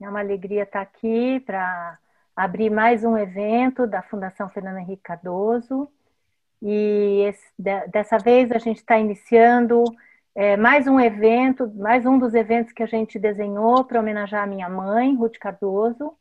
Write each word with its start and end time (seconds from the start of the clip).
É 0.00 0.08
uma 0.08 0.20
alegria 0.20 0.62
estar 0.62 0.80
aqui 0.80 1.40
para 1.40 1.98
abrir 2.36 2.70
mais 2.70 3.02
um 3.02 3.18
evento 3.18 3.84
da 3.84 4.00
Fundação 4.00 4.48
Fernando 4.48 4.78
Henrique 4.78 5.02
Cardoso. 5.02 5.90
E 6.62 7.24
esse, 7.26 7.52
dessa 7.58 8.16
vez 8.16 8.52
a 8.52 8.58
gente 8.58 8.76
está 8.76 8.96
iniciando 8.96 9.82
é, 10.36 10.56
mais 10.56 10.86
um 10.86 11.00
evento, 11.00 11.68
mais 11.74 12.06
um 12.06 12.16
dos 12.16 12.32
eventos 12.34 12.72
que 12.72 12.82
a 12.84 12.86
gente 12.86 13.18
desenhou 13.18 13.84
para 13.84 13.98
homenagear 13.98 14.44
a 14.44 14.46
minha 14.46 14.68
mãe, 14.68 15.16
Ruth 15.16 15.36
Cardoso, 15.36 16.12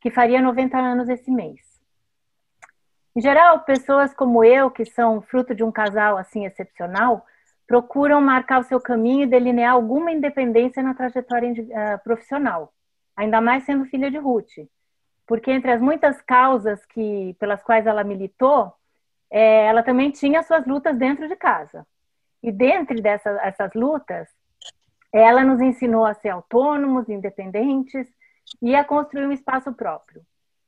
que 0.00 0.12
faria 0.12 0.40
90 0.40 0.78
anos 0.78 1.08
esse 1.08 1.28
mês. 1.28 1.60
Em 3.16 3.20
geral, 3.20 3.64
pessoas 3.64 4.14
como 4.14 4.44
eu, 4.44 4.70
que 4.70 4.84
são 4.84 5.20
fruto 5.20 5.56
de 5.56 5.64
um 5.64 5.72
casal 5.72 6.16
assim 6.16 6.46
excepcional, 6.46 7.26
procuram 7.66 8.20
marcar 8.20 8.60
o 8.60 8.64
seu 8.64 8.80
caminho 8.80 9.24
e 9.24 9.26
delinear 9.26 9.72
alguma 9.72 10.12
independência 10.12 10.80
na 10.84 10.94
trajetória 10.94 11.50
uh, 11.50 12.04
profissional 12.04 12.72
ainda 13.16 13.40
mais 13.40 13.64
sendo 13.64 13.84
filha 13.86 14.10
de 14.10 14.18
Ruth. 14.18 14.68
Porque 15.26 15.50
entre 15.50 15.70
as 15.72 15.80
muitas 15.80 16.20
causas 16.22 16.84
que 16.86 17.34
pelas 17.38 17.62
quais 17.62 17.86
ela 17.86 18.04
militou, 18.04 18.72
é, 19.30 19.66
ela 19.66 19.82
também 19.82 20.10
tinha 20.10 20.42
suas 20.42 20.66
lutas 20.66 20.96
dentro 20.96 21.26
de 21.28 21.36
casa. 21.36 21.86
E 22.42 22.52
dentre 22.52 23.00
dessas 23.00 23.38
essas 23.42 23.72
lutas, 23.74 24.28
ela 25.12 25.44
nos 25.44 25.60
ensinou 25.60 26.04
a 26.04 26.14
ser 26.14 26.30
autônomos, 26.30 27.08
independentes 27.08 28.06
e 28.60 28.74
a 28.74 28.84
construir 28.84 29.26
um 29.26 29.32
espaço 29.32 29.72
próprio. 29.72 30.22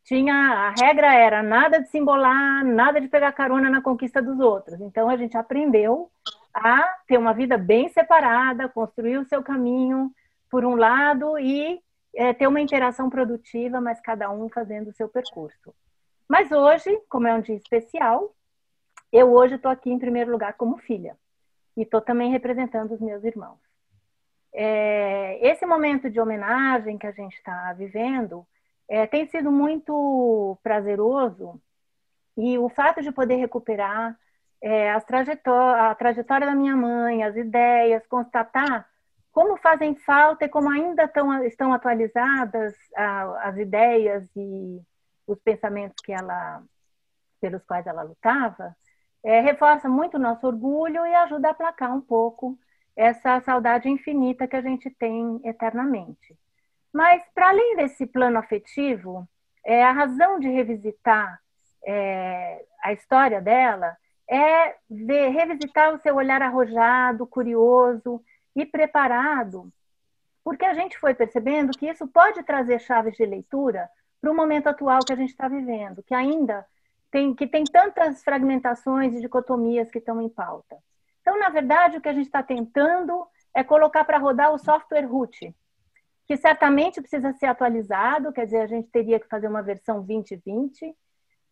Tinha 0.04 0.34
a 0.34 0.70
regra 0.70 1.12
era 1.12 1.42
nada 1.42 1.80
de 1.80 1.88
se 1.88 1.98
embolar, 1.98 2.64
nada 2.64 3.00
de 3.00 3.08
pegar 3.08 3.32
carona 3.32 3.68
na 3.68 3.82
conquista 3.82 4.22
dos 4.22 4.38
outros. 4.38 4.80
Então 4.80 5.10
a 5.10 5.16
gente 5.16 5.36
aprendeu 5.36 6.08
a 6.54 6.82
ter 7.06 7.18
uma 7.18 7.34
vida 7.34 7.58
bem 7.58 7.88
separada, 7.88 8.68
construir 8.68 9.18
o 9.18 9.24
seu 9.24 9.42
caminho 9.42 10.10
por 10.48 10.64
um 10.64 10.76
lado 10.76 11.36
e 11.38 11.80
é, 12.16 12.32
ter 12.32 12.46
uma 12.46 12.60
interação 12.60 13.10
produtiva, 13.10 13.80
mas 13.80 14.00
cada 14.00 14.30
um 14.30 14.48
fazendo 14.48 14.88
o 14.88 14.92
seu 14.94 15.08
percurso. 15.08 15.74
Mas 16.26 16.50
hoje, 16.50 16.98
como 17.08 17.28
é 17.28 17.34
um 17.34 17.40
dia 17.40 17.54
especial, 17.54 18.34
eu 19.12 19.32
hoje 19.32 19.54
estou 19.54 19.70
aqui 19.70 19.90
em 19.90 19.98
primeiro 19.98 20.32
lugar 20.32 20.54
como 20.54 20.78
filha 20.78 21.16
e 21.76 21.82
estou 21.82 22.00
também 22.00 22.32
representando 22.32 22.92
os 22.92 23.00
meus 23.00 23.22
irmãos. 23.22 23.60
É, 24.52 25.38
esse 25.46 25.66
momento 25.66 26.10
de 26.10 26.18
homenagem 26.18 26.96
que 26.96 27.06
a 27.06 27.12
gente 27.12 27.36
está 27.36 27.72
vivendo 27.74 28.46
é, 28.88 29.06
tem 29.06 29.26
sido 29.26 29.52
muito 29.52 30.58
prazeroso 30.62 31.60
e 32.36 32.56
o 32.58 32.68
fato 32.70 33.02
de 33.02 33.12
poder 33.12 33.36
recuperar 33.36 34.18
é, 34.62 34.90
as 34.90 35.04
trajetória, 35.04 35.90
a 35.90 35.94
trajetória 35.94 36.46
da 36.46 36.54
minha 36.54 36.74
mãe, 36.74 37.22
as 37.22 37.36
ideias, 37.36 38.06
constatar 38.06 38.88
como 39.36 39.58
fazem 39.58 39.94
falta 39.94 40.46
e 40.46 40.48
como 40.48 40.70
ainda 40.70 41.04
estão, 41.04 41.44
estão 41.44 41.70
atualizadas 41.70 42.74
as 42.96 43.54
ideias 43.58 44.26
e 44.34 44.80
os 45.26 45.38
pensamentos 45.40 45.96
que 46.02 46.10
ela, 46.10 46.62
pelos 47.38 47.62
quais 47.66 47.86
ela 47.86 48.00
lutava, 48.00 48.74
é, 49.22 49.42
reforça 49.42 49.90
muito 49.90 50.16
o 50.16 50.20
nosso 50.20 50.46
orgulho 50.46 51.04
e 51.04 51.14
ajuda 51.14 51.48
a 51.48 51.50
aplacar 51.50 51.94
um 51.94 52.00
pouco 52.00 52.58
essa 52.96 53.38
saudade 53.42 53.90
infinita 53.90 54.48
que 54.48 54.56
a 54.56 54.62
gente 54.62 54.88
tem 54.88 55.38
eternamente. 55.44 56.34
Mas, 56.90 57.22
para 57.34 57.50
além 57.50 57.76
desse 57.76 58.06
plano 58.06 58.38
afetivo, 58.38 59.28
é, 59.66 59.84
a 59.84 59.92
razão 59.92 60.40
de 60.40 60.48
revisitar 60.48 61.38
é, 61.86 62.64
a 62.82 62.90
história 62.94 63.42
dela 63.42 63.98
é 64.30 64.76
ver, 64.88 65.28
revisitar 65.28 65.94
o 65.94 66.00
seu 66.00 66.16
olhar 66.16 66.40
arrojado, 66.40 67.26
curioso, 67.26 68.24
e 68.56 68.64
preparado, 68.64 69.70
porque 70.42 70.64
a 70.64 70.72
gente 70.72 70.98
foi 70.98 71.14
percebendo 71.14 71.76
que 71.76 71.86
isso 71.86 72.08
pode 72.08 72.42
trazer 72.42 72.80
chaves 72.80 73.14
de 73.16 73.26
leitura 73.26 73.88
para 74.20 74.30
o 74.30 74.34
momento 74.34 74.68
atual 74.68 75.00
que 75.04 75.12
a 75.12 75.16
gente 75.16 75.30
está 75.30 75.46
vivendo, 75.46 76.02
que 76.02 76.14
ainda 76.14 76.66
tem, 77.10 77.34
que 77.34 77.46
tem 77.46 77.64
tantas 77.64 78.24
fragmentações 78.24 79.14
e 79.14 79.20
dicotomias 79.20 79.90
que 79.90 79.98
estão 79.98 80.22
em 80.22 80.28
pauta. 80.28 80.78
Então, 81.20 81.38
na 81.38 81.50
verdade, 81.50 81.98
o 81.98 82.00
que 82.00 82.08
a 82.08 82.12
gente 82.14 82.26
está 82.26 82.42
tentando 82.42 83.26
é 83.54 83.62
colocar 83.62 84.04
para 84.04 84.18
rodar 84.18 84.52
o 84.52 84.58
software 84.58 85.06
root, 85.06 85.54
que 86.26 86.36
certamente 86.36 87.00
precisa 87.00 87.32
ser 87.34 87.46
atualizado, 87.46 88.32
quer 88.32 88.46
dizer, 88.46 88.62
a 88.62 88.66
gente 88.66 88.88
teria 88.88 89.20
que 89.20 89.28
fazer 89.28 89.48
uma 89.48 89.62
versão 89.62 90.02
2020, 90.02 90.94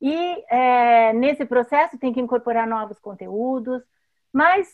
e 0.00 0.44
é, 0.48 1.12
nesse 1.12 1.44
processo 1.44 1.98
tem 1.98 2.12
que 2.12 2.20
incorporar 2.20 2.66
novos 2.66 2.98
conteúdos, 2.98 3.82
mas 4.32 4.69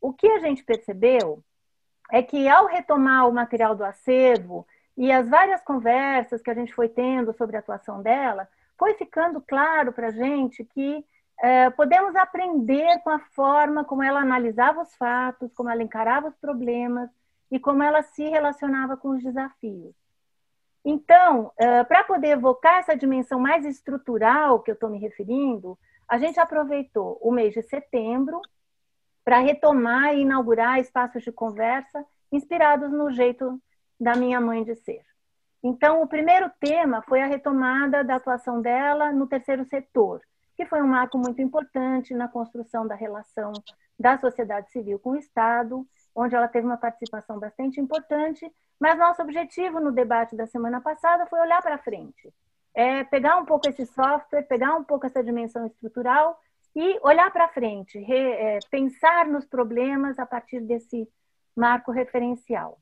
o 0.00 0.12
que 0.12 0.28
a 0.28 0.38
gente 0.38 0.64
percebeu 0.64 1.42
é 2.10 2.22
que 2.22 2.48
ao 2.48 2.66
retomar 2.66 3.28
o 3.28 3.32
material 3.32 3.74
do 3.74 3.84
acervo 3.84 4.66
e 4.96 5.12
as 5.12 5.28
várias 5.28 5.62
conversas 5.62 6.40
que 6.40 6.50
a 6.50 6.54
gente 6.54 6.74
foi 6.74 6.88
tendo 6.88 7.32
sobre 7.34 7.56
a 7.56 7.60
atuação 7.60 8.02
dela, 8.02 8.48
foi 8.78 8.94
ficando 8.94 9.40
claro 9.40 9.92
para 9.92 10.08
a 10.08 10.12
gente 10.12 10.64
que 10.64 11.04
é, 11.40 11.68
podemos 11.70 12.16
aprender 12.16 12.98
com 13.00 13.10
a 13.10 13.18
forma 13.18 13.84
como 13.84 14.02
ela 14.02 14.20
analisava 14.20 14.82
os 14.82 14.94
fatos, 14.96 15.52
como 15.52 15.68
ela 15.68 15.82
encarava 15.82 16.28
os 16.28 16.36
problemas 16.36 17.10
e 17.50 17.58
como 17.58 17.82
ela 17.82 18.02
se 18.02 18.26
relacionava 18.28 18.96
com 18.96 19.10
os 19.10 19.22
desafios. 19.22 19.94
Então, 20.84 21.52
é, 21.58 21.84
para 21.84 22.04
poder 22.04 22.28
evocar 22.28 22.78
essa 22.78 22.96
dimensão 22.96 23.40
mais 23.40 23.64
estrutural 23.64 24.60
que 24.60 24.70
eu 24.70 24.74
estou 24.74 24.88
me 24.88 24.98
referindo, 24.98 25.78
a 26.08 26.16
gente 26.16 26.38
aproveitou 26.38 27.18
o 27.20 27.32
mês 27.32 27.52
de 27.52 27.62
setembro 27.62 28.40
para 29.26 29.40
retomar 29.40 30.14
e 30.14 30.20
inaugurar 30.20 30.78
espaços 30.78 31.24
de 31.24 31.32
conversa 31.32 32.06
inspirados 32.30 32.92
no 32.92 33.10
jeito 33.10 33.60
da 33.98 34.14
minha 34.14 34.40
mãe 34.40 34.62
de 34.62 34.76
ser. 34.76 35.02
Então, 35.60 36.00
o 36.00 36.06
primeiro 36.06 36.48
tema 36.60 37.02
foi 37.02 37.20
a 37.20 37.26
retomada 37.26 38.04
da 38.04 38.14
atuação 38.14 38.62
dela 38.62 39.10
no 39.10 39.26
terceiro 39.26 39.64
setor, 39.64 40.20
que 40.54 40.64
foi 40.64 40.80
um 40.80 40.86
marco 40.86 41.18
muito 41.18 41.42
importante 41.42 42.14
na 42.14 42.28
construção 42.28 42.86
da 42.86 42.94
relação 42.94 43.52
da 43.98 44.16
sociedade 44.16 44.70
civil 44.70 44.96
com 45.00 45.10
o 45.10 45.16
Estado, 45.16 45.84
onde 46.14 46.36
ela 46.36 46.46
teve 46.46 46.64
uma 46.64 46.76
participação 46.76 47.40
bastante 47.40 47.80
importante, 47.80 48.48
mas 48.78 48.96
nosso 48.96 49.22
objetivo 49.22 49.80
no 49.80 49.90
debate 49.90 50.36
da 50.36 50.46
semana 50.46 50.80
passada 50.80 51.26
foi 51.26 51.40
olhar 51.40 51.60
para 51.60 51.78
frente, 51.78 52.32
é 52.72 53.02
pegar 53.02 53.38
um 53.38 53.44
pouco 53.44 53.68
esse 53.68 53.86
software, 53.86 54.42
pegar 54.42 54.76
um 54.76 54.84
pouco 54.84 55.04
essa 55.04 55.24
dimensão 55.24 55.66
estrutural 55.66 56.38
e 56.76 57.00
olhar 57.02 57.32
para 57.32 57.48
frente, 57.48 57.98
re, 57.98 58.32
é, 58.32 58.58
pensar 58.70 59.26
nos 59.26 59.46
problemas 59.46 60.18
a 60.18 60.26
partir 60.26 60.60
desse 60.60 61.08
marco 61.56 61.90
referencial. 61.90 62.78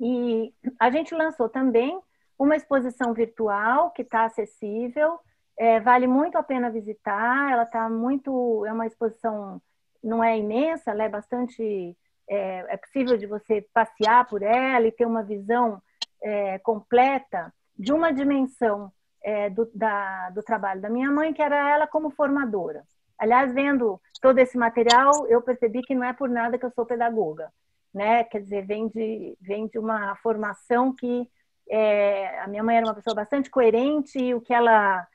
E 0.00 0.54
a 0.80 0.90
gente 0.90 1.14
lançou 1.14 1.50
também 1.50 2.00
uma 2.38 2.56
exposição 2.56 3.12
virtual 3.12 3.90
que 3.90 4.00
está 4.00 4.24
acessível, 4.24 5.20
é, 5.56 5.78
vale 5.80 6.06
muito 6.06 6.38
a 6.38 6.42
pena 6.42 6.70
visitar. 6.70 7.52
Ela 7.52 7.64
está 7.64 7.88
muito, 7.90 8.64
é 8.66 8.72
uma 8.72 8.86
exposição 8.86 9.60
não 10.02 10.24
é 10.24 10.38
imensa, 10.38 10.90
ela 10.90 11.04
é 11.04 11.08
bastante 11.08 11.96
é, 12.28 12.74
é, 12.74 12.76
possível 12.78 13.18
de 13.18 13.26
você 13.26 13.66
passear 13.72 14.26
por 14.26 14.42
ela 14.42 14.86
e 14.86 14.92
ter 14.92 15.06
uma 15.06 15.22
visão 15.22 15.82
é, 16.22 16.58
completa 16.58 17.52
de 17.78 17.92
uma 17.92 18.12
dimensão 18.12 18.90
é, 19.22 19.48
do, 19.50 19.70
da, 19.74 20.30
do 20.30 20.42
trabalho 20.42 20.80
da 20.80 20.90
minha 20.90 21.10
mãe, 21.10 21.32
que 21.32 21.42
era 21.42 21.70
ela 21.70 21.86
como 21.86 22.10
formadora. 22.10 22.84
Aliás, 23.18 23.52
vendo 23.52 24.00
todo 24.20 24.38
esse 24.38 24.56
material, 24.56 25.26
eu 25.28 25.40
percebi 25.42 25.82
que 25.82 25.94
não 25.94 26.04
é 26.04 26.12
por 26.12 26.28
nada 26.28 26.58
que 26.58 26.64
eu 26.64 26.72
sou 26.72 26.86
pedagoga, 26.86 27.52
né? 27.92 28.24
Quer 28.24 28.40
dizer, 28.40 28.66
vem 28.66 28.88
de, 28.88 29.36
vem 29.40 29.66
de 29.68 29.78
uma 29.78 30.16
formação 30.16 30.94
que 30.94 31.28
é, 31.68 32.40
a 32.40 32.46
minha 32.46 32.62
mãe 32.62 32.76
era 32.76 32.86
uma 32.86 32.94
pessoa 32.94 33.14
bastante 33.14 33.50
coerente 33.50 34.18
e 34.18 34.34
o 34.34 34.40
que 34.40 34.52
ela 34.52 35.06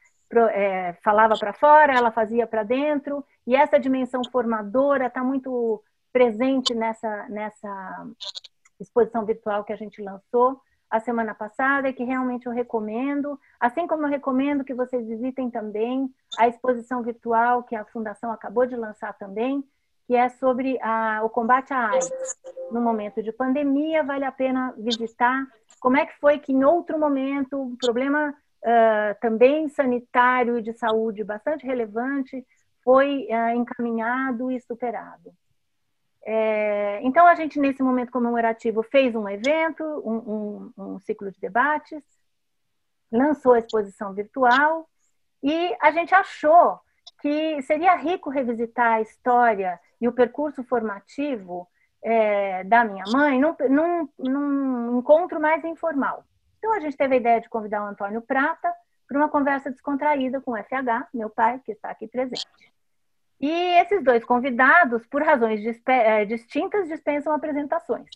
é, 0.52 0.94
falava 1.04 1.36
para 1.38 1.54
fora, 1.54 1.94
ela 1.94 2.12
fazia 2.12 2.48
para 2.48 2.64
dentro, 2.64 3.26
e 3.46 3.56
essa 3.56 3.80
dimensão 3.80 4.22
formadora 4.32 5.08
está 5.08 5.24
muito 5.24 5.84
presente 6.12 6.74
nessa, 6.74 7.28
nessa 7.30 8.08
exposição 8.80 9.26
virtual 9.26 9.64
que 9.64 9.74
a 9.74 9.76
gente 9.76 10.02
lançou 10.02 10.62
a 10.90 11.00
semana 11.00 11.36
passada 11.36 11.94
que 11.94 12.04
realmente 12.04 12.48
eu 12.48 12.52
recomendo, 12.52 13.40
assim 13.60 13.86
como 13.86 14.06
eu 14.06 14.10
recomendo 14.10 14.64
que 14.64 14.74
vocês 14.74 15.08
visitem 15.08 15.50
também 15.50 16.12
a 16.38 16.48
exposição 16.48 17.04
virtual 17.04 17.64
que 17.64 17.76
a 17.76 17.86
Fundação 17.86 18.32
acabou 18.32 18.66
de 18.66 18.76
lançar 18.76 19.14
também, 19.18 19.64
que 20.08 20.16
é 20.16 20.28
sobre 20.30 20.80
a, 20.82 21.22
o 21.24 21.30
combate 21.30 21.72
à 21.72 21.90
AIDS. 21.90 22.12
No 22.72 22.82
momento 22.82 23.22
de 23.22 23.32
pandemia, 23.32 24.04
vale 24.04 24.26
a 24.26 24.32
pena 24.32 24.74
visitar 24.78 25.46
como 25.80 25.98
é 25.98 26.06
que 26.06 26.18
foi 26.20 26.40
que 26.40 26.52
em 26.52 26.64
outro 26.64 27.00
momento, 27.00 27.62
um 27.62 27.76
problema 27.76 28.34
uh, 28.64 29.20
também 29.22 29.70
sanitário 29.70 30.58
e 30.58 30.62
de 30.64 30.74
saúde 30.74 31.24
bastante 31.24 31.66
relevante, 31.66 32.44
foi 32.84 33.28
uh, 33.30 33.56
encaminhado 33.56 34.52
e 34.52 34.60
superado. 34.60 35.32
É, 36.32 37.00
então, 37.02 37.26
a 37.26 37.34
gente, 37.34 37.60
nesse 37.60 37.82
momento 37.82 38.12
comemorativo, 38.12 38.84
fez 38.84 39.16
um 39.16 39.28
evento, 39.28 39.84
um, 40.06 40.72
um, 40.78 40.94
um 40.94 41.00
ciclo 41.00 41.32
de 41.32 41.40
debates, 41.40 42.04
lançou 43.12 43.54
a 43.54 43.60
exposição 43.60 44.14
virtual 44.14 44.88
e 45.42 45.76
a 45.82 45.90
gente 45.90 46.14
achou 46.14 46.80
que 47.20 47.60
seria 47.64 47.96
rico 47.96 48.30
revisitar 48.30 48.98
a 48.98 49.02
história 49.02 49.80
e 50.00 50.08
o 50.08 50.14
percurso 50.14 50.64
formativo 50.64 51.68
é, 52.04 52.64
da 52.64 52.86
minha 52.86 53.06
mãe 53.12 53.40
num, 53.40 53.56
num, 53.68 54.10
num, 54.20 55.00
encontro 55.00 55.42
mais 55.42 55.66
informal. 55.66 56.24
Então 56.60 56.72
a 56.76 56.80
gente 56.80 56.96
teve 56.96 57.16
a 57.16 57.18
ideia 57.18 57.42
de 57.42 57.50
convidar 57.50 57.84
o 57.84 57.88
Antônio 57.88 58.22
Prata 58.22 58.72
para 59.08 59.18
uma 59.18 59.30
conversa 59.30 59.72
descontraída 59.72 60.40
com 60.40 60.52
o 60.52 60.58
FH, 60.58 61.08
meu 61.12 61.32
pai, 61.32 61.60
que 61.66 61.72
está 61.72 61.90
aqui 61.90 62.08
presente. 62.08 62.46
E 63.40 63.50
esses 63.50 64.04
dois 64.04 64.24
convidados, 64.26 65.06
por 65.08 65.24
razões 65.24 65.62
eh, 65.88 66.26
distintas, 66.26 66.90
dispensam 66.90 67.34
apresentações. 67.34 68.10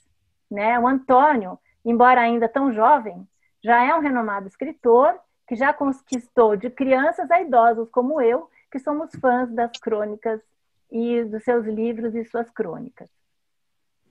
Né? 0.51 0.77
O 0.77 0.87
Antônio, 0.87 1.57
embora 1.85 2.21
ainda 2.21 2.49
tão 2.49 2.71
jovem, 2.73 3.25
já 3.63 3.83
é 3.83 3.95
um 3.95 4.01
renomado 4.01 4.47
escritor 4.47 5.17
que 5.47 5.55
já 5.55 5.73
conquistou 5.73 6.55
de 6.55 6.69
crianças 6.69 7.29
a 7.31 7.41
idosos 7.41 7.89
como 7.89 8.21
eu, 8.21 8.49
que 8.71 8.79
somos 8.79 9.11
fãs 9.15 9.49
das 9.51 9.71
crônicas 9.79 10.41
e 10.91 11.23
dos 11.23 11.43
seus 11.43 11.65
livros 11.65 12.13
e 12.15 12.25
suas 12.25 12.49
crônicas. 12.49 13.09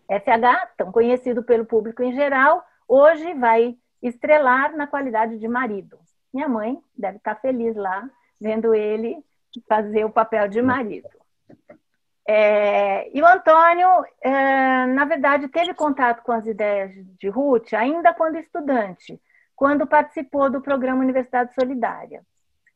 FH, 0.08 0.74
tão 0.76 0.92
conhecido 0.92 1.42
pelo 1.42 1.64
público 1.64 2.02
em 2.02 2.12
geral, 2.12 2.64
hoje 2.88 3.34
vai 3.34 3.76
estrelar 4.02 4.74
na 4.76 4.86
qualidade 4.86 5.38
de 5.38 5.48
marido. 5.48 5.98
Minha 6.32 6.48
mãe 6.48 6.82
deve 6.96 7.18
estar 7.18 7.36
feliz 7.36 7.76
lá, 7.76 8.08
vendo 8.40 8.74
ele 8.74 9.22
fazer 9.60 10.04
o 10.04 10.10
papel 10.10 10.48
de 10.48 10.62
marido. 10.62 11.08
É, 12.26 13.10
e 13.16 13.20
o 13.20 13.26
Antônio, 13.26 13.88
é, 14.20 14.86
na 14.86 15.04
verdade, 15.04 15.48
teve 15.48 15.74
contato 15.74 16.22
com 16.22 16.32
as 16.32 16.46
ideias 16.46 16.92
de 17.18 17.28
Ruth 17.28 17.72
ainda 17.74 18.14
quando 18.14 18.38
estudante, 18.38 19.20
quando 19.56 19.86
participou 19.86 20.48
do 20.48 20.60
programa 20.60 21.02
Universidade 21.02 21.52
Solidária. 21.54 22.22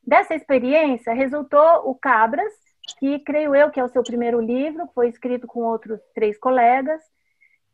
Dessa 0.03 0.35
experiência 0.35 1.13
resultou 1.13 1.89
o 1.89 1.95
Cabras, 1.95 2.53
que 2.99 3.19
creio 3.21 3.55
eu 3.55 3.71
que 3.71 3.81
é 3.81 3.85
o 3.85 3.89
seu 3.89 4.03
primeiro 4.03 4.41
livro, 4.41 4.89
foi 4.95 5.09
escrito 5.09 5.47
com 5.47 5.61
outros 5.61 6.01
três 6.15 6.39
colegas. 6.39 7.03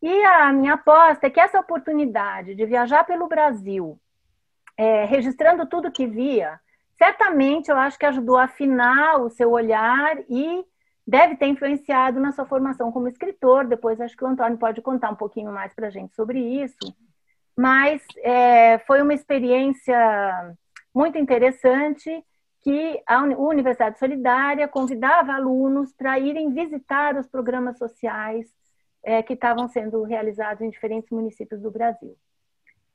E 0.01 0.25
a 0.25 0.53
minha 0.53 0.75
aposta 0.75 1.27
é 1.27 1.31
que 1.31 1.41
essa 1.41 1.61
oportunidade 1.61 2.55
de 2.55 2.67
viajar 2.67 3.05
pelo 3.05 3.29
Brasil, 3.29 3.99
é, 4.77 5.05
registrando 5.05 5.67
tudo 5.67 5.93
que 5.93 6.07
via, 6.07 6.59
certamente 7.03 7.69
eu 7.69 7.77
acho 7.77 7.99
que 7.99 8.07
ajudou 8.07 8.37
a 8.37 8.45
afinar 8.45 9.21
o 9.21 9.29
seu 9.29 9.51
olhar 9.51 10.19
e 10.31 10.65
deve 11.05 11.35
ter 11.35 11.47
influenciado 11.47 12.21
na 12.21 12.31
sua 12.31 12.47
formação 12.47 12.93
como 12.93 13.09
escritor. 13.09 13.67
Depois 13.67 14.01
acho 14.01 14.17
que 14.17 14.23
o 14.23 14.29
Antônio 14.29 14.57
pode 14.57 14.81
contar 14.81 15.11
um 15.11 15.17
pouquinho 15.17 15.51
mais 15.51 15.75
para 15.75 15.89
a 15.89 15.91
gente 15.91 16.15
sobre 16.15 16.39
isso. 16.39 16.95
Mas 17.57 18.01
é, 18.19 18.79
foi 18.87 19.03
uma 19.03 19.13
experiência 19.13 20.55
muito 20.95 21.19
interessante 21.19 22.25
que 22.63 23.03
a 23.05 23.21
Universidade 23.21 23.99
Solidária 23.99 24.69
convidava 24.69 25.33
alunos 25.33 25.93
para 25.93 26.21
irem 26.21 26.53
visitar 26.53 27.17
os 27.17 27.27
programas 27.27 27.79
sociais 27.79 28.47
é, 29.03 29.25
que 29.25 29.33
estavam 29.33 29.67
sendo 29.67 30.05
realizados 30.05 30.63
em 30.63 30.71
diferentes 30.71 31.11
municípios 31.11 31.61
do 31.61 31.73
Brasil. 31.73 32.17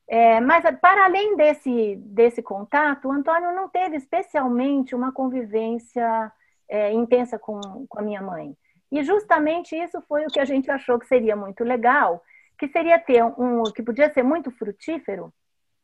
É, 0.09 0.39
mas, 0.39 0.63
para 0.79 1.05
além 1.05 1.35
desse, 1.35 1.97
desse 1.97 2.41
contato, 2.41 3.07
o 3.07 3.11
Antônio 3.11 3.53
não 3.53 3.67
teve 3.67 3.97
especialmente 3.97 4.95
uma 4.95 5.11
convivência 5.11 6.31
é, 6.69 6.91
intensa 6.93 7.37
com, 7.37 7.59
com 7.87 7.99
a 7.99 8.01
minha 8.01 8.21
mãe. 8.21 8.55
E 8.91 9.03
justamente 9.03 9.75
isso 9.75 10.01
foi 10.07 10.25
o 10.25 10.29
que 10.29 10.39
a 10.39 10.45
gente 10.45 10.71
achou 10.71 10.97
que 10.97 11.07
seria 11.07 11.35
muito 11.35 11.63
legal, 11.63 12.23
que 12.57 12.67
seria 12.69 12.97
ter 12.97 13.21
um, 13.23 13.63
que 13.63 13.83
podia 13.83 14.09
ser 14.09 14.23
muito 14.23 14.49
frutífero, 14.51 15.33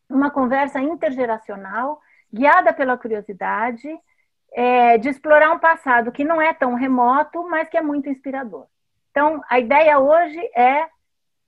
uma 0.10 0.32
conversa 0.32 0.80
intergeracional, 0.80 2.00
guiada 2.32 2.74
pela 2.74 2.98
curiosidade, 2.98 3.90
é, 4.54 4.98
de 4.98 5.10
explorar 5.10 5.52
um 5.52 5.60
passado 5.60 6.12
que 6.12 6.24
não 6.24 6.42
é 6.42 6.54
tão 6.54 6.76
remoto, 6.76 7.44
mas 7.50 7.68
que 7.68 7.78
é 7.78 7.82
muito 7.82 8.10
inspirador. 8.10 8.68
Então, 9.12 9.42
a 9.50 9.60
ideia 9.60 10.00
hoje 10.00 10.40
é, 10.56 10.88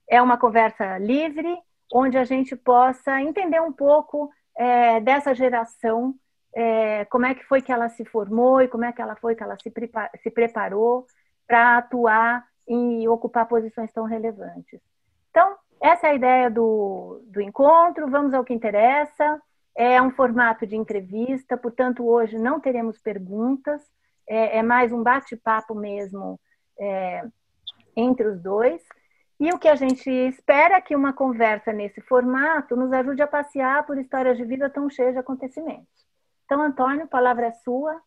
é 0.10 0.22
uma 0.22 0.38
conversa 0.38 0.98
livre, 0.98 1.58
onde 1.98 2.18
a 2.18 2.26
gente 2.26 2.58
possa 2.58 3.22
entender 3.22 3.62
um 3.62 3.72
pouco 3.72 4.30
é, 4.58 5.00
dessa 5.00 5.34
geração, 5.34 6.14
é, 6.54 7.06
como 7.06 7.26
é 7.26 7.34
que 7.34 7.46
foi 7.46 7.62
que 7.62 7.72
ela 7.72 7.88
se 7.88 8.04
formou 8.04 8.62
e 8.62 8.68
como 8.68 8.84
é 8.84 8.92
que 8.92 9.02
ela 9.02 9.16
foi 9.16 9.34
que 9.34 9.42
ela 9.42 9.56
se, 9.58 9.72
se 10.22 10.30
preparou 10.30 11.06
para 11.48 11.78
atuar 11.78 12.46
e 12.68 13.08
ocupar 13.08 13.48
posições 13.48 13.94
tão 13.94 14.04
relevantes. 14.04 14.82
Então, 15.30 15.56
essa 15.80 16.08
é 16.08 16.12
a 16.12 16.16
ideia 16.16 16.52
do, 16.52 17.22
do 17.28 17.40
encontro, 17.40 18.10
vamos 18.10 18.34
ao 18.34 18.44
que 18.44 18.54
interessa. 18.54 19.42
É 19.74 20.02
um 20.02 20.12
formato 20.12 20.68
de 20.68 20.76
entrevista, 20.76 21.56
portanto, 21.56 22.06
hoje 22.06 22.38
não 22.38 22.60
teremos 22.60 23.00
perguntas, 23.00 23.82
é, 24.28 24.58
é 24.58 24.64
mais 24.64 24.92
um 24.92 25.02
bate-papo 25.02 25.74
mesmo 25.74 26.40
é, 26.78 27.24
entre 27.96 28.28
os 28.28 28.42
dois. 28.42 28.82
E 29.40 29.50
o 29.54 29.60
que 29.60 29.68
a 29.68 29.76
gente 29.76 30.10
espera 30.10 30.78
é 30.78 30.82
que 30.82 30.96
uma 30.96 31.12
conversa 31.12 31.74
nesse 31.74 32.00
formato 32.02 32.76
nos 32.76 32.92
ajude 32.94 33.22
a 33.22 33.28
passear 33.28 33.86
por 33.86 33.98
histórias 33.98 34.38
de 34.38 34.46
vida 34.46 34.70
tão 34.70 34.90
cheias 34.90 35.14
de 35.14 35.20
acontecimentos. 35.20 36.06
Então, 36.46 36.62
Antônio, 36.62 37.04
a 37.04 37.08
palavra 37.08 37.48
é 37.48 37.52
sua. 37.52 38.02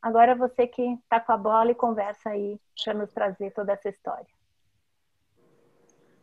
Agora 0.00 0.34
você 0.34 0.66
que 0.66 0.82
está 0.82 1.20
com 1.20 1.32
a 1.32 1.36
bola 1.36 1.70
e 1.70 1.74
conversa 1.74 2.30
aí 2.30 2.58
para 2.82 2.94
nos 2.94 3.12
trazer 3.12 3.50
toda 3.52 3.72
essa 3.72 3.90
história. 3.90 4.26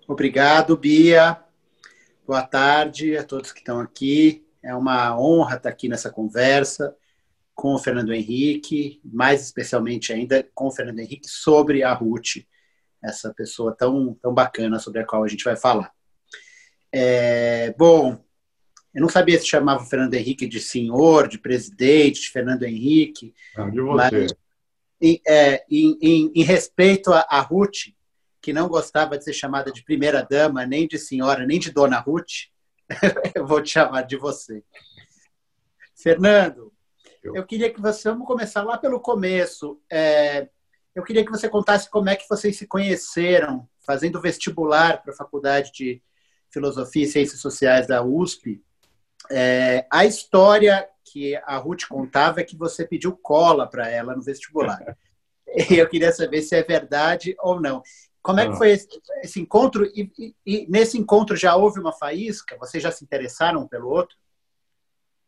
Obrigado, 0.07 0.75
Bia. 0.75 1.44
Boa 2.25 2.42
tarde 2.42 3.15
a 3.15 3.24
todos 3.24 3.51
que 3.51 3.59
estão 3.59 3.80
aqui. 3.80 4.48
É 4.63 4.74
uma 4.74 5.19
honra 5.19 5.57
estar 5.57 5.69
aqui 5.69 5.88
nessa 5.88 6.09
conversa 6.09 6.95
com 7.54 7.75
o 7.75 7.80
Fernando 7.80 8.13
Henrique, 8.13 9.00
mais 9.04 9.42
especialmente 9.42 10.12
ainda 10.12 10.48
com 10.56 10.68
o 10.68 10.71
Fernando 10.71 11.00
Henrique 11.00 11.27
sobre 11.27 11.83
a 11.83 11.94
Ruth 11.94 12.38
essa 13.07 13.33
pessoa 13.33 13.75
tão, 13.75 14.13
tão 14.21 14.33
bacana 14.33 14.80
sobre 14.80 15.01
a 15.01 15.06
qual 15.06 15.24
a 15.24 15.27
gente 15.27 15.44
vai 15.44 15.56
falar. 15.56 15.92
É, 16.92 17.74
bom, 17.77 18.24
eu 18.94 19.01
não 19.01 19.09
sabia 19.09 19.39
se 19.39 19.45
chamava 19.45 19.86
Fernando 19.86 20.13
Henrique 20.13 20.48
de 20.48 20.59
senhor, 20.59 21.27
de 21.27 21.38
presidente, 21.38 22.21
de 22.21 22.30
Fernando 22.30 22.63
Henrique. 22.63 23.33
Não, 23.56 23.69
de 23.69 23.81
você. 23.81 24.18
Mas, 24.18 24.33
em, 25.00 25.21
é, 25.27 25.63
em, 25.69 25.98
em, 26.01 26.31
em, 26.36 26.44
respeito 26.44 27.13
a, 27.13 27.25
a 27.30 27.39
Ruth, 27.39 27.94
que 28.42 28.51
não 28.51 28.68
gostava 28.68 29.18
de 29.18 29.24
ser 29.24 29.33
chamada 29.33 29.71
de 29.71 29.83
primeira 29.83 30.24
dama, 30.24 30.65
nem 30.65 30.88
de 30.88 30.98
senhora, 30.98 31.45
nem 31.45 31.59
de 31.59 31.71
dona 31.71 32.00
Ruth, 32.00 32.48
eu 33.36 33.45
vou 33.45 33.62
te 33.62 33.71
chamar 33.71 34.04
de 34.04 34.18
você. 34.18 34.63
Fernando, 35.95 36.74
eu 37.24 37.45
queria 37.45 37.71
que 37.71 37.81
você, 37.81 38.09
vamos 38.09 38.27
começar 38.27 38.63
lá 38.63 38.77
pelo 38.77 39.00
começo. 39.00 39.80
É, 39.92 40.50
eu 40.97 41.03
queria 41.03 41.23
que 41.23 41.29
você 41.29 41.47
contasse 41.47 41.88
como 41.91 42.09
é 42.09 42.15
que 42.15 42.27
vocês 42.27 42.57
se 42.57 42.65
conheceram, 42.65 43.69
fazendo 43.85 44.19
vestibular 44.19 45.03
para 45.03 45.13
a 45.13 45.15
Faculdade 45.15 45.71
de 45.71 46.01
Filosofia 46.49 47.03
e 47.03 47.07
Ciências 47.07 47.39
Sociais 47.39 47.85
da 47.85 48.03
USP. 48.03 48.63
É, 49.29 49.85
a 49.91 50.05
história 50.05 50.89
que 51.05 51.35
a 51.35 51.56
Ruth 51.57 51.83
contava 51.87 52.39
é 52.39 52.44
que 52.44 52.57
você 52.57 52.83
pediu 52.83 53.16
cola 53.16 53.68
para 53.68 53.87
ela 53.87 54.16
no 54.16 54.23
vestibular. 54.23 54.97
Eu 55.69 55.87
queria 55.87 56.11
saber 56.11 56.42
se 56.42 56.56
é 56.56 56.63
verdade 56.63 57.35
ou 57.42 57.61
não. 57.61 57.83
Como 58.23 58.39
é 58.39 58.49
que 58.49 58.57
foi 58.57 58.71
esse, 58.71 58.87
esse 59.21 59.39
encontro? 59.39 59.85
E, 59.85 60.11
e, 60.18 60.35
e, 60.44 60.68
nesse 60.68 60.97
encontro 60.97 61.35
já 61.35 61.56
houve 61.56 61.80
uma 61.80 61.94
faísca? 61.94 62.57
Vocês 62.57 62.81
já 62.81 62.89
se 62.92 63.06
interessaram 63.06 63.61
um 63.61 63.68
pelo 63.68 63.87
outro? 63.87 64.18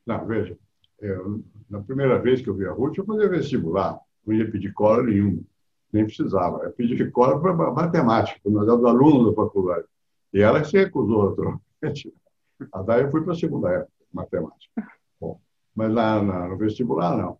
Não, 0.03 0.25
veja. 0.25 0.57
Eu, 0.99 1.43
na 1.69 1.79
primeira 1.79 2.17
vez 2.17 2.41
que 2.41 2.49
eu 2.49 2.55
vi 2.55 2.65
a 2.65 2.71
Ruth, 2.71 2.97
eu 2.97 3.05
fazia 3.05 3.29
vestibular. 3.29 3.99
Não 4.25 4.33
ia 4.33 4.49
pedir 4.49 4.73
cola 4.73 5.03
nenhuma 5.03 5.43
nem 5.91 6.05
precisava. 6.05 6.63
Eu 6.63 6.71
pedi 6.71 6.95
de 6.95 7.09
cola 7.11 7.39
para 7.39 7.53
matemática, 7.71 8.39
nós 8.45 8.67
éramos 8.67 8.85
alunos 8.85 9.29
da 9.29 9.43
faculdade. 9.43 9.85
E 10.33 10.41
ela 10.41 10.63
se 10.63 10.77
recusou 10.77 11.29
naturalmente. 11.29 12.13
Daí 12.85 13.03
eu 13.03 13.11
fui 13.11 13.23
para 13.23 13.33
a 13.33 13.37
segunda 13.37 13.69
época, 13.69 13.91
matemática. 14.13 14.87
Bom, 15.19 15.39
mas 15.75 15.91
na, 15.91 16.21
na, 16.21 16.47
no 16.47 16.57
vestibular, 16.57 17.17
não. 17.17 17.37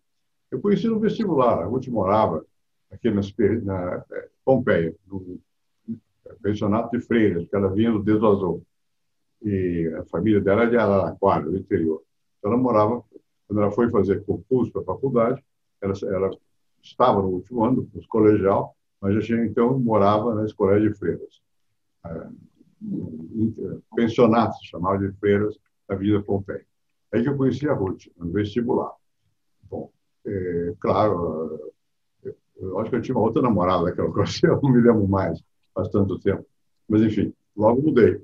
Eu 0.50 0.60
conheci 0.60 0.88
no 0.88 1.00
vestibular, 1.00 1.62
a 1.62 1.66
Ruth 1.66 1.88
morava 1.88 2.44
aqui 2.92 3.12
na, 3.12 3.22
na 3.64 4.06
é, 4.12 4.30
Pompeia, 4.44 4.96
no 5.08 5.40
pensionato 6.42 6.98
de 6.98 7.04
freiras, 7.06 7.48
que 7.48 7.56
ela 7.56 7.72
vinha 7.72 7.92
do 7.92 8.04
Deso 8.04 8.26
Azul. 8.26 8.64
E 9.44 9.94
a 9.98 10.06
família 10.06 10.42
dela 10.42 10.64
é 10.64 10.68
de 10.68 10.78
Araraquara, 10.78 11.46
do 11.46 11.58
interior. 11.58 12.02
Então, 12.38 12.52
ela 12.52 12.60
morava, 12.60 13.04
quando 13.48 13.62
ela 13.62 13.72
foi 13.72 13.90
fazer 13.90 14.24
concurso 14.26 14.72
para 14.72 14.82
a 14.82 14.86
faculdade, 14.86 15.44
ela, 15.82 15.94
ela 16.04 16.32
estava 16.82 17.22
no 17.22 17.30
último 17.30 17.64
ano, 17.64 17.90
nos 17.94 18.06
colegial, 18.08 18.76
mas 19.02 19.16
já 19.16 19.22
tinha, 19.22 19.46
então 19.46 19.80
morava 19.80 20.36
na 20.36 20.46
escola 20.46 20.80
de 20.80 20.94
freiras. 20.94 21.42
É, 22.06 22.28
pensionato, 23.96 24.58
se 24.58 24.68
chamava 24.68 24.98
de 25.00 25.12
freiras 25.20 25.58
da 25.88 25.96
Vida 25.96 26.22
Pompeia. 26.22 26.66
Aí 27.12 27.24
que 27.24 27.30
eu 27.30 27.38
conheci 27.38 27.68
a 27.68 27.74
Ruth, 27.74 28.08
no 28.18 28.32
vestibular. 28.32 28.92
Bom, 29.70 29.92
é, 30.26 30.74
claro, 30.80 31.72
eu 32.58 32.80
acho 32.80 32.90
que 32.90 32.96
eu 32.98 33.02
tinha 33.02 33.16
uma 33.16 33.26
outra 33.26 33.42
namorada 33.42 33.84
naquela 33.84 34.08
ocasião, 34.10 34.60
não 34.62 34.72
me 34.72 34.82
lembro 34.82 35.08
mais, 35.08 35.42
faz 35.74 35.90
tanto 35.90 36.20
tempo. 36.20 36.46
Mas, 36.88 37.02
enfim, 37.02 37.34
logo 37.56 37.82
mudei. 37.82 38.22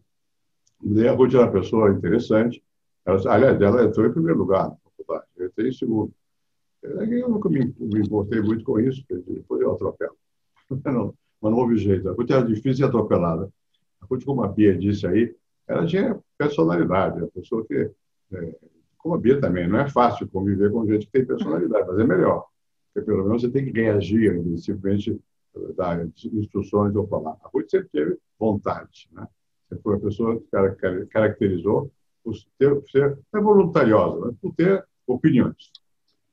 Mudei, 0.81 1.07
a 1.07 1.13
Ruth 1.13 1.33
era 1.33 1.43
uma 1.43 1.51
pessoa 1.51 1.91
interessante. 1.91 2.63
Ela, 3.05 3.19
aliás, 3.33 3.62
ela 3.62 3.83
entrou 3.83 4.05
em 4.05 4.12
primeiro 4.12 4.39
lugar 4.39 4.69
na 4.69 4.75
faculdade, 4.83 5.27
eu 5.38 5.47
entrei 5.47 5.69
em 5.69 5.74
segundo. 5.74 6.13
É 6.86 7.22
eu 7.22 7.30
nunca 7.30 7.50
me, 7.50 7.74
me 7.80 8.00
importei 8.00 8.42
muito 8.42 8.63
com 8.63 8.80
isso, 8.80 9.04
porque 9.08 9.32
depois 9.32 9.62
eu 9.62 9.74
atropelo. 9.74 10.15
Não, 10.86 11.13
mas 11.42 11.51
não 11.51 11.60
houve 11.60 11.77
jeito. 11.77 12.10
A 12.10 12.15
coisa 12.15 12.36
era 12.36 12.46
difícil 12.46 12.86
e 12.86 12.88
atropelada. 12.88 13.51
A 14.01 14.08
coisa, 14.08 14.25
como 14.25 14.44
a 14.44 14.50
Pia 14.50 14.75
disse 14.75 15.06
aí, 15.06 15.36
ela 15.68 15.86
tinha 15.86 16.20
personalidade, 16.38 17.24
a 17.24 17.27
pessoa 17.27 17.65
que, 17.65 17.92
é, 18.34 18.56
como 18.98 19.15
a 19.15 19.18
Bia 19.18 19.39
também, 19.39 19.68
não 19.68 19.80
é 19.80 19.89
fácil 19.89 20.27
conviver 20.27 20.72
com 20.72 20.88
gente 20.88 21.06
que 21.06 21.12
tem 21.12 21.25
personalidade, 21.25 21.88
mas 21.88 22.00
é 22.00 22.04
melhor, 22.04 22.46
porque 22.94 23.06
pelo 23.06 23.24
menos 23.24 23.42
você 23.42 23.50
tem 23.50 23.65
que 23.65 23.80
reagir, 23.80 24.44
simplesmente 24.58 25.20
dar 25.75 26.06
instruções 26.34 26.96
ou 26.96 27.08
falar. 27.08 27.38
A 27.44 27.48
Ruth 27.48 27.70
sempre 27.70 27.89
teve 27.89 28.18
vontade, 28.39 29.08
né? 29.12 29.27
Você 29.70 29.82
foi 29.82 29.96
uma 29.96 30.01
pessoa 30.01 30.39
que 30.39 31.06
caracterizou 31.08 31.92
por 32.24 32.36
ter, 32.58 32.82
ser 32.89 33.18
é 33.34 33.39
voluntariosa, 33.39 34.36
por 34.42 34.54
ter 34.54 34.86
opiniões. 35.08 35.72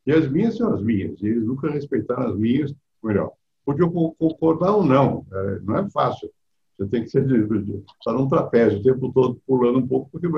E 0.06 0.12
as 0.12 0.28
minhas 0.28 0.56
são 0.56 0.72
as 0.74 0.82
minhas, 0.82 1.20
e 1.22 1.26
eles 1.26 1.44
nunca 1.44 1.70
respeitaram 1.70 2.28
as 2.28 2.36
minhas, 2.36 2.74
melhor. 3.02 3.32
Podiam 3.64 3.90
concordar 3.90 4.72
ou 4.72 4.84
não, 4.84 5.24
é, 5.32 5.60
não 5.60 5.76
é 5.76 5.90
fácil. 5.90 6.30
Você 6.76 6.86
tem 6.88 7.02
que 7.02 7.10
ser 7.10 7.26
de, 7.26 7.46
de, 7.46 7.84
num 8.06 8.28
trapézio 8.28 8.80
o 8.80 8.82
tempo 8.82 9.12
todo 9.12 9.40
pulando 9.46 9.78
um 9.78 9.86
pouco, 9.86 10.10
porque 10.10 10.28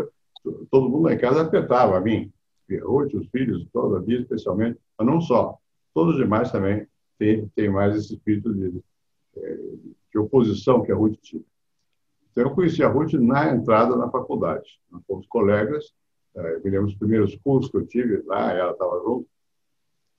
todo 0.70 0.90
mundo 0.90 1.04
lá 1.04 1.14
em 1.14 1.18
casa 1.18 1.42
apertava 1.42 1.96
a 1.96 2.00
mim. 2.00 2.30
Hoje, 2.84 3.16
os 3.16 3.28
filhos, 3.28 3.66
toda 3.72 3.98
a 3.98 4.00
vida, 4.00 4.22
especialmente, 4.22 4.78
mas 4.98 5.06
não 5.06 5.20
só. 5.20 5.58
Todos 5.94 6.14
os 6.14 6.20
demais 6.20 6.50
também 6.50 6.86
têm, 7.18 7.48
têm 7.54 7.70
mais 7.70 7.96
esse 7.96 8.14
espírito 8.14 8.52
de, 8.52 8.70
de 8.72 10.18
oposição 10.18 10.82
que 10.82 10.92
a 10.92 10.94
Ruth 10.94 11.18
tinha. 11.22 11.42
Então, 12.30 12.44
eu 12.44 12.50
conheci 12.50 12.82
a 12.82 12.88
Ruth 12.88 13.12
na 13.12 13.54
entrada 13.54 13.96
na 13.96 14.10
faculdade. 14.10 14.80
Nós 14.90 15.02
fomos 15.06 15.26
colegas, 15.28 15.92
é, 16.34 16.58
me 16.58 16.70
lembro 16.70 16.86
dos 16.86 16.96
primeiros 16.96 17.36
cursos 17.36 17.70
que 17.70 17.76
eu 17.76 17.86
tive 17.86 18.22
lá, 18.26 18.52
ela 18.52 18.72
estava 18.72 19.00
junto. 19.04 19.26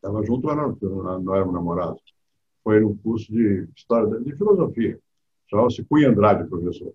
Estava 0.06 0.24
junto, 0.24 0.46
mas 0.46 0.56
não, 0.56 1.20
não 1.20 1.36
éramos 1.36 1.54
namorados. 1.56 2.02
Foi 2.64 2.80
no 2.80 2.96
curso 2.98 3.32
de 3.32 3.68
História 3.76 4.20
de 4.20 4.36
Filosofia. 4.36 5.00
Chamava-se 5.50 5.84
Cunha 5.84 6.10
Andrade, 6.10 6.48
professor 6.48 6.94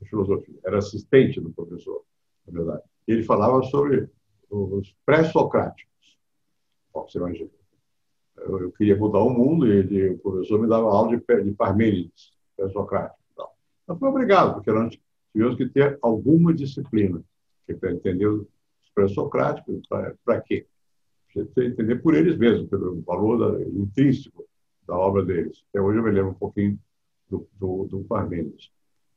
de 0.00 0.08
filosofia. 0.08 0.56
Era 0.64 0.78
assistente 0.78 1.40
do 1.40 1.50
professor, 1.50 2.02
na 2.44 2.52
verdade. 2.52 2.82
Ele 3.06 3.22
falava 3.22 3.62
sobre 3.62 4.08
os 4.50 4.92
pré-socráticos. 5.06 6.18
Imagina. 7.14 7.48
Eu, 8.38 8.60
eu, 8.60 8.72
queria 8.72 8.96
mudar 8.96 9.20
o 9.20 9.30
mundo 9.30 9.64
e 9.64 9.70
ele, 9.70 10.10
o 10.10 10.18
professor 10.18 10.60
me 10.60 10.68
dava 10.68 10.88
aula 10.88 11.16
de, 11.16 11.44
de 11.44 11.52
Parmênides, 11.52 12.32
pré-socrático. 12.56 13.18
Mas 13.86 13.98
foi 14.00 14.08
obrigado, 14.08 14.54
porque 14.54 14.72
nós 14.72 14.98
tivemos 15.32 15.56
que 15.56 15.68
ter 15.68 15.96
alguma 16.02 16.52
disciplina 16.52 17.22
para 17.78 17.92
entender 17.92 18.26
os 18.26 18.48
pré-socráticos. 18.92 19.80
Para 20.24 20.40
quê? 20.40 20.66
Para 21.32 21.64
entender 21.64 21.96
por 21.96 22.14
eles 22.14 22.36
mesmos, 22.36 22.68
pelo 22.68 23.00
valor 23.02 23.38
da, 23.38 23.62
intrínseco 23.64 24.44
da 24.86 24.96
obra 24.96 25.24
deles. 25.24 25.62
Até 25.68 25.80
hoje 25.80 25.98
eu 25.98 26.02
me 26.02 26.10
lembro 26.10 26.30
um 26.30 26.34
pouquinho 26.34 26.78
do, 27.28 27.46
do, 27.58 27.84
do 27.84 28.04
Parmênides. 28.04 28.70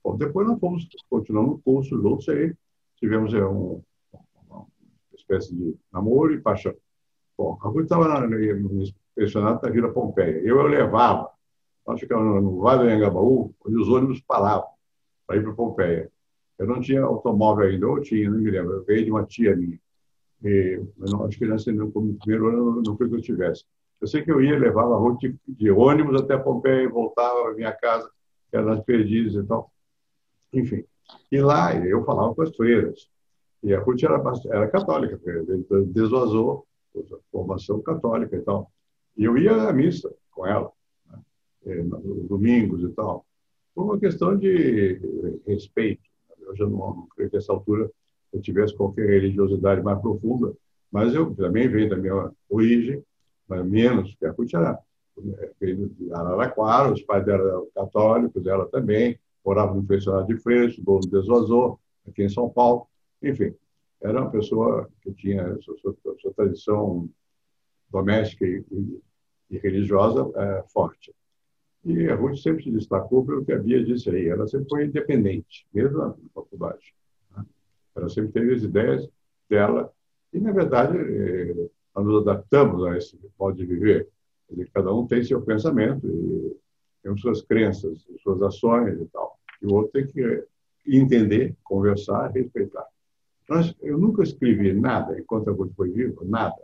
Bom, 0.03 0.17
depois 0.17 0.47
nós 0.47 0.59
fomos, 0.59 0.87
continuamos 1.09 1.55
o 1.55 1.59
curso, 1.59 1.95
os 1.95 2.03
outros 2.03 2.27
aí, 2.29 2.53
tivemos 2.97 3.33
é, 3.33 3.45
um, 3.45 3.81
uma 4.49 4.67
espécie 5.15 5.55
de 5.55 5.75
namoro 5.91 6.33
e 6.33 6.41
paixão. 6.41 6.75
Bom, 7.37 7.57
a 7.61 7.67
Rui 7.67 7.83
estava 7.83 8.27
no 8.27 8.93
pensionato 9.15 9.61
da 9.61 9.71
Vila 9.71 9.91
Pompeia. 9.91 10.41
Eu, 10.43 10.57
eu 10.57 10.67
levava, 10.67 11.29
nós 11.85 11.99
ficávamos 11.99 12.43
no 12.43 12.59
Vale 12.59 12.83
do 12.83 12.89
Anhangabaú, 12.89 13.53
onde 13.65 13.77
os 13.77 13.89
ônibus 13.89 14.21
paravam 14.21 14.67
para 15.25 15.37
ir 15.37 15.43
para 15.43 15.53
Pompeia. 15.53 16.11
Eu 16.57 16.67
não 16.67 16.79
tinha 16.79 17.01
automóvel 17.01 17.67
ainda, 17.67 17.87
ou 17.87 17.99
tinha, 18.01 18.29
não 18.29 18.37
me 18.37 18.51
lembro. 18.51 18.73
Eu 18.73 18.83
veio 18.83 19.05
de 19.05 19.11
uma 19.11 19.25
tia 19.25 19.55
minha. 19.55 19.79
E, 20.43 20.81
não, 20.97 21.25
acho 21.25 21.37
que 21.37 21.45
nesse 21.45 21.65
primeiro 21.65 22.47
ano 22.49 22.81
não 22.85 22.97
foi 22.97 23.07
que 23.07 23.15
eu 23.15 23.21
tivesse. 23.21 23.63
Eu 23.99 24.07
sei 24.07 24.23
que 24.23 24.31
eu 24.31 24.41
ia, 24.41 24.57
levava 24.57 24.97
a 24.97 25.15
de, 25.17 25.35
de 25.47 25.69
ônibus 25.69 26.21
até 26.21 26.35
Pompeia, 26.35 26.89
voltava 26.89 27.49
à 27.49 27.53
minha 27.53 27.71
casa, 27.71 28.09
que 28.49 28.57
era 28.57 28.65
nas 28.65 28.83
Perdizes 28.83 29.43
e 29.43 29.47
tal. 29.47 29.71
Enfim. 30.51 30.83
E 31.31 31.39
lá 31.39 31.75
eu 31.75 32.03
falava 32.03 32.33
com 32.33 32.41
as 32.41 32.55
freiras. 32.55 33.07
E 33.63 33.73
a 33.73 33.79
Ruth 33.79 34.01
era, 34.01 34.21
era 34.49 34.67
católica, 34.69 35.19
desvazou 35.87 36.65
formação 37.31 37.79
católica 37.81 38.35
e 38.35 38.41
tal. 38.41 38.71
E 39.15 39.23
eu 39.23 39.37
ia 39.37 39.69
à 39.69 39.73
missa 39.73 40.11
com 40.31 40.47
ela, 40.47 40.71
né? 41.09 41.19
Eh, 41.67 41.83
domingos 42.27 42.81
e 42.81 42.89
tal, 42.89 43.25
por 43.75 43.83
uma 43.83 43.99
questão 43.99 44.35
de 44.35 44.99
respeito. 45.45 46.01
Eu 46.39 46.55
já 46.55 46.65
não, 46.65 46.77
não 46.77 47.07
creio 47.15 47.29
que 47.29 47.37
essa 47.37 47.53
altura 47.53 47.89
eu 48.33 48.41
tivesse 48.41 48.75
qualquer 48.75 49.07
religiosidade 49.07 49.81
mais 49.81 49.99
profunda, 49.99 50.53
mas 50.91 51.13
eu 51.13 51.33
também 51.35 51.67
venho 51.67 51.89
da 51.89 51.95
minha 51.95 52.31
origem, 52.49 53.03
menos, 53.49 54.15
que 54.15 54.25
a 54.25 54.33
veio 55.59 55.89
de 55.89 56.13
Araraquara, 56.13 56.93
os 56.93 57.01
pais 57.01 57.25
dela 57.25 57.47
eram 57.47 57.67
católicos, 57.75 58.45
ela 58.45 58.65
também, 58.67 59.19
morava 59.43 59.73
no 59.73 59.83
pensionato 59.83 60.27
de 60.27 60.41
Freitas, 60.41 60.77
o 60.77 60.83
dono 60.83 61.01
desvazou, 61.01 61.79
aqui 62.07 62.23
em 62.23 62.29
São 62.29 62.49
Paulo. 62.49 62.87
Enfim, 63.21 63.53
era 64.01 64.21
uma 64.21 64.31
pessoa 64.31 64.89
que 65.01 65.11
tinha 65.13 65.57
sua, 65.61 65.77
sua, 65.77 65.95
sua 66.19 66.33
tradição 66.33 67.09
doméstica 67.89 68.45
e, 68.45 68.63
e, 68.71 69.01
e 69.51 69.57
religiosa 69.57 70.31
é, 70.35 70.63
forte. 70.71 71.13
E 71.83 72.07
a 72.07 72.15
Ruth 72.15 72.37
sempre 72.37 72.63
se 72.63 72.71
destacou 72.71 73.25
pelo 73.25 73.43
que 73.43 73.51
a 73.51 73.57
Bia 73.57 73.83
disse 73.83 74.09
aí. 74.09 74.27
Ela 74.27 74.47
sempre 74.47 74.69
foi 74.69 74.85
independente, 74.85 75.67
mesmo 75.73 75.97
na 75.97 76.15
faculdade. 76.33 76.93
Ela 77.95 78.09
sempre 78.09 78.31
teve 78.31 78.53
as 78.53 78.63
ideias 78.63 79.09
dela. 79.49 79.91
E, 80.33 80.39
na 80.39 80.51
verdade, 80.51 80.97
eh, 80.97 81.69
nós 81.95 82.05
nos 82.05 82.27
adaptamos 82.27 82.85
a 82.85 82.97
esse 82.97 83.19
modo 83.39 83.57
de 83.57 83.65
viver. 83.65 84.07
Cada 84.73 84.93
um 84.93 85.07
tem 85.07 85.23
seu 85.23 85.41
pensamento 85.41 86.07
e 86.07 86.55
tem 87.03 87.17
suas 87.17 87.41
crenças, 87.41 88.05
suas 88.21 88.41
ações 88.41 88.99
e 88.99 89.05
tal. 89.07 89.37
E 89.61 89.65
o 89.65 89.73
outro 89.73 89.91
tem 89.91 90.07
que 90.07 90.45
entender, 90.87 91.55
conversar, 91.63 92.31
respeitar. 92.31 92.85
Mas 93.47 93.75
eu 93.81 93.97
nunca 93.97 94.23
escrevi 94.23 94.73
nada, 94.73 95.19
enquanto 95.19 95.49
a 95.49 95.53
Ruth 95.53 95.73
foi 95.75 95.89
viva, 95.89 96.21
nada, 96.23 96.55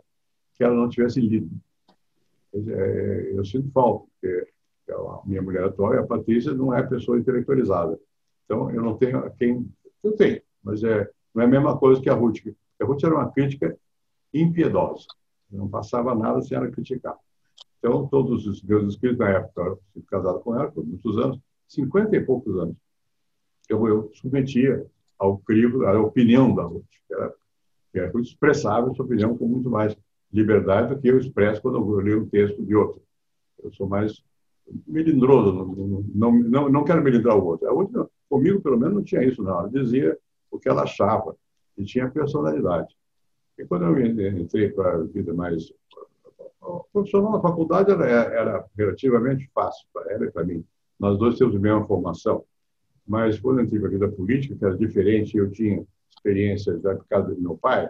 que 0.54 0.64
ela 0.64 0.74
não 0.74 0.88
tivesse 0.88 1.20
lido. 1.20 1.50
É, 2.54 3.32
eu 3.34 3.44
sinto 3.44 3.70
falta, 3.70 4.06
porque 4.20 4.48
a 4.90 5.20
minha 5.26 5.42
mulher 5.42 5.64
atual, 5.64 5.92
a 5.98 6.06
Patrícia, 6.06 6.52
não 6.54 6.74
é 6.74 6.82
pessoa 6.82 7.18
intelectualizada. 7.18 7.98
Então, 8.44 8.70
eu 8.70 8.82
não 8.82 8.96
tenho 8.96 9.30
quem. 9.32 9.70
Eu 10.02 10.12
tenho, 10.12 10.40
mas 10.62 10.82
é, 10.82 11.10
não 11.34 11.42
é 11.42 11.46
a 11.46 11.48
mesma 11.48 11.78
coisa 11.78 12.00
que 12.00 12.08
a 12.08 12.14
Ruth. 12.14 12.38
A 12.80 12.84
Ruth 12.84 13.04
era 13.04 13.14
uma 13.14 13.30
crítica 13.30 13.76
impiedosa. 14.32 15.06
Não 15.50 15.68
passava 15.68 16.14
nada 16.14 16.42
sem 16.42 16.56
ela 16.56 16.70
criticar. 16.70 17.16
Então, 17.78 18.06
todos 18.08 18.46
os 18.46 18.62
meus 18.62 18.92
escritos 18.92 19.18
na 19.18 19.30
época, 19.30 19.62
eu 19.62 19.80
fui 19.92 20.02
casado 20.02 20.40
com 20.40 20.54
ela 20.54 20.70
por 20.70 20.84
muitos 20.84 21.16
anos, 21.16 21.38
50 21.68 22.16
e 22.16 22.20
poucos 22.20 22.58
anos, 22.58 22.76
eu, 23.68 23.86
eu 23.86 24.10
submetia 24.14 24.84
ao 25.18 25.38
crivo, 25.38 25.84
à 25.86 26.00
opinião 26.00 26.54
da 26.54 26.62
Ruth. 26.62 26.84
Era, 27.10 27.34
que 27.92 28.00
a 28.00 28.10
Ruth 28.10 28.26
expressava 28.26 28.92
sua 28.94 29.04
opinião 29.04 29.36
com 29.36 29.46
muito 29.46 29.70
mais 29.70 29.96
liberdade 30.32 30.94
do 30.94 31.00
que 31.00 31.08
eu 31.08 31.18
expresso 31.18 31.62
quando 31.62 31.76
eu 31.76 32.00
leio 32.00 32.22
um 32.22 32.28
texto 32.28 32.64
de 32.64 32.74
outro. 32.74 33.02
Eu 33.62 33.72
sou 33.72 33.88
mais 33.88 34.22
melindroso, 34.86 35.52
não, 35.52 36.02
não, 36.14 36.32
não, 36.32 36.68
não 36.68 36.84
quero 36.84 37.02
melindrar 37.02 37.36
o 37.36 37.44
outro. 37.44 37.68
A 37.68 37.72
outra, 37.72 38.08
comigo, 38.28 38.60
pelo 38.60 38.78
menos, 38.78 38.94
não 38.94 39.02
tinha 39.02 39.24
isso, 39.24 39.42
não. 39.42 39.60
Ela 39.60 39.70
dizia 39.70 40.18
o 40.50 40.58
que 40.58 40.68
ela 40.68 40.82
achava 40.82 41.36
e 41.76 41.84
tinha 41.84 42.10
personalidade. 42.10 42.96
E 43.58 43.64
quando 43.64 43.84
eu 43.84 44.06
entrei 44.40 44.68
para 44.70 44.94
a 44.94 45.02
vida 45.02 45.34
mais 45.34 45.72
profissional 46.92 47.32
na 47.32 47.40
faculdade, 47.40 47.90
era, 47.90 48.04
era 48.04 48.64
relativamente 48.76 49.50
fácil 49.54 49.86
para 49.92 50.12
ela 50.12 50.26
e 50.26 50.30
para 50.30 50.44
mim. 50.44 50.64
Nós 50.98 51.18
dois 51.18 51.38
temos 51.38 51.54
a 51.54 51.58
mesma 51.58 51.86
formação. 51.86 52.44
Mas 53.06 53.40
quando 53.40 53.58
eu 53.58 53.64
entrei 53.64 53.80
para 53.80 53.88
a 53.88 53.92
vida 53.92 54.08
política, 54.08 54.54
que 54.54 54.64
era 54.64 54.76
diferente, 54.76 55.36
eu 55.36 55.50
tinha 55.50 55.84
experiências 56.10 56.80
da 56.82 56.96
casa 56.96 57.34
do 57.34 57.40
meu 57.40 57.56
pai, 57.56 57.88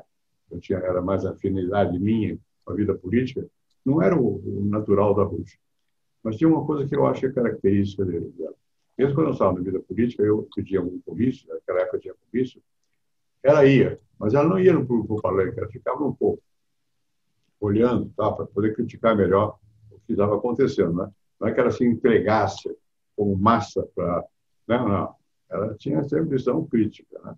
eu 0.50 0.60
tinha 0.60 0.78
era 0.78 1.02
mais 1.02 1.24
afinidade 1.24 1.98
minha 1.98 2.38
com 2.64 2.72
a 2.72 2.76
vida 2.76 2.94
política, 2.94 3.44
não 3.84 4.02
era 4.02 4.16
o 4.16 4.40
natural 4.66 5.14
da 5.14 5.24
Rússia. 5.24 5.58
Mas 6.22 6.36
tinha 6.36 6.48
uma 6.48 6.64
coisa 6.64 6.86
que 6.86 6.94
eu 6.94 7.06
acho 7.06 7.20
que 7.20 7.26
é 7.26 7.32
característica 7.32 8.04
dele. 8.04 8.32
Dela. 8.36 8.54
Mesmo 8.98 9.14
quando 9.14 9.28
eu 9.28 9.32
estava 9.32 9.52
na 9.52 9.60
vida 9.60 9.78
política, 9.78 10.24
eu 10.24 10.48
pedia 10.54 10.82
um 10.82 11.00
comício, 11.00 11.48
naquela 11.48 11.82
época 11.82 12.00
tinha 12.00 12.14
comício, 12.14 12.60
ela 13.42 13.64
ia, 13.64 14.00
mas 14.18 14.34
ela 14.34 14.48
não 14.48 14.58
ia 14.58 14.72
no, 14.72 14.80
no 14.80 15.22
palanque, 15.22 15.58
ela 15.58 15.68
ficava 15.68 16.04
um 16.04 16.12
pouco 16.12 16.42
olhando 17.60 18.10
tá, 18.16 18.32
para 18.32 18.46
poder 18.46 18.74
criticar 18.74 19.16
melhor 19.16 19.58
o 19.90 20.00
que 20.00 20.12
estava 20.12 20.36
acontecendo. 20.36 20.92
Né? 20.92 21.10
Não 21.40 21.48
é 21.48 21.52
que 21.52 21.60
ela 21.60 21.70
se 21.70 21.84
entregasse 21.84 22.74
como 23.16 23.36
massa 23.36 23.86
para. 23.94 24.24
Não, 24.66 24.88
não. 24.88 25.14
Ela 25.48 25.74
tinha 25.76 26.02
sempre 26.04 26.36
visão 26.36 26.66
crítica. 26.66 27.18
Né? 27.22 27.34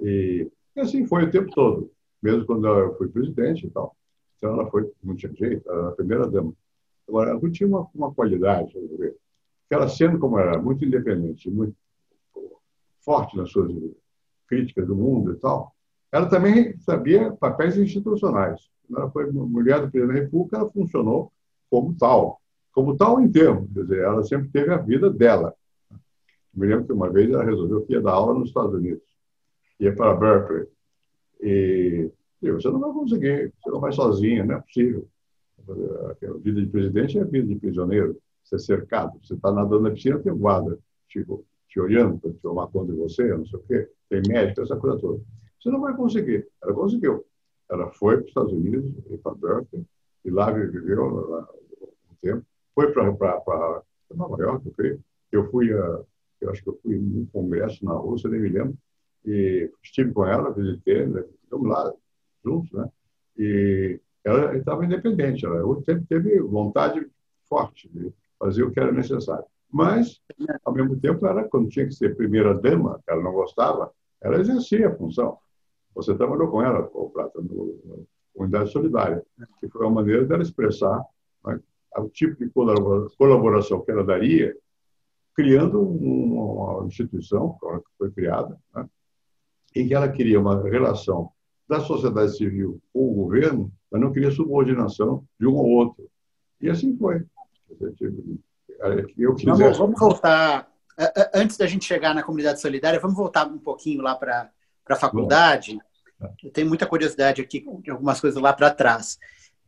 E, 0.00 0.50
e, 0.76 0.80
assim 0.80 1.06
foi 1.06 1.24
o 1.24 1.30
tempo 1.30 1.50
todo, 1.52 1.90
mesmo 2.22 2.46
quando 2.46 2.66
eu 2.66 2.96
fui 2.96 3.08
presidente 3.08 3.66
e 3.66 3.70
tal. 3.70 3.96
Então 4.36 4.52
ela 4.52 4.70
foi, 4.70 4.90
não 5.02 5.16
tinha 5.16 5.32
jeito, 5.34 5.68
ela 5.68 5.80
era 5.80 5.88
a 5.88 5.92
primeira 5.92 6.28
dama. 6.28 6.52
Agora, 7.08 7.30
ela 7.30 7.50
tinha 7.50 7.66
uma, 7.66 7.88
uma 7.94 8.12
qualidade, 8.12 8.72
que 8.72 9.14
ela 9.74 9.88
sendo 9.88 10.18
como 10.18 10.38
era, 10.38 10.60
muito 10.60 10.84
independente, 10.84 11.50
muito 11.50 11.74
forte 13.00 13.36
nas 13.36 13.50
suas 13.50 13.72
críticas 14.46 14.86
do 14.86 14.96
mundo 14.96 15.32
e 15.32 15.36
tal, 15.36 15.74
ela 16.10 16.26
também 16.26 16.78
sabia 16.80 17.32
papéis 17.32 17.76
institucionais. 17.76 18.68
Ela 18.90 19.10
foi 19.10 19.30
mulher 19.30 19.80
do 19.80 19.90
presidente 19.90 20.14
da 20.14 20.22
República, 20.22 20.56
ela 20.56 20.70
funcionou 20.70 21.30
como 21.70 21.94
tal, 21.94 22.40
como 22.72 22.96
tal 22.96 23.20
em 23.20 23.30
termos, 23.30 23.70
quer 23.72 23.82
dizer, 23.82 24.02
ela 24.02 24.22
sempre 24.22 24.48
teve 24.48 24.72
a 24.72 24.78
vida 24.78 25.10
dela. 25.10 25.54
Me 26.54 26.66
lembro 26.66 26.86
que 26.86 26.92
uma 26.92 27.10
vez 27.10 27.30
ela 27.30 27.44
resolveu 27.44 27.84
que 27.84 27.92
ia 27.92 28.00
dar 28.00 28.12
aula 28.12 28.38
nos 28.38 28.48
Estados 28.48 28.74
Unidos. 28.74 29.02
ia 29.78 29.94
para 29.94 30.14
Berkeley. 30.14 30.66
E 31.40 32.10
você 32.40 32.70
não 32.70 32.80
vai 32.80 32.92
conseguir, 32.92 33.52
você 33.60 33.70
não 33.70 33.80
vai 33.80 33.92
sozinha, 33.92 34.44
não 34.44 34.56
é 34.56 34.60
possível. 34.60 35.06
A 35.68 36.38
vida 36.38 36.62
de 36.62 36.68
presidente 36.68 37.18
é 37.18 37.22
a 37.22 37.24
vida 37.24 37.46
de 37.46 37.56
prisioneiro. 37.56 38.16
Você 38.48 38.56
é 38.56 38.58
cercado, 38.58 39.18
você 39.22 39.34
está 39.34 39.52
nadando 39.52 39.82
na 39.82 39.90
piscina, 39.90 40.18
tem 40.18 40.34
guarda 40.34 40.78
tipo, 41.06 41.44
te 41.68 41.78
olhando 41.78 42.18
para 42.18 42.32
tomar 42.42 42.66
conta 42.68 42.92
de 42.92 42.98
você, 42.98 43.28
não 43.28 43.46
sei 43.46 43.58
o 43.58 43.62
quê, 43.62 43.90
tem 44.08 44.22
médico, 44.26 44.62
essa 44.62 44.76
coisa 44.76 44.98
toda. 44.98 45.22
Você 45.60 45.70
não 45.70 45.80
vai 45.80 45.94
conseguir. 45.94 46.48
Ela 46.62 46.72
conseguiu. 46.72 47.26
Ela 47.70 47.90
foi 47.90 48.16
para 48.16 48.22
os 48.22 48.28
Estados 48.28 48.52
Unidos, 48.52 48.90
para 49.22 49.34
Berkeley, 49.34 49.84
e 50.24 50.30
lá 50.30 50.50
viveu 50.50 51.08
lá, 51.28 51.48
um 52.10 52.14
tempo. 52.22 52.44
Foi 52.74 52.90
para 52.90 53.82
Nova 54.14 54.42
York, 54.42 54.66
eu 54.66 54.72
creio. 54.72 55.04
Eu 55.30 55.50
fui, 55.50 55.70
a, 55.70 56.00
eu 56.40 56.50
acho 56.50 56.62
que 56.62 56.70
eu 56.70 56.78
fui 56.82 56.94
em 56.94 57.20
um 57.20 57.26
congresso 57.26 57.84
na 57.84 57.92
Rússia, 57.92 58.30
nem 58.30 58.40
me 58.40 58.48
lembro, 58.48 58.78
e 59.26 59.70
estive 59.82 60.10
com 60.12 60.24
ela, 60.24 60.54
visitei, 60.54 61.04
né, 61.06 61.22
ficamos 61.42 61.68
lá 61.68 61.92
juntos, 62.42 62.72
né? 62.72 62.88
E 63.36 64.00
ela 64.24 64.56
estava 64.56 64.86
independente, 64.86 65.44
ela 65.44 65.62
sempre 65.82 66.06
teve 66.06 66.40
vontade 66.40 67.06
forte 67.46 67.88
de 67.88 68.10
fazer 68.38 68.62
o 68.62 68.70
que 68.70 68.80
era 68.80 68.92
necessário. 68.92 69.44
Mas, 69.70 70.20
ao 70.64 70.72
mesmo 70.72 70.98
tempo, 70.98 71.26
ela, 71.26 71.44
quando 71.44 71.68
tinha 71.68 71.86
que 71.86 71.94
ser 71.94 72.16
primeira 72.16 72.54
dama, 72.54 73.00
ela 73.06 73.22
não 73.22 73.32
gostava, 73.32 73.92
ela 74.20 74.40
exercia 74.40 74.88
a 74.88 74.96
função. 74.96 75.38
Você 75.94 76.14
trabalhou 76.14 76.48
com 76.48 76.62
ela, 76.62 76.88
o 76.92 77.10
Prata, 77.10 77.40
no, 77.40 78.06
Unidade 78.34 78.70
Solidária, 78.70 79.22
que 79.58 79.68
foi 79.68 79.82
uma 79.82 79.96
maneira 79.96 80.24
dela 80.24 80.42
expressar 80.42 81.04
né, 81.44 81.60
o 81.96 82.08
tipo 82.08 82.36
de 82.36 82.50
colaboração 82.50 83.80
que 83.80 83.90
ela 83.90 84.04
daria, 84.04 84.56
criando 85.34 85.80
uma 85.80 86.86
instituição 86.86 87.58
que 87.60 87.98
foi 87.98 88.10
criada, 88.12 88.58
né, 88.74 88.88
em 89.74 89.86
que 89.86 89.94
ela 89.94 90.08
queria 90.08 90.40
uma 90.40 90.62
relação 90.62 91.30
da 91.68 91.80
sociedade 91.80 92.36
civil 92.36 92.80
com 92.92 93.10
o 93.10 93.14
governo, 93.14 93.70
mas 93.90 94.00
não 94.00 94.12
queria 94.12 94.30
subordinação 94.30 95.24
de 95.38 95.46
um 95.46 95.58
ao 95.58 95.66
outro. 95.66 96.08
E 96.60 96.70
assim 96.70 96.96
foi. 96.96 97.24
Eu 99.16 99.36
vamos, 99.44 99.78
vamos 99.78 99.98
voltar, 99.98 100.70
antes 101.34 101.56
da 101.56 101.66
gente 101.66 101.84
chegar 101.84 102.14
na 102.14 102.22
comunidade 102.22 102.60
solidária, 102.60 103.00
vamos 103.00 103.16
voltar 103.16 103.46
um 103.46 103.58
pouquinho 103.58 104.02
lá 104.02 104.14
para 104.14 104.50
a 104.88 104.96
faculdade. 104.96 105.78
Eu 106.42 106.50
tenho 106.50 106.68
muita 106.68 106.86
curiosidade 106.86 107.40
aqui 107.40 107.64
de 107.82 107.90
algumas 107.90 108.20
coisas 108.20 108.40
lá 108.40 108.52
para 108.52 108.70
trás. 108.70 109.18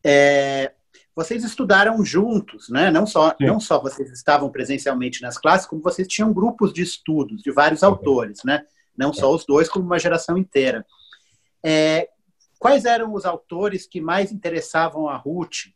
É, 0.02 0.72
vocês 1.14 1.44
estudaram 1.44 2.04
juntos, 2.04 2.68
né? 2.68 2.90
Não 2.90 3.06
só, 3.06 3.34
não 3.40 3.60
só 3.60 3.80
vocês 3.80 4.10
estavam 4.10 4.50
presencialmente 4.50 5.22
nas 5.22 5.36
classes, 5.36 5.66
como 5.66 5.82
vocês 5.82 6.08
tinham 6.08 6.32
grupos 6.32 6.72
de 6.72 6.82
estudos 6.82 7.42
de 7.42 7.52
vários 7.52 7.82
autores, 7.82 8.42
né? 8.44 8.64
Não 8.96 9.12
só 9.12 9.32
os 9.32 9.44
dois, 9.44 9.68
como 9.68 9.84
uma 9.84 9.98
geração 9.98 10.36
inteira. 10.36 10.84
É, 11.62 12.08
quais 12.58 12.84
eram 12.84 13.12
os 13.12 13.24
autores 13.24 13.86
que 13.86 14.00
mais 14.00 14.32
interessavam 14.32 15.08
a 15.08 15.16
Ruth? 15.16 15.68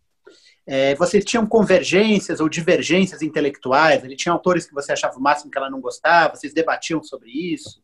É, 0.67 0.95
vocês 0.95 1.25
tinham 1.25 1.47
convergências 1.47 2.41
ou 2.41 2.49
divergências 2.49 3.21
intelectuais? 3.21 4.03
Ele 4.03 4.17
tinha 4.17 4.33
autores 4.33 4.67
que 4.67 4.73
você 4.73 4.93
achava 4.93 5.19
o 5.19 5.23
máximo 5.23 5.51
que 5.51 5.59
ela 5.59 5.71
não 5.71 5.81
gostava? 5.81 6.35
Vocês 6.35 6.55
debatiam 6.55 7.03
sobre 7.03 7.31
isso? 7.31 7.83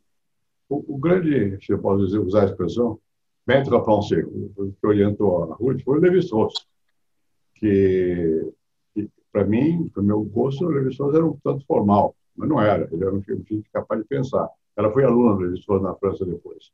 O, 0.69 0.95
o 0.95 0.99
grande, 0.99 1.59
se 1.65 1.73
eu 1.73 1.79
posso 1.79 2.07
dizer, 2.07 2.19
usar 2.19 2.43
a 2.43 2.47
expressão, 2.47 2.99
pão 3.85 4.01
seco, 4.01 4.31
que 4.81 4.87
orientou 4.87 5.43
a 5.43 5.55
Ruth, 5.57 5.83
foi 5.83 5.99
o 5.99 6.01
Levi-Strauss, 6.01 6.55
que, 7.57 8.53
que 8.95 9.11
para 9.33 9.45
mim, 9.45 9.89
para 9.89 10.03
o 10.03 10.05
meu 10.05 10.23
gosto, 10.23 10.65
o 10.65 10.69
Levi-Strauss 10.69 11.15
era 11.15 11.27
um 11.27 11.37
tanto 11.43 11.67
formal, 11.67 12.15
mas 12.37 12.49
não 12.49 12.61
era, 12.63 12.89
ele 12.93 13.05
era 13.05 13.15
um 13.15 13.23
gente 13.23 13.69
capaz 13.73 14.01
de 14.01 14.07
pensar. 14.07 14.49
Ela 14.77 14.91
foi 14.91 15.05
aluna 15.05 15.35
do 15.35 15.41
Levi-Strauss 15.41 15.83
na 15.83 15.95
França 15.97 16.25
depois. 16.25 16.71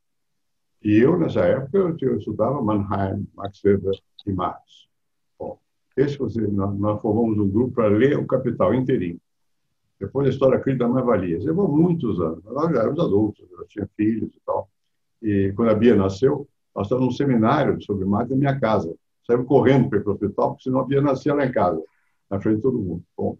E 0.83 0.99
eu, 0.99 1.17
nessa 1.17 1.41
época, 1.41 1.77
eu, 1.77 1.97
eu 1.99 2.17
estudava 2.17 2.61
Mannheim, 2.61 3.27
Max 3.35 3.61
Weber 3.63 3.99
e 4.25 4.31
Marx. 4.31 4.87
Esse, 5.97 6.19
nós, 6.19 6.77
nós 6.77 7.01
formamos 7.01 7.39
um 7.39 7.49
grupo 7.49 7.73
para 7.73 7.87
ler 7.87 8.17
o 8.17 8.27
Capital 8.27 8.73
inteirinho. 8.73 9.19
Depois 9.99 10.27
a 10.27 10.29
história 10.29 10.59
crítica 10.59 10.87
mais 10.87 11.03
valia. 11.03 11.39
Levou 11.39 11.67
muitos 11.67 12.21
anos. 12.21 12.43
Nós 12.43 12.71
já 12.71 12.81
éramos 12.81 12.99
adultos, 12.99 13.45
eu 13.51 13.65
tinha 13.67 13.89
filhos 13.97 14.29
e 14.29 14.39
tal. 14.45 14.69
E 15.23 15.51
quando 15.55 15.69
a 15.69 15.73
Bia 15.73 15.95
nasceu, 15.95 16.47
nós 16.75 16.85
estávamos 16.85 17.13
num 17.13 17.17
seminário 17.17 17.81
sobre 17.81 18.05
Marx 18.05 18.29
na 18.29 18.35
minha 18.35 18.59
casa. 18.59 18.93
Saímos 19.25 19.47
correndo 19.47 19.89
para 19.89 19.99
para 19.99 20.11
o 20.11 20.13
hospital, 20.13 20.49
porque 20.51 20.63
senão 20.63 20.81
a 20.81 20.85
Bia 20.85 21.01
nascia 21.01 21.33
lá 21.33 21.45
em 21.45 21.51
casa, 21.51 21.81
na 22.29 22.39
frente 22.39 22.57
de 22.57 22.61
todo 22.61 22.77
mundo. 22.77 23.03
Bom, 23.17 23.35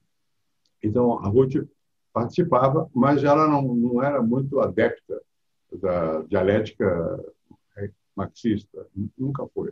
então 0.81 1.19
a 1.19 1.27
Ruth 1.27 1.63
participava, 2.11 2.89
mas 2.91 3.23
ela 3.23 3.47
não, 3.47 3.61
não 3.75 4.03
era 4.03 4.21
muito 4.21 4.59
adepta 4.59 5.21
da 5.71 6.21
dialética 6.23 7.23
marxista. 8.15 8.87
Nunca 9.15 9.45
foi. 9.53 9.71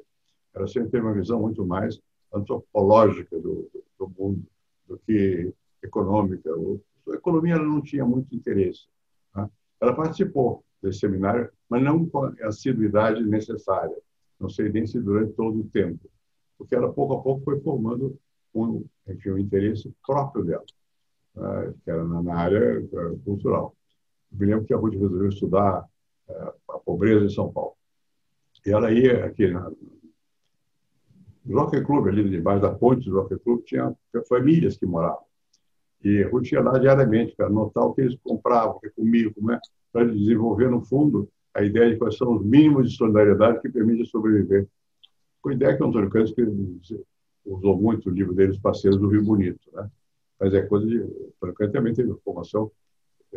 Ela 0.54 0.68
sempre 0.68 0.92
teve 0.92 1.04
uma 1.04 1.14
visão 1.14 1.42
muito 1.42 1.66
mais 1.66 2.00
antropológica 2.34 3.40
do, 3.40 3.70
do 3.98 4.10
mundo 4.18 4.46
do 4.88 4.98
que 5.00 5.54
econômica. 5.84 6.50
A 7.08 7.16
economia 7.16 7.58
não 7.58 7.82
tinha 7.82 8.06
muito 8.06 8.36
interesse. 8.36 8.88
Tá? 9.34 9.50
Ela 9.80 9.96
participou 9.96 10.64
desse 10.82 11.00
seminário, 11.00 11.50
mas 11.70 11.84
não 11.84 12.06
com 12.06 12.26
a 12.26 12.34
assiduidade 12.48 13.24
necessária. 13.24 13.96
Não 14.40 14.50
sei 14.50 14.70
nem 14.70 14.86
se 14.86 15.00
durante 15.00 15.34
todo 15.34 15.60
o 15.60 15.70
tempo, 15.70 16.10
porque 16.58 16.76
ela 16.76 16.92
pouco 16.92 17.14
a 17.14 17.22
pouco 17.22 17.44
foi 17.44 17.60
formando 17.62 18.18
um, 18.54 18.86
enfim, 19.08 19.32
um 19.32 19.38
interesse 19.38 19.94
próprio 20.06 20.44
dela, 20.44 20.66
tá? 21.34 21.74
que 21.84 21.90
era 21.90 22.04
na, 22.04 22.36
área 22.36 22.80
eh, 22.80 23.16
cultural. 23.24 23.76
Me 24.32 24.46
lembro 24.46 24.66
que 24.66 24.74
a 24.74 24.78
Ruth 24.78 24.94
resolveu 24.94 25.30
estudar 25.30 25.86
eh, 26.28 26.54
a 26.70 26.80
pobreza 26.80 27.26
em 27.26 27.30
São 27.30 27.52
Paulo. 27.52 27.76
E 28.66 28.72
ela 28.72 28.92
ia 28.92 29.26
aqui 29.26 29.48
na, 29.48 29.72
Jockey 31.46 31.82
Club, 31.84 32.08
ali 32.08 32.30
debaixo 32.30 32.62
da 32.62 32.74
ponte 32.74 33.10
do 33.10 33.16
Jockey 33.16 33.38
Club, 33.40 33.64
tinha 33.64 33.96
famílias 34.28 34.78
que 34.78 34.86
moravam. 34.86 35.24
E 36.04 36.24
a 36.24 36.30
ia 36.52 36.62
lá 36.62 36.78
diariamente 36.78 37.36
para 37.36 37.48
anotar 37.48 37.84
o 37.84 37.94
que 37.94 38.02
eles 38.02 38.18
compravam, 38.24 38.76
o 38.76 38.80
que 38.80 38.90
comiam, 38.90 39.34
como 39.34 39.52
é, 39.52 39.60
para 39.92 40.06
desenvolver, 40.06 40.70
no 40.70 40.82
fundo, 40.82 41.30
a 41.54 41.64
ideia 41.64 41.92
de 41.92 41.98
quais 41.98 42.18
são 42.18 42.36
os 42.36 42.46
mínimos 42.46 42.92
de 42.92 42.98
solidariedade 42.98 43.62
que 43.62 43.70
permitem 43.70 44.06
sobreviver. 44.06 44.68
Foi 45.42 45.54
a 45.54 45.56
ideia 45.56 45.78
que 45.78 45.84
o 45.84 45.88
Antônio 45.88 46.10
Cândido 46.10 46.80
usou 47.46 47.78
muito 47.78 48.10
o 48.10 48.14
livro 48.14 48.34
dele, 48.34 48.52
Os 48.52 48.60
Parceiros 48.60 49.00
do 49.00 49.08
Rio 49.08 49.24
Bonito. 49.24 49.62
Né? 49.74 49.90
Mas 50.40 50.54
é 50.54 50.62
coisa 50.64 50.86
de... 50.86 51.00
O 51.00 51.54
Cândido 51.54 51.72
também 51.72 51.94
teve 51.94 52.14
formação 52.24 52.72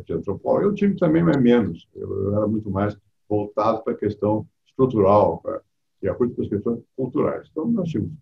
de 0.05 0.12
antropólogo. 0.12 0.66
Eu 0.66 0.75
tive 0.75 0.97
também, 0.97 1.23
mas 1.23 1.40
menos. 1.40 1.88
Eu 1.94 2.37
era 2.37 2.47
muito 2.47 2.71
mais 2.71 2.97
voltado 3.29 3.83
para 3.83 3.92
a 3.92 3.97
questão 3.97 4.47
estrutural, 4.66 5.38
para, 5.38 5.62
e 6.02 6.08
a 6.08 6.14
coisa 6.14 6.34
para 6.34 6.44
as 6.44 6.50
questões 6.50 6.80
culturais. 6.96 7.48
Então, 7.50 7.66
nós 7.68 7.88
tínhamos 7.88 8.12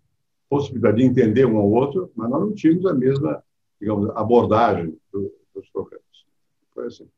possibilidade 0.49 0.99
de 0.99 1.05
entender 1.05 1.45
um 1.45 1.57
ao 1.57 1.71
outro, 1.71 2.11
mas 2.15 2.31
nós 2.31 2.41
não 2.41 2.55
tínhamos 2.55 2.87
a 2.87 2.95
mesma 2.95 3.43
digamos, 3.81 4.11
abordagem 4.17 4.97
do, 5.13 5.33
dos 5.55 5.69
problemas. 5.71 6.05
Foi 6.73 6.87
assim. 6.87 7.09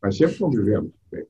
Mas 0.00 0.16
sempre 0.16 0.38
convivemos 0.38 0.92
bem. 1.10 1.26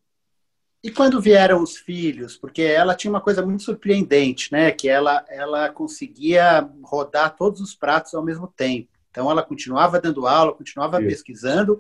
E 0.83 0.91
quando 0.91 1.21
vieram 1.21 1.63
os 1.63 1.77
filhos? 1.77 2.37
Porque 2.37 2.63
ela 2.63 2.95
tinha 2.95 3.11
uma 3.11 3.21
coisa 3.21 3.45
muito 3.45 3.63
surpreendente, 3.63 4.53
né? 4.53 4.71
Que 4.71 4.89
ela, 4.89 5.25
ela 5.29 5.71
conseguia 5.71 6.69
rodar 6.83 7.37
todos 7.37 7.61
os 7.61 7.75
pratos 7.75 8.15
ao 8.15 8.25
mesmo 8.25 8.47
tempo. 8.47 8.89
Então, 9.11 9.31
ela 9.31 9.43
continuava 9.43 10.01
dando 10.01 10.27
aula, 10.27 10.55
continuava 10.55 11.01
Isso. 11.01 11.09
pesquisando 11.09 11.77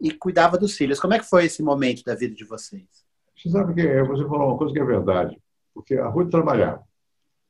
e 0.00 0.10
cuidava 0.10 0.56
dos 0.56 0.76
filhos. 0.76 0.98
Como 0.98 1.14
é 1.14 1.18
que 1.18 1.28
foi 1.28 1.44
esse 1.44 1.62
momento 1.62 2.02
da 2.02 2.14
vida 2.14 2.34
de 2.34 2.44
vocês? 2.44 3.04
Você 3.36 3.50
sabe 3.50 3.74
que 3.74 4.02
você 4.04 4.24
falou 4.26 4.48
uma 4.48 4.58
coisa 4.58 4.72
que 4.72 4.80
é 4.80 4.84
verdade. 4.84 5.38
Porque 5.74 5.94
a 5.94 6.08
Ruth 6.08 6.30
trabalhava. 6.30 6.84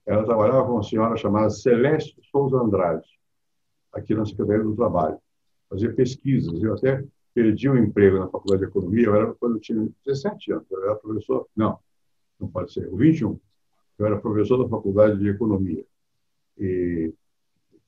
Ela 0.07 0.25
trabalhava 0.25 0.67
com 0.67 0.73
uma 0.73 0.83
senhora 0.83 1.17
chamada 1.17 1.51
Celeste 1.51 2.21
Souza 2.31 2.57
Andrade 2.57 3.07
aqui 3.93 4.15
na 4.15 4.25
Secretaria 4.25 4.65
do 4.65 4.75
Trabalho, 4.75 5.19
fazer 5.69 5.95
pesquisas. 5.95 6.63
Eu 6.63 6.75
até 6.75 7.05
perdi 7.35 7.69
o 7.69 7.73
um 7.73 7.77
emprego 7.77 8.19
na 8.19 8.29
Faculdade 8.29 8.63
de 8.63 8.69
Economia, 8.69 9.07
eu 9.07 9.15
era 9.15 9.35
quando 9.35 9.57
eu 9.57 9.61
tinha 9.61 9.89
17 10.05 10.53
anos, 10.53 10.71
eu 10.71 10.83
era 10.83 10.97
professor, 10.97 11.47
não, 11.55 11.79
não 12.41 12.49
pode 12.49 12.73
ser, 12.73 12.91
21. 12.91 13.39
Eu 13.99 14.07
era 14.07 14.19
professor 14.19 14.63
da 14.63 14.69
Faculdade 14.69 15.19
de 15.19 15.29
Economia. 15.29 15.85
E, 16.59 17.13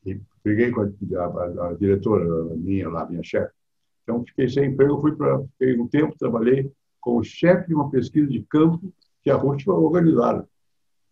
e 0.06 0.20
briguei 0.42 0.70
com 0.70 0.82
a, 0.82 0.84
a, 0.84 1.68
a 1.68 1.74
diretora 1.74 2.54
minha 2.54 2.88
lá, 2.88 3.06
minha 3.08 3.22
chefe. 3.22 3.52
Então, 4.02 4.24
fiquei 4.24 4.48
sem 4.48 4.70
emprego, 4.70 5.00
fui 5.00 5.16
para, 5.16 5.42
fiquei 5.58 5.78
um 5.80 5.88
tempo, 5.88 6.16
trabalhei 6.18 6.70
como 7.00 7.24
chefe 7.24 7.68
de 7.68 7.74
uma 7.74 7.90
pesquisa 7.90 8.28
de 8.28 8.42
campo 8.42 8.92
que 9.24 9.30
a 9.30 9.36
RUT 9.36 9.66
organizada 9.68 10.46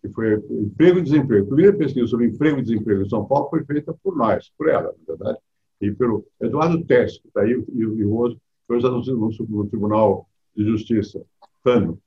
que 0.03 0.09
foi 0.09 0.35
emprego 0.35 0.99
e 0.99 1.03
desemprego. 1.03 1.45
A 1.45 1.47
primeira 1.47 1.77
pesquisa 1.77 2.09
sobre 2.09 2.27
emprego 2.27 2.59
e 2.59 2.63
desemprego 2.63 3.03
em 3.03 3.09
São 3.09 3.25
Paulo 3.25 3.49
foi 3.49 3.65
feita 3.65 3.95
por 4.03 4.17
nós, 4.17 4.53
por 4.59 4.69
ela, 4.69 4.93
na 4.99 5.15
verdade, 5.15 5.39
e 5.81 5.93
pelo 5.93 6.27
Eduardo 6.41 6.85
Tess, 6.85 7.19
que 7.19 7.29
está 7.29 7.43
aí, 7.43 7.53
e, 7.73 8.05
o 8.05 8.13
outro, 8.15 8.41
foi 8.67 8.79
usado 8.79 9.01
no, 9.01 9.67
Tribunal 9.69 10.29
de 10.57 10.65
Justiça, 10.65 11.25
TANO. 11.63 11.99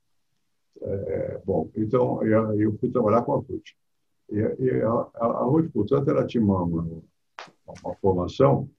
É, 0.82 1.42
bom, 1.46 1.70
então, 1.76 2.22
eu, 2.24 2.78
fui 2.78 2.90
trabalhar 2.90 3.22
com 3.22 3.34
a 3.34 3.38
Ruth. 3.38 3.70
E, 4.30 4.38
e 4.38 4.82
a, 4.82 4.90
a, 4.90 5.26
a 5.26 5.44
Ruth, 5.44 5.72
portanto, 5.72 6.10
ela 6.10 6.26
tinha 6.26 6.44
uma, 6.44 6.64
uma, 6.64 7.02
uma 7.84 7.96
formação 8.02 8.70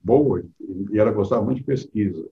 boa 0.00 0.44
e, 0.90 0.98
ela 0.98 1.10
gostava 1.10 1.44
muito 1.44 1.58
de 1.58 1.64
pesquisa, 1.64 2.28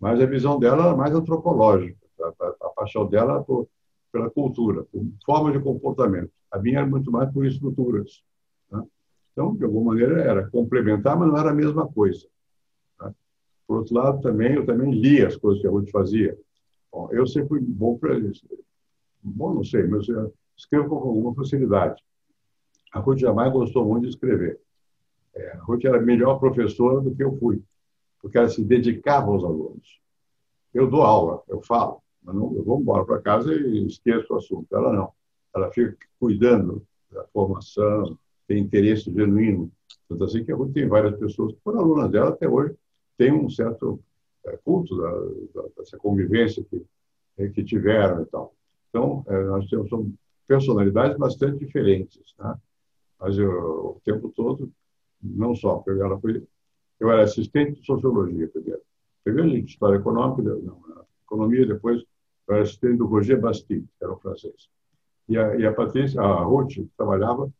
mas 0.00 0.20
a 0.20 0.26
visão 0.26 0.58
dela 0.58 0.86
era 0.86 0.96
mais 0.96 1.14
antropológica. 1.14 1.98
A, 2.20 2.44
a, 2.44 2.54
a 2.59 2.59
paixão 2.80 3.06
dela 3.06 3.42
por, 3.44 3.68
pela 4.10 4.30
cultura, 4.30 4.84
por 4.84 5.04
forma 5.24 5.52
de 5.52 5.60
comportamento. 5.60 6.32
A 6.50 6.58
minha 6.58 6.78
era 6.78 6.86
muito 6.86 7.12
mais 7.12 7.30
por 7.32 7.44
estruturas. 7.46 8.22
Tá? 8.70 8.82
Então, 9.32 9.54
de 9.54 9.64
alguma 9.64 9.92
maneira, 9.92 10.20
era 10.22 10.50
complementar, 10.50 11.18
mas 11.18 11.28
não 11.28 11.36
era 11.36 11.50
a 11.50 11.54
mesma 11.54 11.86
coisa. 11.86 12.26
Tá? 12.98 13.12
Por 13.66 13.78
outro 13.78 13.94
lado, 13.94 14.20
também 14.20 14.54
eu 14.54 14.64
também 14.64 14.92
li 14.92 15.24
as 15.24 15.36
coisas 15.36 15.60
que 15.60 15.68
a 15.68 15.70
Ruth 15.70 15.90
fazia. 15.90 16.36
Bom, 16.90 17.08
eu 17.12 17.26
sempre 17.26 17.48
fui 17.50 17.60
bom 17.60 17.98
para 17.98 18.18
isso. 18.18 18.46
Bom, 19.22 19.54
não 19.54 19.62
sei, 19.64 19.86
mas 19.86 20.08
eu 20.08 20.32
escrevo 20.56 20.88
com 20.88 20.96
alguma 20.96 21.34
facilidade. 21.34 22.02
A 22.92 22.98
Ruth 22.98 23.18
jamais 23.18 23.52
gostou 23.52 23.84
muito 23.84 24.04
de 24.04 24.08
escrever. 24.08 24.58
É, 25.34 25.52
a 25.52 25.62
Ruth 25.62 25.84
era 25.84 26.00
melhor 26.00 26.40
professora 26.40 27.00
do 27.00 27.14
que 27.14 27.22
eu 27.22 27.36
fui, 27.38 27.62
porque 28.20 28.36
ela 28.36 28.48
se 28.48 28.64
dedicava 28.64 29.30
aos 29.30 29.44
alunos. 29.44 30.00
Eu 30.74 30.88
dou 30.88 31.02
aula, 31.02 31.42
eu 31.48 31.60
falo, 31.62 32.02
mas 32.22 32.34
não, 32.34 32.54
eu 32.54 32.64
vou 32.64 32.80
embora 32.80 33.04
para 33.04 33.20
casa 33.20 33.54
e 33.54 33.86
esqueço 33.86 34.32
o 34.32 34.36
assunto. 34.36 34.66
Ela 34.74 34.92
não. 34.92 35.12
Ela 35.54 35.70
fica 35.70 35.96
cuidando 36.18 36.86
da 37.10 37.24
formação, 37.32 38.18
tem 38.46 38.62
interesse 38.62 39.12
genuíno. 39.12 39.70
Tanto 40.08 40.24
assim 40.24 40.44
que 40.44 40.52
a 40.52 40.56
Ruth 40.56 40.72
tem 40.72 40.88
várias 40.88 41.18
pessoas 41.18 41.52
que 41.52 41.60
foram 41.62 41.80
alunas 41.80 42.10
dela 42.10 42.30
até 42.30 42.48
hoje, 42.48 42.74
tem 43.16 43.32
um 43.32 43.48
certo 43.48 44.00
é, 44.46 44.56
culto 44.58 44.96
da, 44.96 45.10
da, 45.62 45.68
dessa 45.76 45.96
convivência 45.96 46.64
que, 46.64 46.84
é, 47.38 47.48
que 47.48 47.64
tiveram 47.64 48.22
e 48.22 48.26
tal. 48.26 48.54
Então, 48.88 49.24
é, 49.28 49.42
nós 49.44 49.68
temos 49.68 49.88
personalidades 50.46 51.16
bastante 51.16 51.64
diferentes. 51.64 52.34
Né? 52.38 52.54
Mas 53.18 53.38
eu, 53.38 53.50
o 53.50 54.00
tempo 54.04 54.30
todo, 54.30 54.70
não 55.22 55.54
só, 55.54 55.76
porque 55.76 56.00
ela 56.00 56.18
foi, 56.18 56.42
eu 56.98 57.10
era 57.10 57.22
assistente 57.22 57.80
de 57.80 57.86
sociologia 57.86 58.48
primeiro. 58.48 58.80
Primeiro 59.22 59.56
história 59.58 59.96
econômica, 59.98 60.42
não, 60.42 60.82
economia, 61.24 61.66
depois 61.66 62.00
eu 62.00 62.06
era 62.48 62.62
assistente 62.62 62.98
do 62.98 63.06
Roger 63.06 63.40
Bastide, 63.40 63.86
que 63.98 64.04
era 64.04 64.12
um 64.12 64.18
francês. 64.18 64.68
E 65.28 65.38
a, 65.38 65.56
e 65.56 65.66
a 65.66 65.72
Patrícia, 65.72 66.20
a 66.20 66.42
Ruth, 66.42 66.78
trabalhava 66.96 67.50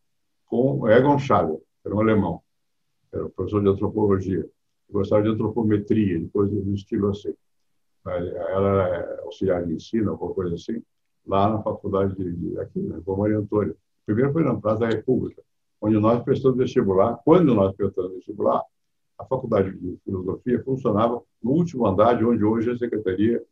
com 0.46 0.88
Egon 0.88 1.18
Schaller, 1.18 1.58
que 1.58 1.86
era 1.86 1.94
um 1.94 2.00
alemão, 2.00 2.42
era 3.12 3.26
um 3.26 3.30
professor 3.30 3.62
de 3.62 3.68
antropologia. 3.68 4.48
Gostava 4.90 5.22
de 5.22 5.28
antropometria, 5.28 6.18
de 6.18 6.28
coisas 6.28 6.64
do 6.64 6.74
estilo 6.74 7.10
assim. 7.10 7.34
Ela 8.04 8.88
era 8.88 9.22
auxiliar 9.22 9.64
de 9.64 9.74
ensino, 9.74 10.10
alguma 10.10 10.34
coisa 10.34 10.54
assim, 10.54 10.82
lá 11.26 11.48
na 11.48 11.62
faculdade 11.62 12.16
de, 12.16 12.32
de 12.32 12.58
aqui, 12.58 12.80
na 12.80 13.00
Maria 13.16 13.38
Antônia. 13.38 13.76
Primeiro 14.04 14.32
foi 14.32 14.42
na 14.42 14.56
Praça 14.56 14.80
da 14.80 14.88
República 14.88 15.42
onde 15.80 15.98
nós 15.98 16.22
prestamos 16.22 16.58
vestibular. 16.58 17.18
Quando 17.24 17.54
nós 17.54 17.74
prestamos 17.74 18.12
vestibular, 18.12 18.62
a 19.18 19.24
Faculdade 19.24 19.72
de 19.78 19.98
Filosofia 20.04 20.62
funcionava 20.62 21.22
no 21.42 21.52
último 21.52 21.86
andar 21.86 22.14
de 22.14 22.24
onde 22.24 22.44
hoje 22.44 22.70
a 22.70 22.76
Secretaria 22.76 23.42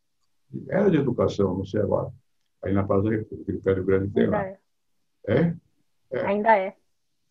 era 0.69 0.91
de 0.91 0.97
Educação, 0.97 1.59
não 1.59 1.65
sei 1.65 1.81
agora, 1.81 2.11
aí 2.63 2.73
na 2.73 2.85
Praça 2.85 3.09
em 3.15 3.59
Pé 3.61 3.75
Grande 3.75 4.13
tem 4.13 4.27
lá. 4.27 4.45
É. 4.45 4.59
É? 5.27 5.55
é? 6.13 6.27
Ainda 6.27 6.57
é. 6.57 6.77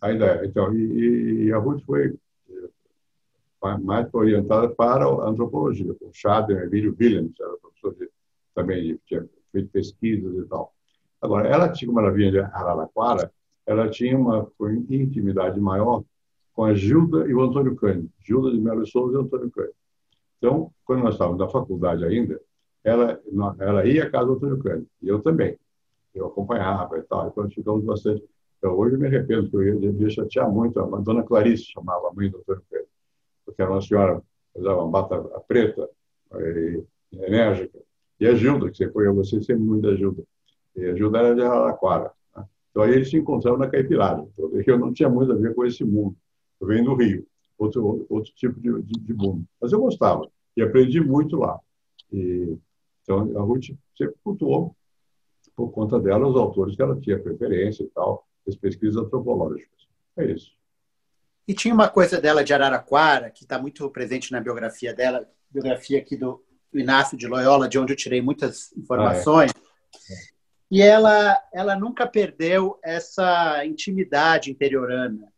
Ainda 0.02 0.26
é. 0.26 0.46
Então, 0.46 0.74
e, 0.74 1.46
e 1.46 1.54
a 1.54 1.58
Ruth 1.58 1.84
foi 1.84 2.16
eh, 2.50 3.78
mais 3.80 4.14
orientada 4.14 4.70
para 4.70 5.06
a 5.06 5.30
antropologia, 5.30 5.94
com 5.96 6.14
Schaden, 6.14 6.58
Emílio 6.58 6.96
Williams, 7.00 7.34
era 7.40 7.58
professor 7.58 7.96
de, 7.96 8.10
também 8.54 9.00
tinha 9.06 9.28
feito 9.52 9.70
pesquisas 9.70 10.36
e 10.36 10.48
tal. 10.48 10.74
Agora, 11.22 11.48
ela 11.48 11.72
tinha 11.72 11.90
uma 11.90 12.02
maravilha 12.02 12.32
de 12.32 12.40
Araraquara, 12.40 13.32
ela 13.66 13.90
tinha 13.90 14.18
uma 14.18 14.50
intimidade 14.90 15.60
maior 15.60 16.04
com 16.54 16.64
a 16.64 16.74
Gilda 16.74 17.28
e 17.28 17.34
o 17.34 17.42
Antônio 17.42 17.76
Cândido, 17.76 18.10
Gilda 18.20 18.52
de 18.52 18.60
Melo 18.60 18.86
Souza 18.86 19.18
e 19.18 19.22
Antônio 19.22 19.52
Cândido. 19.52 19.76
Então, 20.38 20.72
quando 20.86 21.04
nós 21.04 21.16
estávamos 21.16 21.40
na 21.40 21.50
faculdade 21.50 22.06
ainda, 22.06 22.40
ela, 22.88 23.22
ela 23.60 23.86
ia 23.86 24.10
casa 24.10 24.26
do 24.26 24.34
Antônio 24.34 24.60
Cândido, 24.60 24.88
e 25.02 25.08
eu 25.08 25.22
também. 25.22 25.58
Eu 26.14 26.28
acompanhava 26.28 26.98
e 26.98 27.02
tal, 27.04 27.28
e 27.28 27.32
quando 27.32 27.54
ficamos 27.54 27.84
bastante. 27.84 28.24
Então, 28.58 28.74
hoje 28.76 28.96
eu 28.96 29.00
me 29.00 29.08
arrependo, 29.08 29.50
porque 29.50 29.70
eu 29.70 29.80
devia 29.80 30.10
chatear 30.10 30.50
muito. 30.52 30.80
A 30.80 31.00
dona 31.00 31.24
Clarice 31.24 31.66
chamava 31.66 32.10
a 32.10 32.14
mãe 32.14 32.30
do 32.30 32.38
Antônio 32.38 32.64
Cândido, 32.70 32.90
porque 33.46 33.62
era 33.62 33.72
uma 33.72 33.82
senhora 33.82 34.22
usava 34.58 34.82
uma 34.82 34.92
bata 34.92 35.18
preta, 35.48 35.90
e, 36.36 36.84
enérgica. 37.14 37.80
E 38.20 38.28
a 38.28 38.34
Gilda, 38.34 38.70
que 38.70 38.78
você 38.78 38.90
foi, 38.90 39.12
gostei 39.14 39.42
sempre 39.42 39.64
muito 39.64 39.84
da 39.84 39.96
Gilda. 39.96 40.24
E 40.76 40.86
a 40.86 40.96
Gilda 40.96 41.20
era 41.20 41.36
de 41.36 41.42
Araraquara. 41.42 42.12
Então, 42.72 42.84
aí 42.84 42.94
eles 42.94 43.10
se 43.10 43.18
encontraram 43.18 43.58
na 43.58 43.70
Caipirada. 43.70 44.28
Então, 44.34 44.52
eu 44.54 44.80
não 44.80 44.92
tinha 44.92 45.10
muito 45.10 45.32
a 45.32 45.36
ver 45.36 45.54
com 45.54 45.66
esse 45.66 45.84
mundo. 45.84 46.16
Eu 46.60 46.68
venho 46.68 46.86
do 46.86 46.96
Rio, 46.96 47.26
outro, 47.58 48.06
outro 48.10 48.32
tipo 48.34 48.60
de, 48.60 48.82
de, 48.82 49.00
de 49.00 49.14
mundo. 49.14 49.46
Mas 49.62 49.72
eu 49.72 49.80
gostava 49.80 50.28
e 50.56 50.62
aprendi 50.62 51.00
muito 51.00 51.38
lá. 51.38 51.60
E, 52.12 52.58
então, 53.08 53.40
a 53.40 53.42
Ruth 53.42 53.68
sempre 53.98 54.16
cultuou, 54.22 54.76
por 55.56 55.72
conta 55.72 55.98
dela, 55.98 56.28
os 56.28 56.36
autores 56.36 56.76
que 56.76 56.82
ela 56.82 57.00
tinha 57.00 57.18
preferência 57.18 57.84
e 57.84 57.88
tal, 57.88 58.28
as 58.46 58.56
pesquisas 58.56 58.98
antropológicas. 58.98 59.88
É 60.18 60.26
isso. 60.26 60.52
E 61.48 61.54
tinha 61.54 61.74
uma 61.74 61.88
coisa 61.88 62.20
dela 62.20 62.44
de 62.44 62.54
Araraquara, 62.54 63.32
que 63.32 63.44
está 63.44 63.58
muito 63.58 63.90
presente 63.90 64.34
na 64.34 64.42
biografia 64.42 64.94
dela, 64.94 65.26
biografia 65.50 66.00
aqui 66.00 66.18
do 66.18 66.44
Inácio 66.74 67.18
de 67.18 67.26
Loyola, 67.28 67.70
de 67.70 67.80
onde 67.80 67.94
eu 67.94 67.98
tirei 67.98 68.22
muitas 68.22 68.74
informações. 68.74 69.52
Ah, 69.56 70.14
é. 70.14 70.38
E 70.70 70.82
ela, 70.82 71.42
ela 71.54 71.76
nunca 71.78 72.06
perdeu 72.06 72.78
essa 72.84 73.66
intimidade 73.66 74.52
interiorana, 74.52 75.32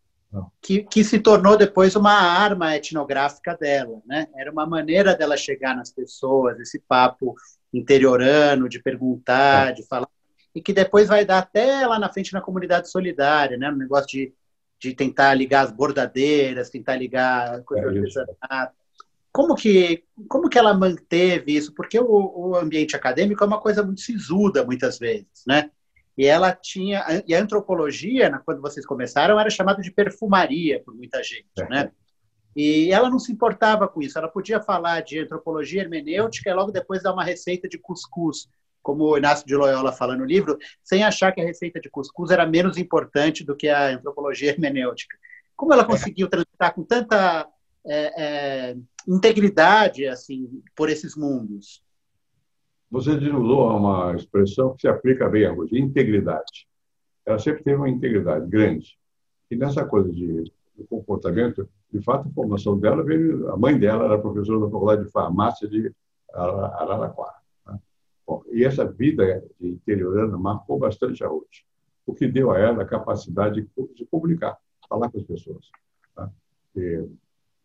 que, 0.60 0.84
que 0.84 1.04
se 1.04 1.20
tornou 1.20 1.56
depois 1.56 1.96
uma 1.96 2.14
arma 2.14 2.76
etnográfica 2.76 3.56
dela. 3.56 4.02
Né? 4.08 4.28
Era 4.36 4.52
uma 4.52 4.66
maneira 4.66 5.16
dela 5.16 5.38
chegar 5.38 5.76
nas 5.76 5.92
pessoas, 5.92 6.60
esse 6.60 6.80
papo 6.80 7.36
interiorano, 7.74 8.70
de 8.70 8.82
perguntar, 8.82 9.70
é. 9.70 9.72
de 9.74 9.88
falar, 9.88 10.08
e 10.54 10.62
que 10.62 10.74
depois 10.74 11.08
vai 11.08 11.26
dar 11.26 11.40
até 11.40 11.86
lá 11.86 12.00
na 12.00 12.12
frente 12.12 12.34
na 12.34 12.42
comunidade 12.42 12.90
solidária, 12.90 13.58
né? 13.58 13.70
no 13.70 13.78
negócio 13.78 14.08
de, 14.08 14.34
de 14.80 14.94
tentar 14.94 15.34
ligar 15.34 15.66
as 15.66 15.72
bordadeiras, 15.72 16.70
tentar 16.70 16.96
ligar 16.96 17.62
coisa 17.64 17.86
é, 17.86 17.88
artesanato 17.88 18.80
como 19.32 19.56
que, 19.56 20.04
como 20.28 20.50
que 20.50 20.58
ela 20.58 20.74
manteve 20.74 21.56
isso? 21.56 21.74
Porque 21.74 22.00
o, 22.00 22.50
o, 22.50 22.56
ambiente 22.56 22.96
acadêmico 22.96 23.44
é 23.44 23.48
uma 23.48 23.62
coisa 23.62 23.84
muito 23.84 24.02
sisuda, 24.02 24.66
muitas 24.66 24.98
vezes, 24.98 25.44
né? 25.48 25.70
E 26.18 26.26
ela 26.26 26.52
tinha... 26.52 27.24
E 27.26 27.34
a 27.34 27.42
antropologia, 27.42 28.30
quando 28.44 28.62
vocês 28.62 28.86
começaram, 28.86 29.40
era 29.40 29.50
chamada 29.50 29.82
de 29.82 29.92
perfumaria 29.92 30.82
por 30.84 30.94
muita 30.94 31.24
gente, 31.24 31.48
é. 31.58 31.70
né? 31.70 31.92
E 32.62 32.92
ela 32.92 33.10
não 33.10 33.20
se 33.20 33.32
importava 33.32 33.88
com 33.88 34.02
isso. 34.02 34.18
Ela 34.18 34.28
podia 34.28 34.60
falar 34.60 35.00
de 35.00 35.18
antropologia 35.18 35.82
hermenêutica 35.82 36.50
e 36.50 36.54
logo 36.54 36.74
depois 36.74 37.02
dar 37.02 37.14
uma 37.14 37.24
receita 37.24 37.70
de 37.70 37.78
cuscuz, 37.78 38.50
como 38.84 39.06
o 39.06 39.18
Inácio 39.18 39.48
de 39.48 39.56
Loyola 39.56 39.94
fala 39.94 40.18
no 40.18 40.26
livro, 40.26 40.58
sem 40.84 41.02
achar 41.02 41.32
que 41.32 41.40
a 41.40 41.46
receita 41.46 41.80
de 41.80 41.90
cuscuz 41.90 42.32
era 42.32 42.46
menos 42.46 42.78
importante 42.78 43.46
do 43.46 43.56
que 43.56 43.70
a 43.70 43.96
antropologia 43.96 44.50
hermenêutica. 44.50 45.18
Como 45.56 45.72
ela 45.72 45.84
é. 45.84 45.86
conseguiu 45.86 46.28
transitar 46.28 46.74
com 46.76 46.84
tanta 46.84 47.48
é, 47.88 48.24
é, 48.72 48.78
integridade 49.08 50.06
assim 50.06 50.62
por 50.76 50.90
esses 50.90 51.16
mundos. 51.16 51.82
Você 52.92 53.12
usou 53.12 53.70
uma 53.78 54.14
expressão 54.18 54.76
que 54.76 54.82
se 54.82 54.88
aplica 54.90 55.30
bem 55.30 55.46
a 55.46 55.54
hoje, 55.54 55.80
integridade. 55.80 56.68
Ela 57.26 57.40
sempre 57.40 57.64
teve 57.64 57.78
uma 57.78 57.88
integridade 57.88 58.46
grande. 58.50 58.98
E 59.50 59.56
nessa 59.56 59.86
coisa 59.86 60.12
de, 60.12 60.52
de 60.80 60.88
comportamento, 60.88 61.68
de 61.92 62.02
fato, 62.02 62.28
a 62.28 62.32
formação 62.32 62.80
dela 62.80 63.04
veio. 63.04 63.52
A 63.52 63.58
mãe 63.58 63.78
dela 63.78 64.06
era 64.06 64.20
professora 64.20 64.60
da 64.60 64.70
Faculdade 64.70 65.06
de 65.06 65.12
Farmácia 65.12 65.68
de 65.68 65.94
Araraquara. 66.34 67.36
Né? 67.68 67.80
Bom, 68.26 68.44
e 68.52 68.64
essa 68.64 68.86
vida 68.86 69.44
interiorana 69.60 70.38
marcou 70.38 70.80
bastante 70.80 71.24
a 71.24 71.28
Ruth, 71.28 71.64
o 72.06 72.14
que 72.14 72.28
deu 72.28 72.52
a 72.52 72.60
ela 72.60 72.84
a 72.84 72.88
capacidade 72.88 73.62
de, 73.62 73.94
de 73.94 74.06
comunicar, 74.06 74.58
falar 74.88 75.10
com 75.10 75.18
as 75.18 75.26
pessoas. 75.26 75.70
E, 76.76 77.08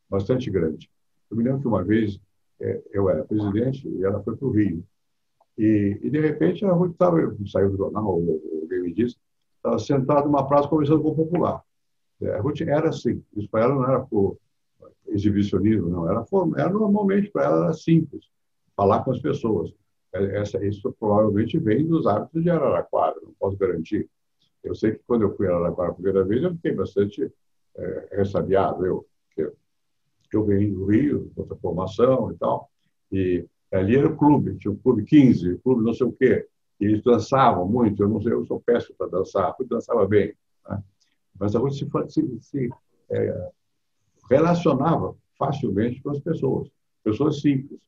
bastante 0.09 0.51
grande. 0.51 0.91
Eu 1.31 1.37
me 1.37 1.45
lembro 1.45 1.61
que 1.61 1.69
uma 1.69 1.83
vez 1.83 2.21
é, 2.61 2.83
eu 2.93 3.09
era 3.09 3.25
presidente 3.25 3.89
e 3.89 4.05
ela 4.05 4.23
foi 4.23 4.37
para 4.37 4.47
o 4.47 4.51
Rio. 4.51 4.85
E, 5.57 6.01
e, 6.03 6.11
de 6.11 6.21
repente, 6.21 6.65
a 6.65 6.87
estava, 6.87 7.17
saiu 7.47 7.71
do 7.71 7.77
jornal, 7.77 8.07
alguém 8.07 8.83
me 8.83 8.93
disse, 8.93 9.17
estava 9.57 9.79
sentada 9.79 10.27
numa 10.27 10.47
praça 10.47 10.69
conversando 10.69 11.03
com 11.03 11.11
o 11.11 11.17
popular. 11.17 11.63
É, 12.23 12.41
era 12.69 12.89
assim. 12.89 13.23
Isso 13.37 13.49
para 13.49 13.65
ela 13.65 13.75
não 13.75 13.85
era 13.85 14.01
por 14.01 14.39
exibicionismo, 15.09 15.89
não. 15.89 16.09
Era, 16.09 16.25
era 16.57 16.71
normalmente, 16.71 17.31
para 17.31 17.45
ela, 17.45 17.65
era 17.65 17.75
simples. 17.75 18.27
Falar 18.77 19.05
com 19.05 19.13
as 19.13 19.21
pessoas. 19.21 19.73
Essa, 20.13 20.65
isso 20.65 20.95
provavelmente 20.99 21.59
vem 21.59 21.87
dos 21.87 22.07
hábitos 22.07 22.43
de 22.43 22.49
Araraquara, 22.49 23.17
não 23.21 23.35
posso 23.39 23.57
garantir. 23.57 24.09
Eu 24.63 24.75
sei 24.75 24.93
que 24.93 25.01
quando 25.07 25.23
eu 25.23 25.37
fui 25.37 25.49
a 25.49 25.51
Araraquara 25.51 25.91
a 25.91 25.95
primeira 25.95 26.25
vez, 26.25 26.43
eu 26.43 26.55
fiquei 26.55 26.73
bastante 26.73 27.33
é, 27.77 28.09
ressabiado. 28.13 28.87
Eu, 28.87 29.05
eu 30.37 30.45
venho 30.45 30.75
do 30.75 30.87
Rio, 30.87 31.31
outra 31.37 31.57
formação 31.57 32.33
e 32.33 32.37
tal, 32.37 32.71
e 33.11 33.47
ali 33.73 33.97
era 33.97 34.09
o 34.09 34.17
clube, 34.17 34.57
tinha 34.57 34.73
o 34.73 34.77
clube 34.77 35.05
15, 35.05 35.53
o 35.53 35.61
clube 35.61 35.85
não 35.85 35.95
sei 35.95 36.07
o 36.07 36.13
quê, 36.13 36.47
e 36.81 36.87
eles 36.87 37.03
dançavam 37.03 37.67
muito, 37.69 38.03
eu 38.03 38.09
não 38.09 38.21
sei, 38.21 38.33
eu 38.33 38.45
sou 38.47 38.61
péssimo 38.61 38.97
para 38.97 39.09
dançar, 39.09 39.55
eu 39.59 39.67
dançava 39.67 40.07
bem, 40.07 40.35
né? 40.69 40.83
Mas 41.39 41.55
a 41.55 41.61
gente 41.61 41.77
se, 41.77 41.89
se, 42.09 42.39
se 42.41 42.71
é, 43.11 43.51
relacionava 44.31 45.17
facilmente 45.39 46.03
com 46.03 46.11
as 46.11 46.21
pessoas, 46.21 46.69
pessoas 47.03 47.41
simples. 47.41 47.81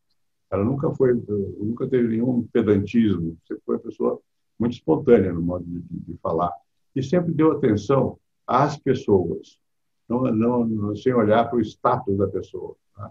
Ela 0.50 0.64
nunca 0.64 0.90
foi, 0.92 1.14
nunca 1.58 1.88
teve 1.88 2.08
nenhum 2.08 2.46
pedantismo. 2.52 3.36
Sempre 3.46 3.62
foi 3.64 3.76
uma 3.76 3.82
pessoa 3.82 4.20
muito 4.58 4.74
espontânea 4.74 5.32
no 5.32 5.42
modo 5.42 5.64
de, 5.64 5.80
de 5.80 6.16
falar 6.18 6.52
e 6.94 7.02
sempre 7.02 7.34
deu 7.34 7.52
atenção 7.52 8.18
às 8.46 8.78
pessoas, 8.78 9.58
não, 10.08 10.22
não, 10.32 10.96
sem 10.96 11.12
olhar 11.12 11.44
para 11.48 11.58
o 11.58 11.60
status 11.60 12.16
da 12.16 12.26
pessoa. 12.26 12.74
Tá? 12.94 13.10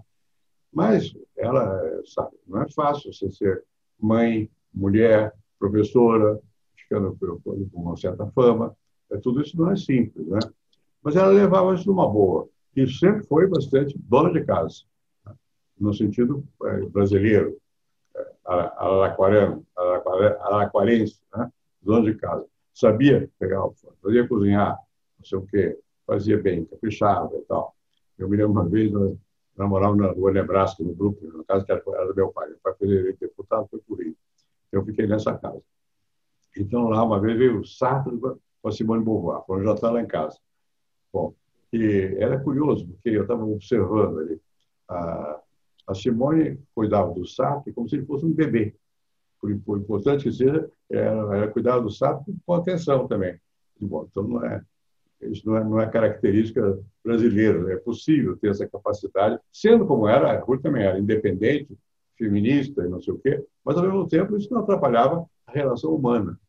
Mas 0.74 1.14
ela 1.38 2.02
sabe, 2.06 2.36
não 2.48 2.64
é 2.64 2.70
fácil 2.70 3.14
você 3.14 3.30
ser 3.30 3.64
mãe, 4.00 4.50
mulher, 4.74 5.34
professora, 5.60 6.40
ficando 6.76 7.16
com 7.44 7.68
uma 7.74 7.96
certa 7.96 8.26
fama. 8.32 8.76
É, 9.16 9.18
tudo 9.18 9.42
isso 9.42 9.58
não 9.58 9.72
é 9.72 9.76
simples, 9.76 10.28
né? 10.28 10.40
Mas 11.02 11.16
ela 11.16 11.30
levava 11.30 11.74
isso 11.74 11.88
numa 11.88 12.10
boa 12.10 12.48
e 12.76 12.88
sempre 12.88 13.24
foi 13.26 13.48
bastante 13.48 13.98
dona 13.98 14.32
de 14.32 14.44
casa, 14.44 14.82
tá? 15.24 15.34
no 15.80 15.94
sentido 15.94 16.44
é, 16.64 16.82
brasileiro, 16.88 17.58
é, 18.16 18.32
araquarano, 18.46 19.66
araquarense, 20.42 21.22
né? 21.36 21.50
dona 21.82 22.12
de 22.12 22.18
casa. 22.18 22.46
Sabia 22.74 23.30
pegar, 23.40 23.64
fazia 24.02 24.28
cozinhar, 24.28 24.78
não 25.18 25.26
sei 25.26 25.38
o 25.38 25.46
quê, 25.46 25.80
fazia 26.06 26.38
bem, 26.38 26.66
caprichava 26.66 27.34
e 27.36 27.42
tal. 27.42 27.74
Eu 28.18 28.28
me 28.28 28.36
lembro 28.36 28.52
uma 28.52 28.68
vez, 28.68 28.92
nós 28.92 29.18
namorávamos 29.56 30.06
na 30.06 30.12
rua 30.12 30.32
Nebraska, 30.32 30.84
no 30.84 30.94
Brooklyn, 30.94 31.30
na 31.30 31.44
casa 31.46 31.64
que 31.64 31.72
era 31.72 32.08
do 32.08 32.16
meu 32.16 32.30
pai. 32.30 32.50
Meu 32.50 32.58
pai 32.62 32.74
foi 32.78 32.88
eleito 32.88 33.20
deputado, 33.20 33.68
foi 33.70 33.80
por 33.80 34.00
Rio. 34.00 34.16
Eu 34.72 34.84
fiquei 34.84 35.08
nessa 35.08 35.34
casa. 35.38 35.62
Então, 36.58 36.90
lá, 36.90 37.04
uma 37.04 37.20
vez 37.20 37.38
veio 37.38 37.60
o 37.60 37.66
Sartre 37.66 38.18
com 38.66 38.70
a 38.70 38.72
Simone 38.72 39.06
Beauvoir, 39.06 39.46
foram 39.46 39.64
jantar 39.64 39.92
lá 39.92 40.02
em 40.02 40.08
casa. 40.08 40.40
Bom, 41.14 41.36
e 41.72 42.18
era 42.18 42.40
curioso, 42.40 42.88
porque 42.88 43.10
eu 43.10 43.22
estava 43.22 43.46
observando 43.46 44.18
ali. 44.18 44.42
A, 44.90 45.40
a 45.86 45.94
Simone 45.94 46.60
cuidava 46.74 47.14
do 47.14 47.28
Sartre 47.28 47.72
como 47.72 47.88
se 47.88 47.96
ele 47.96 48.08
fosse 48.08 48.26
um 48.26 48.34
bebê. 48.34 48.74
Por, 49.40 49.56
por 49.60 49.78
importante 49.78 50.24
que 50.24 50.32
seja, 50.32 50.68
era, 50.90 51.38
era 51.38 51.48
cuidar 51.52 51.78
do 51.78 51.92
Sartre 51.92 52.36
com 52.44 52.54
atenção 52.56 53.08
também. 53.08 53.40
Bom, 53.80 54.08
então, 54.10 54.24
não 54.24 54.44
é, 54.44 54.64
isso 55.22 55.48
não 55.48 55.58
é, 55.58 55.64
não 55.64 55.80
é 55.80 55.88
característica 55.88 56.80
brasileira. 57.04 57.72
É 57.72 57.78
possível 57.78 58.36
ter 58.36 58.50
essa 58.50 58.68
capacidade, 58.68 59.40
sendo 59.54 59.86
como 59.86 60.08
era, 60.08 60.32
a 60.32 60.40
Ruth 60.40 60.64
também 60.64 60.84
era 60.84 60.98
independente, 60.98 61.78
feminista 62.18 62.84
e 62.84 62.90
não 62.90 63.00
sei 63.00 63.14
o 63.14 63.20
quê, 63.20 63.46
mas, 63.64 63.78
ao 63.78 63.84
mesmo 63.84 64.08
tempo, 64.08 64.36
isso 64.36 64.52
não 64.52 64.62
atrapalhava 64.62 65.24
a 65.46 65.52
relação 65.52 65.94
humana. 65.94 66.40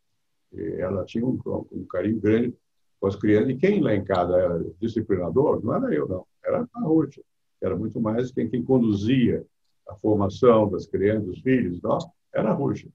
Ela 0.55 1.05
tinha 1.05 1.25
um, 1.25 1.39
um 1.73 1.85
carinho 1.85 2.21
grande 2.21 2.55
com 3.01 3.07
as 3.07 3.17
crianças. 3.17 3.51
E 3.51 3.57
quem 3.57 3.81
lá 3.81 3.95
em 3.95 4.05
casa 4.05 4.37
era 4.37 4.65
disciplinador, 4.81 5.65
não 5.65 5.75
era 5.75 5.95
eu, 5.95 6.09
não. 6.09 6.27
Era 6.45 6.67
a 6.73 6.81
Ruth. 6.81 7.19
Era 7.61 7.77
muito 7.77 8.01
mais 8.01 8.31
quem, 8.31 8.49
quem 8.49 8.63
conduzia 8.63 9.45
a 9.89 9.95
formação 9.95 10.69
das 10.69 10.87
crianças, 10.87 11.27
dos 11.27 11.41
filhos, 11.41 11.81
não, 11.83 11.99
era 12.33 12.51
a 12.51 12.53
Ruth. 12.53 12.87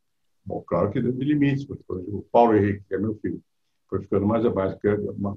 Bom, 0.45 0.63
claro 0.65 0.91
que 0.91 1.01
dentro 1.01 1.19
de 1.19 1.25
limites, 1.25 1.65
porque 1.65 1.83
o 1.87 2.25
Paulo 2.31 2.55
Henrique, 2.55 2.83
que 2.87 2.95
é 2.95 2.97
meu 2.97 3.15
filho, 3.15 3.41
foi 3.87 4.01
ficando 4.01 4.25
mais 4.25 4.45
a 4.45 4.51
mais, 4.53 4.77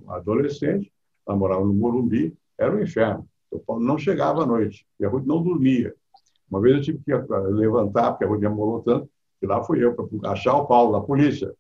adolescente, 0.09 0.93
ela 1.27 1.37
morava 1.37 1.65
no 1.65 1.75
Morumbi, 1.75 2.37
era 2.59 2.75
um 2.75 2.83
inferno. 2.83 3.27
O 3.51 3.59
Paulo 3.59 3.83
não 3.83 3.99
chegava 3.99 4.43
à 4.43 4.47
noite 4.47 4.87
e 4.99 5.05
a 5.05 5.09
Ruth 5.09 5.25
não 5.25 5.43
dormia. 5.43 5.95
Uma 6.51 6.61
vez 6.61 6.77
eu 6.77 6.83
tive 6.83 6.99
que 7.05 7.13
levantar, 7.51 8.13
porque 8.13 8.25
a 8.25 8.29
Ruth 8.29 8.41
demorou 8.41 8.83
tanto, 8.83 9.09
e 9.43 9.47
lá 9.47 9.63
fui 9.63 9.85
eu 9.85 9.95
para 9.95 10.31
achar 10.31 10.57
o 10.57 10.67
Paulo, 10.67 10.93
da 10.93 11.05
polícia. 11.05 11.53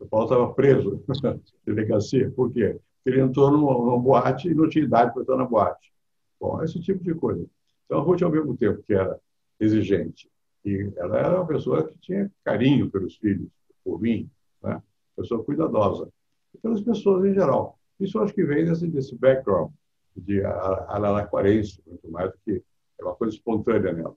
O 0.00 0.06
Paulo 0.06 0.26
estava 0.26 0.52
preso 0.54 1.04
na 1.22 1.38
delegacia. 1.64 2.30
Por 2.30 2.52
quê? 2.52 2.78
Porque 3.02 3.10
ele 3.10 3.20
entrou 3.20 3.50
numa, 3.50 3.72
numa 3.72 3.98
boate 3.98 4.48
e 4.48 4.54
não 4.54 4.68
tinha 4.68 4.84
idade 4.84 5.12
para 5.12 5.22
entrar 5.22 5.36
na 5.36 5.44
boate. 5.44 5.92
Bom, 6.40 6.62
esse 6.62 6.80
tipo 6.80 7.04
de 7.04 7.14
coisa. 7.14 7.46
Então, 7.84 7.98
a 7.98 8.02
Ruth, 8.02 8.22
ao 8.22 8.30
mesmo 8.30 8.56
tempo 8.56 8.82
que 8.82 8.94
era 8.94 9.20
exigente, 9.58 10.30
e 10.64 10.90
ela 10.96 11.18
era 11.18 11.36
uma 11.36 11.46
pessoa 11.46 11.86
que 11.86 11.98
tinha 11.98 12.30
carinho 12.44 12.90
pelos 12.90 13.16
filhos, 13.16 13.48
por 13.84 14.00
mim, 14.00 14.28
né? 14.62 14.82
pessoa 15.16 15.44
cuidadosa, 15.44 16.08
e 16.54 16.58
pelas 16.58 16.80
pessoas 16.80 17.24
em 17.26 17.34
geral. 17.34 17.78
Isso 17.98 18.18
acho 18.18 18.32
que 18.32 18.44
vem 18.44 18.64
desse, 18.64 18.86
desse 18.88 19.14
background 19.14 19.70
de 20.16 20.42
araraquarense, 20.42 21.82
muito 21.86 22.10
mais 22.10 22.30
do 22.30 22.38
que 22.44 22.62
é 22.98 23.04
uma 23.04 23.14
coisa 23.14 23.34
espontânea 23.34 23.92
nela. 23.92 24.16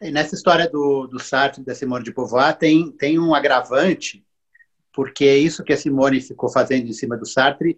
E 0.00 0.10
nessa 0.10 0.34
história 0.34 0.68
do, 0.68 1.06
do 1.06 1.18
Sartre 1.18 1.60
e 1.60 1.64
da 1.64 1.74
Simone 1.74 2.04
de 2.04 2.12
Beauvoir 2.12 2.56
tem, 2.56 2.90
tem 2.92 3.18
um 3.18 3.34
agravante, 3.34 4.24
porque 4.92 5.24
é 5.24 5.36
isso 5.36 5.64
que 5.64 5.72
a 5.72 5.76
Simone 5.76 6.20
ficou 6.20 6.50
fazendo 6.50 6.86
em 6.86 6.92
cima 6.92 7.16
do 7.16 7.26
Sartre, 7.26 7.76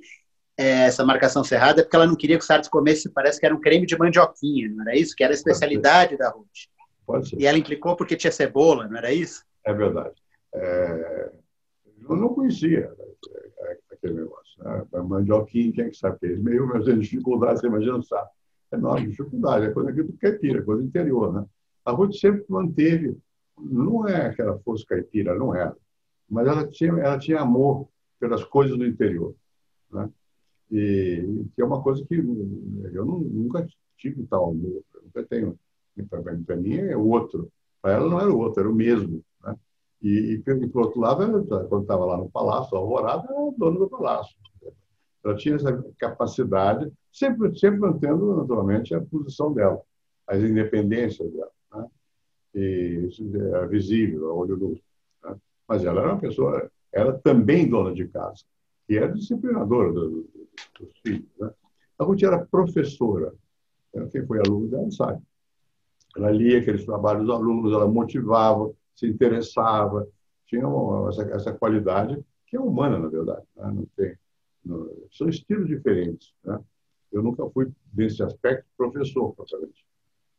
é, 0.57 0.85
essa 0.85 1.05
marcação 1.05 1.42
cerrada, 1.42 1.81
é 1.81 1.85
porque 1.85 1.96
ela 1.96 2.07
não 2.07 2.16
queria 2.16 2.37
que 2.37 2.44
o 2.44 2.46
Sartre 2.46 2.70
comesse, 2.70 3.09
parece 3.11 3.40
que 3.40 3.46
era 3.46 3.55
um 3.55 3.61
creme 3.61 3.87
de 3.87 3.96
mandioquinha, 3.98 4.68
não 4.70 4.83
era 4.83 4.96
isso? 4.96 5.14
Que 5.16 5.25
era 5.25 5.33
a 5.33 5.35
especialidade 5.35 6.16
da 6.16 6.31
Ruth. 6.31 6.46
Pode 7.07 7.29
ser. 7.29 7.40
E 7.40 7.46
ela 7.46 7.59
implicou 7.59 7.96
porque 7.96 8.16
tinha 8.16 8.31
cebola, 8.31 8.87
não 8.87 8.96
era 8.96 9.12
isso? 9.12 9.44
É 9.64 9.72
verdade. 9.72 10.14
É... 10.55 11.33
Eu 12.09 12.16
não 12.16 12.35
conhecia 12.35 12.92
é, 13.61 13.79
aquele 13.92 14.14
negócio. 14.14 14.62
Né? 14.62 14.85
Mandioquinha, 15.03 15.72
quem 15.72 15.85
é 15.85 15.90
que 15.90 15.96
sabe 15.96 16.18
que 16.18 16.27
é 16.27 16.33
isso? 16.33 16.42
Meio 16.42 16.66
mas 16.66 16.85
dificuldade, 16.85 17.61
você 17.61 17.66
imagina, 17.66 18.03
sabe? 18.03 18.29
É 18.72 18.77
enorme 18.77 19.09
dificuldade, 19.09 19.66
é 19.66 19.70
coisa 19.70 19.90
aqui 19.90 20.03
do 20.03 20.12
caipira, 20.14 20.59
é 20.61 20.62
coisa 20.62 20.83
interior, 20.83 21.33
né? 21.33 21.44
A 21.85 21.92
Ruth 21.92 22.14
sempre 22.14 22.44
manteve, 22.48 23.16
não 23.59 24.09
é 24.09 24.33
que 24.33 24.40
ela 24.40 24.59
fosse 24.61 24.87
caipira, 24.87 25.35
não 25.35 25.55
era, 25.55 25.77
mas 26.33 26.49
ela 26.49 26.66
tinha, 26.66 26.92
ela 26.92 27.18
tinha 27.18 27.40
amor 27.40 27.87
pelas 28.18 28.42
coisas 28.42 28.79
do 28.79 28.87
interior, 28.87 29.35
né? 29.90 30.09
E 30.71 31.45
que 31.55 31.61
é 31.61 31.64
uma 31.64 31.83
coisa 31.83 32.03
que 32.07 32.14
eu 32.14 33.05
não, 33.05 33.18
nunca 33.18 33.66
tive 33.99 34.27
tal 34.27 34.51
amor, 34.51 34.83
nunca 35.05 35.23
tenho. 35.25 35.59
Para 36.47 36.57
mim 36.57 36.77
é 36.77 36.97
outro, 36.97 37.53
para 37.83 37.92
ela 37.92 38.09
não 38.09 38.18
era 38.18 38.33
o 38.33 38.38
outro, 38.38 38.61
era 38.61 38.71
o 38.71 38.75
mesmo. 38.75 39.23
Né? 39.45 39.55
E, 40.01 40.42
e, 40.42 40.68
por 40.68 40.87
outro 40.87 40.99
lado, 40.99 41.23
ela, 41.23 41.66
quando 41.68 41.83
estava 41.83 42.07
lá 42.07 42.16
no 42.16 42.31
palácio, 42.31 42.79
Alvorada, 42.79 43.29
era 43.31 43.55
dona 43.59 43.79
do 43.81 43.90
palácio. 43.90 44.35
Ela 45.23 45.37
tinha 45.37 45.57
essa 45.57 45.85
capacidade, 45.99 46.90
sempre, 47.12 47.55
sempre 47.59 47.79
mantendo, 47.79 48.35
naturalmente, 48.37 48.95
a 48.95 49.03
posição 49.03 49.53
dela, 49.53 49.83
as 50.27 50.40
independências 50.40 51.31
dela. 51.31 51.51
Né? 51.75 51.87
E 52.55 53.07
isso 53.09 53.23
é 53.55 53.66
visível, 53.66 54.31
a 54.31 54.35
olho 54.35 54.57
nu. 54.57 54.81
Mas 55.73 55.87
ela 55.87 56.03
era 56.03 56.13
uma 56.13 56.21
pessoa, 56.21 56.71
era 56.93 57.15
também 57.15 57.67
dona 57.67 57.95
de 57.95 58.07
casa, 58.07 58.45
e 58.87 58.99
era 58.99 59.11
disciplinadora 59.11 59.91
dos, 59.91 60.27
dos 60.79 60.99
filhos. 60.99 61.31
Né? 61.41 61.51
A 61.99 62.05
Ruth 62.05 62.23
era 62.23 62.45
professora. 62.45 63.33
Quem 64.11 64.27
foi 64.27 64.41
aluno 64.47 64.69
dela 64.69 64.91
sabe. 64.91 65.23
Ela 66.15 66.31
lia 66.31 66.59
aqueles 66.59 66.85
trabalhos 66.85 67.25
dos 67.25 67.35
alunos, 67.35 67.73
ela 67.73 67.89
motivava, 67.89 68.71
se 68.95 69.07
interessava, 69.07 70.07
tinha 70.45 70.69
uma, 70.69 71.09
essa, 71.09 71.23
essa, 71.31 71.53
qualidade 71.55 72.23
que 72.47 72.55
é 72.55 72.61
humana, 72.61 72.99
na 72.99 73.09
verdade. 73.09 73.47
Né? 73.57 73.73
Não 73.75 73.87
tem, 73.97 74.15
não, 74.63 74.91
são 75.11 75.27
estilos 75.27 75.69
diferentes. 75.69 76.35
Né? 76.45 76.61
Eu 77.11 77.23
nunca 77.23 77.49
fui, 77.49 77.73
nesse 77.95 78.23
aspecto, 78.23 78.67
professor, 78.77 79.33
propriamente. 79.33 79.87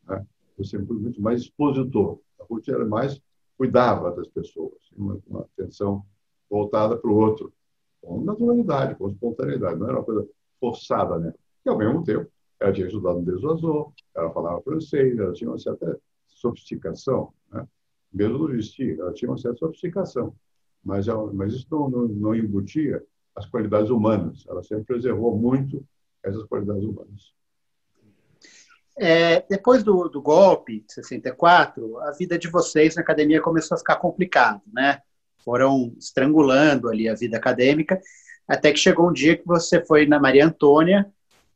Né? 0.07 0.23
Eu 0.59 0.63
sempre 0.63 0.85
fui 0.85 0.97
muito 0.97 1.19
mais 1.19 1.41
expositor. 1.41 2.19
A 2.39 2.43
Ruth 2.43 2.69
era 2.69 2.85
mais, 2.85 3.19
cuidava 3.63 4.11
das 4.11 4.27
pessoas, 4.27 4.73
uma, 4.93 5.17
uma 5.25 5.41
atenção 5.41 6.05
voltada 6.49 6.97
para 6.97 7.09
o 7.09 7.15
outro, 7.15 7.53
com 8.01 8.21
naturalidade, 8.21 8.95
com 8.95 9.07
espontaneidade, 9.07 9.79
não 9.79 9.87
era 9.87 9.99
uma 9.99 10.03
coisa 10.03 10.27
forçada, 10.59 11.17
né? 11.17 11.33
E, 11.65 11.69
ao 11.69 11.77
mesmo 11.77 12.03
tempo, 12.03 12.29
ela 12.59 12.73
tinha 12.73 12.87
estudado 12.87 13.19
no 13.19 13.25
Desoazor, 13.25 13.93
ela 14.13 14.29
falava 14.33 14.61
francês, 14.61 15.17
ela 15.17 15.31
tinha 15.31 15.49
uma 15.49 15.57
certa 15.57 15.97
sofisticação, 16.27 17.33
né? 17.49 17.65
mesmo 18.11 18.37
no 18.37 18.47
vestir, 18.47 18.99
ela 18.99 19.13
tinha 19.13 19.31
uma 19.31 19.37
certa 19.37 19.59
sofisticação, 19.59 20.35
mas, 20.83 21.07
ela, 21.07 21.31
mas 21.31 21.53
isso 21.53 21.67
não, 21.71 21.89
não, 21.89 22.05
não 22.05 22.35
embutia 22.35 23.01
as 23.33 23.45
qualidades 23.45 23.89
humanas, 23.89 24.45
ela 24.45 24.61
sempre 24.61 24.83
preservou 24.83 25.37
muito 25.37 25.81
essas 26.21 26.43
qualidades 26.43 26.83
humanas. 26.83 27.33
É, 28.97 29.43
depois 29.49 29.83
do, 29.83 30.07
do, 30.07 30.21
golpe 30.21 30.81
de 30.87 30.93
64, 30.93 31.99
a 31.99 32.11
vida 32.11 32.37
de 32.37 32.47
vocês 32.47 32.95
na 32.95 33.01
academia 33.01 33.41
começou 33.41 33.75
a 33.75 33.79
ficar 33.79 33.95
complicada, 33.95 34.61
né? 34.71 35.01
Foram 35.43 35.93
estrangulando 35.97 36.89
ali 36.89 37.09
a 37.09 37.15
vida 37.15 37.35
acadêmica, 37.37 37.99
até 38.47 38.71
que 38.71 38.79
chegou 38.79 39.09
um 39.09 39.13
dia 39.13 39.35
que 39.35 39.45
você 39.45 39.83
foi 39.83 40.05
na 40.05 40.19
Maria 40.19 40.45
Antônia 40.45 41.11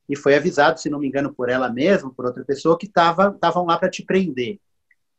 e 0.10 0.16
foi 0.16 0.36
avisado, 0.36 0.80
se 0.80 0.90
não 0.90 1.00
me 1.00 1.08
engano, 1.08 1.34
por 1.34 1.50
ela 1.50 1.70
mesma, 1.70 2.12
por 2.12 2.26
outra 2.26 2.44
pessoa, 2.44 2.78
que 2.78 2.88
estavam 2.88 3.66
lá 3.66 3.78
para 3.78 3.90
te 3.90 4.04
prender. 4.04 4.60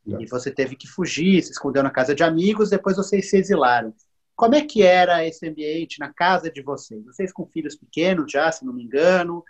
É. 0.07 0.23
E 0.23 0.27
você 0.27 0.51
teve 0.51 0.75
que 0.75 0.89
fugir, 0.89 1.43
se 1.43 1.53
escondeu 1.53 1.83
na 1.83 1.91
casa 1.91 2.15
de 2.15 2.25
amigos, 2.25 2.71
depois 2.71 2.97
vocês 2.97 3.29
se 3.29 3.37
exilaram. 3.37 3.95
Como 4.35 4.55
é 4.55 4.63
que 4.63 4.83
era 4.83 5.27
esse 5.27 5.49
ambiente 5.49 5.99
na 5.99 6.13
casa 6.13 6.51
de 6.51 6.63
vocês? 6.63 7.05
Vocês 7.05 7.33
com 7.33 7.47
filhos 7.47 7.75
pequenos 7.75 8.31
já, 8.31 8.51
se 8.51 8.65
não 8.65 8.73
me 8.73 8.85
engano? 8.85 9.45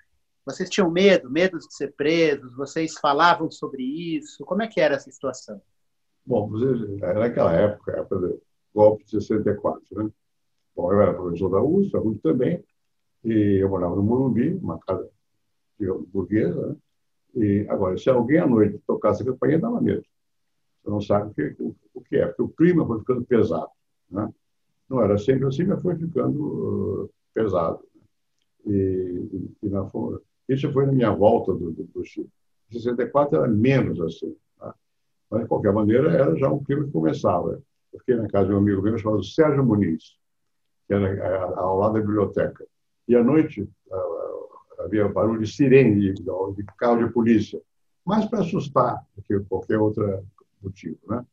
Vocês 0.49 0.71
tinham 0.71 0.91
medo, 0.91 1.31
medo 1.31 1.59
de 1.59 1.75
ser 1.75 1.93
presos? 1.95 2.57
Vocês 2.57 2.95
falavam 2.99 3.51
sobre 3.51 3.83
isso? 3.83 4.45
Como 4.47 4.63
é 4.63 4.67
que 4.67 4.81
era 4.81 4.95
essa 4.95 5.11
situação? 5.11 5.61
Bom, 6.25 6.51
naquela 6.99 7.53
época, 7.53 7.93
época 7.93 8.19
do 8.19 8.43
golpe 8.75 9.05
de 9.05 9.11
64, 9.11 10.05
né? 10.05 10.11
Bom, 10.75 10.91
eu 10.91 11.03
era 11.03 11.13
professor 11.13 11.51
da 11.51 11.63
USP, 11.63 11.97
a 11.97 12.01
também, 12.23 12.65
e 13.25 13.59
eu 13.61 13.69
morava 13.69 13.95
no 13.95 14.03
Morumbi, 14.03 14.55
uma 14.55 14.79
casa 14.79 15.07
burguesa, 16.11 16.69
né? 16.69 16.77
E 17.35 17.67
agora, 17.69 17.99
se 17.99 18.09
alguém 18.09 18.39
à 18.39 18.47
noite 18.47 18.81
tocasse 18.87 19.23
a 19.23 19.27
campainha, 19.27 19.59
dava 19.59 19.81
medo. 19.81 20.03
você 20.83 20.91
não 20.91 21.01
sabe 21.01 21.31
o 21.31 21.35
que, 21.35 21.63
o, 21.63 21.77
o 21.95 22.01
que 22.01 22.17
é, 22.17 22.27
porque 22.27 22.43
o 22.43 22.49
clima 22.49 22.87
foi 22.87 22.99
ficando 23.01 23.25
pesado. 23.27 23.71
Né? 24.11 24.33
Não 24.89 25.03
era 25.03 25.19
sempre 25.19 25.47
assim, 25.47 25.65
mas 25.65 25.83
foi 25.83 25.95
ficando 25.97 27.05
uh, 27.05 27.11
pesado. 27.35 27.81
E, 28.67 28.71
e, 28.73 29.67
e 29.67 29.69
na, 29.69 29.85
isso 30.49 30.73
foi 30.73 30.87
na 30.87 30.93
minha 30.93 31.11
volta 31.11 31.53
do, 31.53 31.71
do, 31.73 31.85
do 31.85 32.05
Chile. 32.05 32.29
Em 32.71 32.79
64 32.79 33.39
era 33.39 33.49
menos 33.49 34.01
assim. 34.01 34.35
Né? 34.61 34.73
Mas, 35.31 35.43
de 35.43 35.49
qualquer 35.49 35.73
maneira, 35.73 36.11
era 36.11 36.37
já 36.37 36.51
um 36.51 36.63
clima 36.63 36.85
que 36.85 36.91
começava. 36.91 37.63
Eu 37.93 37.99
fiquei 38.01 38.17
na 38.17 38.29
casa 38.29 38.49
de 38.49 38.55
um 38.55 38.59
amigo 38.59 38.83
meu 38.83 38.97
chamado 38.99 39.25
Sérgio 39.25 39.65
Muniz, 39.65 40.17
que 40.87 40.95
era 40.95 41.55
ao 41.57 41.79
lado 41.79 41.95
da 41.95 42.01
biblioteca. 42.01 42.67
E 43.07 43.17
à 43.17 43.23
noite 43.23 43.69
havia 44.79 45.09
barulho 45.09 45.41
de 45.41 45.51
sirene, 45.51 46.13
de, 46.13 46.23
de 46.23 46.65
carro 46.79 47.05
de 47.05 47.13
polícia, 47.13 47.61
mais 48.05 48.25
para 48.27 48.41
assustar 48.41 49.05
do 49.15 49.23
que 49.23 49.39
qualquer 49.49 49.79
outro 49.79 50.25
motivo. 50.63 50.99
Né? 51.09 51.25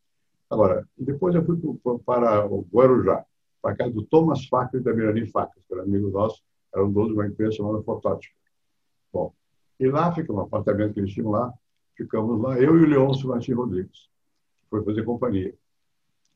Agora, 0.49 0.87
depois 0.97 1.35
eu 1.35 1.45
fui 1.45 1.57
para 2.05 2.45
o 2.45 2.65
Guarujá, 2.71 3.25
para 3.61 3.71
a 3.71 3.75
casa 3.75 3.91
do 3.91 4.03
Thomas 4.03 4.45
Facre 4.47 4.79
e 4.79 4.83
da 4.83 4.93
Mirani 4.93 5.25
Facre, 5.27 5.61
que 5.67 5.73
era 5.73 5.83
amigo 5.83 6.09
nosso, 6.09 6.41
eram 6.73 6.91
donos 6.91 7.09
de 7.09 7.13
uma 7.15 7.27
empresa 7.27 7.53
chamada 7.53 7.81
Fotótica. 7.83 8.33
E 9.79 9.87
lá 9.87 10.13
fica 10.13 10.31
um 10.31 10.39
apartamento 10.39 10.93
que 10.93 10.99
eles 10.99 11.11
tinham 11.11 11.31
lá, 11.31 11.53
ficamos 11.95 12.41
lá, 12.41 12.57
eu 12.59 12.77
e 12.77 12.83
o 12.83 12.87
Leôncio 12.87 13.27
Martins 13.27 13.55
Rodrigues, 13.55 14.09
que 14.61 14.69
foi 14.69 14.83
fazer 14.83 15.03
companhia. 15.03 15.53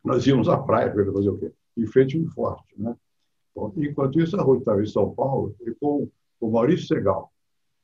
Nós 0.03 0.25
íamos 0.27 0.47
à 0.49 0.57
praia 0.57 0.91
para 0.91 1.11
fazer 1.11 1.29
o 1.29 1.37
quê? 1.37 1.51
Em 1.77 1.85
frente 1.85 2.19
um 2.19 2.27
forte, 2.29 2.73
né? 2.77 2.95
Bom, 3.55 3.73
enquanto 3.77 4.19
isso, 4.19 4.39
a 4.39 4.43
rua 4.43 4.57
estava 4.57 4.81
em 4.81 4.85
São 4.85 5.13
Paulo, 5.13 5.55
e 5.61 5.71
com 5.75 6.09
o 6.39 6.49
Maurício 6.49 6.87
Segal, 6.87 7.31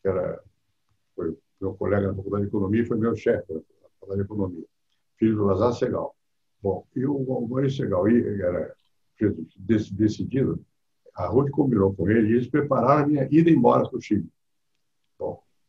que 0.01 0.07
era, 0.07 0.41
foi 1.15 1.37
meu 1.59 1.73
colega 1.73 2.07
na 2.07 2.15
Faculdade 2.15 2.43
de 2.43 2.49
Economia, 2.49 2.85
foi 2.85 2.97
meu 2.97 3.15
chefe 3.15 3.53
na 3.53 3.61
Faculdade 3.99 4.21
de 4.21 4.25
Economia, 4.25 4.65
filho 5.17 5.35
do 5.35 5.45
Lazar 5.45 5.73
Segal. 5.73 6.15
Bom, 6.61 6.85
e 6.95 7.05
o 7.05 7.47
Maurício 7.47 7.83
Segal 7.83 8.07
era 8.07 8.73
decidido, 9.59 10.59
a 11.15 11.27
Ruth 11.27 11.49
combinou 11.51 11.93
com 11.93 12.09
ele 12.09 12.29
e 12.29 12.33
eles 12.33 12.47
prepararam 12.47 13.03
a 13.03 13.07
minha 13.07 13.27
ida 13.31 13.49
embora 13.49 13.87
para 13.87 13.97
o 13.97 14.01
Chile. 14.01 14.27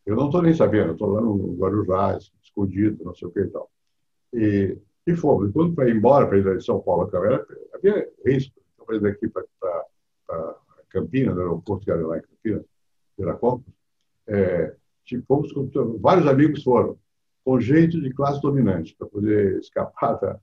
Eu 0.07 0.15
não 0.15 0.27
estou 0.27 0.41
nem 0.41 0.55
sabendo, 0.55 0.93
estou 0.93 1.09
lá 1.11 1.21
no 1.21 1.57
Guarujá, 1.57 2.17
escondido, 2.43 3.05
não 3.05 3.15
sei 3.15 3.27
o 3.27 3.31
que 3.33 3.41
e 3.41 3.49
tal. 3.49 3.71
E, 4.33 4.79
e 5.07 5.17
fomos. 5.17 5.53
Quando 5.53 5.75
para 5.75 5.91
embora, 5.91 6.27
para 6.27 6.39
ir 6.39 6.59
de 6.59 6.65
São 6.65 6.81
Paulo, 6.81 7.11
era, 7.13 7.45
havia 7.75 8.09
risco. 8.25 8.55
Então, 8.75 8.87
para 8.87 8.97
ir 8.97 9.01
daqui 9.01 9.29
para 9.29 9.45
Campinas, 10.89 11.35
no 11.35 11.41
aeroporto 11.41 11.85
que 11.85 11.91
era 11.91 12.07
lá 12.07 12.19
em 12.19 12.23
Campinas, 12.23 12.65
Viracopos, 13.19 13.73
é, 14.29 14.75
fomos, 15.27 15.53
vários 16.01 16.27
amigos 16.27 16.63
foram, 16.63 16.97
com 17.45 17.61
jeito 17.61 18.01
de 18.01 18.13
classe 18.13 18.41
dominante, 18.41 18.95
para 18.97 19.07
poder 19.09 19.59
escapar 19.59 20.15
da, 20.21 20.39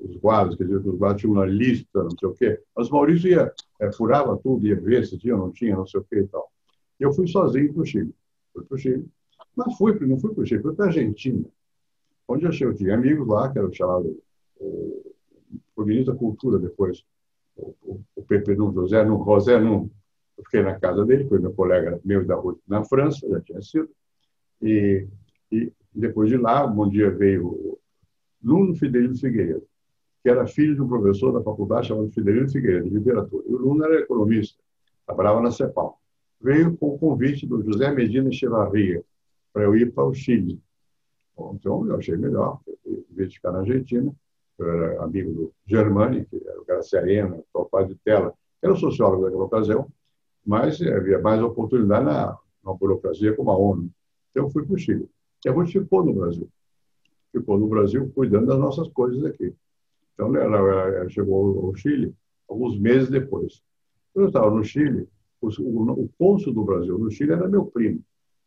os 0.00 0.16
guardas, 0.16 0.56
quer 0.56 0.64
dizer, 0.64 0.78
os 0.78 0.98
guardas 0.98 1.20
tinham 1.20 1.34
uma 1.34 1.44
lista, 1.44 2.02
não 2.02 2.10
sei 2.10 2.28
o 2.28 2.34
quê. 2.34 2.60
Mas 2.74 2.88
Maurício 2.88 3.28
ia, 3.28 3.52
é, 3.80 3.92
furava 3.92 4.36
tudo, 4.38 4.66
ia 4.66 4.80
ver 4.80 5.06
se 5.06 5.18
tinha 5.18 5.34
ou 5.34 5.40
não 5.40 5.52
tinha, 5.52 5.76
não 5.76 5.86
sei 5.86 6.00
o 6.00 6.04
quê 6.04 6.20
e 6.20 6.26
tal. 6.26 6.50
Eu 6.98 7.12
fui 7.12 7.26
sozinho 7.26 7.72
para 7.72 7.82
o 7.82 7.86
Chile. 7.86 8.14
Fui 8.56 8.64
para 8.64 8.74
o 8.74 8.78
Chile. 8.78 9.06
Mas 9.54 9.76
fui, 9.76 9.98
não 10.06 10.18
fui 10.18 10.32
para 10.32 10.42
o 10.42 10.46
Chile, 10.46 10.62
fui 10.62 10.74
para 10.74 10.86
a 10.86 10.88
Argentina, 10.88 11.44
onde 12.26 12.50
cheguei, 12.52 12.68
eu 12.68 12.74
tinha 12.74 12.94
amigos 12.94 13.28
lá, 13.28 13.52
que 13.52 13.58
era 13.58 13.70
chamado 13.72 14.18
o, 14.58 15.14
o 15.76 15.84
ministro 15.84 16.14
da 16.14 16.18
Cultura 16.18 16.58
depois, 16.58 17.04
o, 17.56 17.74
o, 17.82 18.00
o 18.16 18.22
Pepe 18.22 18.54
Num, 18.54 18.72
José 18.72 19.04
Num, 19.04 19.22
José 19.24 19.60
Num. 19.60 19.90
Eu 20.36 20.44
fiquei 20.44 20.62
na 20.62 20.78
casa 20.78 21.04
dele, 21.04 21.28
foi 21.28 21.38
meu 21.38 21.52
colega 21.52 22.00
meu 22.04 22.24
da 22.24 22.34
rua 22.34 22.58
na 22.66 22.84
França, 22.84 23.26
já 23.28 23.40
tinha 23.40 23.60
sido. 23.62 23.88
E, 24.60 25.06
e 25.50 25.72
depois 25.94 26.28
de 26.28 26.36
lá, 26.36 26.66
um 26.66 26.88
dia 26.88 27.10
veio 27.10 27.78
Nuno 28.42 28.74
Fidelino 28.74 29.16
Figueiredo, 29.16 29.66
que 30.22 30.28
era 30.28 30.46
filho 30.46 30.74
de 30.74 30.82
um 30.82 30.88
professor 30.88 31.32
da 31.32 31.42
faculdade 31.42 31.88
chamado 31.88 32.10
Fidelino 32.10 32.50
Figueiredo, 32.50 32.88
de 32.88 32.96
literatura. 32.96 33.44
E 33.46 33.54
o 33.54 33.58
Nuno 33.58 33.84
era 33.84 34.00
economista, 34.00 34.62
trabalhava 35.06 35.40
na 35.40 35.50
CEPAL. 35.50 35.98
Veio 36.40 36.76
com 36.76 36.94
o 36.94 36.98
convite 36.98 37.46
do 37.46 37.62
José 37.62 37.90
Medina 37.92 38.28
Echevarria 38.28 39.02
para 39.52 39.64
eu 39.64 39.76
ir 39.76 39.92
para 39.92 40.04
o 40.04 40.14
Chile. 40.14 40.60
Então, 41.52 41.86
eu 41.86 41.96
achei 41.96 42.16
melhor, 42.16 42.60
em 42.86 43.04
vez 43.10 43.30
de 43.30 43.36
ficar 43.36 43.52
na 43.52 43.60
Argentina, 43.60 44.14
eu 44.58 44.70
era 44.70 45.02
amigo 45.02 45.32
do 45.32 45.52
Germani, 45.66 46.24
que 46.24 46.36
era 46.46 46.60
o 46.60 46.64
Graciarena, 46.64 47.42
o 47.52 47.64
pai 47.64 47.86
de 47.86 47.94
Tela, 47.96 48.32
era 48.62 48.72
o 48.72 48.76
sociólogo 48.76 49.24
daquela 49.24 49.44
ocasião, 49.44 49.88
mas 50.44 50.80
havia 50.80 51.18
mais 51.20 51.42
oportunidade 51.42 52.04
na, 52.04 52.38
na 52.64 52.72
burocracia 52.72 53.34
como 53.34 53.50
a 53.50 53.56
ONU. 53.56 53.90
Então, 54.30 54.44
eu 54.44 54.50
fui 54.50 54.64
para 54.64 54.74
o 54.74 54.78
Chile. 54.78 55.08
E 55.44 55.48
a 55.48 55.52
gente 55.52 55.80
ficou 55.80 56.04
no 56.04 56.14
Brasil 56.14 56.48
ficou 57.38 57.58
no 57.58 57.68
Brasil 57.68 58.10
cuidando 58.14 58.46
das 58.46 58.58
nossas 58.58 58.88
coisas 58.88 59.24
aqui. 59.24 59.54
Então, 60.14 60.34
ela, 60.34 60.56
ela 60.56 61.08
chegou 61.08 61.66
ao 61.66 61.74
Chile 61.74 62.14
alguns 62.48 62.78
meses 62.78 63.10
depois. 63.10 63.62
Quando 64.12 64.24
eu 64.24 64.28
estava 64.28 64.50
no 64.50 64.64
Chile, 64.64 65.08
o, 65.40 65.48
o, 65.48 66.04
o 66.04 66.10
cônsul 66.18 66.52
do 66.52 66.64
Brasil 66.64 66.98
no 66.98 67.10
Chile 67.10 67.32
era 67.32 67.48
meu 67.48 67.66
primo, 67.66 68.02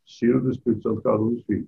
Ciro 0.06 0.42
do 0.42 0.52
Espírito 0.52 0.84
Santo 0.84 1.02
Carlos 1.02 1.44
Filho. 1.44 1.68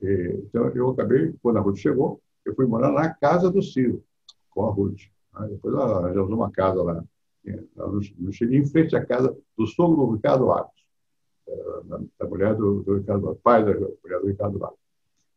E, 0.00 0.42
então, 0.44 0.68
eu 0.68 0.90
acabei, 0.90 1.34
quando 1.42 1.58
a 1.58 1.60
Ruth 1.60 1.76
chegou, 1.76 2.20
eu 2.44 2.54
fui 2.54 2.66
morar 2.66 2.92
na 2.92 3.12
casa 3.12 3.50
do 3.50 3.62
Ciro, 3.62 4.02
com 4.50 4.66
a 4.66 4.70
Ruth. 4.70 5.00
Aí 5.34 5.50
depois 5.50 5.74
arranjamos 5.74 6.32
uma 6.32 6.50
casa 6.50 6.82
lá, 6.82 7.04
no 8.18 8.32
Chile, 8.32 8.56
em 8.56 8.66
frente 8.66 8.96
à 8.96 9.04
casa 9.04 9.36
do 9.56 9.66
sogro 9.66 10.06
do 10.06 10.12
Ricardo 10.12 10.46
Lagos, 10.46 10.72
eh, 11.46 11.80
da 12.18 12.26
mulher 12.26 12.54
do, 12.54 12.82
do 12.82 12.96
Ricardo 12.96 13.34
pai 13.42 13.64
da 13.64 13.72
mulher 13.72 14.20
do 14.20 14.26
Ricardo 14.26 14.58
Lagos. 14.58 14.78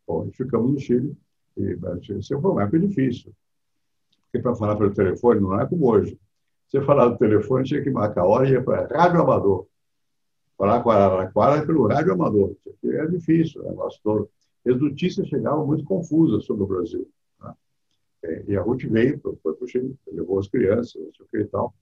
Bom, 0.08 0.30
ficamos 0.32 0.72
no 0.72 0.80
Chile. 0.80 1.16
E 1.58 1.78
isso 2.18 2.40
foi 2.40 2.52
uma 2.52 2.64
época 2.64 2.80
difícil. 2.80 3.34
Porque 4.24 4.42
para 4.42 4.56
falar 4.56 4.76
pelo 4.78 4.94
telefone 4.94 5.42
não 5.42 5.60
é 5.60 5.68
como 5.68 5.90
hoje. 5.90 6.18
Você 6.72 6.82
falar 6.84 7.10
do 7.10 7.18
telefone, 7.18 7.66
tinha 7.66 7.84
que 7.84 7.90
marcar 7.90 8.22
a 8.22 8.26
hora 8.26 8.48
e 8.48 8.54
ia 8.54 8.64
para 8.64 8.88
rádio 8.88 9.20
amador. 9.20 9.68
Falar 10.58 10.82
com 10.82 10.90
a 10.90 10.96
Araraquara 10.96 11.66
pelo 11.66 11.86
rádio 11.86 12.14
amador. 12.14 12.56
É 12.86 13.08
difícil 13.08 13.62
o 13.62 13.66
negócio 13.66 14.00
todo. 14.02 14.30
As 14.66 14.80
notícias 14.80 15.28
chegavam 15.28 15.68
muito 15.68 15.84
confusas 15.84 16.46
sobre 16.46 16.64
o 16.64 16.68
Brasil. 16.68 17.06
Né? 17.42 17.54
E 18.48 18.56
a 18.56 18.62
Ruth 18.62 18.84
veio, 18.84 19.20
foi 19.20 19.54
para 19.54 19.66
o 19.66 19.68
Chile, 19.68 19.94
levou 20.14 20.40
as 20.40 20.48
crianças, 20.48 20.96
não 20.96 21.12
sei 21.14 21.26
o 21.26 21.30
que 21.30 21.38
e 21.40 21.46
tal. 21.48 21.74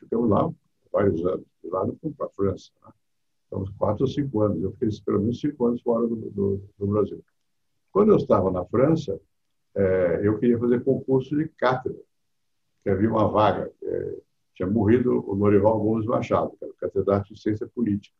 Ficamos 0.00 0.28
lá 0.28 0.50
vários 0.92 1.24
anos. 1.24 1.46
De 1.62 1.70
lá 1.70 1.86
fomos 2.00 2.16
para 2.16 2.26
a 2.26 2.30
França. 2.30 2.72
Né? 2.84 2.92
Então, 3.46 3.64
quatro 3.78 4.02
ou 4.02 4.10
cinco 4.10 4.40
anos. 4.40 4.60
Eu 4.60 4.72
fiquei 4.72 4.88
pelo 5.06 5.20
menos 5.20 5.38
cinco 5.38 5.64
anos 5.64 5.80
fora 5.80 6.08
do, 6.08 6.16
do, 6.16 6.60
do 6.76 6.86
Brasil. 6.88 7.24
Quando 7.92 8.10
eu 8.10 8.16
estava 8.16 8.50
na 8.50 8.64
França, 8.64 9.16
é, 9.76 10.22
eu 10.24 10.36
queria 10.40 10.58
fazer 10.58 10.82
concurso 10.82 11.36
de 11.36 11.48
cátedra, 11.50 12.00
havia 12.90 13.10
uma 13.10 13.28
vaga. 13.28 13.70
É, 13.82 14.16
tinha 14.54 14.68
morrido 14.68 15.24
o 15.28 15.34
Norival 15.34 15.80
Gomes 15.80 16.06
Machado, 16.06 16.52
que 16.58 16.64
era 16.64 16.74
catedrático 16.74 17.34
de 17.34 17.40
ciência 17.40 17.66
política. 17.66 18.14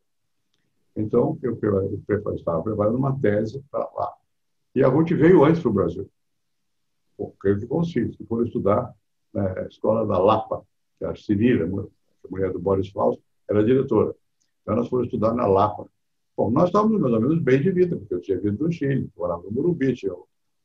Então, 0.96 1.38
eu, 1.42 1.58
eu 1.60 2.34
estava 2.34 2.62
preparando 2.62 2.96
uma 2.96 3.18
tese 3.18 3.62
para 3.70 3.88
lá. 3.94 4.12
E 4.74 4.82
a 4.82 4.88
Ruth 4.88 5.10
veio 5.10 5.44
antes 5.44 5.60
para 5.60 5.70
o 5.70 5.74
Brasil, 5.74 6.08
porque 7.16 7.54
de 7.54 7.66
bons 7.66 7.92
filhos, 7.92 8.16
que 8.16 8.24
foram 8.24 8.44
estudar 8.44 8.92
na 9.32 9.66
escola 9.66 10.06
da 10.06 10.18
Lapa, 10.18 10.64
que 10.98 11.04
a 11.04 11.14
Cirila, 11.14 11.88
a 12.24 12.28
mulher 12.28 12.52
do 12.52 12.58
Boris 12.58 12.88
Fausto, 12.88 13.22
era 13.48 13.64
diretora. 13.64 14.14
Então, 14.62 14.74
elas 14.74 14.88
foram 14.88 15.04
estudar 15.04 15.34
na 15.34 15.46
Lapa. 15.46 15.86
Bom, 16.36 16.50
nós 16.50 16.66
estávamos 16.66 17.00
mais 17.00 17.14
ou 17.14 17.20
menos 17.20 17.38
bem 17.40 17.60
de 17.60 17.70
vida, 17.70 17.96
porque 17.96 18.14
eu 18.14 18.20
tinha 18.20 18.40
vindo 18.40 18.58
do 18.58 18.72
Chile, 18.72 19.08
morava 19.16 19.42
no 19.42 19.52
Morumbi, 19.52 19.94
tinha 19.94 20.12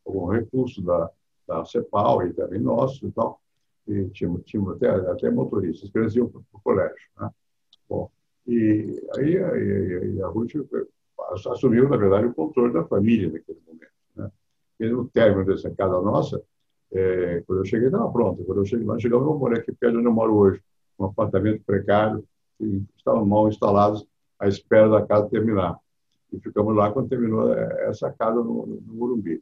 algum 0.05 0.25
recurso 0.27 0.81
da, 0.81 1.11
da 1.47 1.65
CEPAL 1.65 2.25
e 2.25 2.33
também 2.33 2.59
nosso 2.59 3.05
e 3.05 3.11
tal. 3.11 3.39
E 3.89 4.07
tinha 4.09 4.31
até, 4.71 4.87
até 4.87 5.31
motoristas, 5.31 5.89
que 5.89 5.97
eles 5.97 6.15
iam 6.15 6.29
para 6.29 6.39
o 6.39 6.61
colégio. 6.61 6.95
Né? 7.19 7.29
Bom, 7.89 8.11
e 8.47 9.01
aí, 9.17 9.37
aí, 9.37 10.21
a 10.21 10.27
Ruth 10.27 10.51
assumiu, 11.51 11.89
na 11.89 11.97
verdade, 11.97 12.27
o 12.27 12.33
controle 12.33 12.71
da 12.71 12.85
família 12.85 13.31
naquele 13.31 13.59
momento. 13.65 13.91
Né? 14.15 14.31
E 14.79 14.89
no 14.89 15.09
término 15.09 15.43
dessa 15.43 15.71
casa 15.71 15.99
nossa, 16.01 16.39
é, 16.91 17.43
quando 17.47 17.59
eu 17.59 17.65
cheguei, 17.65 17.87
estava 17.87 18.11
pronta. 18.11 18.43
Quando 18.43 18.59
eu 18.59 18.65
cheguei 18.65 18.85
lá, 18.85 18.99
chegamos, 18.99 19.39
morei 19.39 19.59
aqui 19.59 19.71
perto 19.71 19.93
de 19.93 19.97
onde 19.97 20.07
eu 20.07 20.13
moro 20.13 20.35
hoje, 20.35 20.61
um 20.99 21.05
apartamento 21.05 21.63
precário, 21.65 22.23
e 22.59 22.83
estavam 22.95 23.25
mal 23.25 23.47
instalados 23.47 24.05
à 24.37 24.47
espera 24.47 24.87
da 24.87 25.03
casa 25.03 25.29
terminar. 25.29 25.79
E 26.31 26.39
ficamos 26.39 26.75
lá 26.75 26.91
quando 26.91 27.09
terminou 27.09 27.51
é, 27.51 27.89
essa 27.89 28.11
casa 28.11 28.35
no, 28.35 28.67
no 28.67 28.93
Morumbi. 28.93 29.41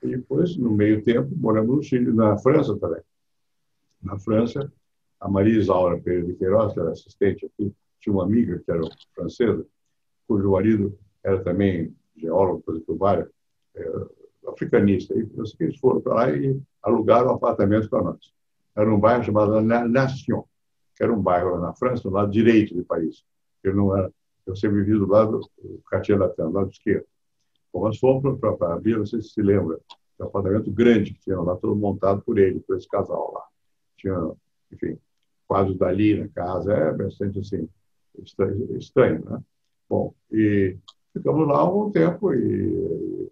E 0.00 0.06
depois, 0.06 0.56
no 0.56 0.70
meio 0.70 1.02
tempo, 1.02 1.34
moramos 1.36 1.76
no 1.76 1.82
Chile, 1.82 2.12
na 2.12 2.38
França 2.38 2.76
também. 2.76 3.00
Na 4.04 4.18
França, 4.18 4.70
a 5.18 5.28
Maria 5.28 5.58
Isaura 5.58 5.98
Pereira 5.98 6.26
de 6.26 6.34
Queiroz, 6.34 6.74
que 6.74 6.80
era 6.80 6.90
assistente 6.90 7.46
aqui, 7.46 7.74
tinha 8.00 8.12
uma 8.12 8.24
amiga 8.24 8.58
que 8.58 8.70
era 8.70 8.82
francesa, 9.14 9.66
cujo 10.28 10.50
marido 10.50 10.96
era 11.22 11.42
também 11.42 11.94
geólogo, 12.14 12.62
coisa 12.62 12.84
várias, 12.88 13.28
é, 13.74 13.92
africanista. 14.46 15.14
E 15.14 15.26
sei 15.46 15.66
eles 15.66 15.78
foram 15.78 16.02
para 16.02 16.14
lá 16.14 16.30
e 16.30 16.60
alugaram 16.82 17.28
um 17.28 17.34
apartamento 17.34 17.88
para 17.88 18.02
nós. 18.02 18.32
Era 18.76 18.92
um 18.92 19.00
bairro 19.00 19.24
chamado 19.24 19.60
Nation, 19.62 20.44
que 20.94 21.02
era 21.02 21.12
um 21.12 21.20
bairro 21.20 21.58
na 21.58 21.72
França, 21.72 22.08
no 22.08 22.14
lado 22.14 22.30
direito 22.30 22.74
do 22.74 22.84
país. 22.84 23.24
Eu 23.62 23.74
não 23.74 23.96
era, 23.96 24.12
eu 24.46 24.54
sempre 24.54 24.82
vivi 24.82 24.98
do 24.98 25.06
lado 25.06 25.40
do 25.62 25.82
Cartier 25.88 26.18
Latin, 26.18 26.42
do 26.42 26.50
lado 26.50 26.70
esquerdo. 26.70 27.06
Bom, 27.72 27.84
nós 27.84 27.98
fomos 27.98 28.38
para 28.38 28.74
a 28.74 28.78
Bia, 28.78 28.98
não 28.98 29.06
sei 29.06 29.22
se 29.22 29.30
se 29.30 29.42
lembra, 29.42 29.80
um 30.20 30.24
apartamento 30.24 30.70
grande 30.70 31.14
que 31.14 31.20
tinha 31.20 31.40
lá, 31.40 31.56
todo 31.56 31.74
montado 31.74 32.22
por 32.22 32.38
ele, 32.38 32.60
por 32.60 32.76
esse 32.76 32.88
casal 32.88 33.32
lá. 33.34 33.53
Tinha, 34.04 34.32
enfim, 34.70 34.98
dali 35.78 36.20
na 36.20 36.28
casa, 36.28 36.74
é 36.74 36.92
bastante 36.92 37.38
assim, 37.38 37.66
estranho, 38.76 39.24
né? 39.24 39.40
Bom, 39.88 40.14
e 40.30 40.76
ficamos 41.14 41.48
lá 41.48 41.64
um 41.72 41.90
tempo 41.90 42.34
e, 42.34 43.30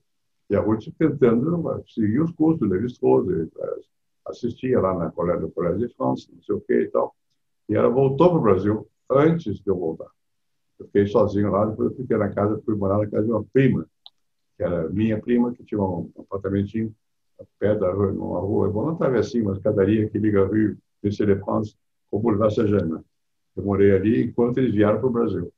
e 0.48 0.56
a 0.56 0.60
Ruth 0.60 0.88
tentando 0.98 1.84
seguir 1.86 2.20
os 2.20 2.32
cursos 2.32 2.60
de 2.60 2.74
Levi-Strauss, 2.74 3.26
assistia 4.24 4.80
lá 4.80 4.94
na 4.94 5.10
colégio, 5.10 5.50
Colégio 5.50 5.86
de 5.86 5.94
France, 5.94 6.30
não 6.32 6.42
sei 6.42 6.54
o 6.54 6.60
que 6.62 6.72
e 6.72 6.88
tal. 6.88 7.14
E 7.68 7.74
ela 7.74 7.90
voltou 7.90 8.30
para 8.30 8.38
o 8.38 8.42
Brasil 8.42 8.88
antes 9.10 9.58
de 9.58 9.68
eu 9.68 9.76
voltar. 9.76 10.10
Eu 10.78 10.86
fiquei 10.86 11.06
sozinho 11.06 11.50
lá, 11.50 11.66
depois 11.66 11.90
eu 11.90 11.96
fiquei 11.98 12.16
na 12.16 12.30
casa, 12.30 12.62
fui 12.64 12.76
morar 12.76 12.96
na 12.98 13.06
casa 13.06 13.26
de 13.26 13.30
uma 13.30 13.44
prima, 13.44 13.86
que 14.56 14.62
era 14.62 14.88
minha 14.88 15.20
prima, 15.20 15.52
que 15.52 15.64
tinha 15.64 15.82
um 15.82 16.10
apartamentinho 16.18 16.94
perto 17.58 17.80
da 17.80 17.92
rua, 17.92 18.12
numa 18.12 18.40
rua, 18.40 18.68
vou 18.68 18.86
não 18.86 18.96
travessinha, 18.96 19.44
uma 19.44 19.54
escadaria 19.54 20.08
que 20.08 20.18
liga 20.18 20.44
a 20.44 20.48
Rio 20.48 20.76
de 21.02 21.36
France 21.40 21.74
com 22.10 22.18
o 22.18 22.20
Boulevard 22.20 22.54
Saint-Germain. 22.54 23.02
Eu 23.56 23.64
morei 23.64 23.92
ali 23.92 24.24
enquanto 24.24 24.58
eles 24.58 24.74
vieram 24.74 24.98
para 24.98 25.06
o 25.06 25.12
Brasil. 25.12 25.52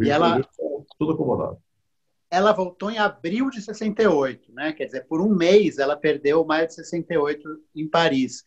E 0.00 0.10
ela... 0.10 0.34
Brasil, 0.34 0.86
tudo 0.98 1.12
acomodado 1.12 1.58
ela 2.34 2.52
voltou 2.52 2.90
em 2.90 2.98
abril 2.98 3.48
de 3.48 3.62
68, 3.62 4.52
né? 4.52 4.72
Quer 4.72 4.86
dizer, 4.86 5.06
por 5.06 5.20
um 5.20 5.32
mês 5.32 5.78
ela 5.78 5.96
perdeu 5.96 6.44
maio 6.44 6.66
de 6.66 6.74
68 6.74 7.48
em 7.76 7.88
Paris. 7.88 8.42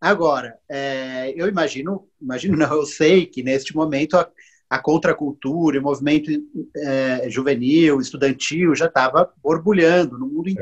Agora, 0.00 0.56
é, 0.68 1.32
eu 1.36 1.48
imagino, 1.48 2.08
imagino 2.20 2.56
não, 2.56 2.72
eu 2.72 2.86
sei 2.86 3.26
que 3.26 3.42
neste 3.42 3.74
momento 3.74 4.16
a, 4.16 4.30
a 4.70 4.78
contracultura, 4.78 5.78
o 5.78 5.82
movimento 5.82 6.30
é, 6.76 7.28
juvenil, 7.28 8.00
estudantil 8.00 8.76
já 8.76 8.86
estava 8.86 9.32
borbulhando 9.42 10.18
no 10.18 10.26
mundo 10.26 10.48
é. 10.48 10.52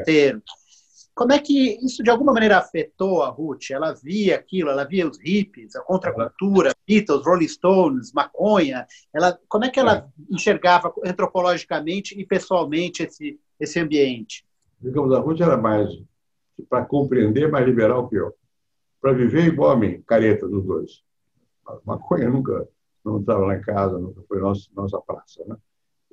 Como 1.21 1.35
é 1.35 1.39
que 1.39 1.79
isso 1.85 2.03
de 2.03 2.09
alguma 2.09 2.33
maneira 2.33 2.57
afetou 2.57 3.23
a 3.23 3.29
Ruth? 3.29 3.73
Ela 3.73 3.93
via 3.93 4.37
aquilo, 4.37 4.71
ela 4.71 4.85
via 4.85 5.07
os 5.07 5.19
hippies, 5.19 5.77
a 5.77 5.83
contracultura, 5.83 6.75
Beatles, 6.89 7.27
Rolling 7.27 7.47
Stones, 7.47 8.11
maconha. 8.15 8.87
Ela, 9.13 9.39
como 9.47 9.67
é 9.67 9.69
que 9.69 9.79
ela 9.79 9.99
é. 9.99 10.35
enxergava 10.35 10.91
antropologicamente 11.05 12.19
e 12.19 12.25
pessoalmente 12.25 13.03
esse, 13.03 13.39
esse 13.61 13.79
ambiente? 13.79 14.47
Digamos, 14.81 15.13
a 15.13 15.19
Ruth 15.19 15.43
era 15.43 15.59
mais, 15.59 15.91
para 16.71 16.87
compreender, 16.87 17.51
mais 17.51 17.67
liberal 17.67 18.09
que 18.09 18.17
eu. 18.17 18.35
Para 18.99 19.13
viver 19.13 19.45
igual 19.45 19.73
a 19.73 19.77
mim, 19.77 20.01
careta 20.07 20.49
dos 20.49 20.65
dois. 20.65 21.03
Maconha 21.85 22.31
nunca 22.31 22.67
não 23.05 23.21
estava 23.21 23.45
lá 23.45 23.57
em 23.57 23.61
casa, 23.61 23.99
nunca 23.99 24.23
foi 24.27 24.41
nossa, 24.41 24.71
nossa 24.75 24.99
praça. 25.03 25.45
Né? 25.47 25.57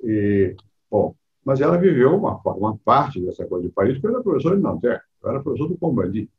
E, 0.04 0.56
bom, 0.90 1.14
mas 1.48 1.62
ela 1.62 1.78
viveu 1.78 2.14
uma, 2.14 2.38
uma 2.44 2.76
parte 2.76 3.18
dessa 3.22 3.42
coisa 3.46 3.66
de 3.66 3.72
Paris, 3.72 3.94
porque 3.94 4.08
eu 4.08 4.10
era 4.10 4.22
professor 4.22 4.54
de 4.54 4.62
Nanterre, 4.62 5.00
eu 5.22 5.30
era 5.30 5.42
professor 5.42 5.66
do 5.66 5.78
Combandi, 5.78 6.30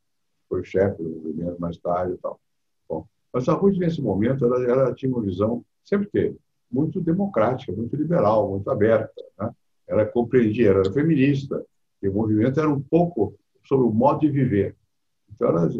foi 0.47 0.63
chefe 0.63 1.01
do 1.01 1.09
movimento 1.09 1.59
mais 1.59 1.79
tarde 1.79 2.13
e 2.13 2.17
tal. 2.17 2.39
Bom, 2.87 3.07
mas 3.33 3.49
a 3.49 3.53
Ruth, 3.53 3.75
nesse 3.77 4.03
momento, 4.03 4.45
ela, 4.45 4.63
ela 4.63 4.93
tinha 4.93 5.11
uma 5.11 5.23
visão, 5.23 5.65
sempre 5.83 6.07
teve, 6.11 6.37
muito 6.71 7.01
democrática, 7.01 7.71
muito 7.71 7.95
liberal, 7.95 8.51
muito 8.51 8.69
aberta. 8.69 9.11
Né? 9.39 9.51
Ela 9.87 10.05
compreendia, 10.05 10.69
ela 10.69 10.81
era 10.81 10.93
feminista, 10.93 11.65
e 12.03 12.07
o 12.07 12.13
movimento 12.13 12.59
era 12.59 12.69
um 12.69 12.79
pouco 12.79 13.33
sobre 13.65 13.87
o 13.87 13.91
modo 13.91 14.19
de 14.19 14.29
viver. 14.29 14.75
Então, 15.33 15.47
ela 15.47 15.71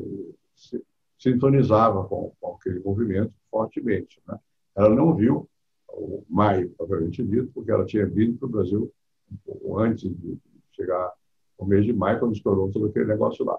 se, 0.56 0.84
sintonizava 1.20 2.04
com, 2.06 2.34
com, 2.42 2.56
aquele 2.56 2.80
movimento 2.80 3.32
fortemente. 3.52 4.20
Né? 4.28 4.40
Ela 4.76 4.90
não 4.90 5.14
viu 5.14 5.48
o 5.88 6.24
maio, 6.28 6.72
propriamente 6.72 7.24
dito, 7.24 7.52
porque 7.54 7.70
ela 7.70 7.86
tinha 7.86 8.08
vindo 8.08 8.36
para 8.36 8.48
o 8.48 8.52
Brasil 8.52 8.92
um 9.32 9.38
pouco 9.46 9.80
antes 9.80 10.10
de 10.10 10.38
chegar 10.72 11.12
ao 11.60 11.68
mês 11.68 11.86
de 11.86 11.94
maio, 11.94 12.20
quando 12.20 12.36
estourou 12.36 12.72
todo 12.72 12.88
aquele 12.88 13.06
negócio 13.06 13.44
lá. 13.46 13.58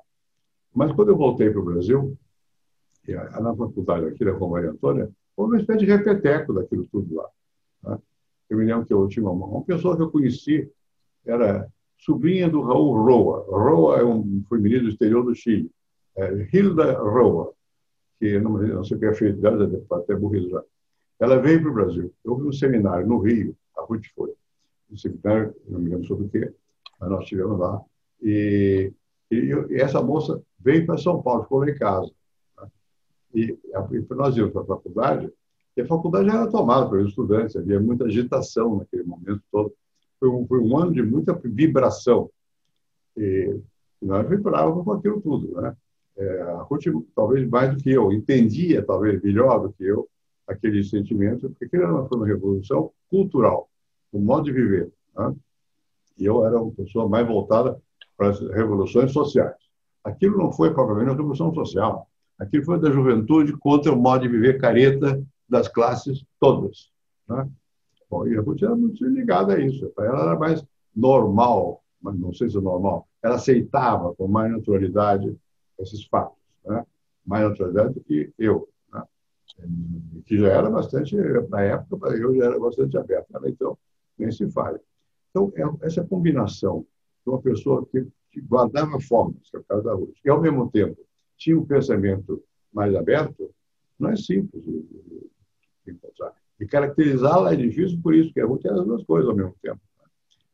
Mas 0.74 0.92
quando 0.92 1.08
eu 1.10 1.16
voltei 1.16 1.50
para 1.50 1.60
o 1.60 1.64
Brasil, 1.64 2.16
e 3.06 3.12
na 3.12 3.54
faculdade 3.54 4.06
aqui 4.06 4.24
da 4.24 4.32
Maria 4.38 4.70
Antônia, 4.70 5.10
foi 5.34 5.46
uma 5.46 5.58
espécie 5.58 5.80
de 5.80 5.86
repeteco 5.86 6.52
daquilo 6.52 6.86
tudo 6.90 7.14
lá. 7.14 7.28
Né? 7.82 7.98
Eu 8.48 8.58
me 8.58 8.64
lembro 8.64 8.86
que 8.86 8.92
eu 8.92 9.06
tinha 9.08 9.28
uma, 9.28 9.46
uma 9.46 9.64
pessoa 9.64 9.96
que 9.96 10.02
eu 10.02 10.10
conheci, 10.10 10.70
era 11.24 11.68
sobrinha 11.98 12.48
do 12.48 12.62
Raul 12.62 13.02
Roa. 13.02 13.44
Roa 13.48 13.98
é 13.98 14.04
um, 14.04 14.42
foi 14.48 14.58
ministro 14.58 14.88
do 14.88 14.92
exterior 14.92 15.24
do 15.24 15.34
Chile. 15.34 15.70
É, 16.16 16.48
Hilda 16.52 16.98
Roa, 16.98 17.52
que 18.18 18.38
não, 18.38 18.52
não 18.52 18.84
sei 18.84 18.96
o 18.96 19.00
que 19.00 19.06
é 19.06 19.14
feito 19.14 19.40
até 19.92 20.16
morrido 20.16 20.50
já. 20.50 20.62
Ela 21.18 21.38
veio 21.38 21.60
para 21.60 21.70
o 21.70 21.74
Brasil. 21.74 22.12
Vi 22.24 22.30
um 22.30 22.52
seminário 22.52 23.06
no 23.06 23.18
Rio, 23.18 23.54
a 23.76 23.82
Ruth 23.82 24.06
foi 24.14 24.32
um 24.90 24.96
seminário, 24.96 25.54
não 25.68 25.78
me 25.78 25.90
lembro 25.90 26.06
sobre 26.06 26.26
o 26.26 26.28
quê, 26.28 26.52
mas 26.98 27.10
nós 27.10 27.22
estivemos 27.22 27.58
lá. 27.58 27.80
E, 28.22 28.92
e, 29.30 29.36
e, 29.36 29.80
essa 29.80 30.02
moça 30.02 30.42
veio 30.58 30.84
para 30.84 30.98
São 30.98 31.22
Paulo, 31.22 31.44
ficou 31.44 31.60
lá 31.60 31.70
em 31.70 31.78
casa. 31.78 32.10
Né? 32.58 32.68
E, 33.34 33.58
e 33.92 34.14
nós 34.14 34.36
íamos 34.36 34.52
para 34.52 34.62
a 34.62 34.66
faculdade, 34.66 35.32
e 35.76 35.80
a 35.80 35.86
faculdade 35.86 36.28
era 36.28 36.50
tomada 36.50 36.90
pelos 36.90 37.10
estudantes, 37.10 37.56
havia 37.56 37.80
muita 37.80 38.04
agitação 38.04 38.76
naquele 38.76 39.04
momento 39.04 39.42
todo. 39.50 39.72
Foi 40.18 40.28
um, 40.28 40.46
foi 40.46 40.60
um 40.60 40.76
ano 40.76 40.92
de 40.92 41.02
muita 41.02 41.32
vibração. 41.32 42.30
E, 43.16 43.58
nós 44.02 44.28
vibrávamos 44.28 44.84
com 44.84 44.92
aquilo 44.92 45.20
tudo. 45.20 45.60
Né? 45.60 45.76
É, 46.16 46.42
a 46.42 46.62
Ruth, 46.62 46.84
talvez 47.14 47.48
mais 47.48 47.74
do 47.74 47.82
que 47.82 47.90
eu, 47.90 48.12
entendia, 48.12 48.84
talvez 48.84 49.22
melhor 49.22 49.60
do 49.60 49.72
que 49.72 49.84
eu, 49.84 50.08
aquele 50.46 50.82
sentimento, 50.82 51.48
porque 51.50 51.64
aquilo 51.64 52.08
foi 52.08 52.18
uma 52.18 52.26
revolução 52.26 52.90
cultural 53.08 53.69
o 54.12 54.20
modo 54.20 54.44
de 54.44 54.52
viver. 54.52 54.92
Né? 55.16 55.34
E 56.18 56.24
eu 56.24 56.44
era 56.44 56.60
uma 56.60 56.72
pessoa 56.72 57.08
mais 57.08 57.26
voltada 57.26 57.80
para 58.16 58.28
as 58.28 58.40
revoluções 58.40 59.12
sociais. 59.12 59.56
Aquilo 60.04 60.38
não 60.38 60.52
foi 60.52 60.72
propriamente 60.72 61.10
uma 61.10 61.16
revolução 61.16 61.54
social. 61.54 62.08
Aquilo 62.38 62.64
foi 62.64 62.80
da 62.80 62.90
juventude 62.90 63.52
contra 63.58 63.92
o 63.92 63.96
modo 63.96 64.22
de 64.22 64.28
viver 64.28 64.60
careta 64.60 65.22
das 65.48 65.68
classes 65.68 66.24
todas. 66.38 66.90
Né? 67.28 67.48
Bom, 68.10 68.26
e 68.26 68.36
a 68.36 68.40
Ruth 68.40 68.62
era 68.62 68.74
muito 68.74 69.04
ligada 69.06 69.54
a 69.54 69.60
isso. 69.60 69.88
Para 69.90 70.06
ela 70.06 70.22
era 70.22 70.38
mais 70.38 70.64
normal, 70.94 71.82
mas 72.00 72.18
não 72.18 72.32
sei 72.32 72.50
se 72.50 72.56
é 72.56 72.60
normal. 72.60 73.06
Ela 73.22 73.36
aceitava 73.36 74.14
com 74.14 74.26
mais 74.26 74.50
naturalidade 74.50 75.36
esses 75.78 76.04
fatos. 76.06 76.38
Né? 76.64 76.84
Mais 77.24 77.48
naturalidade 77.48 77.94
do 77.94 78.00
que 78.00 78.32
eu 78.38 78.68
né? 78.92 79.04
que 80.26 80.38
já 80.38 80.48
era 80.48 80.70
bastante, 80.70 81.14
na 81.48 81.62
época, 81.62 82.08
eu 82.16 82.34
já 82.36 82.44
era 82.46 82.58
bastante 82.58 82.96
aberto. 82.96 83.30
Né? 83.32 83.50
Então, 83.50 83.78
nem 84.20 84.30
se 84.30 84.48
fale. 84.50 84.78
Então, 85.30 85.52
é, 85.56 85.86
essa 85.86 86.04
combinação 86.04 86.86
de 87.24 87.30
uma 87.30 87.40
pessoa 87.40 87.86
que, 87.86 88.06
que 88.30 88.40
guardava 88.40 89.00
formas, 89.00 89.50
que 89.50 89.56
é 89.56 89.60
o 89.60 89.64
caso 89.64 89.82
da 89.82 89.94
Ruth, 89.94 90.14
e, 90.24 90.30
ao 90.30 90.40
mesmo 90.40 90.70
tempo, 90.70 90.98
tinha 91.36 91.58
um 91.58 91.64
pensamento 91.64 92.42
mais 92.72 92.94
aberto, 92.94 93.50
não 93.98 94.10
é 94.10 94.16
simples 94.16 94.62
de, 94.62 94.82
de, 94.82 95.30
de 95.86 95.92
encontrar. 95.92 96.32
E 96.58 96.66
caracterizá-la 96.66 97.52
é 97.52 97.56
difícil 97.56 97.98
por 98.02 98.14
isso, 98.14 98.28
porque 98.28 98.40
a 98.40 98.46
Ruth 98.46 98.64
era 98.64 98.80
as 98.80 98.86
duas 98.86 99.04
coisas 99.04 99.28
ao 99.28 99.36
mesmo 99.36 99.54
tempo. 99.62 99.80
Né? 99.98 100.04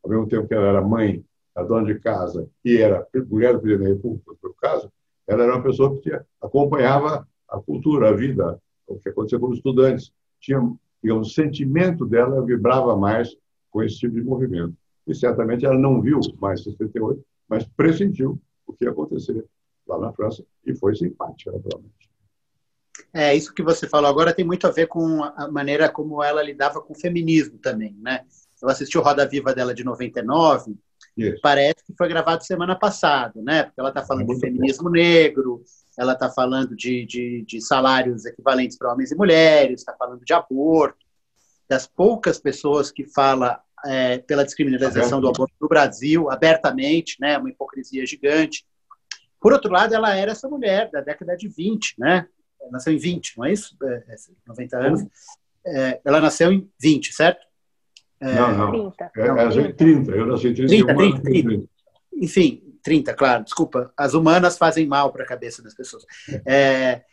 Ao 0.03 0.09
mesmo 0.09 0.27
tempo 0.27 0.47
que 0.47 0.53
ela 0.53 0.67
era 0.67 0.81
mãe, 0.81 1.23
a 1.55 1.63
dona 1.63 1.91
de 1.91 1.99
casa, 1.99 2.47
e 2.63 2.77
era 2.77 3.05
mulher 3.27 3.53
do 3.53 3.59
presidente 3.59 3.89
da 3.89 3.95
República, 3.95 4.35
por 4.39 4.55
caso, 4.55 4.91
ela 5.27 5.43
era 5.43 5.55
uma 5.55 5.63
pessoa 5.63 5.99
que 5.99 6.11
acompanhava 6.41 7.27
a 7.49 7.59
cultura, 7.59 8.09
a 8.09 8.13
vida, 8.13 8.61
o 8.85 8.97
que 8.97 9.09
acontecia 9.09 9.39
com 9.39 9.47
os 9.47 9.57
estudantes. 9.57 10.11
Tinha, 10.39 10.61
o 10.61 11.23
sentimento 11.23 12.05
dela 12.05 12.45
vibrava 12.45 12.95
mais 12.95 13.35
com 13.69 13.83
esse 13.83 13.97
tipo 13.97 14.15
de 14.15 14.21
movimento. 14.21 14.75
E 15.05 15.15
certamente 15.15 15.65
ela 15.65 15.77
não 15.77 16.01
viu 16.01 16.19
mais 16.39 16.63
68, 16.63 17.23
mas 17.47 17.65
pressentiu 17.65 18.39
o 18.65 18.73
que 18.73 18.85
ia 18.85 18.91
acontecer 18.91 19.45
lá 19.87 19.97
na 19.97 20.11
França 20.11 20.43
e 20.65 20.75
foi 20.75 20.95
simpática, 20.95 21.51
naturalmente. 21.51 22.09
É, 23.13 23.33
isso 23.35 23.53
que 23.53 23.63
você 23.63 23.87
falou 23.87 24.09
agora 24.09 24.33
tem 24.33 24.45
muito 24.45 24.67
a 24.67 24.71
ver 24.71 24.87
com 24.87 25.23
a 25.23 25.49
maneira 25.49 25.89
como 25.89 26.21
ela 26.21 26.43
lidava 26.43 26.81
com 26.81 26.93
o 26.93 26.99
feminismo 26.99 27.57
também, 27.57 27.95
né? 28.01 28.25
Eu 28.61 28.69
assisti 28.69 28.97
o 28.97 29.01
Roda 29.01 29.25
Viva 29.25 29.53
dela 29.53 29.73
de 29.73 29.83
99, 29.83 30.75
isso. 31.15 31.39
parece 31.41 31.83
que 31.85 31.93
foi 31.95 32.07
gravado 32.09 32.43
semana 32.43 32.75
passada, 32.75 33.41
né? 33.41 33.63
Porque 33.63 33.79
ela 33.79 33.89
está 33.89 34.03
falando 34.03 34.31
é 34.31 34.33
de 34.33 34.39
feminismo 34.39 34.85
bom. 34.85 34.91
negro, 34.91 35.63
ela 35.97 36.13
está 36.13 36.29
falando 36.29 36.75
de, 36.75 37.05
de, 37.05 37.43
de, 37.43 37.61
salários 37.61 38.25
equivalentes 38.25 38.77
para 38.77 38.91
homens 38.91 39.11
e 39.11 39.15
mulheres, 39.15 39.81
está 39.81 39.93
falando 39.93 40.23
de 40.23 40.33
aborto, 40.33 41.06
das 41.69 41.87
poucas 41.87 42.39
pessoas 42.39 42.91
que 42.91 43.05
fala 43.05 43.61
é, 43.85 44.19
pela 44.19 44.43
descriminalização 44.43 45.21
do 45.21 45.29
aborto 45.29 45.53
no 45.59 45.67
Brasil, 45.67 46.29
abertamente, 46.29 47.17
né, 47.19 47.37
uma 47.37 47.49
hipocrisia 47.49 48.05
gigante. 48.05 48.65
Por 49.39 49.53
outro 49.53 49.71
lado, 49.71 49.93
ela 49.93 50.15
era 50.15 50.31
essa 50.31 50.49
mulher 50.49 50.89
da 50.91 51.01
década 51.01 51.35
de 51.35 51.47
20, 51.47 51.95
né? 51.99 52.27
Ela 52.59 52.71
nasceu 52.71 52.93
em 52.93 52.97
20, 52.97 53.37
não 53.37 53.45
é 53.45 53.53
isso? 53.53 53.77
É, 53.83 54.15
90 54.47 54.75
é, 54.75 54.87
anos. 54.87 55.05
É, 55.65 56.01
ela 56.03 56.19
nasceu 56.19 56.51
em 56.51 56.69
20, 56.81 57.13
certo? 57.13 57.45
É, 58.19 58.33
não, 58.33 58.57
não. 58.57 58.91
30. 58.91 59.11
É, 59.15 59.27
ela 59.27 59.45
nasceu 59.45 59.65
em 59.65 59.73
30, 59.73 60.11
eu 60.11 60.25
nasci 60.25 60.47
em 60.47 60.53
31. 60.53 60.85
30, 60.85 60.95
30, 60.95 61.21
30. 61.21 61.49
30. 61.49 61.69
Enfim, 62.19 62.63
30, 62.81 63.13
claro, 63.13 63.43
desculpa. 63.43 63.93
As 63.95 64.13
humanas 64.15 64.57
fazem 64.57 64.87
mal 64.87 65.11
para 65.11 65.23
a 65.23 65.27
cabeça 65.27 65.61
das 65.61 65.75
pessoas. 65.75 66.03
É, 66.45 67.03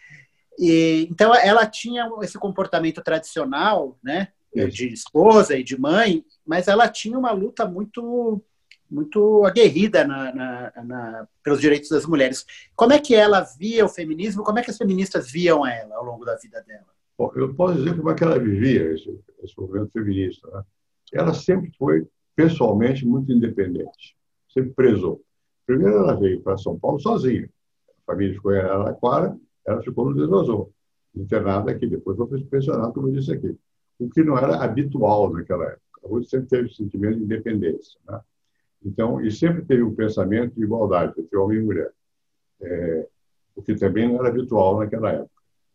e, 0.58 1.06
então, 1.10 1.34
ela 1.34 1.66
tinha 1.66 2.08
esse 2.22 2.38
comportamento 2.38 3.02
tradicional, 3.02 3.98
né? 4.02 4.28
De 4.54 4.92
esposa 4.92 5.56
e 5.56 5.64
de 5.64 5.78
mãe, 5.78 6.24
mas 6.46 6.68
ela 6.68 6.88
tinha 6.88 7.18
uma 7.18 7.32
luta 7.32 7.66
muito 7.66 8.42
muito 8.90 9.44
aguerrida 9.44 10.06
na, 10.06 10.32
na, 10.32 10.84
na, 10.84 11.28
pelos 11.42 11.60
direitos 11.60 11.88
das 11.88 12.06
mulheres. 12.06 12.46
Como 12.76 12.92
é 12.92 12.98
que 13.00 13.14
ela 13.14 13.40
via 13.40 13.84
o 13.84 13.88
feminismo? 13.88 14.44
Como 14.44 14.58
é 14.58 14.62
que 14.62 14.70
as 14.70 14.78
feministas 14.78 15.30
viam 15.30 15.66
ela 15.66 15.96
ao 15.96 16.04
longo 16.04 16.24
da 16.24 16.36
vida 16.36 16.62
dela? 16.62 16.86
Bom, 17.18 17.32
eu 17.34 17.52
posso 17.54 17.76
dizer 17.76 17.96
como 17.96 18.10
é 18.10 18.14
que 18.14 18.22
ela 18.22 18.38
vivia 18.38 18.92
esse, 18.92 19.18
esse 19.42 19.58
movimento 19.58 19.90
feminista. 19.90 20.48
Né? 20.48 20.62
Ela 21.12 21.34
sempre 21.34 21.72
foi, 21.76 22.06
pessoalmente, 22.36 23.06
muito 23.06 23.32
independente. 23.32 24.16
Sempre 24.52 24.72
prezou. 24.74 25.22
Primeiro, 25.66 25.96
ela 25.96 26.18
veio 26.18 26.40
para 26.40 26.58
São 26.58 26.78
Paulo 26.78 27.00
sozinha. 27.00 27.48
A 27.88 28.12
família 28.12 28.34
ficou 28.34 28.52
em 28.52 28.58
Araraquara, 28.58 29.36
ela 29.66 29.82
ficou 29.82 30.04
no 30.04 30.14
Desvazou, 30.14 30.72
internada 31.14 31.70
aqui. 31.70 31.86
Depois 31.86 32.16
foi 32.16 32.44
pensionada, 32.44 32.92
como 32.92 33.08
eu 33.08 33.12
disse 33.12 33.32
aqui. 33.32 33.56
O 33.98 34.08
que 34.08 34.22
não 34.22 34.36
era 34.36 34.62
habitual 34.62 35.32
naquela 35.32 35.64
época. 35.64 35.80
A 36.04 36.08
Ruth 36.08 36.26
sempre 36.26 36.48
teve 36.48 36.74
sentimento 36.74 37.18
de 37.18 37.24
independência. 37.24 37.98
Né? 38.06 38.20
Então, 38.84 39.20
e 39.20 39.30
sempre 39.30 39.64
teve 39.64 39.82
um 39.82 39.94
pensamento 39.94 40.54
de 40.54 40.62
igualdade 40.62 41.18
entre 41.18 41.36
homem 41.36 41.58
e 41.58 41.62
mulher, 41.62 41.92
é, 42.60 43.08
o 43.56 43.62
que 43.62 43.74
também 43.74 44.08
não 44.08 44.18
era 44.18 44.28
habitual 44.28 44.78
naquela 44.78 45.10
época. 45.10 45.30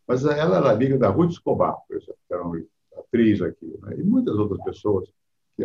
Mas 0.08 0.26
ela 0.26 0.58
era 0.58 0.72
amiga 0.72 0.98
da 0.98 1.10
Ruth 1.10 1.32
Escobar, 1.32 1.78
por 1.88 1.98
exemplo, 1.98 2.18
que 2.28 2.34
era 2.34 2.44
uma 2.44 2.62
atriz 2.98 3.42
aqui, 3.42 3.80
né? 3.82 3.96
e 3.98 4.04
muitas 4.04 4.36
outras 4.36 4.62
pessoas. 4.64 5.10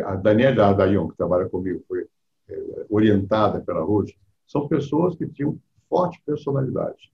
A 0.03 0.15
Daniela 0.15 0.73
Dayon, 0.73 1.07
que 1.07 1.17
trabalha 1.17 1.47
comigo, 1.47 1.83
foi 1.87 2.07
é, 2.49 2.85
orientada 2.89 3.61
pela 3.61 3.81
Ruth, 3.81 4.11
são 4.47 4.67
pessoas 4.67 5.15
que 5.15 5.27
tinham 5.27 5.59
forte 5.89 6.21
personalidade 6.25 7.11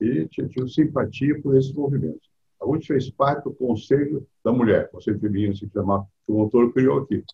e 0.00 0.26
tinham 0.28 0.68
simpatia 0.68 1.40
por 1.40 1.56
esses 1.56 1.72
movimentos. 1.72 2.31
A 2.62 2.64
Ruth 2.64 2.86
fez 2.86 3.10
parte 3.10 3.44
do 3.44 3.52
Conselho 3.52 4.24
da 4.44 4.52
Mulher, 4.52 4.88
Conselho 4.90 5.18
Feminino, 5.18 5.56
se 5.56 5.68
chama, 5.68 6.06
que 6.24 6.32
o 6.32 6.40
autor 6.40 6.72
criou 6.72 7.00
aqui. 7.00 7.24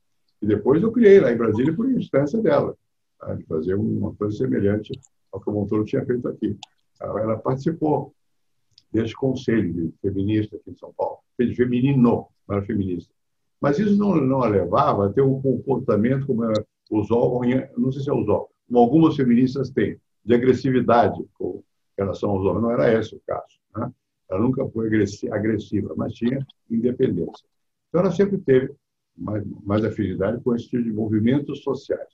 E 0.41 0.47
depois 0.47 0.83
eu 0.83 0.91
criei 0.91 1.21
lá 1.21 1.31
em 1.31 1.37
Brasília 1.37 1.75
por 1.75 1.91
instância 1.91 2.41
dela, 2.41 2.75
tá? 3.19 3.35
de 3.35 3.45
fazer 3.45 3.75
uma 3.75 4.15
coisa 4.15 4.37
semelhante 4.37 4.99
ao 5.31 5.39
que 5.39 5.51
o 5.51 5.53
Montoro 5.53 5.85
tinha 5.85 6.05
feito 6.07 6.27
aqui. 6.29 6.57
Ela 7.01 7.37
participou 7.37 8.15
desse 8.91 9.15
conselho 9.15 9.73
de 9.75 9.93
feminista 10.01 10.57
aqui 10.57 10.71
em 10.71 10.77
São 10.77 10.95
Paulo, 10.97 11.19
feminino, 11.55 12.01
não 12.03 12.29
era 12.57 12.65
feminista. 12.65 13.13
Mas 13.61 13.79
isso 13.79 13.97
não, 13.97 14.15
não 14.17 14.43
a 14.43 14.49
levava 14.49 15.07
a 15.07 15.13
ter 15.13 15.21
um 15.21 15.43
comportamento 15.43 16.27
como 16.27 16.43
os 16.91 17.11
homens, 17.11 17.69
não 17.77 17.93
sei 17.93 18.03
se 18.03 18.09
é 18.09 18.15
os 18.15 18.27
homens, 18.27 18.49
como 18.67 18.79
algumas 18.79 19.15
feministas 19.15 19.69
têm, 19.71 20.01
de 20.25 20.35
agressividade 20.35 21.23
com 21.35 21.63
relação 21.99 22.31
aos 22.31 22.47
homens. 22.47 22.63
Não 22.63 22.71
era 22.71 22.99
esse 22.99 23.15
o 23.15 23.21
caso. 23.27 23.59
Né? 23.77 23.93
Ela 24.31 24.41
nunca 24.41 24.67
foi 24.69 24.89
agressiva, 25.31 25.95
mas 25.97 26.13
tinha 26.15 26.47
independência. 26.71 27.47
Então, 27.89 28.03
ela 28.03 28.13
sempre 28.13 28.39
teve 28.39 28.75
mais, 29.17 29.45
mais 29.65 29.85
afinidade 29.85 30.43
com 30.43 30.55
esse 30.55 30.69
tipo 30.69 30.83
de 30.83 30.93
movimentos 30.93 31.63
sociais. 31.63 32.09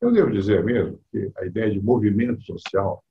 Eu 0.00 0.12
devo 0.12 0.30
dizer 0.30 0.64
mesmo 0.64 1.00
que 1.10 1.30
a 1.36 1.46
ideia 1.46 1.70
de 1.70 1.80
movimento 1.80 2.42
social, 2.42 3.02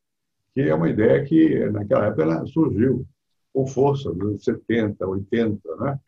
que 0.53 0.61
é 0.61 0.73
uma 0.73 0.89
ideia 0.89 1.23
que 1.25 1.69
naquela 1.69 2.07
época 2.07 2.45
surgiu 2.47 3.05
com 3.53 3.67
força, 3.67 4.09
nos 4.11 4.21
anos 4.21 4.43
70, 4.43 5.05
80, 5.05 5.75
né? 5.77 5.99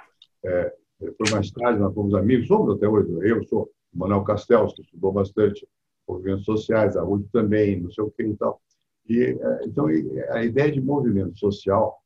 É, 0.46 0.74
depois, 1.00 1.32
mais 1.32 1.52
tarde, 1.52 1.80
nós 1.80 1.94
fomos 1.94 2.14
amigos, 2.14 2.48
somos 2.48 2.76
até 2.76 2.88
hoje. 2.88 3.10
Eu 3.22 3.44
sou 3.46 3.70
o 3.94 3.98
Manuel 3.98 4.24
Castells, 4.24 4.74
que 4.74 4.82
estudou 4.82 5.12
bastante 5.12 5.68
movimentos 6.08 6.46
sociais, 6.46 6.98
a 6.98 7.02
Ruth 7.02 7.28
também, 7.32 7.80
não 7.80 7.92
sei 7.92 8.04
o 8.04 8.12
que 8.12 8.24
e 8.24 8.36
tal. 8.36 8.62
E, 9.08 9.24
é, 9.24 9.66
então, 9.66 9.88
a 10.32 10.44
ideia 10.44 10.72
de 10.72 10.82
movimento 10.82 11.38
social, 11.38 11.98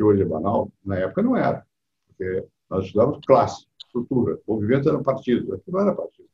que 0.00 0.04
hoje 0.04 0.22
é 0.22 0.24
banal, 0.24 0.72
na 0.82 0.96
época 0.96 1.20
não 1.20 1.36
era, 1.36 1.62
porque 2.08 2.46
nós 2.70 2.86
estudávamos 2.86 3.20
classe 3.26 3.66
estrutura. 3.78 4.38
O 4.46 4.54
movimento 4.54 4.88
era 4.88 4.98
partido, 5.02 5.52
aqui 5.52 5.70
não 5.70 5.80
era 5.80 5.94
partido. 5.94 6.28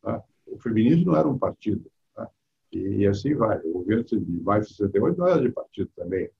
Tá? 0.00 0.22
O 0.46 0.56
feminismo 0.60 1.10
não 1.10 1.18
era 1.18 1.26
um 1.26 1.36
partido. 1.36 1.90
Tá? 2.14 2.28
E, 2.70 2.78
e, 2.78 3.06
assim 3.08 3.34
vai. 3.34 3.58
O 3.62 3.78
movimento 3.78 4.16
de 4.16 4.40
mais 4.42 4.68
de 4.68 4.74
68 4.74 5.18
não 5.18 5.26
era 5.26 5.40
de 5.40 5.50
partido 5.50 5.90
também. 5.96 6.30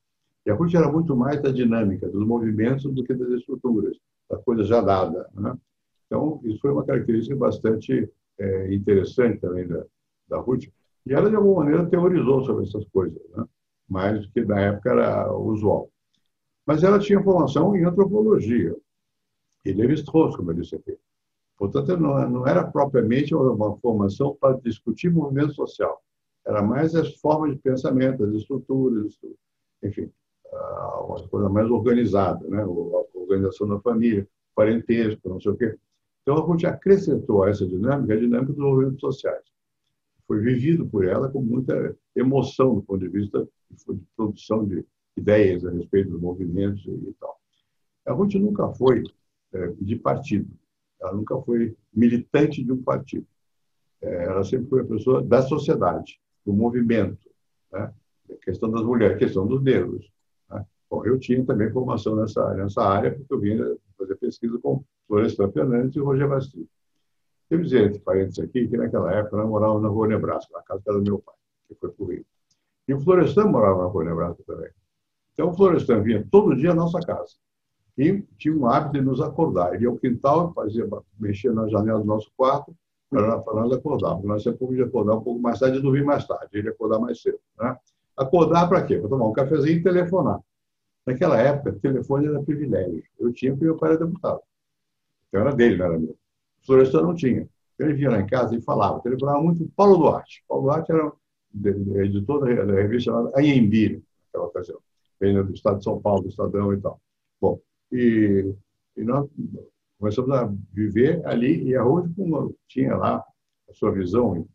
E 0.47 0.51
a 0.51 0.55
Ruth 0.55 0.73
era 0.73 0.91
muito 0.91 1.17
mais 1.17 1.43
da 1.43 1.51
dinâmica, 1.51 2.09
dos 2.09 2.25
movimentos, 2.25 2.85
do 2.85 3.03
que 3.03 3.15
das 3.15 3.31
estruturas, 3.31 3.97
da 4.31 4.39
coisa 4.39 4.63
já 4.63 4.81
dada. 4.81 5.29
Né? 5.35 5.53
Então, 6.07 6.41
isso 6.45 6.61
foi 6.61 6.71
uma 6.71 6.87
característica 6.87 7.35
bastante 7.35 8.09
é, 8.39 8.73
interessante 8.73 9.41
também 9.41 9.67
da, 9.67 9.85
da 10.29 10.39
Ruth. 10.39 10.67
E 11.05 11.13
ela, 11.13 11.29
de 11.29 11.35
alguma 11.35 11.65
maneira, 11.65 11.85
teorizou 11.87 12.45
sobre 12.45 12.65
essas 12.65 12.85
coisas, 12.91 13.21
né? 13.37 13.45
mais 13.89 14.25
do 14.25 14.31
que 14.31 14.43
na 14.43 14.61
época 14.61 14.91
era 14.91 15.33
usual. 15.33 15.91
Mas 16.71 16.85
ela 16.85 17.01
tinha 17.01 17.21
formação 17.21 17.75
em 17.75 17.83
antropologia 17.83 18.77
e 19.65 19.73
Levi-Strauss, 19.73 20.37
como 20.37 20.53
eu 20.53 20.55
disse 20.55 20.77
aqui. 20.77 20.97
Portanto, 21.59 21.97
não, 21.97 22.47
era 22.47 22.63
propriamente 22.63 23.35
uma 23.35 23.77
formação 23.79 24.37
para 24.41 24.57
discutir 24.59 25.11
movimento 25.11 25.53
social. 25.53 26.01
Era 26.47 26.63
mais 26.63 26.95
as 26.95 27.13
formas 27.17 27.57
de 27.57 27.59
pensamento, 27.59 28.23
as 28.23 28.35
estruturas, 28.35 29.19
enfim, 29.83 30.13
uma 31.09 31.29
coisa 31.29 31.49
mais 31.49 31.69
organizada, 31.69 32.47
né? 32.47 32.63
a 32.63 33.19
organização 33.19 33.67
da 33.67 33.81
família, 33.81 34.25
parentesco, 34.55 35.29
não 35.29 35.41
sei 35.41 35.51
o 35.51 35.57
quê. 35.57 35.77
Então, 36.23 36.37
a 36.37 36.41
Ruth 36.41 36.63
acrescentou 36.67 37.43
a 37.43 37.51
essa 37.51 37.67
dinâmica 37.67 38.15
a 38.15 38.17
dinâmica 38.17 38.53
dos 38.53 38.63
movimentos 38.63 39.01
sociais. 39.01 39.43
Foi 40.25 40.39
vivido 40.39 40.87
por 40.87 41.05
ela 41.05 41.29
com 41.29 41.43
muita 41.43 41.97
emoção 42.15 42.77
do 42.77 42.83
ponto 42.83 43.01
de 43.01 43.09
vista 43.09 43.45
de 43.73 44.01
produção 44.17 44.65
de 44.65 44.87
ideias 45.17 45.65
a 45.65 45.71
respeito 45.71 46.11
dos 46.11 46.21
movimentos 46.21 46.85
e 46.87 47.15
tal. 47.21 47.39
A 48.07 48.13
Ruth 48.13 48.35
nunca 48.35 48.69
foi 48.75 49.03
é, 49.53 49.69
de 49.81 49.97
partido. 49.97 50.51
Ela 51.01 51.13
nunca 51.15 51.41
foi 51.43 51.77
militante 51.93 52.63
de 52.63 52.73
um 52.73 52.83
partido. 52.83 53.27
É, 54.03 54.25
ela 54.25 54.45
sempre 54.45 54.69
foi 54.69 54.83
uma 54.83 54.89
pessoa 54.89 55.23
da 55.23 55.43
sociedade, 55.43 56.21
do 56.45 56.53
movimento. 56.53 57.31
Né? 57.73 57.93
A 58.31 58.37
questão 58.45 58.71
das 58.71 58.83
mulheres, 58.83 59.17
a 59.17 59.19
questão 59.19 59.47
dos 59.47 59.63
negros. 59.63 60.11
Né? 60.49 60.65
Bom, 60.91 61.05
eu 61.05 61.19
tinha 61.19 61.45
também 61.45 61.71
formação 61.71 62.17
nessa, 62.17 62.55
nessa 62.55 62.83
área, 62.83 63.15
porque 63.15 63.33
eu 63.33 63.41
vinha 63.41 63.77
fazer 63.99 64.17
pesquisa 64.17 64.59
com 64.59 64.83
Florestan 65.07 65.51
Fernandes 65.53 65.97
e 65.97 66.01
Roger 66.01 66.29
Bastille. 66.29 66.69
Devo 67.51 67.65
dizer, 67.65 67.89
entre 67.89 68.01
parênteses 68.01 68.39
aqui, 68.39 68.69
que 68.69 68.77
naquela 68.77 69.13
época 69.13 69.37
eu 69.37 69.49
morava 69.49 69.81
na 69.81 69.89
Rua 69.89 70.07
Nebraska, 70.07 70.53
na 70.53 70.63
casa 70.63 70.83
do 70.85 71.03
meu 71.03 71.19
pai, 71.19 71.35
que 71.69 71.75
foi 71.75 71.91
para 71.91 72.05
o 72.05 72.09
Rio. 72.09 72.25
E 72.87 72.95
o 72.95 73.01
Florestan 73.01 73.47
morava 73.47 73.83
na 73.83 73.89
Rua 73.89 74.05
Nebraska 74.05 74.43
também. 74.47 74.71
Então, 75.33 75.51
o 75.51 75.55
Florestan 75.55 76.03
vinha 76.03 76.27
todo 76.31 76.57
dia 76.57 76.73
à 76.73 76.75
nossa 76.75 77.01
casa 77.01 77.35
e 77.97 78.23
tinha 78.39 78.57
um 78.57 78.67
hábito 78.67 78.95
de 78.95 79.01
nos 79.01 79.21
acordar. 79.21 79.75
Ele 79.75 79.85
ia 79.85 79.89
ao 79.89 79.97
quintal, 79.97 80.53
fazia, 80.55 80.89
mexia 81.19 81.53
na 81.53 81.69
janela 81.69 82.01
do 82.01 82.07
nosso 82.07 82.31
quarto 82.37 82.75
para 83.11 83.43
nós 83.55 83.73
acordar, 83.73 84.15
porque 84.15 84.29
nós 84.29 84.43
sempre 84.43 84.61
podíamos 84.61 84.89
acordar 84.89 85.17
um 85.17 85.23
pouco 85.23 85.41
mais 85.41 85.59
tarde 85.59 85.79
e 85.79 85.83
dormir 85.83 86.05
mais 86.05 86.25
tarde, 86.27 86.49
ele 86.53 86.69
ia 86.69 86.73
acordar 86.73 87.01
mais 87.01 87.21
cedo. 87.21 87.41
Né? 87.59 87.77
Acordar 88.17 88.69
para 88.69 88.83
quê? 88.85 88.99
Para 88.99 89.09
tomar 89.09 89.27
um 89.27 89.33
cafezinho 89.33 89.79
e 89.79 89.83
telefonar. 89.83 90.41
Naquela 91.05 91.41
época, 91.41 91.73
telefone 91.81 92.27
era 92.27 92.43
privilégio. 92.43 93.03
Eu 93.19 93.33
tinha 93.33 93.53
porque 93.53 93.65
meu 93.65 93.77
pai 93.77 93.91
era 93.91 94.07
deputado. 94.07 94.41
Então 95.29 95.41
era 95.41 95.55
dele, 95.55 95.77
não 95.77 95.87
era 95.87 95.99
meu. 95.99 96.11
O 96.11 96.67
Florestan 96.67 97.03
não 97.03 97.15
tinha. 97.15 97.49
Ele 97.79 97.95
vinha 97.95 98.11
lá 98.11 98.21
em 98.21 98.27
casa 98.27 98.55
e 98.55 98.61
falava. 98.61 99.01
Telefonava 99.01 99.43
muito 99.43 99.67
Paulo 99.75 99.97
Duarte. 99.97 100.45
Paulo 100.47 100.65
Duarte 100.65 100.93
era 100.93 101.11
editor 102.03 102.41
da 102.41 102.75
revista 102.75 103.11
chamada 103.11 103.33
Anhembi, 103.37 104.05
naquela 104.27 104.47
ocasião. 104.49 104.79
Veio 105.21 105.45
do 105.45 105.55
Estado 105.55 105.79
de 105.79 105.85
São 105.85 106.01
Paulo, 106.01 106.23
do 106.23 106.29
Estadão 106.29 106.73
e 106.73 106.81
tal. 106.81 107.01
Bom, 107.41 107.61
e, 107.93 108.55
e 108.97 109.05
nós 109.05 109.29
começamos 109.99 110.31
a 110.31 110.51
viver 110.73 111.25
ali, 111.27 111.65
e 111.65 111.77
a 111.77 111.83
Ruth 111.83 112.11
tinha 112.67 112.97
lá 112.97 113.25
a 113.69 113.75
sua 113.75 113.93
visão 113.93 114.49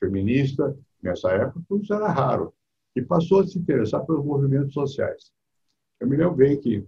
feminista, 0.00 0.76
nessa 1.02 1.30
época, 1.30 1.60
tudo 1.68 1.84
isso 1.84 1.94
era 1.94 2.08
raro, 2.08 2.52
e 2.96 3.02
passou 3.02 3.40
a 3.40 3.46
se 3.46 3.58
interessar 3.58 4.04
pelos 4.04 4.24
movimentos 4.24 4.72
sociais. 4.72 5.32
Eu 6.00 6.08
me 6.08 6.16
lembro 6.16 6.34
bem 6.34 6.60
que 6.60 6.84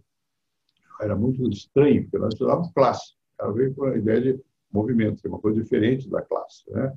era 1.01 1.15
muito 1.15 1.49
estranho, 1.49 2.03
porque 2.03 2.19
nós 2.19 2.35
estudávamos 2.35 2.73
classe. 2.73 3.15
Ela 3.39 3.53
veio 3.53 3.75
com 3.75 3.85
a 3.85 3.97
ideia 3.97 4.21
de 4.21 4.41
movimento, 4.73 5.21
que 5.21 5.27
é 5.27 5.31
uma 5.31 5.39
coisa 5.39 5.63
diferente 5.63 6.09
da 6.09 6.23
classe. 6.23 6.71
Né? 6.71 6.93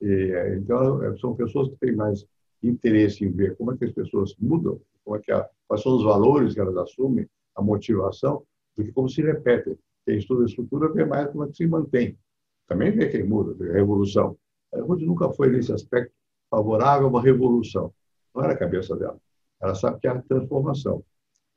E, 0.00 0.58
então, 0.58 1.16
são 1.18 1.34
pessoas 1.34 1.68
que 1.68 1.76
têm 1.76 1.94
mais 1.94 2.24
interesse 2.62 3.24
em 3.24 3.30
ver 3.30 3.56
como 3.56 3.72
é 3.72 3.76
que 3.76 3.84
as 3.84 3.92
pessoas 3.92 4.34
mudam, 4.38 4.80
como 5.04 5.16
é 5.16 5.20
que 5.20 5.32
a, 5.32 5.48
quais 5.66 5.82
são 5.82 5.96
os 5.96 6.04
valores 6.04 6.54
que 6.54 6.60
elas 6.60 6.76
assumem, 6.76 7.28
a 7.54 7.62
motivação, 7.62 8.44
do 8.76 8.84
que 8.84 8.92
como 8.92 9.08
se 9.08 9.22
repete. 9.22 9.78
Quem 10.04 10.18
estuda 10.18 10.42
a 10.42 10.46
estrutura 10.46 10.92
vê 10.92 11.04
mais 11.04 11.30
como 11.30 11.44
é 11.44 11.48
que 11.48 11.56
se 11.56 11.66
mantém. 11.66 12.18
Também 12.66 12.90
vê 12.90 13.08
quem 13.08 13.24
muda, 13.24 13.54
vê 13.54 13.70
a 13.70 13.74
revolução. 13.74 14.36
A 14.72 14.80
Ruth 14.80 15.00
nunca 15.00 15.30
foi, 15.32 15.50
nesse 15.50 15.72
aspecto, 15.72 16.12
favorável 16.50 17.06
a 17.06 17.10
uma 17.10 17.22
revolução. 17.22 17.92
Não 18.34 18.42
era 18.42 18.54
a 18.54 18.56
cabeça 18.56 18.96
dela. 18.96 19.18
Ela 19.60 19.74
sabe 19.74 20.00
que 20.00 20.08
há 20.08 20.20
transformação. 20.22 21.04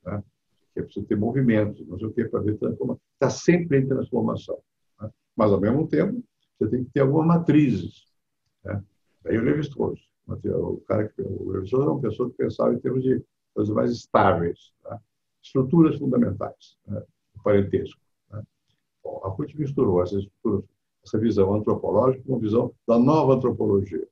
Né? 0.04 0.24
Que 0.74 0.82
é 0.82 0.84
preciso 0.84 1.06
ter 1.06 1.16
movimentos, 1.16 1.88
não 1.88 1.98
sei 1.98 2.08
o 2.08 2.14
que, 2.14 2.26
para 2.26 2.42
ver 2.42 2.58
transformação. 2.58 3.02
Está 3.14 3.30
sempre 3.30 3.80
em 3.80 3.88
transformação. 3.88 4.60
Né? 5.02 5.10
Mas, 5.36 5.52
ao 5.52 5.60
mesmo 5.60 5.88
tempo, 5.88 6.22
você 6.60 6.70
tem 6.70 6.84
que 6.84 6.92
ter 6.92 7.00
algumas 7.00 7.26
matrizes. 7.26 8.06
Né? 8.64 8.84
Aí 9.26 9.38
o 9.38 9.42
Levi-Strauss, 9.42 10.00
o 10.28 10.82
cara 10.82 11.08
que 11.08 11.22
o 11.22 11.52
Levi-Strauss 11.52 11.84
era 11.84 11.92
uma 11.92 12.02
pessoa 12.02 12.30
que 12.30 12.38
pensava 12.38 12.74
em 12.74 12.80
termos 12.80 13.04
de 13.04 13.24
coisas 13.56 13.74
mais 13.74 13.92
estáveis. 13.92 14.72
Tá? 14.84 15.00
estruturas 15.46 15.98
fundamentais, 15.98 16.76
né, 16.88 17.04
o 17.36 17.44
parentesco. 17.44 18.02
Né? 18.32 18.42
Bom, 19.04 19.22
a 19.24 19.30
Ruth 19.30 19.54
misturou 19.54 20.02
estruturas, 20.04 20.66
essa 21.06 21.20
visão 21.20 21.54
antropológica 21.54 22.24
uma 22.28 22.40
visão 22.40 22.74
da 22.88 22.98
nova 22.98 23.36
antropologia, 23.36 24.08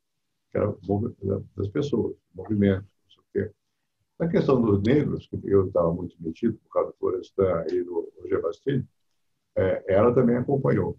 que 0.51 0.57
era 0.57 0.73
das 1.57 1.67
pessoas, 1.69 2.15
movimentos, 2.35 2.87
não 3.03 3.11
sei 3.11 3.21
o 3.21 3.25
quê. 3.47 3.55
Na 4.19 4.27
questão 4.27 4.61
dos 4.61 4.81
negros, 4.83 5.27
que 5.27 5.39
eu 5.43 5.67
estava 5.67 5.91
muito 5.91 6.15
metido 6.19 6.55
por 6.59 6.69
causa 6.71 6.91
do 6.91 6.97
Florestan 6.97 7.65
e 7.71 7.83
do 7.83 8.13
Roger 8.21 8.41
Bastille, 8.41 8.85
é, 9.55 9.83
ela 9.87 10.13
também 10.13 10.35
acompanhou. 10.35 10.97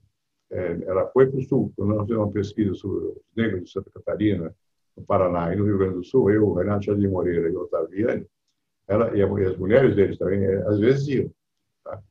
É, 0.50 0.82
ela 0.82 1.06
foi 1.08 1.28
para 1.28 1.38
o 1.38 1.42
Sul, 1.42 1.72
quando 1.76 1.94
nós 1.94 2.02
fizemos 2.02 2.26
uma 2.26 2.32
pesquisa 2.32 2.74
sobre 2.74 3.06
os 3.06 3.22
negros 3.36 3.64
de 3.64 3.70
Santa 3.70 3.90
Catarina, 3.90 4.54
no 4.96 5.04
Paraná 5.04 5.52
e 5.52 5.56
no 5.56 5.64
Rio 5.64 5.78
Grande 5.78 5.94
do 5.94 6.04
Sul, 6.04 6.30
eu, 6.30 6.52
Renato 6.54 6.86
Jardim 6.86 7.08
Moreira 7.08 7.48
e 7.48 7.56
Otaviane, 7.56 8.26
ela, 8.86 9.16
e 9.16 9.22
as 9.22 9.56
mulheres 9.56 9.96
deles 9.96 10.18
também, 10.18 10.44
é, 10.44 10.56
às 10.66 10.78
vezes 10.78 11.08
iam. 11.08 11.30
Tá? 11.82 12.02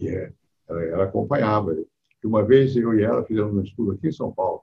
E 0.00 0.08
é, 0.08 0.32
ela, 0.68 0.82
ela 0.84 1.04
acompanhava. 1.04 1.74
E 1.74 2.26
uma 2.26 2.44
vez 2.44 2.76
eu 2.76 2.94
e 2.98 3.02
ela 3.02 3.24
fizemos 3.24 3.54
um 3.54 3.62
estudo 3.62 3.92
aqui 3.92 4.08
em 4.08 4.12
São 4.12 4.32
Paulo 4.32 4.62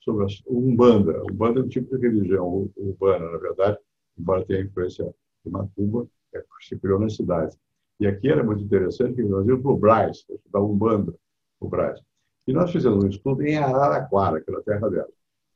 sobre 0.00 0.24
a 0.24 0.28
Umbanda. 0.48 1.22
Umbanda 1.30 1.60
é 1.60 1.62
um 1.62 1.68
tipo 1.68 1.96
de 1.96 2.06
religião 2.06 2.70
urbana, 2.76 3.30
na 3.30 3.38
verdade, 3.38 3.78
embora 4.18 4.44
tenha 4.44 4.62
influência 4.62 5.12
de 5.44 5.50
Macumba, 5.50 6.06
é, 6.34 6.42
se 6.60 6.78
criou 6.78 6.98
na 6.98 7.08
cidade. 7.08 7.56
E 7.98 8.06
aqui 8.06 8.28
era 8.28 8.44
muito 8.44 8.62
interessante 8.62 9.14
que 9.14 9.22
nós 9.22 9.46
íamos 9.46 9.62
para 9.62 9.72
o 9.72 9.76
Braz, 9.76 10.26
da 10.52 10.60
Umbanda, 10.60 11.14
o 11.58 11.68
Braz. 11.68 12.00
E 12.46 12.52
nós 12.52 12.70
fizemos 12.70 13.02
um 13.02 13.08
estudo 13.08 13.42
em 13.42 13.56
Araraquara, 13.56 14.40
que 14.40 14.50
era 14.50 14.60
a 14.60 14.62
terra 14.62 14.88
dela. 14.90 15.08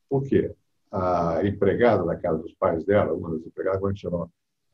Por 0.09 0.23
quê? 0.23 0.53
A 0.91 1.45
empregada 1.45 2.03
da 2.03 2.15
casa 2.17 2.39
dos 2.39 2.53
pais 2.55 2.83
dela, 2.83 3.13
uma 3.13 3.31
das 3.31 3.45
empregadas, 3.45 3.79
como 3.79 3.93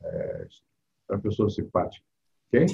é 0.02 0.46
que? 0.48 0.56
É, 1.10 1.14
uma 1.14 1.20
pessoa 1.20 1.48
simpática. 1.50 2.04
Quem? 2.50 2.66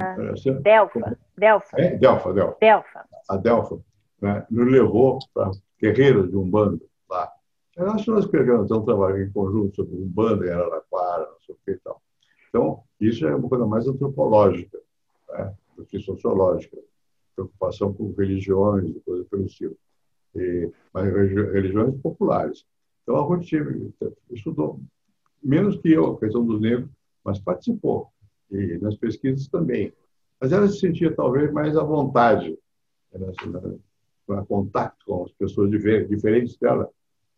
Ah, 0.00 0.16
Delfa. 0.62 1.18
Delfa. 1.36 1.80
É? 1.80 1.96
Delfa, 1.96 2.32
Delfa. 2.32 2.56
Delfa. 2.60 3.08
A 3.28 3.36
Delfa 3.36 3.80
né, 4.20 4.46
nos 4.50 4.70
levou 4.70 5.18
para 5.34 5.50
guerreiros 5.78 6.30
de 6.30 6.36
Umbanda 6.36 6.82
lá. 7.08 7.30
Nós, 7.76 8.06
nós 8.06 8.24
escrevemos 8.24 8.70
um 8.70 8.84
trabalho 8.84 9.22
em 9.22 9.30
conjunto 9.32 9.76
sobre 9.76 9.96
Umbanda 9.96 10.46
em 10.46 10.50
Araraquara, 10.50 11.26
não 11.30 11.40
sei 11.40 11.54
o 11.54 11.58
que 11.64 11.70
e 11.72 11.78
tal. 11.78 12.02
Então, 12.48 12.84
isso 13.00 13.26
é 13.26 13.34
uma 13.34 13.48
coisa 13.48 13.66
mais 13.66 13.86
antropológica 13.86 14.78
né, 15.30 15.54
do 15.76 15.84
que 15.84 15.98
sociológica. 16.00 16.76
Preocupação 17.34 17.92
com 17.92 18.12
religiões 18.12 18.94
e 18.94 19.00
coisas 19.00 19.26
pelo 19.28 19.46
estilo. 19.46 19.76
E, 20.34 20.70
mas 20.92 21.12
religiões 21.12 21.98
populares. 22.00 22.66
Então, 23.02 23.16
a 23.16 23.22
Ruth 23.22 23.50
estudou 24.30 24.80
menos 25.42 25.76
que 25.78 25.90
eu 25.92 26.12
a 26.12 26.18
questão 26.18 26.44
dos 26.44 26.60
negros, 26.60 26.88
mas 27.24 27.38
participou. 27.38 28.08
E 28.50 28.78
nas 28.78 28.96
pesquisas 28.96 29.48
também. 29.48 29.92
Mas 30.40 30.52
ela 30.52 30.68
se 30.68 30.78
sentia 30.78 31.14
talvez 31.14 31.52
mais 31.52 31.76
à 31.76 31.82
vontade 31.82 32.58
para 34.26 34.44
contato 34.44 34.96
com 35.06 35.24
as 35.24 35.32
pessoas 35.32 35.70
diferentes 35.70 36.56
dela 36.56 36.88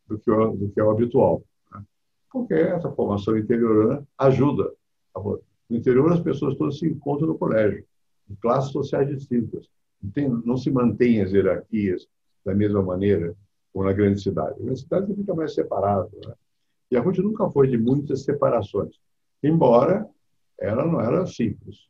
do 0.08 0.18
que 0.18 0.30
o, 0.30 0.56
do 0.56 0.70
que 0.70 0.80
é 0.80 0.84
o 0.84 0.90
habitual. 0.90 1.42
Né? 1.72 1.82
Porque 2.30 2.54
essa 2.54 2.90
formação 2.92 3.36
interiorana 3.36 4.06
ajuda. 4.18 4.72
No 5.14 5.76
interior, 5.76 6.12
as 6.12 6.20
pessoas 6.20 6.56
todas 6.56 6.78
se 6.78 6.86
encontram 6.86 7.28
no 7.28 7.38
colégio, 7.38 7.84
em 8.30 8.34
classes 8.36 8.72
sociais 8.72 9.08
distintas. 9.08 9.68
Não, 10.02 10.10
tem, 10.10 10.28
não 10.28 10.56
se 10.56 10.70
mantém 10.70 11.22
as 11.22 11.32
hierarquias 11.32 12.06
da 12.44 12.54
mesma 12.54 12.82
maneira 12.82 13.34
como 13.72 13.86
na 13.86 13.92
grande 13.92 14.20
cidade. 14.20 14.62
Na 14.62 14.76
cidade 14.76 15.06
você 15.06 15.14
fica 15.14 15.34
mais 15.34 15.54
separado. 15.54 16.10
Né? 16.26 16.34
E 16.94 16.96
a 16.96 17.00
Ruth 17.00 17.18
nunca 17.18 17.50
foi 17.50 17.66
de 17.66 17.76
muitas 17.76 18.22
separações, 18.22 19.00
embora 19.42 20.08
ela 20.56 20.86
não 20.86 21.00
era 21.00 21.26
simples. 21.26 21.88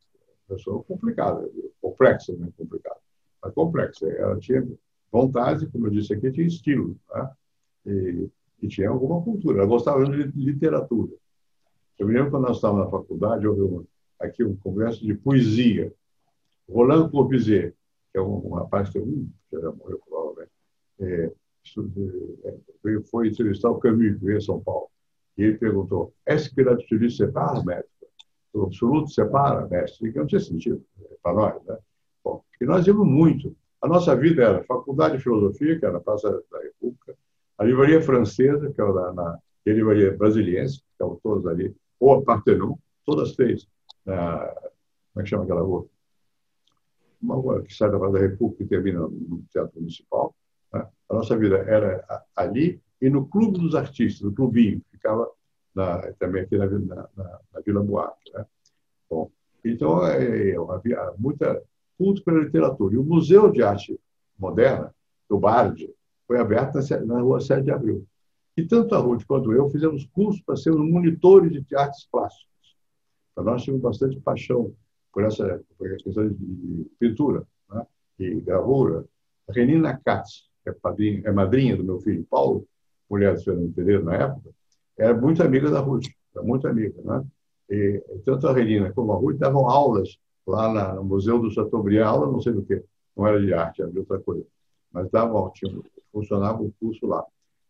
Pessoa 0.49 0.83
complicada, 0.83 1.47
complexa, 1.79 2.33
não 2.33 2.49
é 2.49 2.51
complicada, 2.57 2.97
mas 3.43 3.53
complexa. 3.53 4.09
Ela 4.09 4.39
tinha 4.39 4.67
vontade, 5.13 5.67
como 5.67 5.89
eu 5.89 5.91
disse 5.91 6.15
aqui, 6.15 6.33
tinha 6.33 6.47
estilo. 6.47 6.97
Né? 7.15 7.31
E, 7.85 8.31
e, 8.63 8.69
tinha 8.69 8.89
alguma 8.89 9.23
cultura. 9.23 9.59
Ela 9.59 9.67
gostava 9.67 10.03
de 10.07 10.33
literatura. 10.43 11.13
Eu 11.99 12.07
me 12.07 12.15
lembro 12.15 12.31
quando 12.31 12.45
nós 12.45 12.57
estávamos 12.57 12.87
na 12.87 12.91
faculdade, 12.91 13.47
houve 13.47 13.61
uma, 13.61 13.85
aqui 14.19 14.43
um 14.43 14.57
congresso 14.57 15.05
de 15.05 15.13
poesia. 15.13 15.93
Roland 16.67 17.11
Corbusier, 17.11 17.75
que 18.11 18.19
é 18.19 18.23
um, 18.23 18.47
um 18.47 18.55
rapaz 18.55 18.89
que 18.89 18.99
um, 18.99 19.29
já 19.53 19.71
morreu 19.71 20.01
provavelmente, 20.09 20.51
é, 20.99 21.31
é, 22.47 23.01
foi 23.11 23.29
entrevistar 23.29 23.69
o 23.69 23.79
Camus, 23.79 24.19
que 24.19 24.25
veio 24.25 24.39
a 24.39 24.41
São 24.41 24.59
Paulo. 24.59 24.94
E 25.37 25.43
ele 25.43 25.59
perguntou: 25.59 26.13
Est-ce 26.27 26.55
que 26.55 26.63
l'absolu 26.63 27.11
sépare, 27.11 27.65
maître? 27.65 27.89
O 28.55 28.63
absoluto 28.63 29.11
separa, 29.11 29.67
mestre? 29.67 30.13
Que 30.13 30.19
não 30.19 30.27
tinha 30.27 30.41
sentido 30.41 30.83
para 31.21 31.35
nós. 31.35 31.65
Né? 31.65 31.77
Bom, 32.25 32.45
e 32.61 32.65
nós 32.65 32.87
íamos 32.87 33.07
muito. 33.07 33.55
A 33.83 33.89
nossa 33.89 34.15
vida 34.15 34.45
era 34.45 34.65
Faculdade 34.65 35.17
de 35.17 35.23
Filosofia, 35.23 35.79
que 35.79 35.85
era 35.85 35.95
na 35.95 36.01
Praça 36.01 36.31
da 36.31 36.61
República, 36.61 37.17
a 37.59 37.65
Livraria 37.65 38.01
Francesa, 38.01 38.73
que 38.73 38.81
era 38.81 39.13
na, 39.13 39.39
e 39.67 39.71
a 39.71 39.75
Livraria 39.75 40.17
Brasiliense, 40.17 40.79
que 40.79 40.87
estavam 40.93 41.19
todas 41.23 41.47
ali, 41.47 41.75
ou 41.99 42.13
a 42.13 42.23
Partenon, 42.23 42.77
todas 43.05 43.35
três. 43.35 43.67
Na, 44.07 44.39
como 45.13 45.21
é 45.21 45.23
que 45.25 45.31
chama 45.31 45.45
aquela 45.45 45.61
rua? 45.61 45.87
Uma 47.21 47.35
rua 47.35 47.63
que 47.63 47.75
sai 47.75 47.91
da 47.91 47.99
Praça 47.99 48.15
da 48.15 48.21
República 48.21 48.63
e 48.63 48.69
termina 48.69 49.01
no 49.01 49.43
Teatro 49.51 49.81
Municipal. 49.81 50.35
Né? 50.73 50.87
A 51.09 51.15
nossa 51.15 51.37
vida 51.37 51.57
era 51.59 52.05
ali 52.37 52.81
e 53.01 53.11
no 53.11 53.27
Clube 53.27 53.59
dos 53.59 53.75
Artistas, 53.75 54.23
no 54.23 54.35
Clubinho, 54.35 54.81
que 54.81 54.97
ficava 54.97 55.31
na, 55.75 56.13
também 56.15 56.43
aqui 56.43 56.57
na, 56.57 56.67
na, 56.67 57.09
na 57.17 57.61
Vila 57.65 57.83
Buarque. 57.83 58.33
Né? 58.33 58.47
Bom, 59.11 59.31
então, 59.65 60.07
é, 60.07 60.55
havia 60.71 61.13
muita 61.19 61.63
culto 61.99 62.23
pela 62.23 62.43
literatura. 62.43 62.95
E 62.95 62.99
o 62.99 63.05
Museu 63.05 63.51
de 63.51 63.63
Arte 63.63 63.99
Moderna, 64.39 64.95
do 65.29 65.39
Bardi, 65.39 65.93
foi 66.27 66.39
aberto 66.39 66.79
na, 67.07 67.21
rua 67.21 67.41
7 67.41 67.65
de 67.65 67.71
Abril. 67.71 68.07
E 68.57 68.65
tanto 68.65 68.95
a 68.95 68.99
Ruth 68.99 69.25
quanto 69.27 69.53
eu 69.53 69.69
fizemos 69.69 70.05
cursos 70.07 70.41
para 70.43 70.57
sermos 70.57 70.89
monitores 70.89 71.53
de 71.53 71.77
artes 71.77 72.07
plásticas. 72.11 72.47
Então, 73.33 73.45
nós 73.45 73.63
tínhamos 73.63 73.83
bastante 73.83 74.21
paixão 74.21 74.73
por 75.13 75.25
essa, 75.25 75.61
por 75.77 75.89
questão 75.91 76.29
de 76.29 76.91
pintura 76.99 77.47
né? 77.71 77.87
e 78.19 78.41
gravura. 78.41 79.05
A 79.49 79.53
Renina 79.53 80.01
Katz, 80.05 80.49
que 80.63 80.71
é, 80.71 80.75
é 81.25 81.33
madrinha 81.33 81.77
do 81.77 81.85
meu 81.85 82.01
filho 82.01 82.25
Paulo, 82.31 82.67
mulher 83.11 83.35
do 83.35 83.43
Fernando 83.43 83.73
Pereira 83.75 84.03
na 84.03 84.15
época, 84.15 84.51
era 84.99 85.15
muito 85.15 85.43
amiga 85.43 85.71
da 85.71 85.81
Ruth, 85.81 86.07
era 86.35 86.45
muito 86.45 86.67
amiga. 86.67 87.01
Né? 87.03 87.25
E, 87.71 88.03
tanto 88.25 88.47
a 88.47 88.53
Renina 88.53 88.93
como 88.93 89.13
a 89.13 89.17
Ruth 89.17 89.39
davam 89.39 89.69
aulas 89.69 90.17
lá 90.47 90.73
na, 90.73 90.95
no 90.95 91.05
Museu 91.05 91.39
do 91.39 91.51
Chateaubriand, 91.51 92.07
aula 92.07 92.31
não 92.31 92.41
sei 92.41 92.53
do 92.53 92.65
que, 92.65 92.83
não 93.17 93.27
era 93.27 93.41
de 93.41 93.53
arte, 93.55 93.83
era 93.83 93.91
de 93.91 93.99
outra 93.99 94.19
coisa, 94.19 94.45
mas 94.93 95.11
davam, 95.11 95.53
funcionava 96.13 96.63
o 96.63 96.73
curso 96.81 97.07
lá. 97.07 97.25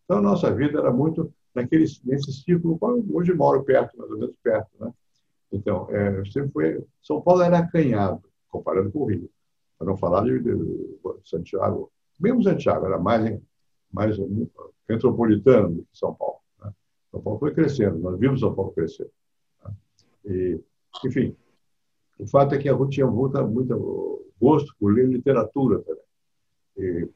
Então, 0.05 0.19
a 0.19 0.23
nossa 0.23 0.53
vida 0.55 0.79
era 0.79 0.93
muito 0.93 1.33
naquele, 1.55 1.87
nesse 2.05 2.33
círculo, 2.33 2.79
hoje 3.13 3.33
moro 3.33 3.63
perto, 3.63 3.97
mais 3.97 4.11
ou 4.11 4.19
menos 4.19 4.37
perto. 4.43 4.69
Né? 4.79 4.93
Então, 5.53 5.89
é, 5.91 6.25
sempre 6.27 6.51
foi, 6.53 6.85
São 7.03 7.21
Paulo 7.23 7.43
era 7.43 7.59
acanhado, 7.59 8.23
comparando 8.49 8.91
com 8.91 9.01
o 9.01 9.07
Rio, 9.07 9.31
para 9.79 9.87
não 9.87 9.97
falar 9.97 10.25
de, 10.25 10.39
de 10.41 10.99
Santiago. 11.25 11.91
Mesmo 12.21 12.43
Santiago 12.43 12.87
era 12.87 12.99
mais, 12.99 13.41
mais 13.95 14.17
metropolitano 14.89 15.77
do 15.77 15.83
que 15.83 15.97
São 15.97 16.13
Paulo. 16.15 16.39
São 17.11 17.23
Paulo 17.23 17.39
foi 17.39 17.55
crescendo, 17.55 17.99
nós 17.99 18.19
vimos 18.19 18.41
São 18.41 18.53
Paulo 18.53 18.73
crescer. 18.73 19.09
Né? 19.65 19.73
E, 20.25 20.61
enfim, 21.07 21.37
o 22.19 22.27
fato 22.27 22.55
é 22.57 22.59
que 22.59 22.69
a 22.69 22.75
Ruth 22.75 22.91
tinha 22.91 23.07
muito, 23.07 23.47
muito 23.47 24.33
gosto 24.41 24.75
por 24.81 24.93
ler 24.93 25.09
literatura 25.09 25.79
também. 25.81 26.03
E, 26.77 27.09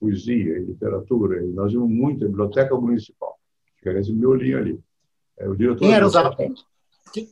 poesia 0.00 0.56
e 0.56 0.64
literatura. 0.64 1.44
E 1.44 1.48
nós 1.48 1.70
íamos 1.72 1.90
muito 1.90 2.24
à 2.24 2.28
Biblioteca 2.28 2.74
Municipal, 2.74 3.38
era 3.84 4.00
esse 4.00 4.12
miolinho 4.14 4.56
ali. 4.56 4.80
É, 5.38 5.46
o 5.46 5.54
diretor 5.54 5.80
Quem 5.80 5.92
eram 5.92 6.06
os 6.06 6.16
autores? 6.16 6.64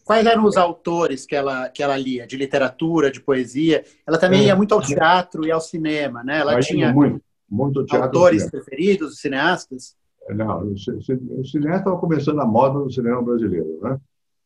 Quais 0.04 0.26
eram 0.26 0.44
os 0.44 0.56
autores 0.58 1.24
que 1.24 1.34
ela, 1.34 1.68
que 1.70 1.82
ela 1.82 1.96
lia, 1.96 2.26
de 2.26 2.36
literatura, 2.36 3.10
de 3.10 3.20
poesia? 3.20 3.82
Ela 4.06 4.18
também 4.18 4.42
é, 4.42 4.46
ia 4.48 4.56
muito 4.56 4.74
ao 4.74 4.82
teatro 4.82 5.46
e 5.46 5.50
ao 5.50 5.62
cinema, 5.62 6.22
né? 6.22 6.40
Ela 6.40 6.60
tinha 6.60 6.92
muito, 6.92 7.22
muito 7.52 7.84
teatro, 7.84 8.06
autores 8.06 8.50
preferidos, 8.50 9.20
cineastas? 9.20 9.94
Não, 10.30 10.72
o 10.72 11.44
cinema 11.44 11.76
estava 11.76 11.98
começando 11.98 12.40
a 12.40 12.46
moda 12.46 12.78
no 12.78 12.90
cinema 12.90 13.20
brasileiro, 13.20 13.78
né? 13.82 14.00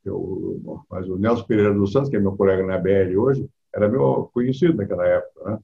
Eu, 0.04 0.84
mas 0.90 1.08
o 1.08 1.16
Nelson 1.16 1.44
Pereira 1.44 1.72
dos 1.72 1.92
Santos, 1.92 2.10
que 2.10 2.16
é 2.16 2.20
meu 2.20 2.36
colega 2.36 2.64
na 2.64 2.78
BL 2.78 3.16
hoje, 3.16 3.48
era 3.72 3.88
meu 3.88 4.30
conhecido 4.32 4.74
naquela 4.74 5.06
época, 5.06 5.50
né? 5.50 5.58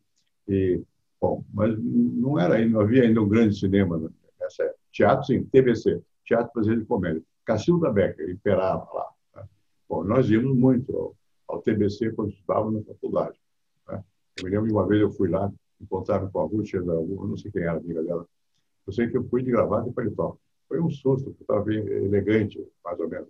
E, 0.48 0.82
bom, 1.20 1.44
mas 1.52 1.76
não 1.78 2.38
era 2.38 2.64
não 2.66 2.80
havia 2.80 3.02
ainda 3.02 3.20
um 3.20 3.28
grande 3.28 3.58
cinema 3.58 3.98
nessa 4.40 4.64
época. 4.64 4.78
Teatro, 4.92 5.26
sim, 5.26 5.44
TBC, 5.44 6.00
Teatro 6.24 6.52
Brasileiro 6.52 6.82
de 6.82 6.88
Comédia. 6.88 7.22
Cacilda 7.44 7.90
Becker 7.90 8.30
imperava 8.30 8.88
lá. 8.92 9.08
Né? 9.36 9.42
Bom, 9.88 10.04
nós 10.04 10.30
íamos 10.30 10.56
muito 10.56 10.94
ao, 10.96 11.16
ao 11.48 11.62
TBC 11.62 12.12
quando 12.12 12.30
estávamos 12.30 12.74
na 12.74 12.82
faculdade. 12.94 13.36
Né? 13.88 14.04
Eu 14.38 14.44
me 14.44 14.50
lembro 14.50 14.66
de 14.68 14.72
uma 14.72 14.86
vez 14.86 15.00
eu 15.00 15.10
fui 15.10 15.28
lá, 15.28 15.50
encontrava 15.82 16.28
com 16.30 16.40
a 16.40 16.44
Ruth, 16.44 16.72
não 16.74 17.36
sei 17.36 17.50
quem 17.50 17.62
era, 17.62 17.78
amiga 17.78 18.02
dela, 18.02 18.26
eu 18.86 18.92
sei 18.92 19.08
que 19.08 19.16
eu 19.16 19.24
fui 19.24 19.42
de 19.42 19.50
gravata 19.50 19.88
e 19.88 19.92
paletó. 19.92 20.36
Foi 20.68 20.80
um 20.80 20.90
susto, 20.90 21.30
porque 21.30 21.42
estava 21.42 21.72
elegante, 21.72 22.64
mais 22.84 22.98
ou 22.98 23.08
menos. 23.08 23.28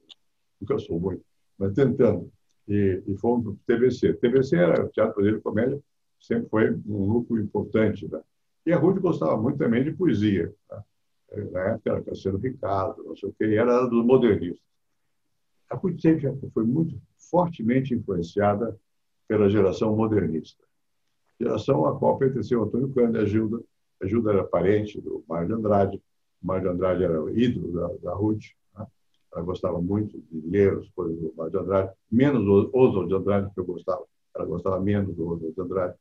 Nunca 0.61 0.79
sou 0.79 0.99
muito, 1.01 1.25
mas 1.59 1.73
tentando. 1.73 2.31
E, 2.69 3.03
e 3.07 3.17
fomos 3.17 3.45
para 3.45 3.53
o 3.53 3.59
TVC. 3.67 4.15
TVC 4.15 4.57
era 4.57 4.85
o 4.85 4.89
Teatro 4.89 5.15
Brasileiro 5.15 5.39
de 5.39 5.43
Comédia, 5.43 5.81
sempre 6.21 6.49
foi 6.49 6.71
um 6.71 7.09
grupo 7.09 7.39
importante. 7.39 8.09
Né? 8.11 8.21
E 8.65 8.73
a 8.73 8.79
Ruth 8.79 9.01
gostava 9.01 9.37
muito 9.37 9.59
também 9.59 9.83
de 9.83 9.93
poesia. 9.93 10.55
Né? 10.71 10.83
Na 11.51 11.61
época 11.71 11.91
era 11.91 12.03
Cassiano 12.03 12.39
Ricardo, 12.39 13.03
não 13.03 13.17
sei 13.17 13.29
o 13.29 13.33
quê, 13.33 13.47
e 13.47 13.57
era 13.57 13.87
dos 13.87 14.05
modernistas. 14.05 14.63
A 15.69 15.77
Ruth 15.77 16.01
sempre 16.01 16.31
foi 16.55 16.65
muito 16.65 16.97
fortemente 17.17 17.95
influenciada 17.95 18.79
pela 19.27 19.49
geração 19.49 19.97
modernista. 19.97 20.63
Geração 21.43 21.85
a 21.87 21.99
qual 21.99 22.19
pertenceu 22.19 22.63
Antônio 22.63 22.95
Cândido 22.95 23.19
e 23.19 23.23
a 23.23 23.25
Gilda. 23.25 23.61
A 24.01 24.07
Gilda 24.07 24.31
era 24.31 24.45
parente 24.45 25.01
do 25.01 25.25
Mário 25.29 25.49
de 25.49 25.55
Andrade. 25.55 26.01
O 26.41 26.47
Mário 26.47 26.63
de 26.63 26.69
Andrade 26.69 27.03
era 27.03 27.19
ídolo 27.33 27.73
da, 27.73 27.89
da 28.01 28.15
Ruth. 28.15 28.45
Né? 28.79 28.87
Ela 29.35 29.43
gostava 29.43 29.83
muito 29.83 30.21
de 30.21 30.41
ler 30.49 30.79
as 30.79 30.89
coisas 30.91 31.19
do 31.19 31.35
Mário 31.37 31.51
de 31.51 31.59
Andrade, 31.59 31.93
menos 32.09 32.47
o 32.47 32.71
Oswald 32.73 33.09
de 33.09 33.15
Andrade, 33.17 33.53
que 33.53 33.59
eu 33.59 33.65
gostava. 33.65 34.05
Ela 34.37 34.47
gostava 34.47 34.79
menos 34.79 35.17
do 35.17 35.29
Oswald 35.29 35.53
de 35.53 35.61
Andrade. 35.61 35.95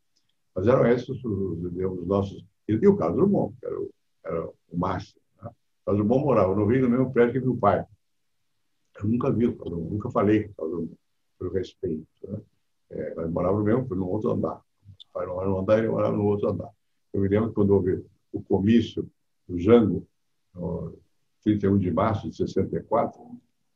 Mas 0.54 0.68
eram 0.68 0.86
esses 0.86 1.10
os, 1.10 1.26
os 1.26 2.08
nossos. 2.08 2.46
E 2.68 2.88
o 2.88 2.96
Carlos 2.96 3.18
Drummond, 3.18 3.56
que 3.60 3.66
era 3.66 3.80
o, 3.80 3.90
era 4.24 4.46
o 4.46 4.78
máximo. 4.78 5.22
Né? 5.42 5.50
O 5.50 5.86
Carlos 5.86 6.06
Drummond 6.06 6.24
morava 6.24 6.56
no 6.56 6.68
Rio, 6.68 6.84
no 6.84 6.90
mesmo 6.90 7.12
prédio 7.12 7.42
que 7.42 7.48
meu 7.48 7.58
pai. 7.58 7.84
Eu 9.02 9.08
nunca 9.08 9.32
vi 9.32 9.48
o 9.48 9.58
Carlos 9.58 9.74
Drummond, 9.74 9.94
nunca 9.96 10.12
falei 10.12 10.44
com 10.44 10.52
o 10.52 10.56
Carlos 10.56 10.72
Drummond, 10.74 10.98
por 11.40 11.52
respeito. 11.52 12.08
Né? 12.28 12.40
É, 12.92 13.16
nós 13.16 13.64
mesmo, 13.64 13.96
no 13.96 14.08
outro 14.08 14.34
andar. 14.34 14.62
Morava 15.14 15.46
no 15.46 15.60
andar 15.60 15.78
e 15.78 15.82
ele 15.82 15.90
morava 15.90 16.16
no 16.16 16.26
outro 16.26 16.50
andar. 16.50 16.70
Eu 17.14 17.22
me 17.22 17.28
lembro 17.28 17.50
que 17.50 17.56
quando 17.56 17.72
houve 17.72 18.06
o 18.32 18.42
comício 18.42 19.10
do 19.48 19.60
Jango, 19.60 20.08
no 20.54 20.98
31 21.44 21.78
de 21.78 21.92
março 21.92 22.30
de 22.30 22.36
64, 22.36 23.20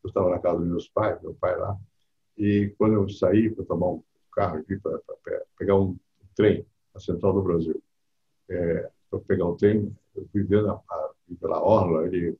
eu 0.03 0.07
estava 0.07 0.29
na 0.29 0.39
casa 0.39 0.59
dos 0.59 0.67
meus 0.67 0.87
pais, 0.87 1.21
meu 1.21 1.33
pai 1.33 1.57
lá, 1.57 1.77
e 2.37 2.73
quando 2.77 2.93
eu 2.93 3.09
saí 3.09 3.49
para 3.49 3.65
tomar 3.65 3.87
um 3.87 4.03
carro 4.31 4.57
aqui, 4.57 4.77
para 4.77 4.99
pegar 5.57 5.75
um 5.75 5.97
trem 6.35 6.65
na 6.93 6.99
Central 6.99 7.33
do 7.33 7.41
Brasil, 7.41 7.81
é, 8.49 8.89
para 9.09 9.19
pegar 9.19 9.45
o 9.45 9.55
trem, 9.55 9.95
eu 10.15 10.27
fui 10.31 10.43
vendo 10.43 10.69
a, 10.69 10.73
a, 10.73 11.11
pela 11.39 11.61
orla, 11.61 12.05
ele, 12.05 12.37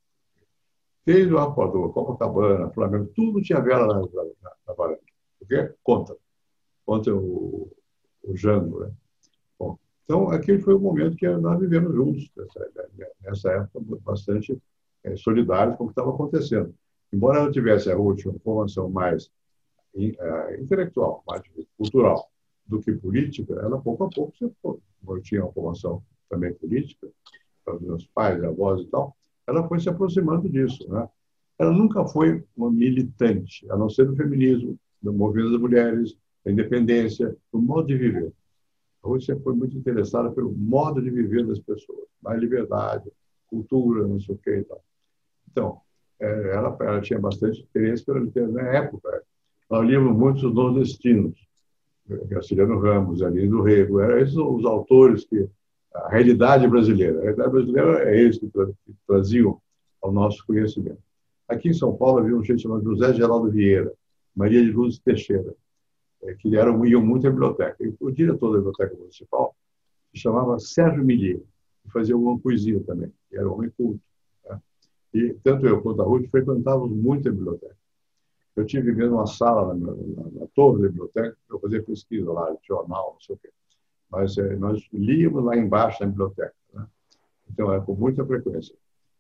desde 1.06 1.34
o 1.34 1.40
Arpoador, 1.40 1.92
Copacabana, 1.94 2.70
Flamengo, 2.72 3.12
tudo 3.16 3.42
tinha 3.42 3.60
vela 3.60 3.88
na, 3.88 4.02
na, 4.02 4.76
na 4.76 4.98
quê? 5.48 5.74
Conta. 5.84 6.16
Conta 6.86 7.14
o, 7.14 7.72
o 8.26 8.36
Jango, 8.36 8.82
né? 8.82 8.92
Bom, 9.58 9.78
então, 10.04 10.30
aquele 10.30 10.60
foi 10.60 10.74
o 10.74 10.80
momento 10.80 11.16
que 11.16 11.28
nós 11.28 11.60
vivemos 11.60 11.94
juntos, 11.94 12.30
nessa, 12.36 12.90
nessa 13.22 13.52
época, 13.52 13.80
bastante 14.04 14.58
é, 15.04 15.16
solidários 15.16 15.78
com 15.78 15.86
o 15.86 15.88
que 15.88 15.92
estava 15.92 16.10
acontecendo. 16.12 16.74
Embora 17.14 17.40
eu 17.40 17.52
tivesse 17.52 17.92
a 17.92 17.98
última 17.98 18.34
formação 18.44 18.90
mais 18.90 19.30
é, 19.96 20.60
intelectual, 20.60 21.24
mais 21.28 21.42
cultural, 21.78 22.30
do 22.66 22.80
que 22.82 22.92
política, 22.94 23.54
ela 23.54 23.80
pouco 23.80 24.04
a 24.04 24.10
pouco 24.10 24.36
se 24.38 24.52
foi. 24.62 24.78
Eu 25.08 25.22
tinha 25.22 25.44
uma 25.44 25.54
formação 25.54 26.04
também 26.30 26.54
política, 26.54 27.08
para 27.64 27.80
meus 27.80 28.06
pais, 28.08 28.44
avós 28.44 28.82
e 28.82 28.86
tal, 28.88 29.16
ela 29.48 29.68
foi 29.68 29.80
se 29.80 29.90
aproximando 29.90 30.50
disso. 30.50 30.88
Né? 30.90 31.08
Ela 31.58 31.72
nunca 31.72 32.06
foi 32.06 32.44
uma 32.56 32.72
militante, 32.72 33.66
a 33.72 33.78
não 33.78 33.90
ser 33.90 34.06
do 34.06 34.16
feminismo, 34.16 34.78
do 35.02 35.14
movimento 35.14 35.52
das 35.52 35.62
mulheres, 35.62 36.18
da 36.46 36.52
independência, 36.52 37.36
do 37.52 37.60
modo 37.60 37.88
de 37.88 37.98
viver. 37.98 38.32
A 39.04 39.08
Rússia 39.08 39.38
foi 39.44 39.54
muito 39.54 39.76
interessada 39.76 40.32
pelo 40.32 40.52
modo 40.52 41.02
de 41.02 41.10
viver 41.10 41.46
das 41.46 41.60
pessoas, 41.60 42.08
mais 42.22 42.40
liberdade, 42.40 43.12
cultura, 43.48 44.08
não 44.08 44.20
sei 44.20 44.36
o 44.36 44.38
que 44.38 44.52
e 44.52 44.64
tal. 44.64 44.84
Então, 45.52 45.82
é, 46.20 46.54
ela, 46.54 46.78
ela 46.80 47.02
tinha 47.02 47.20
bastante 47.20 47.62
interesse 47.62 48.06
pela 48.06 48.20
literatura 48.20 48.64
na 48.64 48.70
época. 48.70 49.24
Nós 49.70 49.86
líamos 49.86 50.16
muitos 50.16 50.44
os 50.44 50.54
nordestinos, 50.54 51.36
Graciliano 52.08 52.80
Ramos, 52.80 53.24
Aline 53.24 53.64
Rego, 53.64 54.00
eram 54.00 54.20
esses 54.20 54.36
os 54.36 54.64
autores 54.66 55.26
que 55.26 55.48
a 55.94 56.10
realidade 56.10 56.68
brasileira, 56.68 57.18
a 57.18 57.22
realidade 57.22 57.52
brasileira 57.52 58.10
é 58.10 58.22
eles 58.22 58.38
que 58.38 58.52
traziam 59.08 59.60
ao 60.02 60.12
nosso 60.12 60.46
conhecimento. 60.46 61.00
Aqui 61.48 61.70
em 61.70 61.74
São 61.74 61.96
Paulo 61.96 62.20
havia 62.20 62.36
um 62.36 62.44
gente 62.44 62.62
chamado 62.62 62.84
José 62.84 63.14
Geraldo 63.14 63.50
Vieira, 63.50 63.92
Maria 64.36 64.64
de 64.64 64.72
Luz 64.72 65.00
Teixeira, 65.00 65.56
que 66.34 66.56
eram, 66.56 66.86
iam 66.86 67.02
muito 67.02 67.28
à 67.28 67.30
biblioteca. 67.30 67.76
E 67.80 67.94
o 68.00 68.12
diretor 68.12 68.52
da 68.52 68.58
biblioteca 68.58 68.96
municipal 68.96 69.56
se 70.14 70.22
chamava 70.22 70.60
Sérgio 70.60 71.04
Millier, 71.04 71.42
que 71.84 71.92
fazia 71.92 72.16
alguma 72.16 72.40
poesia 72.40 72.82
também, 72.84 73.12
que 73.30 73.38
era 73.38 73.48
um 73.48 73.54
homem 73.54 73.70
culto. 73.78 74.02
Né? 74.46 74.62
E 75.14 75.34
tanto 75.44 75.68
eu 75.68 75.82
quanto 75.82 76.02
a 76.02 76.06
Ruth 76.06 76.30
frequentávamos 76.30 76.92
muito 76.92 77.30
a 77.30 77.32
biblioteca. 77.32 77.78
Eu 78.56 78.66
tive 78.66 78.94
mesmo 78.94 79.16
uma 79.16 79.28
sala 79.28 79.74
na, 79.74 79.92
na, 79.92 80.32
na 80.32 80.48
torre 80.56 80.84
da 80.84 80.88
biblioteca 80.88 81.38
para 81.48 81.60
fazer 81.60 81.84
pesquisa 81.84 82.32
lá, 82.32 82.56
jornal, 82.66 83.12
não 83.14 83.22
sei 83.22 83.36
o 83.36 83.38
quê. 83.38 83.50
Mas 84.10 84.38
é, 84.38 84.56
nós 84.56 84.88
líamos 84.94 85.44
lá 85.44 85.58
embaixo 85.58 86.02
na 86.02 86.10
biblioteca. 86.10 86.56
Né? 86.74 86.88
Então, 87.52 87.72
era 87.72 87.82
com 87.82 87.94
muita 87.94 88.26
frequência. 88.26 88.74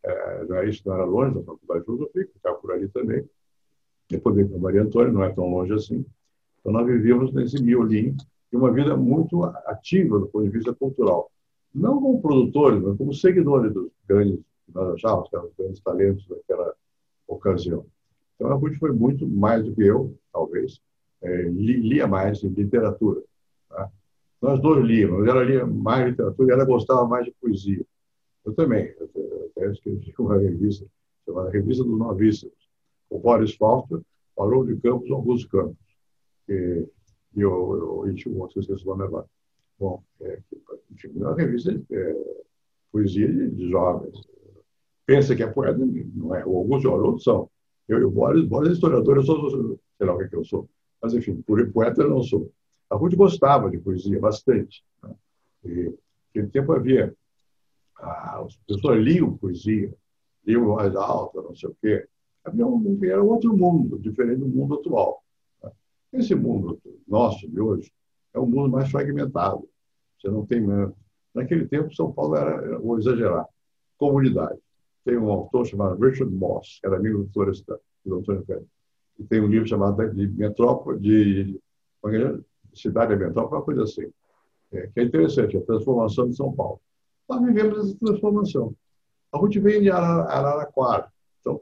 É, 0.03 0.45
era 0.49 0.65
isso, 0.69 0.83
não 0.85 0.93
era 0.93 1.03
longe 1.03 1.35
da 1.35 1.43
Faculdade 1.43 1.79
de 1.81 1.85
Filosofia, 1.85 2.29
ficava 2.33 2.55
por 2.57 2.71
ali 2.71 2.87
também. 2.87 3.29
Depois 4.09 4.35
veio 4.35 4.49
para 4.49 4.59
Maria 4.59 4.83
Antônia, 4.83 5.11
não 5.11 5.23
é 5.23 5.33
tão 5.33 5.49
longe 5.49 5.73
assim. 5.73 6.05
Então, 6.65 6.73
nós 6.73 6.87
vivíamos 6.87 7.31
nesse 7.31 7.61
miolinho 7.61 8.15
de 8.51 8.57
uma 8.57 8.71
vida 8.71 8.97
muito 8.97 9.43
ativa 9.43 10.17
do 10.17 10.25
ponto 10.25 10.45
de 10.45 10.49
vista 10.49 10.73
cultural. 10.73 11.29
Não 11.71 12.01
como 12.01 12.19
produtores, 12.19 12.81
mas 12.81 12.97
como 12.97 13.13
seguidores 13.13 13.71
dos 13.71 13.91
grandes, 14.09 14.39
nós 14.73 14.95
achávamos 14.95 15.29
que 15.29 15.35
eram 15.35 15.45
os 15.45 15.53
grandes 15.55 15.79
talentos 15.81 16.27
daquela 16.27 16.73
ocasião. 17.27 17.85
Então, 18.35 18.51
a 18.51 18.55
Ruth 18.55 18.79
foi 18.79 18.91
muito 18.91 19.27
mais 19.27 19.63
do 19.63 19.75
que 19.75 19.83
eu, 19.83 20.17
talvez, 20.33 20.81
é, 21.21 21.43
lia 21.43 22.07
mais 22.07 22.43
em 22.43 22.47
literatura. 22.47 23.21
Tá? 23.69 23.91
Nós 24.41 24.59
dois 24.59 24.83
líamos, 24.83 25.27
ela 25.27 25.43
lia 25.43 25.67
mais 25.67 26.09
literatura 26.09 26.49
e 26.49 26.51
ela 26.51 26.65
gostava 26.65 27.07
mais 27.07 27.25
de 27.25 27.31
poesia. 27.39 27.85
Eu 28.43 28.55
também. 28.55 28.91
Eu 28.99 29.51
até 29.55 29.69
escrevi 29.69 30.11
uma 30.17 30.39
revista 30.39 30.83
chamada 31.23 31.51
Revista 31.51 31.83
dos 31.83 31.99
Novíssimos, 31.99 32.57
o 33.07 33.19
Boris 33.19 33.53
Fausto, 33.53 34.03
Haroldo 34.35 34.73
de 34.73 34.81
Campos, 34.81 35.11
Augusto 35.11 35.47
Campos. 35.47 35.84
Eu, 36.47 36.91
eu, 37.35 38.05
eu, 38.05 38.07
eu 38.07 38.13
esqueci 38.13 38.83
o 38.83 38.87
nome 38.87 39.03
agora. 39.03 39.25
Bom, 39.79 40.03
é, 40.21 40.39
uma 41.13 41.35
revista 41.35 41.73
de 41.73 41.83
é, 41.91 42.15
poesia 42.91 43.27
de, 43.27 43.69
jovens. 43.69 44.17
Pensa 45.05 45.35
que 45.35 45.43
é 45.43 45.47
poeta, 45.47 45.77
não 45.77 46.33
é. 46.33 46.45
O 46.45 46.57
Augusto 46.57 46.87
e 46.87 46.87
o 46.87 46.95
Haroldo 46.95 47.19
são. 47.19 47.49
Eu 47.87 47.99
e 47.99 48.03
o 48.03 48.09
Boris, 48.09 48.45
Boris 48.45 48.69
é 48.69 48.73
historiador, 48.73 49.17
eu 49.17 49.23
sou, 49.23 49.79
sei 49.97 50.07
lá 50.07 50.13
o 50.13 50.17
que, 50.17 50.23
é 50.23 50.27
que 50.27 50.35
eu 50.35 50.45
sou. 50.45 50.67
Mas, 51.01 51.13
enfim, 51.13 51.41
por 51.41 51.71
poeta 51.71 52.01
eu 52.01 52.09
não 52.09 52.23
sou. 52.23 52.51
A 52.89 52.95
Ruth 52.95 53.15
gostava 53.15 53.69
de 53.69 53.77
poesia 53.77 54.19
bastante. 54.19 54.83
Né? 55.03 55.15
E, 55.65 55.93
naquele 56.35 56.47
tempo 56.47 56.73
havia. 56.73 57.15
As 57.97 58.55
pessoas 58.67 59.01
liam 59.01 59.37
poesia, 59.37 59.93
liam 60.45 60.75
mais 60.75 60.95
alta, 60.95 61.41
não 61.41 61.55
sei 61.55 61.69
o 61.69 61.77
quê. 61.81 62.07
Havia 62.43 62.67
um, 62.67 62.99
era 63.03 63.23
outro 63.23 63.55
mundo, 63.55 63.97
diferente 63.99 64.39
do 64.39 64.47
mundo 64.47 64.75
atual. 64.75 65.23
Esse 66.15 66.35
mundo 66.35 66.79
nosso 67.07 67.49
de 67.49 67.59
hoje 67.59 67.91
é 68.33 68.39
um 68.39 68.45
mundo 68.45 68.69
mais 68.69 68.89
fragmentado. 68.89 69.67
Você 70.19 70.29
não 70.29 70.45
tem. 70.45 70.65
Naquele 71.33 71.67
tempo, 71.67 71.93
São 71.93 72.11
Paulo 72.11 72.35
era, 72.35 72.79
vou 72.79 72.97
exagerar, 72.97 73.45
comunidade 73.97 74.59
tem 75.05 75.17
um 75.17 75.29
autor 75.29 75.65
chamado 75.67 76.03
Richard 76.03 76.33
Moss, 76.33 76.79
que 76.81 76.87
era 76.87 76.97
amigo 76.97 77.23
do 77.23 77.31
floresta, 77.31 77.79
do 78.03 78.15
Antônio 78.15 78.43
Pérez, 78.43 78.65
e 79.19 79.23
tem 79.23 79.39
um 79.39 79.47
livro 79.47 79.67
chamado 79.67 80.09
de 80.13 80.27
Metrópole, 80.27 80.99
de, 80.99 81.61
é 82.07 82.39
Cidade 82.73 83.15
da 83.15 83.27
Metrópole, 83.27 83.59
uma 83.59 83.65
coisa 83.65 83.83
assim, 83.83 84.11
é, 84.73 84.87
que 84.87 84.99
é 84.99 85.03
interessante, 85.03 85.55
a 85.55 85.61
transformação 85.61 86.27
de 86.27 86.35
São 86.35 86.51
Paulo. 86.51 86.81
Nós 87.29 87.41
vivemos 87.41 87.77
essa 87.77 87.97
transformação. 87.97 88.75
A 89.31 89.37
Ruth 89.37 89.55
veio 89.55 89.81
de 89.81 89.91
Araraquara. 89.91 91.11
Então, 91.39 91.61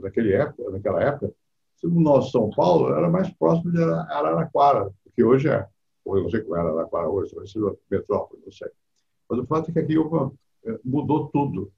naquele 0.00 0.32
época, 0.32 0.70
naquela 0.70 1.02
época, 1.02 1.32
o 1.86 2.00
nosso 2.00 2.32
São 2.32 2.50
Paulo 2.50 2.92
era 2.92 3.08
mais 3.08 3.30
próximo 3.30 3.72
de 3.72 3.82
Araraquara 3.82 4.90
que 5.14 5.24
hoje 5.24 5.48
é. 5.48 5.66
Ou 6.04 6.16
eu 6.16 6.22
não 6.22 6.30
sei 6.30 6.40
como 6.40 6.56
é 6.56 6.60
Araraquara 6.60 7.08
hoje, 7.08 7.34
vai 7.34 7.46
ser 7.46 7.60
metrópole, 7.90 8.42
não 8.44 8.52
sei. 8.52 8.68
Mas 9.28 9.38
o 9.38 9.46
fato 9.46 9.70
é 9.70 9.72
que 9.72 9.78
aqui 9.78 9.94
mudou 10.84 11.28
tudo. 11.28 11.70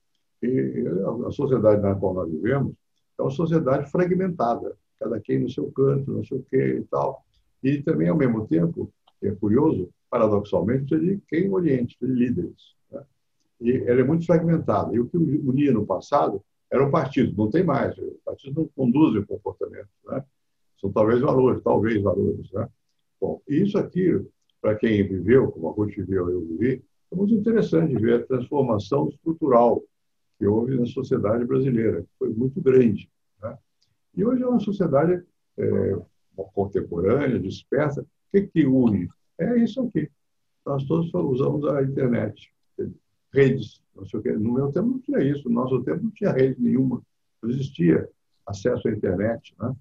E 0.43 0.85
a 1.27 1.31
sociedade 1.31 1.81
na 1.83 1.95
qual 1.95 2.15
nós 2.15 2.31
vivemos 2.31 2.75
é 3.19 3.23
uma 3.23 3.31
sociedade 3.31 3.91
fragmentada, 3.91 4.77
cada 4.99 5.21
quem 5.21 5.41
no 5.41 5.51
seu 5.51 5.71
canto, 5.73 6.11
não 6.11 6.25
sei 6.25 6.39
o 6.39 6.47
quê 6.49 6.79
e 6.81 6.85
tal. 6.85 7.25
E 7.63 7.83
também, 7.83 8.09
ao 8.09 8.17
mesmo 8.17 8.47
tempo, 8.47 8.93
é 9.23 9.31
curioso, 9.33 9.89
paradoxalmente, 10.11 10.99
de 10.99 11.21
quem 11.29 11.49
no 11.49 11.55
Oriente, 11.55 11.97
de 12.01 12.07
líderes. 12.07 12.75
Né? 12.91 13.03
E 13.61 13.77
ela 13.87 14.01
é 14.01 14.05
muito 14.05 14.27
fragmentada. 14.27 14.95
E 14.95 15.01
o 15.01 15.09
que 15.09 15.17
unia 15.17 15.73
no 15.73 15.87
passado 15.87 16.43
era 16.73 16.87
o 16.87 16.91
partido, 16.91 17.37
não 17.37 17.51
tem 17.51 17.63
mais. 17.63 17.97
O 17.99 18.19
partido 18.25 18.63
não 18.63 18.69
conduz 18.75 19.15
o 19.15 19.27
comportamento. 19.27 19.91
Né? 20.07 20.25
São 20.81 20.91
talvez 20.91 21.21
valores, 21.21 21.63
talvez 21.63 22.03
valores. 22.03 22.51
Né? 22.51 22.67
Bom, 23.21 23.43
isso 23.47 23.77
aqui, 23.77 24.25
para 24.59 24.75
quem 24.75 25.07
viveu, 25.07 25.53
como 25.53 25.69
a 25.69 25.73
Ruth 25.73 25.95
viveu, 25.95 26.31
eu 26.31 26.41
vivi, 26.41 26.83
é 27.13 27.15
muito 27.15 27.35
interessante 27.35 27.95
ver 27.95 28.23
a 28.23 28.27
transformação 28.27 29.11
estrutural 29.11 29.83
que 30.39 30.47
houve 30.47 30.79
na 30.79 30.87
sociedade 30.87 31.45
brasileira, 31.45 32.03
que 32.03 32.09
foi 32.19 32.31
muito 32.31 32.59
grande. 32.63 33.07
Né? 33.43 33.59
E 34.17 34.25
hoje 34.25 34.43
é 34.43 34.47
uma 34.47 34.59
sociedade 34.59 35.23
é, 35.59 35.97
contemporânea, 36.55 37.39
dispersa. 37.39 38.01
O 38.01 38.07
que, 38.33 38.47
que 38.47 38.67
une? 38.67 39.11
É 39.39 39.59
isso 39.59 39.83
aqui. 39.83 40.11
nós 40.65 40.85
todos 40.85 41.13
usamos 41.13 41.67
a 41.67 41.83
internet, 41.83 42.51
redes. 43.33 43.81
No 43.95 44.53
meu 44.53 44.73
tempo 44.73 44.89
não 44.89 45.01
tinha 45.01 45.21
isso, 45.21 45.49
no 45.49 45.55
nosso 45.55 45.83
tempo 45.83 46.03
não 46.03 46.11
tinha 46.11 46.33
rede 46.33 46.61
nenhuma, 46.61 47.03
não 47.43 47.51
existia 47.51 48.09
acesso 48.47 48.89
à 48.89 48.91
internet. 48.91 49.55
Né? 49.59 49.75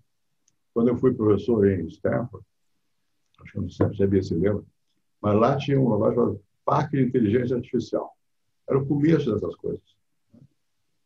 Quando 0.73 0.89
eu 0.89 0.97
fui 0.97 1.13
professor 1.13 1.67
em 1.67 1.87
Stanford, 1.87 2.45
acho 3.41 3.51
que 3.53 3.59
não 3.59 3.69
sei, 3.69 3.93
sabia 3.95 4.21
se 4.21 4.33
lembra, 4.33 4.63
mas 5.21 5.35
lá 5.35 5.57
tinha 5.57 5.79
um 5.79 5.91
negócio 5.91 6.15
chamado 6.15 6.41
Parque 6.65 6.97
de 6.97 7.03
Inteligência 7.03 7.55
Artificial. 7.55 8.15
Era 8.67 8.77
o 8.77 8.85
começo 8.85 9.33
dessas 9.33 9.55
coisas. 9.55 9.81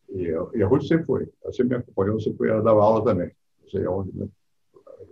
E, 0.09 0.27
e 0.53 0.63
a 0.63 0.67
Ruth 0.67 0.83
sempre 0.83 1.05
foi. 1.05 1.29
Ela 1.43 1.53
sempre 1.53 1.77
me 1.77 1.83
acompanhou, 1.83 2.19
sempre 2.19 2.37
foi, 2.37 2.49
ela 2.49 2.61
dava 2.61 2.81
aula 2.81 3.03
também. 3.03 3.31
Não 3.61 3.69
sei 3.69 3.85
aonde, 3.85 4.15
né? 4.17 4.27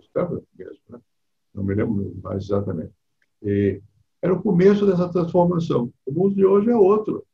Stanford 0.00 0.44
mesmo, 0.56 0.78
né? 0.88 1.00
Não 1.52 1.64
me 1.64 1.74
lembro 1.74 2.14
mais 2.22 2.44
exatamente. 2.44 2.92
E 3.42 3.80
era 4.24 4.32
o 4.32 4.42
começo 4.42 4.86
dessa 4.86 5.06
transformação. 5.06 5.92
O 6.06 6.10
mundo 6.10 6.34
de 6.34 6.46
hoje 6.46 6.70
é 6.70 6.74
outro. 6.74 7.26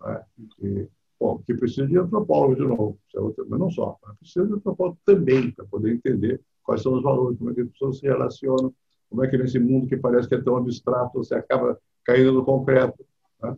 Né? 0.00 0.24
E, 0.62 0.88
bom, 1.18 1.42
que 1.44 1.52
precisa 1.52 1.84
de 1.84 1.98
antropólogo 1.98 2.54
de 2.54 2.62
novo, 2.62 2.96
é 3.12 3.18
outro, 3.18 3.44
mas 3.48 3.58
não 3.58 3.68
só. 3.68 3.98
Precisa 4.20 4.46
de 4.46 4.52
antropólogo 4.52 4.96
também, 5.04 5.50
para 5.50 5.64
poder 5.64 5.92
entender 5.92 6.40
quais 6.62 6.80
são 6.80 6.94
os 6.94 7.02
valores, 7.02 7.36
como 7.36 7.50
é 7.50 7.54
que 7.54 7.62
as 7.62 7.70
pessoas 7.70 7.98
se 7.98 8.06
relacionam, 8.06 8.72
como 9.10 9.24
é 9.24 9.28
que 9.28 9.36
nesse 9.36 9.58
mundo 9.58 9.88
que 9.88 9.96
parece 9.96 10.28
que 10.28 10.36
é 10.36 10.40
tão 10.40 10.56
abstrato, 10.56 11.18
você 11.18 11.34
acaba 11.34 11.76
caindo 12.04 12.32
no 12.32 12.44
concreto. 12.44 13.04
Né? 13.42 13.56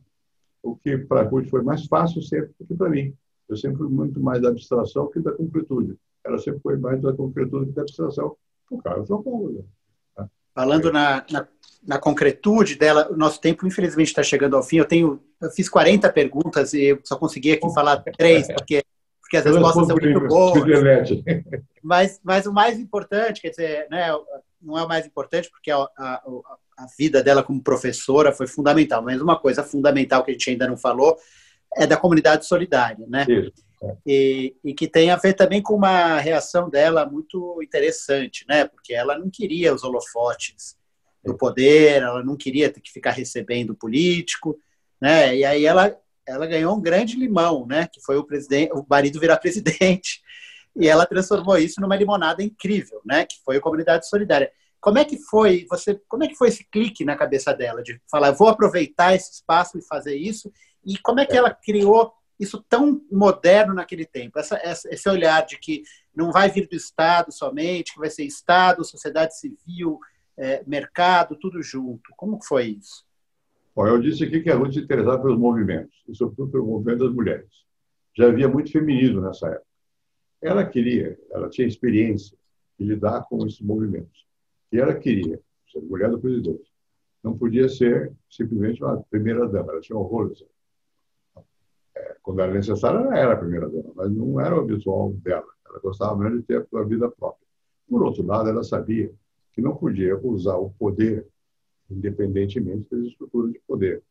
O 0.62 0.74
que 0.74 0.96
para 0.96 1.28
Ruth 1.28 1.50
foi 1.50 1.60
mais 1.60 1.84
fácil 1.84 2.22
sempre 2.22 2.54
do 2.58 2.66
que 2.66 2.74
para 2.74 2.88
mim. 2.88 3.14
Eu 3.46 3.58
sempre 3.58 3.76
fui 3.76 3.88
muito 3.90 4.22
mais 4.22 4.40
da 4.40 4.48
abstração 4.48 5.10
que 5.10 5.20
da 5.20 5.32
concretude. 5.32 5.98
Ela 6.24 6.38
sempre 6.38 6.60
foi 6.60 6.78
mais 6.78 7.02
da 7.02 7.12
concretude 7.12 7.66
que 7.66 7.72
da 7.72 7.82
abstração, 7.82 8.34
por 8.66 8.82
causa 8.82 9.04
do 9.04 9.14
antropólogo. 9.16 9.66
Falando 10.58 10.92
na, 10.92 11.24
na, 11.30 11.46
na, 11.86 11.98
concretude 12.00 12.74
dela, 12.74 13.06
o 13.12 13.16
nosso 13.16 13.40
tempo, 13.40 13.64
infelizmente, 13.64 14.08
está 14.08 14.24
chegando 14.24 14.56
ao 14.56 14.62
fim. 14.64 14.78
Eu 14.78 14.84
tenho, 14.84 15.22
eu 15.40 15.50
fiz 15.52 15.68
40 15.68 16.12
perguntas 16.12 16.74
e 16.74 16.86
eu 16.86 16.98
só 17.04 17.14
consegui 17.14 17.52
aqui 17.52 17.72
falar 17.72 17.98
três, 17.98 18.48
porque 18.48 18.82
porque 19.20 19.36
as 19.36 19.44
respostas 19.44 19.86
são 19.86 19.96
muito 19.96 20.26
boas. 20.26 20.54
Mas, 21.80 22.20
mas 22.24 22.46
o 22.46 22.52
mais 22.52 22.76
importante, 22.76 23.40
quer 23.40 23.50
dizer, 23.50 23.86
né, 23.88 24.08
não 24.60 24.76
é 24.76 24.82
o 24.82 24.88
mais 24.88 25.06
importante, 25.06 25.48
porque 25.48 25.70
a, 25.70 25.76
a, 25.76 26.22
a 26.76 26.86
vida 26.98 27.22
dela 27.22 27.44
como 27.44 27.62
professora 27.62 28.32
foi 28.32 28.48
fundamental. 28.48 29.00
Mas 29.00 29.20
uma 29.20 29.38
coisa 29.38 29.62
fundamental 29.62 30.24
que 30.24 30.32
a 30.32 30.34
gente 30.34 30.50
ainda 30.50 30.66
não 30.66 30.76
falou 30.76 31.16
é 31.76 31.86
da 31.86 31.96
comunidade 31.96 32.46
solidária, 32.46 33.06
né? 33.08 33.26
Isso. 33.28 33.68
E, 34.04 34.56
e, 34.64 34.74
que 34.74 34.88
tem 34.88 35.10
a 35.10 35.16
ver 35.16 35.34
também 35.34 35.62
com 35.62 35.74
uma 35.74 36.18
reação 36.18 36.68
dela 36.68 37.06
muito 37.06 37.60
interessante, 37.62 38.44
né? 38.48 38.64
Porque 38.66 38.92
ela 38.92 39.16
não 39.16 39.30
queria 39.30 39.72
os 39.72 39.84
holofotes 39.84 40.76
do 41.24 41.36
poder, 41.36 42.02
ela 42.02 42.22
não 42.24 42.36
queria 42.36 42.70
ter 42.70 42.80
que 42.80 42.90
ficar 42.90 43.12
recebendo 43.12 43.76
político, 43.76 44.58
né? 45.00 45.36
E 45.36 45.44
aí 45.44 45.64
ela 45.64 45.96
ela 46.26 46.46
ganhou 46.46 46.76
um 46.76 46.80
grande 46.80 47.16
limão, 47.16 47.66
né? 47.66 47.88
Que 47.90 48.02
foi 48.02 48.16
o 48.16 48.24
presidente, 48.24 48.72
o 48.72 48.84
marido 48.88 49.18
virar 49.18 49.38
presidente, 49.38 50.20
e 50.76 50.86
ela 50.86 51.06
transformou 51.06 51.56
isso 51.56 51.80
numa 51.80 51.96
limonada 51.96 52.42
incrível, 52.42 53.00
né? 53.04 53.24
Que 53.24 53.36
foi 53.44 53.56
a 53.56 53.60
comunidade 53.60 54.08
solidária. 54.08 54.50
Como 54.80 54.98
é 54.98 55.04
que 55.04 55.18
foi 55.18 55.66
você? 55.68 56.00
Como 56.08 56.22
é 56.22 56.28
que 56.28 56.36
foi 56.36 56.48
esse 56.48 56.64
clique 56.64 57.04
na 57.04 57.16
cabeça 57.16 57.52
dela 57.52 57.82
de 57.82 58.00
falar, 58.10 58.30
vou 58.32 58.48
aproveitar 58.48 59.14
esse 59.14 59.32
espaço 59.32 59.78
e 59.78 59.82
fazer 59.82 60.16
isso? 60.16 60.52
E 60.84 60.98
como 60.98 61.20
é 61.20 61.26
que 61.26 61.36
ela 61.36 61.52
criou 61.52 62.12
isso 62.38 62.64
tão 62.68 63.02
moderno 63.10 63.74
naquele 63.74 64.04
tempo? 64.04 64.38
Essa, 64.38 64.60
esse 64.64 65.08
olhar 65.08 65.44
de 65.44 65.58
que 65.58 65.82
não 66.14 66.30
vai 66.30 66.50
vir 66.50 66.68
do 66.68 66.76
Estado 66.76 67.32
somente, 67.32 67.92
que 67.92 67.98
vai 67.98 68.10
ser 68.10 68.24
Estado, 68.24 68.84
sociedade 68.84 69.38
civil, 69.38 69.98
é, 70.36 70.62
mercado, 70.66 71.36
tudo 71.36 71.62
junto. 71.62 72.12
Como 72.16 72.42
foi 72.42 72.66
isso? 72.66 73.04
Bom, 73.74 73.86
eu 73.86 74.00
disse 74.00 74.24
aqui 74.24 74.40
que 74.40 74.50
a 74.50 74.56
Ruth 74.56 74.72
se 74.72 74.80
interessava 74.80 75.22
pelos 75.22 75.38
movimentos, 75.38 76.02
e 76.08 76.14
sobretudo 76.14 76.50
pelo 76.50 76.66
movimento 76.66 77.04
das 77.04 77.14
mulheres. 77.14 77.48
Já 78.16 78.26
havia 78.26 78.48
muito 78.48 78.72
feminismo 78.72 79.20
nessa 79.20 79.46
época. 79.46 79.66
Ela 80.42 80.66
queria, 80.66 81.18
ela 81.30 81.48
tinha 81.48 81.66
experiência 81.66 82.36
de 82.78 82.86
lidar 82.86 83.22
com 83.28 83.44
esses 83.46 83.60
movimentos. 83.60 84.26
E 84.72 84.78
ela 84.78 84.94
queria 84.94 85.40
ser 85.70 85.80
mulher 85.80 86.10
do 86.10 86.18
presidente. 86.20 86.68
Não 87.22 87.36
podia 87.36 87.68
ser 87.68 88.12
simplesmente 88.30 88.82
uma 88.82 89.02
primeira-dama, 89.10 89.72
ela 89.72 89.80
tinha 89.80 89.96
horror. 89.96 90.32
É, 90.32 90.44
quando 92.28 92.42
era 92.42 92.52
necessário, 92.52 93.00
ela 93.00 93.18
era 93.18 93.32
a 93.32 93.36
primeira-dama, 93.38 93.90
mas 93.94 94.12
não 94.12 94.38
era 94.38 94.54
o 94.54 94.60
habitual 94.60 95.14
dela. 95.14 95.46
Ela 95.66 95.78
gostava 95.78 96.14
mesmo 96.14 96.40
de 96.40 96.42
ter 96.42 96.66
a 96.74 96.82
vida 96.82 97.10
própria. 97.10 97.48
Por 97.88 98.02
outro 98.02 98.22
lado, 98.22 98.50
ela 98.50 98.62
sabia 98.62 99.10
que 99.54 99.62
não 99.62 99.74
podia 99.74 100.14
usar 100.18 100.56
o 100.56 100.68
poder 100.78 101.26
independentemente 101.90 102.86
das 102.90 103.06
estruturas 103.06 103.50
de 103.50 103.58
poder. 103.66 104.02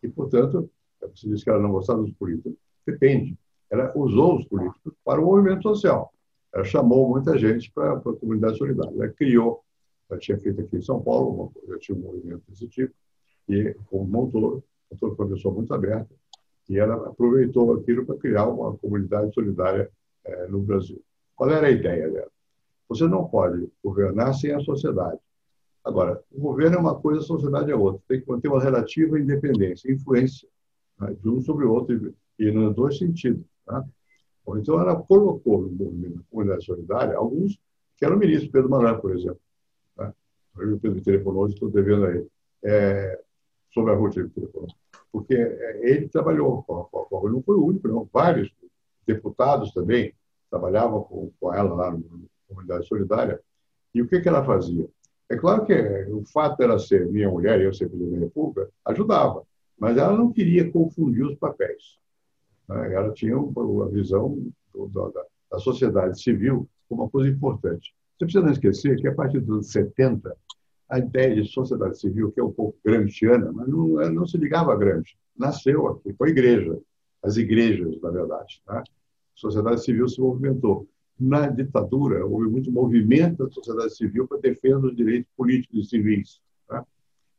E, 0.00 0.08
portanto, 0.08 0.70
você 1.00 1.28
disse 1.28 1.42
que 1.42 1.50
ela 1.50 1.58
não 1.58 1.72
gostava 1.72 2.00
dos 2.00 2.12
políticos. 2.12 2.54
Depende. 2.86 3.36
Ela 3.68 3.92
usou 3.96 4.38
os 4.38 4.46
políticos 4.46 4.94
para 5.04 5.20
o 5.20 5.24
movimento 5.24 5.64
social. 5.64 6.14
Ela 6.54 6.62
chamou 6.62 7.08
muita 7.08 7.36
gente 7.36 7.72
para 7.72 7.94
a 7.94 8.00
comunidade 8.00 8.56
solidária. 8.56 8.94
Ela 8.94 9.08
criou, 9.08 9.64
ela 10.08 10.20
tinha 10.20 10.38
feito 10.38 10.60
aqui 10.60 10.76
em 10.76 10.80
São 10.80 11.02
Paulo, 11.02 11.52
já 11.66 11.76
tinha 11.80 11.98
um 11.98 12.02
movimento 12.02 12.44
desse 12.48 12.68
tipo, 12.68 12.94
e 13.48 13.74
montou, 13.90 14.62
montou 14.92 15.16
uma 15.18 15.28
pessoa 15.28 15.52
muito 15.52 15.74
aberta, 15.74 16.14
e 16.68 16.78
ela 16.78 16.94
aproveitou 17.08 17.74
aquilo 17.74 18.06
para 18.06 18.16
criar 18.16 18.46
uma 18.46 18.76
comunidade 18.76 19.32
solidária 19.34 19.90
é, 20.24 20.46
no 20.48 20.60
Brasil. 20.60 21.02
Qual 21.36 21.50
era 21.50 21.66
a 21.66 21.70
ideia 21.70 22.10
dela? 22.10 22.30
Você 22.88 23.06
não 23.06 23.28
pode 23.28 23.68
governar 23.82 24.34
sem 24.34 24.52
a 24.52 24.60
sociedade. 24.60 25.18
Agora, 25.84 26.22
o 26.32 26.40
governo 26.40 26.76
é 26.76 26.80
uma 26.80 26.98
coisa, 26.98 27.20
a 27.20 27.24
sociedade 27.24 27.70
é 27.70 27.76
outra. 27.76 28.00
Tem 28.08 28.20
que 28.20 28.28
manter 28.28 28.48
uma 28.48 28.62
relativa 28.62 29.18
independência, 29.18 29.92
influência 29.92 30.48
né, 30.98 31.14
de 31.20 31.28
um 31.28 31.40
sobre 31.40 31.66
o 31.66 31.72
outro, 31.72 32.14
e 32.38 32.50
nos 32.50 32.74
dois 32.74 32.98
sentidos. 32.98 33.44
Bom, 34.44 34.58
então, 34.58 34.80
ela 34.80 34.96
colocou 34.96 35.62
no 35.62 35.70
movimento 35.70 36.16
da 36.16 36.22
comunidade 36.30 36.64
solidária 36.64 37.16
alguns 37.16 37.58
que 37.96 38.04
eram 38.04 38.18
ministros, 38.18 38.50
Pedro 38.50 38.70
Maran, 38.70 38.98
por 38.98 39.16
exemplo. 39.16 39.40
Né? 39.96 40.12
O 40.56 40.78
Pedro 40.78 41.02
telefonou, 41.02 41.46
estou 41.48 41.70
devendo 41.70 42.06
aí. 42.06 42.26
É, 42.62 43.20
sobre 43.72 43.92
a 43.92 43.96
Ruth, 43.96 44.16
ele 44.16 44.28
telefonou. 44.30 44.68
Porque 45.14 45.32
é, 45.36 45.88
ele 45.88 46.08
trabalhou 46.08 46.64
com 46.64 46.80
a, 46.80 46.84
com 46.86 47.24
a, 47.24 47.30
não 47.30 47.40
foi 47.40 47.54
o 47.54 47.66
único, 47.66 47.86
não. 47.86 48.08
Vários 48.12 48.52
deputados 49.06 49.72
também 49.72 50.12
trabalhavam 50.50 51.04
com, 51.04 51.30
com 51.38 51.54
ela 51.54 51.72
lá 51.72 51.92
na 51.92 52.00
comunidade 52.48 52.88
solidária. 52.88 53.40
E 53.94 54.02
o 54.02 54.08
que, 54.08 54.20
que 54.20 54.28
ela 54.28 54.44
fazia? 54.44 54.88
É 55.30 55.36
claro 55.36 55.64
que 55.64 55.72
o 56.10 56.24
fato 56.24 56.58
dela 56.58 56.80
ser 56.80 57.06
minha 57.06 57.30
mulher 57.30 57.60
e 57.60 57.64
eu 57.64 57.72
ser 57.72 57.88
presidente 57.88 58.18
da 58.18 58.24
República 58.24 58.68
ajudava, 58.86 59.44
mas 59.78 59.96
ela 59.96 60.16
não 60.16 60.32
queria 60.32 60.68
confundir 60.68 61.24
os 61.24 61.38
papéis. 61.38 61.96
Né? 62.68 62.94
Ela 62.94 63.12
tinha 63.12 63.36
a 63.36 63.88
visão 63.88 64.36
da 65.48 65.60
sociedade 65.60 66.20
civil 66.20 66.68
como 66.88 67.04
uma 67.04 67.08
coisa 67.08 67.30
importante. 67.30 67.94
Você 68.18 68.24
precisa 68.24 68.44
não 68.44 68.52
esquecer 68.52 69.00
que, 69.00 69.06
a 69.06 69.14
partir 69.14 69.38
dos 69.38 69.50
anos 69.50 69.70
70, 69.70 70.36
a 70.88 70.98
ideia 70.98 71.34
de 71.34 71.48
sociedade 71.48 71.98
civil, 71.98 72.30
que 72.30 72.40
é 72.40 72.44
um 72.44 72.52
pouco 72.52 72.78
gramsciana, 72.84 73.50
mas 73.52 73.68
não, 73.68 73.88
não 74.12 74.26
se 74.26 74.36
ligava 74.36 74.72
a 74.72 74.76
Gramsci, 74.76 75.16
nasceu 75.36 75.86
aqui, 75.88 76.12
foi 76.12 76.30
igreja, 76.30 76.78
as 77.22 77.36
igrejas, 77.36 78.00
na 78.00 78.10
verdade. 78.10 78.62
Tá? 78.64 78.80
A 78.80 78.84
sociedade 79.34 79.82
civil 79.82 80.08
se 80.08 80.20
movimentou 80.20 80.88
na 81.18 81.48
ditadura, 81.48 82.24
houve 82.26 82.48
muito 82.48 82.70
movimento 82.70 83.44
da 83.44 83.50
sociedade 83.50 83.96
civil 83.96 84.26
para 84.26 84.38
defesa 84.38 84.78
dos 84.78 84.96
direitos 84.96 85.30
políticos 85.36 85.86
e 85.86 85.88
civis. 85.88 86.40
Tá? 86.68 86.84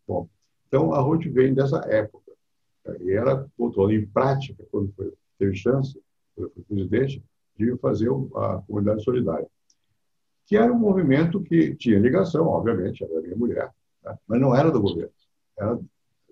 Bom, 0.07 0.27
então, 0.67 0.93
a 0.93 0.99
Ruth 0.99 1.25
vem 1.25 1.53
dessa 1.53 1.77
época. 1.87 2.31
E 3.01 3.11
ela 3.11 3.49
botou 3.57 3.91
em 3.91 4.05
prática, 4.05 4.63
quando 4.71 4.91
foi, 4.93 5.11
teve 5.37 5.55
chance, 5.55 5.99
quando 6.35 6.51
foi 6.51 6.63
presidente, 6.63 7.23
de 7.57 7.75
fazer 7.77 8.09
a 8.09 8.61
comunidade 8.67 9.03
solidária. 9.03 9.47
Que 10.45 10.57
era 10.57 10.71
um 10.71 10.77
movimento 10.77 11.41
que 11.41 11.75
tinha 11.75 11.99
ligação, 11.99 12.47
obviamente, 12.47 13.03
era 13.03 13.21
minha 13.21 13.35
mulher, 13.35 13.71
tá? 14.03 14.17
mas 14.27 14.39
não 14.39 14.55
era 14.55 14.71
do 14.71 14.81
governo, 14.81 15.11
era 15.57 15.79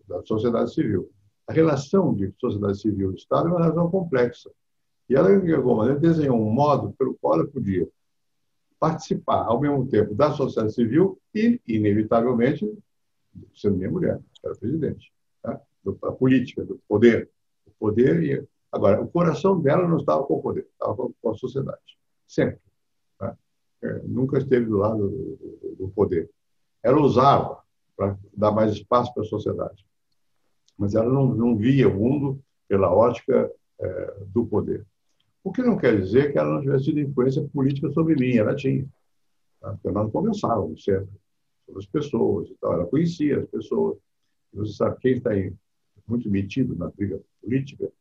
da 0.08 0.24
sociedade 0.24 0.74
civil. 0.74 1.10
A 1.48 1.54
relação 1.54 2.14
de 2.14 2.34
sociedade 2.40 2.80
civil 2.80 3.12
e 3.12 3.16
Estado 3.16 3.48
é 3.48 3.52
uma 3.52 3.62
relação 3.62 3.90
complexa. 3.90 4.50
E 5.10 5.16
ela, 5.16 5.38
de 5.40 5.54
alguma 5.54 5.78
maneira, 5.78 6.00
desenhou 6.00 6.40
um 6.40 6.52
modo 6.52 6.94
pelo 6.94 7.16
qual 7.16 7.36
ela 7.36 7.48
podia 7.48 7.88
participar, 8.80 9.46
ao 9.46 9.60
mesmo 9.60 9.88
tempo, 9.88 10.14
da 10.14 10.32
sociedade 10.32 10.74
civil 10.74 11.20
e, 11.34 11.60
inevitavelmente, 11.68 12.70
sendo 13.56 13.78
minha 13.78 13.90
mulher, 13.90 14.20
era 14.44 14.56
presidente, 14.56 15.12
tá? 15.42 15.60
da 15.84 16.12
política, 16.12 16.64
do 16.64 16.80
poder. 16.88 17.30
O 17.66 17.72
poder. 17.80 18.48
Agora, 18.72 19.02
o 19.02 19.08
coração 19.08 19.60
dela 19.60 19.88
não 19.88 19.98
estava 19.98 20.24
com 20.24 20.36
o 20.36 20.42
poder, 20.42 20.68
estava 20.72 20.96
com 20.96 21.30
a 21.30 21.36
sociedade. 21.36 21.80
Sempre. 22.28 22.60
É, 23.84 24.02
nunca 24.06 24.38
esteve 24.38 24.66
do 24.66 24.78
lado 24.78 25.10
do, 25.10 25.76
do 25.78 25.90
poder. 25.90 26.30
Ela 26.82 27.02
usava 27.02 27.62
para 27.98 28.18
dar 28.36 28.52
mais 28.52 28.72
espaço 28.72 29.14
para 29.14 29.24
a 29.24 29.28
sociedade. 29.28 29.86
Mas 30.78 30.96
ela 30.96 31.12
não, 31.12 31.28
não 31.28 31.58
via 31.58 31.88
o 31.88 31.94
mundo 31.94 32.40
pela 32.68 32.92
ótica 32.94 33.52
é, 33.80 34.18
do 34.28 34.46
poder. 34.46 34.86
O 35.44 35.52
que 35.52 35.62
não 35.62 35.78
quer 35.78 36.00
dizer 36.00 36.32
que 36.32 36.40
ela 36.40 36.54
não 36.54 36.62
tivesse 36.62 36.86
tido 36.86 37.00
influência 37.02 37.48
política 37.54 37.92
sobre 37.92 38.16
mim, 38.16 38.38
ela 38.38 38.56
tinha. 38.56 38.88
Tá? 39.60 39.74
Porque 39.74 39.92
nós 39.92 40.12
conversávamos 40.12 40.84
sempre 40.84 41.10
sobre 41.66 41.80
as 41.82 41.86
pessoas 41.86 42.50
e 42.50 42.56
tal, 42.56 42.74
ela 42.74 42.86
conhecia 42.86 43.40
as 43.40 43.50
pessoas. 43.50 43.98
Você 44.54 44.74
sabe, 44.74 44.98
quem 45.00 45.18
está 45.18 45.32
aí 45.32 45.54
muito 46.08 46.30
metido 46.30 46.76
na 46.76 46.90
briga 46.90 47.20
política 47.42 47.92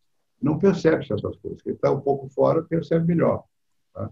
não 0.41 0.59
percebe 0.59 1.07
certas 1.07 1.37
coisas. 1.37 1.62
Quem 1.62 1.72
está 1.72 1.91
um 1.91 2.01
pouco 2.01 2.28
fora 2.28 2.62
percebe 2.62 3.07
melhor. 3.07 3.45
Tá? 3.93 4.11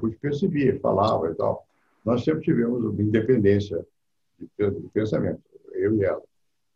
Gente 0.00 0.18
percebia, 0.18 0.78
falava 0.80 1.30
e 1.30 1.34
tal. 1.34 1.66
Nós 2.04 2.24
sempre 2.24 2.42
tivemos 2.42 2.84
uma 2.84 3.02
independência 3.02 3.84
de 4.38 4.88
pensamento, 4.92 5.40
eu 5.72 5.94
e 5.96 6.04
ela. 6.04 6.22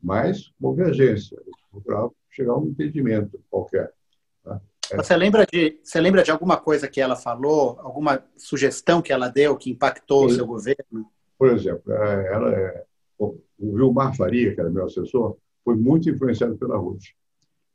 Mas 0.02 0.52
convergência, 0.60 1.36
para 1.84 2.08
chegar 2.30 2.52
a 2.52 2.58
um 2.58 2.68
entendimento 2.68 3.40
qualquer. 3.50 3.92
Tá? 4.44 4.60
É. 4.92 4.96
Você 4.96 5.16
lembra 5.16 5.44
de 5.44 5.80
você 5.82 6.00
lembra 6.00 6.22
de 6.22 6.30
alguma 6.30 6.56
coisa 6.56 6.86
que 6.86 7.00
ela 7.00 7.16
falou, 7.16 7.78
alguma 7.80 8.22
sugestão 8.36 9.02
que 9.02 9.12
ela 9.12 9.28
deu 9.28 9.56
que 9.56 9.70
impactou 9.70 10.22
por, 10.22 10.30
o 10.30 10.34
seu 10.34 10.46
governo? 10.46 11.10
Por 11.38 11.48
exemplo, 11.48 11.92
é, 11.92 12.32
ela 12.32 12.52
é, 12.54 12.84
o 13.18 13.36
Vilmar 13.58 14.14
Faria, 14.14 14.54
que 14.54 14.60
era 14.60 14.70
meu 14.70 14.84
assessor, 14.84 15.36
foi 15.64 15.74
muito 15.74 16.08
influenciado 16.08 16.56
pela 16.56 16.76
Ruth. 16.76 17.02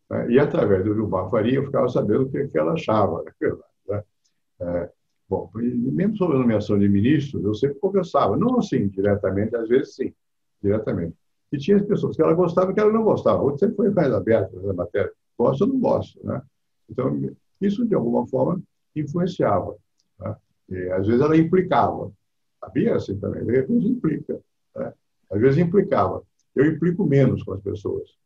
Né? 0.09 0.31
E 0.31 0.39
através 0.39 0.85
do 0.85 0.93
Vilmar 0.93 1.29
Faria 1.29 1.55
eu 1.55 1.65
ficava 1.65 1.89
sabendo 1.89 2.23
o 2.23 2.29
que, 2.29 2.57
ela 2.57 2.73
achava, 2.73 3.25
é. 3.41 4.03
Né? 4.59 4.89
Bom, 5.31 5.49
mesmo 5.55 6.17
sobre 6.17 6.35
a 6.35 6.39
nomeação 6.41 6.77
de 6.77 6.89
ministros, 6.89 7.41
eu 7.45 7.53
sempre 7.53 7.79
conversava, 7.79 8.35
não 8.35 8.59
assim 8.59 8.89
diretamente, 8.89 9.55
às 9.55 9.69
vezes 9.69 9.95
sim, 9.95 10.13
diretamente. 10.61 11.15
E 11.53 11.57
tinha 11.57 11.77
as 11.77 11.85
pessoas 11.85 12.17
que 12.17 12.21
ela 12.21 12.33
gostava 12.33 12.71
e 12.71 12.73
que 12.73 12.81
ela 12.81 12.91
não 12.91 13.01
gostava. 13.01 13.41
Outro 13.41 13.59
sempre 13.59 13.77
foi 13.77 13.89
mais 13.91 14.11
aberto 14.11 14.61
na 14.61 14.73
matéria. 14.73 15.09
Gosto 15.39 15.61
ou 15.61 15.67
não 15.69 15.79
gosto, 15.79 16.19
né? 16.21 16.41
Então, 16.89 17.17
isso, 17.61 17.87
de 17.87 17.95
alguma 17.95 18.27
forma, 18.27 18.61
influenciava. 18.93 19.77
Né? 20.19 20.35
E, 20.69 20.89
às 20.89 21.07
vezes, 21.07 21.21
ela 21.21 21.37
implicava. 21.37 22.11
Havia 22.61 22.97
assim 22.97 23.17
também. 23.17 23.45
De 23.45 23.53
repente, 23.53 23.87
implica. 23.87 24.37
Né? 24.75 24.93
Às 25.31 25.39
vezes, 25.39 25.59
implicava. 25.59 26.23
Eu 26.53 26.65
implico 26.65 27.05
menos 27.05 27.41
com 27.43 27.53
as 27.53 27.61
pessoas. 27.61 28.17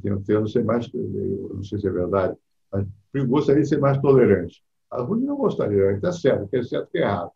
Tentando 0.00 0.48
ser 0.48 0.64
mais, 0.64 0.88
não 0.92 1.64
sei 1.64 1.80
se 1.80 1.88
é 1.88 1.90
verdade, 1.90 2.36
mas 2.70 2.86
gostaria 3.26 3.62
de 3.62 3.68
ser 3.68 3.80
mais 3.80 3.98
tolerante. 4.00 4.62
A 4.92 5.00
Ruth 5.00 5.22
não 5.22 5.36
gostaria, 5.36 5.92
está 5.92 6.12
certo, 6.12 6.46
que 6.48 6.56
é 6.58 6.62
certo 6.62 6.90
que 6.90 6.98
é 6.98 7.02
errado. 7.02 7.32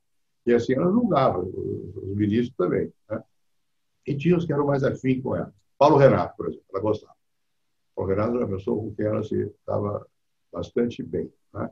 E 0.46 0.52
assim 0.52 0.74
ela 0.74 0.92
julgava, 0.92 1.38
os 1.38 2.14
ministros 2.14 2.54
também. 2.54 2.92
Né? 3.10 3.22
E 4.06 4.14
tinha 4.14 4.36
os 4.36 4.44
que 4.44 4.52
eram 4.52 4.66
mais 4.66 4.84
afins 4.84 5.22
com 5.22 5.34
ela. 5.34 5.52
Paulo 5.78 5.96
Renato, 5.96 6.36
por 6.36 6.48
exemplo, 6.48 6.66
ela 6.70 6.82
gostava. 6.82 7.14
Paulo 7.94 8.10
Renato 8.10 8.36
era 8.36 8.44
uma 8.44 8.56
pessoa 8.56 8.78
com 8.78 8.94
quem 8.94 9.06
ela 9.06 9.24
se 9.24 9.34
estava 9.40 10.06
bastante 10.52 11.02
bem. 11.02 11.32
Né? 11.54 11.70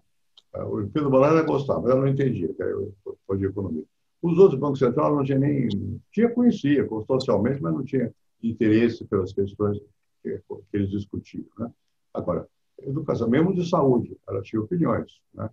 O 0.54 0.88
Pedro 0.88 1.10
Balana 1.10 1.42
gostava, 1.42 1.82
mas 1.82 1.90
ela 1.90 2.00
não 2.00 2.08
entendia, 2.08 2.52
que 2.52 2.62
era 2.62 2.78
o 2.78 3.36
de 3.36 3.44
economia. 3.44 3.84
Os 4.22 4.38
outros 4.38 4.58
bancos 4.58 4.78
centrais 4.78 5.14
não 5.14 5.22
tinha 5.22 5.38
nem. 5.38 5.68
Tinha, 6.10 6.30
conhecia 6.30 6.88
socialmente, 7.06 7.62
mas 7.62 7.74
não 7.74 7.84
tinha 7.84 8.10
interesse 8.42 9.04
pelas 9.04 9.34
questões 9.34 9.78
que, 10.22 10.38
que 10.38 10.76
eles 10.76 10.90
discutiam. 10.90 11.44
Né? 11.58 11.70
Agora, 12.14 12.48
educação, 12.78 13.28
mesmo 13.28 13.54
de 13.54 13.68
saúde, 13.68 14.16
ela 14.26 14.40
tinha 14.40 14.62
opiniões. 14.62 15.20
Né? 15.34 15.50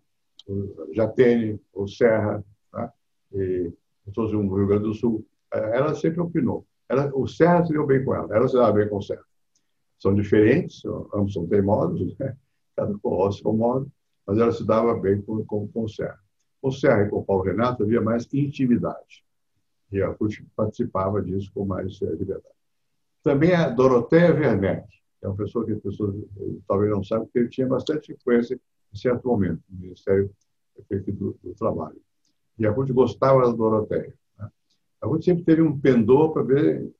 Jatene, 0.93 1.59
o 1.73 1.87
Serra, 1.87 2.43
né? 2.73 2.91
e 3.33 3.71
todos 4.13 4.31
Rio 4.31 4.67
Grande 4.67 4.83
do 4.83 4.93
Sul, 4.93 5.25
ela 5.51 5.93
sempre 5.95 6.21
opinou. 6.21 6.65
Ela, 6.89 7.11
o 7.13 7.27
Serra 7.27 7.65
se 7.65 7.71
deu 7.71 7.85
bem 7.85 8.03
com 8.03 8.13
ela, 8.13 8.35
ela 8.35 8.47
se 8.47 8.55
dava 8.55 8.73
bem 8.73 8.89
com 8.89 8.97
o 8.97 9.01
Serra. 9.01 9.23
São 9.99 10.13
diferentes, 10.13 10.83
ambos 11.13 11.33
são 11.33 11.47
teimosos, 11.47 12.17
né? 12.17 12.35
cada 12.75 12.97
com 12.99 13.29
o 13.43 13.53
modo, 13.53 13.91
mas 14.25 14.37
ela 14.37 14.51
se 14.51 14.65
dava 14.65 14.93
bem 14.95 15.21
com, 15.21 15.45
com, 15.45 15.67
com 15.67 15.83
o 15.83 15.89
Serra. 15.89 16.19
Com 16.61 16.69
o 16.69 16.71
Serra 16.71 17.03
e 17.03 17.09
com 17.09 17.19
o 17.19 17.23
Paulo 17.23 17.43
Renato 17.43 17.83
havia 17.83 18.01
mais 18.01 18.27
intimidade. 18.33 19.23
E 19.91 20.01
a 20.01 20.09
Ruth 20.09 20.41
participava 20.55 21.21
disso 21.21 21.51
com 21.53 21.65
mais 21.65 22.01
eh, 22.01 22.05
liberdade. 22.05 22.55
Também 23.21 23.53
a 23.53 23.69
Doroteia 23.69 24.33
Werneck, 24.33 24.87
é 25.21 25.27
uma 25.27 25.35
pessoa 25.35 25.65
que 25.65 25.73
as 25.73 25.79
pessoas 25.79 26.15
eh, 26.15 26.57
talvez 26.67 26.89
não 26.91 27.03
saibam, 27.03 27.25
porque 27.25 27.39
ele 27.39 27.49
tinha 27.49 27.67
bastante 27.67 28.13
influência 28.13 28.59
em 28.93 28.97
certo 28.97 29.27
momento 29.27 29.61
no 29.69 29.79
Ministério 29.79 30.31
do, 30.89 31.37
do 31.43 31.53
Trabalho. 31.55 31.99
E 32.57 32.65
a 32.65 32.71
Ruth 32.71 32.91
gostava 32.91 33.41
da 33.41 33.51
Doroteia. 33.51 34.13
Né? 34.37 34.49
A 35.01 35.07
Ruth 35.07 35.23
sempre 35.23 35.43
teve 35.43 35.61
um 35.61 35.79
pendor 35.79 36.33
para 36.33 36.43
ver 36.43 36.91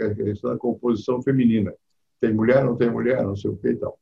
a 0.00 0.14
questão 0.14 0.50
da 0.50 0.58
composição 0.58 1.22
feminina. 1.22 1.72
Tem 2.20 2.32
mulher, 2.32 2.64
não 2.64 2.76
tem 2.76 2.90
mulher, 2.90 3.22
não 3.22 3.36
sei 3.36 3.50
o 3.50 3.56
que 3.56 3.68
e 3.68 3.76
tal. 3.76 3.98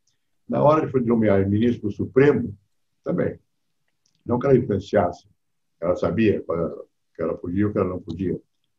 Na 0.49 0.63
hora 0.63 0.87
de 0.87 1.07
nomear 1.07 1.49
ministro 1.49 1.89
do 1.89 1.95
Supremo, 1.95 2.55
também. 3.05 3.39
Não 4.25 4.39
que 4.39 4.47
ela 4.47 4.57
influenciasse. 4.57 5.27
Ela 5.81 5.97
sabia 5.97 6.43
que 6.43 7.23
ela 7.23 7.37
podia 7.37 7.67
ou 7.67 7.73
que 7.73 7.79
ela 7.79 7.89
não 7.89 8.01
podia. 8.01 8.39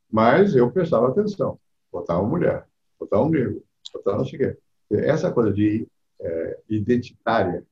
Mas 0.09 0.55
eu 0.55 0.72
prestava 0.72 1.07
atenção. 1.07 1.59
Botava 1.91 2.24
mulher, 2.24 2.66
botava 2.99 3.24
um 3.24 3.30
negro, 3.30 3.64
botava 3.93 4.20
não 4.20 4.26
sei 4.26 4.36
o 4.36 4.41
quê. 4.41 4.57
Essa 4.91 5.32
coisa 5.32 5.51
de 5.51 5.88
é, 6.20 6.59
identitária, 6.70 7.57
é, 7.59 7.64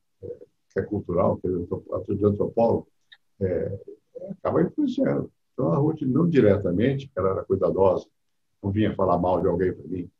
que 0.72 0.80
é 0.80 0.82
cultural, 0.82 1.36
que 1.38 1.46
é 1.48 2.14
de 2.14 2.24
antropólogo, 2.24 2.88
é, 3.40 3.78
acaba 4.30 4.62
influenciando. 4.62 5.30
Então, 5.52 5.72
a 5.72 5.76
Ruth, 5.76 6.02
não 6.02 6.28
diretamente, 6.28 7.10
ela 7.16 7.30
era 7.30 7.44
cuidadosa, 7.44 8.06
não 8.62 8.70
vinha 8.70 8.94
falar 8.94 9.18
mal 9.18 9.40
de 9.40 9.48
alguém 9.48 9.72
para 9.72 9.86
mim. 9.88 10.10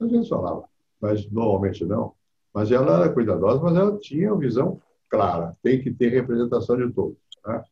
Às 0.00 0.10
vezes 0.10 0.28
falava, 0.28 0.64
mas 1.00 1.30
normalmente 1.30 1.84
não. 1.84 2.14
Mas 2.52 2.70
ela 2.70 3.02
era 3.02 3.12
cuidadosa, 3.12 3.62
mas 3.62 3.76
ela 3.76 3.98
tinha 3.98 4.32
uma 4.32 4.40
visão 4.40 4.80
clara. 5.08 5.56
Tem 5.62 5.80
que 5.80 5.92
ter 5.92 6.08
representação 6.08 6.76
de 6.76 6.92
todos. 6.92 7.18
Né? 7.46 7.64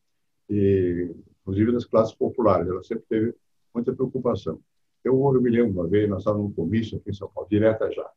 E, 0.51 1.15
inclusive 1.43 1.73
das 1.73 1.85
classes 1.85 2.15
populares. 2.15 2.69
Ela 2.69 2.83
sempre 2.83 3.05
teve 3.09 3.35
muita 3.75 3.93
preocupação. 3.93 4.59
Eu, 5.05 5.15
eu 5.35 5.41
me 5.41 5.51
lembro 5.51 5.73
uma 5.73 5.89
vez, 5.89 6.09
nós 6.09 6.21
estávamos 6.21 6.49
num 6.49 6.55
comício 6.55 6.99
aqui 6.99 7.11
em 7.11 7.15
São 7.15 7.29
Paulo, 7.29 7.49
direta 7.51 7.91
já, 7.91 8.09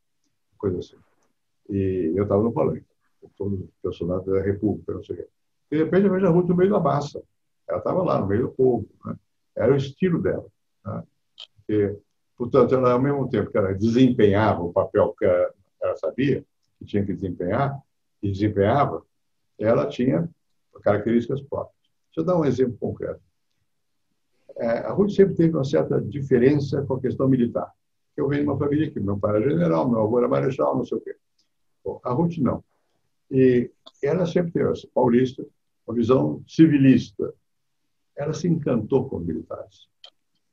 coisa 0.57 0.79
assim. 0.79 0.97
E 1.69 2.13
eu 2.15 2.23
estava 2.23 2.43
no 2.43 2.51
palanque, 2.51 2.85
todos 3.37 3.59
os 3.59 3.69
personagens 3.81 4.25
da 4.25 4.41
República, 4.41 4.93
não 4.93 5.03
sei 5.03 5.15
o 5.15 5.17
quê. 5.19 5.27
De 5.71 5.77
repente, 5.77 6.05
eu 6.05 6.11
vejo 6.11 6.27
a 6.27 6.29
Ruth 6.29 6.47
no 6.47 6.55
meio 6.55 6.71
da 6.71 6.79
massa. 6.79 7.21
Ela 7.67 7.79
estava 7.79 8.03
lá, 8.03 8.19
no 8.19 8.27
meio 8.27 8.43
do 8.43 8.53
povo. 8.53 8.87
Né? 9.05 9.15
Era 9.55 9.73
o 9.73 9.75
estilo 9.75 10.21
dela. 10.21 10.45
Né? 10.85 11.03
E, 11.69 11.97
portanto, 12.37 12.75
ela, 12.75 12.93
ao 12.93 13.01
mesmo 13.01 13.27
tempo 13.29 13.51
que 13.51 13.57
ela 13.57 13.73
desempenhava 13.73 14.61
o 14.61 14.71
papel 14.71 15.15
que 15.17 15.25
ela, 15.25 15.53
ela 15.81 15.95
sabia, 15.97 16.45
que 16.77 16.85
tinha 16.85 17.05
que 17.05 17.13
desempenhar, 17.13 17.79
e 18.21 18.31
desempenhava, 18.31 19.03
ela 19.59 19.87
tinha 19.87 20.29
características 20.81 21.41
próprias. 21.41 21.75
Deixa 22.07 22.21
eu 22.21 22.23
dar 22.23 22.39
um 22.39 22.45
exemplo 22.45 22.77
concreto. 22.77 23.21
É, 24.57 24.79
a 24.79 24.91
Ruth 24.91 25.11
sempre 25.11 25.35
teve 25.35 25.53
uma 25.53 25.63
certa 25.63 26.01
diferença 26.01 26.81
com 26.83 26.95
a 26.95 27.01
questão 27.01 27.27
militar. 27.27 27.71
Eu 28.15 28.27
venho 28.27 28.43
de 28.43 28.49
uma 28.49 28.57
família 28.57 28.89
que 28.89 28.99
meu 28.99 29.17
pai 29.17 29.35
era 29.35 29.49
general, 29.49 29.89
meu 29.89 30.01
avô 30.01 30.17
era 30.17 30.27
marechal, 30.27 30.77
não 30.77 30.85
sei 30.85 30.97
o 30.97 31.01
quê. 31.01 31.15
Bom, 31.83 31.99
a 32.03 32.13
Ruth 32.13 32.37
não. 32.37 32.63
E 33.31 33.71
ela 34.01 34.25
sempre 34.25 34.51
teve 34.51 34.71
essa 34.71 34.87
paulista, 34.93 35.45
uma 35.87 35.95
visão 35.95 36.43
civilista. 36.47 37.33
Ela 38.15 38.33
se 38.33 38.47
encantou 38.47 39.09
com 39.09 39.19
militares. 39.19 39.87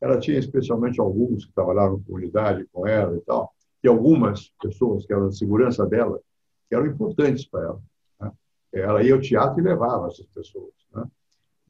Ela 0.01 0.19
tinha 0.19 0.39
especialmente 0.39 1.01
alguns 1.01 1.45
que 1.45 1.53
trabalharam 1.53 2.03
com 2.03 2.15
unidade 2.15 2.67
com 2.73 2.87
ela 2.87 3.17
e 3.17 3.21
tal, 3.21 3.55
e 3.85 3.89
algumas 3.89 4.53
pessoas 4.61 5.07
que 5.07 5.13
eram 5.13 5.29
de 5.29 5.39
segurança 5.39 5.87
dela, 5.87 6.21
que 6.69 6.75
eram 6.75 6.87
importantes 6.87 7.47
para 7.47 7.63
ela. 7.63 7.83
Né? 8.21 8.33
Ela 8.73 9.03
ia 9.03 9.15
ao 9.15 9.21
teatro 9.21 9.61
e 9.61 9.63
levava 9.63 10.09
essas 10.09 10.27
pessoas. 10.27 10.73
Né? 10.93 11.05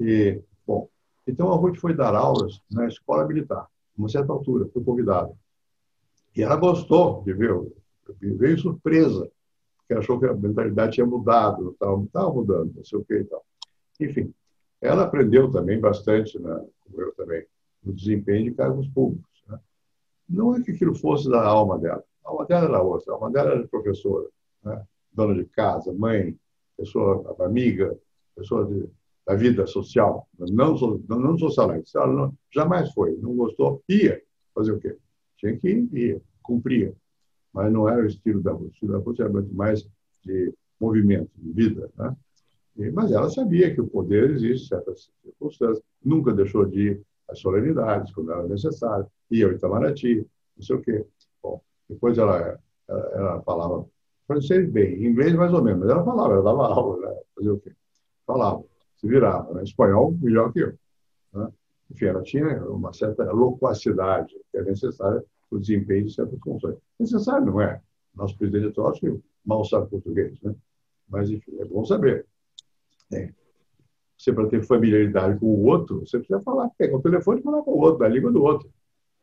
E, 0.00 0.42
bom, 0.66 0.88
então 1.26 1.52
a 1.52 1.56
Ruth 1.56 1.76
foi 1.76 1.94
dar 1.94 2.14
aulas 2.14 2.60
na 2.70 2.86
escola 2.86 3.26
militar, 3.26 3.66
uma 3.96 4.08
certa 4.08 4.32
altura, 4.32 4.68
foi 4.72 4.82
convidada. 4.82 5.32
E 6.34 6.42
ela 6.42 6.56
gostou 6.56 7.22
de 7.24 7.34
ver, 7.34 7.54
veio 8.18 8.58
surpresa, 8.58 9.30
porque 9.92 9.98
achou 9.98 10.18
que 10.18 10.26
a 10.26 10.34
mentalidade 10.34 10.92
tinha 10.92 11.06
mudado, 11.06 11.70
estava, 11.70 12.32
mudando, 12.32 12.72
não 12.74 12.84
sei 12.84 12.98
o 12.98 13.04
que 13.04 13.14
e 13.14 13.24
tal. 13.24 13.44
Enfim, 14.00 14.32
ela 14.80 15.04
aprendeu 15.04 15.50
também 15.50 15.78
bastante, 15.78 16.38
né, 16.38 16.64
como 16.80 17.00
eu 17.00 17.12
também, 17.14 17.44
no 17.84 17.92
desempenho 17.92 18.44
de 18.44 18.54
cargos 18.54 18.88
públicos. 18.88 19.30
Não 20.28 20.54
é 20.54 20.62
que 20.62 20.70
aquilo 20.70 20.94
fosse 20.94 21.28
da 21.28 21.44
alma 21.44 21.78
dela. 21.78 22.02
A 22.24 22.30
alma 22.30 22.46
dela 22.46 22.64
era 22.66 22.82
outra. 22.82 23.12
A 23.12 23.16
alma 23.16 23.30
dela 23.30 23.50
era 23.50 23.68
professora, 23.68 24.26
né? 24.64 24.82
dona 25.12 25.34
de 25.34 25.44
casa, 25.44 25.92
mãe, 25.92 26.34
pessoa 26.76 27.36
amiga, 27.40 27.98
pessoa 28.34 28.64
de, 28.64 28.88
da 29.26 29.34
vida 29.34 29.66
social. 29.66 30.26
Não, 30.38 30.74
não 31.08 31.38
socialite. 31.38 31.94
Ela 31.94 32.06
não, 32.06 32.34
jamais 32.50 32.90
foi. 32.92 33.16
Não 33.20 33.36
gostou, 33.36 33.82
ia. 33.88 34.22
Fazer 34.54 34.72
o 34.72 34.78
quê? 34.78 34.96
Tinha 35.36 35.56
que 35.56 35.68
ir, 35.68 35.88
ia. 35.92 36.22
Cumpria. 36.42 36.94
Mas 37.52 37.72
não 37.72 37.88
era 37.88 38.02
o 38.02 38.06
estilo 38.06 38.42
da 38.42 38.52
Rússia. 38.52 38.68
O 38.68 38.72
estilo 38.72 38.92
da 38.92 38.98
Rússia 38.98 39.22
era 39.24 39.32
muito 39.32 39.54
mais 39.54 39.86
de 40.24 40.54
movimento, 40.80 41.30
de 41.36 41.52
vida. 41.52 41.90
Né? 41.96 42.16
E, 42.76 42.90
mas 42.90 43.12
ela 43.12 43.28
sabia 43.28 43.72
que 43.74 43.80
o 43.80 43.86
poder 43.86 44.30
existe 44.30 44.68
certas 44.68 45.10
circunstâncias. 45.22 45.84
Nunca 46.02 46.32
deixou 46.32 46.64
de 46.64 46.80
ir 46.80 47.02
as 47.28 47.38
solenidades, 47.38 48.12
quando 48.12 48.32
era 48.32 48.46
necessário, 48.46 49.06
ia 49.30 49.46
ao 49.46 49.52
Itamaraty, 49.52 50.26
não 50.56 50.62
sei 50.64 50.76
o 50.76 50.82
quê. 50.82 51.06
Bom, 51.42 51.60
depois 51.88 52.18
ela, 52.18 52.58
ela, 52.88 53.10
ela 53.14 53.42
falava 53.42 53.86
francês 54.26 54.70
bem, 54.70 55.04
inglês 55.04 55.34
mais 55.34 55.52
ou 55.52 55.62
menos, 55.62 55.80
mas 55.80 55.90
ela 55.90 56.04
falava, 56.04 56.34
ela 56.34 56.42
dava 56.42 56.66
aula, 56.66 57.08
né? 57.08 57.50
o 57.50 57.58
quê? 57.58 57.72
Falava, 58.26 58.62
se 58.96 59.06
virava, 59.06 59.52
né? 59.54 59.62
espanhol 59.62 60.12
melhor 60.20 60.52
que 60.52 60.60
eu. 60.60 60.74
Né? 61.32 61.48
Enfim, 61.90 62.06
ela 62.06 62.22
tinha 62.22 62.64
uma 62.70 62.92
certa 62.92 63.30
loquacidade 63.32 64.34
que 64.50 64.58
é 64.58 64.62
necessária 64.62 65.22
o 65.56 65.60
desempenho 65.60 66.06
de 66.06 66.14
certas 66.14 66.38
funções. 66.40 66.76
Necessário, 66.98 67.46
não 67.46 67.60
é? 67.60 67.80
Nosso 68.14 68.36
presidente 68.36 68.74
que 69.00 69.20
mal 69.44 69.64
sabe 69.64 69.88
português, 69.88 70.40
né? 70.42 70.54
Mas, 71.08 71.30
enfim, 71.30 71.56
é 71.58 71.64
bom 71.64 71.84
saber. 71.84 72.26
É. 73.12 73.32
Você, 74.16 74.32
para 74.32 74.48
ter 74.48 74.62
familiaridade 74.62 75.38
com 75.38 75.46
o 75.46 75.64
outro, 75.64 76.00
você 76.00 76.18
precisa 76.18 76.40
falar, 76.40 76.70
pegar 76.78 76.96
o 76.96 77.02
telefone 77.02 77.40
e 77.40 77.42
falar 77.42 77.62
com 77.62 77.72
o 77.72 77.80
outro, 77.80 77.98
da 77.98 78.08
língua 78.08 78.30
do 78.30 78.42
outro. 78.42 78.70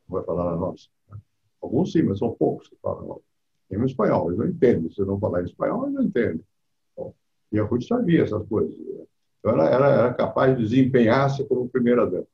Não 0.08 0.18
vai 0.18 0.26
falar 0.26 0.52
na 0.52 0.58
nossa. 0.58 0.88
Né? 1.10 1.18
Alguns 1.62 1.92
sim, 1.92 2.04
mas 2.04 2.20
são 2.20 2.34
poucos 2.34 2.68
que 2.68 2.76
falam 2.82 3.22
em 3.72 3.86
espanhol. 3.86 4.28
Eles 4.28 4.40
não 4.40 4.48
entendem. 4.48 4.90
Se 4.92 5.02
não 5.02 5.20
falar 5.20 5.42
em 5.42 5.46
espanhol, 5.46 5.84
eles 5.84 5.96
não 5.96 6.04
entendem. 6.04 6.44
E 7.52 7.60
a 7.60 7.64
Ruth 7.64 7.84
sabia 7.84 8.24
essas 8.24 8.46
coisas. 8.48 8.78
Então, 9.40 9.54
ela, 9.54 9.70
ela 9.70 9.88
era 9.88 10.14
capaz 10.14 10.56
de 10.56 10.64
desempenhar-se 10.64 11.46
como 11.46 11.70
primeira 11.70 12.06
dama. 12.06 12.28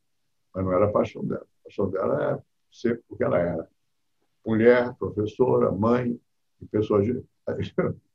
Mas 0.53 0.65
não 0.65 0.73
era 0.73 0.85
a 0.85 0.91
paixão 0.91 1.23
dela. 1.23 1.45
A 1.61 1.63
paixão 1.63 1.89
dela 1.89 2.33
é 2.33 2.43
ser 2.71 3.01
porque 3.07 3.23
ela 3.23 3.39
era. 3.39 3.69
Mulher, 4.45 4.93
professora, 4.95 5.71
mãe 5.71 6.19
pessoa... 6.71 7.01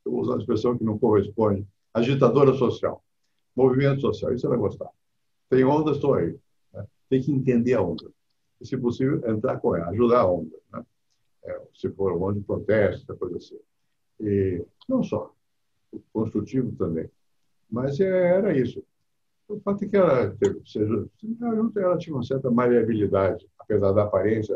Estou 0.01 0.19
usando 0.19 0.37
a 0.37 0.41
expressão 0.41 0.79
que 0.79 0.85
não 0.85 0.99
corresponde. 0.99 1.67
Agitadora 1.93 2.55
social. 2.55 3.05
Movimento 3.55 4.01
social. 4.01 4.33
Isso 4.33 4.47
ela 4.47 4.57
gostava. 4.57 4.91
Tem 5.49 5.63
onda, 5.65 5.91
estou 5.91 6.15
aí. 6.15 6.37
Né? 6.73 6.87
Tem 7.09 7.21
que 7.21 7.31
entender 7.31 7.75
a 7.75 7.83
onda. 7.83 8.11
E, 8.61 8.67
se 8.67 8.77
possível, 8.79 9.21
entrar 9.29 9.59
com 9.59 9.77
ela, 9.77 9.91
ajudar 9.91 10.21
a 10.21 10.27
onda. 10.27 10.57
Né? 10.73 10.85
É, 11.45 11.61
se 11.75 11.91
for 11.91 12.13
um 12.13 12.23
onda 12.23 12.39
de 12.39 12.47
protesto, 12.47 13.17
coisa 13.17 13.37
assim. 13.37 13.59
E 14.21 14.65
não 14.89 15.03
só. 15.03 15.35
Construtivo 16.13 16.73
também. 16.77 17.11
Mas 17.71 18.01
é, 18.01 18.37
era 18.37 18.57
isso. 18.57 18.83
O 19.49 19.61
fato 19.61 19.85
é 19.85 19.89
que 19.89 19.97
ela, 19.97 20.31
teve, 20.37 20.63
seja, 20.65 21.07
ela 21.77 21.99
tinha 21.99 22.15
uma 22.15 22.23
certa 22.23 22.51
maleabilidade, 22.51 23.47
apesar 23.59 23.93
da 23.93 24.05
aparência. 24.05 24.55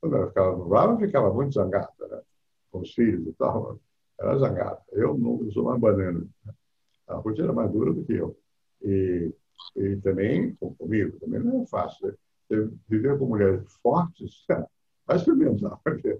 Quando 0.00 0.16
ela 0.16 0.28
ficava 0.28 0.56
no 0.56 0.68
brava, 0.68 0.98
ficava 0.98 1.32
muito 1.32 1.54
zangada, 1.54 2.08
né? 2.08 2.20
com 2.70 2.80
os 2.80 2.92
filhos 2.94 3.26
e 3.26 3.32
tal. 3.34 3.78
Era 4.18 4.38
zangada. 4.38 4.80
Eu 4.92 5.16
não 5.16 5.42
eu 5.44 5.52
sou 5.52 5.64
mais 5.64 5.80
banana. 5.80 6.26
Né? 6.44 6.52
A 7.08 7.16
Ruth 7.16 7.38
era 7.38 7.52
mais 7.52 7.70
dura 7.70 7.92
do 7.92 8.04
que 8.04 8.14
eu. 8.14 8.36
E, 8.82 9.32
e 9.76 9.96
também, 9.96 10.54
comigo, 10.54 11.18
também 11.18 11.40
não 11.40 11.62
é 11.62 11.66
fácil. 11.66 12.08
Né? 12.50 12.70
Viver 12.88 13.18
com 13.18 13.26
mulheres 13.26 13.62
fortes, 13.82 14.44
vai 15.06 15.16
experimentar. 15.16 15.80
É, 16.04 16.18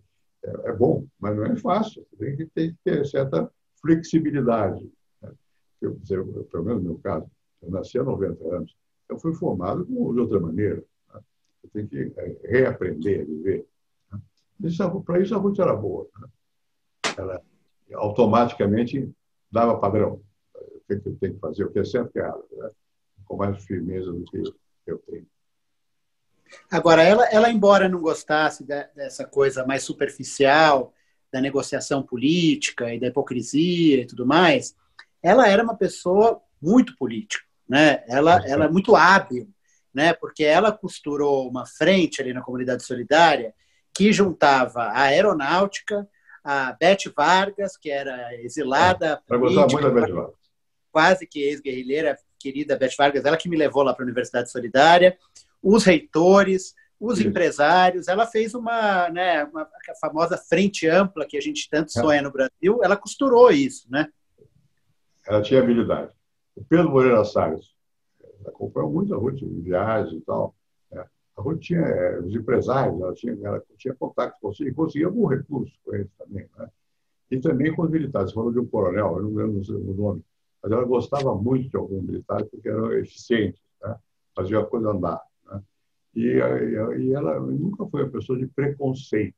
é 0.70 0.72
bom, 0.72 1.06
mas 1.18 1.36
não 1.36 1.46
é 1.46 1.56
fácil. 1.56 2.06
Tem 2.18 2.36
que, 2.36 2.46
ter 2.84 3.06
certa 3.06 3.50
flexibilidade 3.80 4.90
eu, 5.80 5.98
eu, 6.10 6.44
pelo 6.44 6.64
menos 6.64 6.82
no 6.82 6.90
meu 6.90 6.98
caso, 6.98 7.30
eu 7.62 7.70
nasci 7.70 7.98
há 7.98 8.04
90 8.04 8.44
anos, 8.54 8.76
eu 9.08 9.18
fui 9.18 9.32
formado 9.34 9.84
de 9.84 10.20
outra 10.20 10.38
maneira. 10.38 10.84
Né? 11.12 11.20
Eu 11.64 11.70
tenho 11.70 11.88
que 11.88 12.12
é, 12.16 12.38
reaprender 12.44 13.22
a 13.22 13.24
viver. 13.24 13.66
Para 15.04 15.20
isso, 15.20 15.34
a 15.34 15.38
Ruth 15.38 15.58
era 15.58 15.74
boa. 15.74 16.08
Né? 16.20 16.28
Ela 17.16 17.42
automaticamente 17.94 19.10
dava 19.50 19.78
padrão. 19.78 20.22
O 20.54 20.80
que, 20.86 20.94
eu 20.94 21.16
tenho 21.16 21.34
que 21.34 21.40
fazer, 21.40 21.64
o 21.64 21.72
que 21.72 21.78
é 21.78 21.84
certo 21.84 22.10
e 22.10 22.12
que 22.12 22.18
é 22.18 22.22
errado. 22.22 22.44
Né? 22.52 22.70
Com 23.24 23.36
mais 23.36 23.62
firmeza 23.64 24.12
do 24.12 24.24
que 24.24 24.42
eu 24.86 24.98
tenho. 24.98 25.26
Agora, 26.70 27.02
ela, 27.02 27.24
ela 27.26 27.50
embora 27.50 27.88
não 27.88 28.00
gostasse 28.00 28.64
dessa 28.64 29.24
coisa 29.24 29.64
mais 29.64 29.84
superficial, 29.84 30.92
da 31.32 31.40
negociação 31.40 32.02
política 32.02 32.92
e 32.92 32.98
da 32.98 33.06
hipocrisia 33.06 34.02
e 34.02 34.06
tudo 34.06 34.26
mais, 34.26 34.74
ela 35.22 35.48
era 35.48 35.62
uma 35.62 35.76
pessoa 35.76 36.40
muito 36.60 36.96
política, 36.96 37.44
né? 37.68 38.02
Ela, 38.08 38.44
ela 38.46 38.64
é 38.64 38.68
muito 38.68 38.96
hábil, 38.96 39.48
né? 39.94 40.12
Porque 40.12 40.42
ela 40.42 40.72
costurou 40.72 41.48
uma 41.48 41.66
frente 41.66 42.20
ali 42.20 42.32
na 42.32 42.42
comunidade 42.42 42.82
solidária 42.84 43.54
que 44.00 44.14
juntava 44.14 44.84
a 44.84 45.02
aeronáutica, 45.02 46.08
a 46.42 46.72
Beth 46.72 47.12
Vargas, 47.14 47.76
que 47.76 47.90
era 47.90 48.34
exilada, 48.42 49.20
é, 49.28 49.38
política, 49.38 49.66
muito 49.66 49.82
da 49.82 49.90
Beth 49.90 50.14
Vargas. 50.14 50.34
quase 50.90 51.26
que 51.26 51.42
ex-guerrilheira, 51.42 52.16
querida 52.38 52.78
Beth 52.78 52.94
Vargas, 52.96 53.26
ela 53.26 53.36
que 53.36 53.46
me 53.46 53.58
levou 53.58 53.82
lá 53.82 53.92
para 53.92 54.02
a 54.02 54.06
Universidade 54.06 54.50
Solidária, 54.50 55.18
os 55.62 55.84
reitores, 55.84 56.74
os 56.98 57.18
Isso. 57.18 57.28
empresários. 57.28 58.08
Ela 58.08 58.26
fez 58.26 58.54
uma, 58.54 59.10
né, 59.10 59.44
uma 59.44 59.64
a 59.64 59.94
famosa 60.00 60.38
frente 60.38 60.88
ampla 60.88 61.26
que 61.26 61.36
a 61.36 61.40
gente 61.42 61.68
tanto 61.68 61.90
é. 61.98 62.00
sonha 62.00 62.22
no 62.22 62.32
Brasil. 62.32 62.80
Ela 62.82 62.96
costurou 62.96 63.50
isso, 63.50 63.86
né? 63.90 64.08
Ela 65.26 65.42
tinha 65.42 65.60
habilidade. 65.60 66.10
O 66.56 66.64
Pedro 66.64 66.88
Moreira 66.88 67.22
Salles 67.26 67.66
acompanhou 68.46 68.90
muito 68.90 69.14
a 69.14 69.18
Ruth 69.18 69.42
em 69.42 69.60
viagens 69.60 70.14
e 70.14 70.24
tal. 70.24 70.54
A 71.36 71.42
Ruth 71.42 71.60
tinha 71.60 71.80
é, 71.80 72.20
os 72.20 72.34
empresários, 72.34 73.00
ela 73.00 73.14
tinha, 73.14 73.38
ela 73.42 73.62
tinha 73.76 73.94
contato 73.94 74.36
com 74.40 74.52
e 74.60 74.74
conseguia 74.74 75.06
algum 75.06 75.26
recurso 75.26 75.72
com 75.84 75.94
eles 75.94 76.10
também. 76.18 76.46
Né? 76.58 76.70
E 77.30 77.38
também 77.38 77.74
com 77.74 77.82
os 77.82 77.90
militares. 77.90 78.30
Você 78.30 78.34
falou 78.34 78.52
de 78.52 78.58
um 78.58 78.66
coronel, 78.66 79.16
eu 79.16 79.22
não 79.22 79.34
lembro 79.34 79.62
o 79.76 79.94
nome, 79.94 80.24
mas 80.62 80.72
ela 80.72 80.84
gostava 80.84 81.34
muito 81.34 81.70
de 81.70 81.76
alguns 81.76 82.02
militares 82.02 82.48
porque 82.50 82.68
eram 82.68 82.92
eficientes, 82.92 83.60
né? 83.82 83.96
a 84.36 84.64
coisa 84.64 84.90
andar. 84.90 85.20
Né? 85.46 85.62
E, 86.14 86.26
e, 86.26 87.12
ela 87.12 87.40
nunca 87.40 87.86
foi 87.86 88.02
uma 88.02 88.10
pessoa 88.10 88.38
de 88.38 88.46
preconceito. 88.46 89.36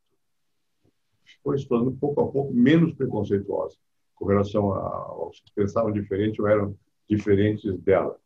Foi 1.43 1.57
se 1.57 1.67
tornando 1.67 1.95
pouco 1.97 2.21
a 2.21 2.31
pouco 2.31 2.53
menos 2.53 2.93
preconceituosa 2.93 3.77
com 4.15 4.25
relação 4.25 4.73
aos 4.73 5.39
que 5.41 5.51
pensavam 5.53 5.91
diferente 5.91 6.41
ou 6.41 6.47
eram 6.47 6.75
diferentes 7.09 7.77
dela, 7.79 8.17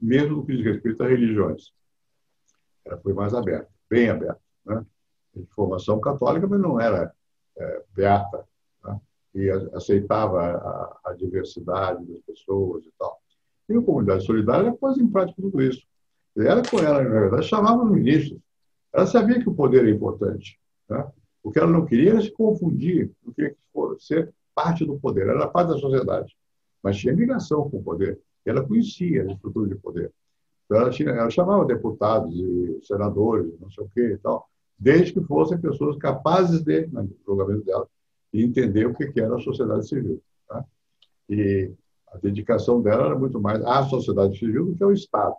mesmo 0.00 0.36
no 0.36 0.46
que 0.46 0.56
diz 0.56 0.64
respeito 0.64 1.02
a 1.02 1.08
religiões. 1.08 1.72
Ela 2.86 2.96
foi 2.98 3.12
mais 3.12 3.34
aberta, 3.34 3.68
bem 3.90 4.08
aberta. 4.08 4.40
Né? 4.64 4.84
De 5.34 5.44
formação 5.46 6.00
católica, 6.00 6.46
mas 6.46 6.60
não 6.60 6.80
era 6.80 7.12
é, 7.58 7.82
beata. 7.94 8.46
Né? 8.84 9.00
E 9.34 9.50
aceitava 9.74 10.40
a, 10.40 11.00
a, 11.10 11.14
diversidade 11.14 12.04
das 12.06 12.20
pessoas 12.20 12.84
e 12.86 12.92
tal. 12.98 13.20
E 13.68 13.76
a 13.76 13.82
comunidade 13.82 14.24
solidária 14.24 14.72
pôs 14.72 14.96
em 14.96 15.08
prática 15.08 15.42
tudo 15.42 15.60
isso. 15.60 15.82
Ela, 16.36 16.62
ela, 16.82 17.02
na 17.02 17.20
verdade, 17.20 17.46
chamava 17.46 17.82
os 17.82 17.90
ministros. 17.90 18.40
Ela 18.92 19.06
sabia 19.06 19.42
que 19.42 19.48
o 19.48 19.54
poder 19.54 19.86
é 19.86 19.90
importante. 19.90 20.58
Né? 20.88 21.06
O 21.42 21.50
que 21.50 21.58
ela 21.58 21.70
não 21.70 21.84
queria 21.84 22.10
era 22.10 22.22
se 22.22 22.30
confundir, 22.30 23.12
não 23.24 23.32
queria 23.32 23.50
que 23.50 23.60
fosse 23.72 24.06
ser 24.06 24.34
parte 24.54 24.84
do 24.84 24.98
poder, 24.98 25.22
ela 25.28 25.42
era 25.42 25.48
parte 25.48 25.68
da 25.68 25.78
sociedade, 25.78 26.34
mas 26.82 26.96
tinha 26.96 27.12
ligação 27.12 27.68
com 27.68 27.78
o 27.78 27.82
poder. 27.82 28.18
Ela 28.44 28.66
conhecia 28.66 29.22
a 29.22 29.26
estrutura 29.26 29.68
de 29.68 29.74
poder. 29.74 30.12
Então, 30.66 30.80
ela, 30.80 30.90
tinha, 30.90 31.10
ela 31.10 31.30
chamava 31.30 31.64
deputados 31.64 32.34
e 32.34 32.80
senadores, 32.82 33.58
não 33.60 33.70
sei 33.70 33.84
o 33.84 33.90
quê 33.94 34.12
e 34.14 34.18
tal, 34.18 34.48
desde 34.78 35.14
que 35.14 35.20
fossem 35.22 35.58
pessoas 35.58 35.96
capazes 35.96 36.62
de, 36.62 36.86
no 36.88 37.08
julgamento 37.24 37.64
dela, 37.64 37.88
de 38.32 38.44
entender 38.44 38.86
o 38.86 38.94
que 38.94 39.12
era 39.18 39.36
a 39.36 39.40
sociedade 39.40 39.88
civil. 39.88 40.20
Tá? 40.48 40.64
E 41.30 41.70
a 42.08 42.18
dedicação 42.18 42.82
dela 42.82 43.06
era 43.06 43.18
muito 43.18 43.40
mais 43.40 43.64
à 43.64 43.84
sociedade 43.84 44.38
civil 44.38 44.66
do 44.66 44.74
que 44.74 44.82
ao 44.82 44.92
Estado. 44.92 45.36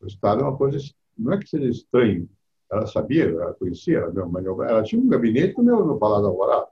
O 0.00 0.06
Estado 0.06 0.40
é 0.40 0.44
uma 0.44 0.56
coisa, 0.56 0.78
não 1.16 1.32
é 1.32 1.38
que 1.38 1.48
seja 1.48 1.68
estranho. 1.68 2.28
Ela 2.70 2.86
sabia, 2.86 3.24
ela 3.24 3.54
conhecia, 3.54 3.98
ela, 3.98 4.68
ela 4.68 4.82
tinha 4.82 5.00
um 5.00 5.08
gabinete 5.08 5.56
no 5.56 5.62
meu, 5.62 5.84
no 5.84 5.98
Palácio 5.98 6.26
Alvorada 6.26 6.66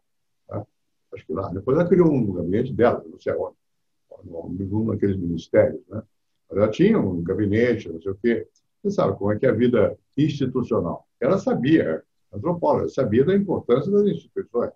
acho 1.15 1.27
que 1.27 1.33
lá. 1.33 1.49
Depois 1.49 1.79
ela 1.79 1.89
criou 1.89 2.13
um 2.13 2.33
gabinete 2.33 2.73
dela, 2.73 3.03
não 3.09 3.19
sei 3.19 3.35
onde, 3.35 4.65
num 4.65 4.87
daqueles 4.87 5.17
ministérios. 5.17 5.81
Né? 5.89 6.03
Ela 6.51 6.69
tinha 6.69 6.99
um 6.99 7.23
gabinete, 7.23 7.89
não 7.89 8.01
sei 8.01 8.13
o 8.13 8.15
quê. 8.17 8.47
Você 8.83 8.91
sabe 8.91 9.17
como 9.17 9.33
é 9.33 9.39
que 9.39 9.47
é 9.47 9.51
a 9.51 9.55
vida 9.55 9.97
institucional. 10.17 11.07
Ela 11.21 11.39
sabia, 11.39 12.03
antropóloga, 12.33 12.89
sabia 12.89 13.25
da 13.25 13.35
importância 13.35 13.91
das 13.91 14.07
instituições. 14.07 14.73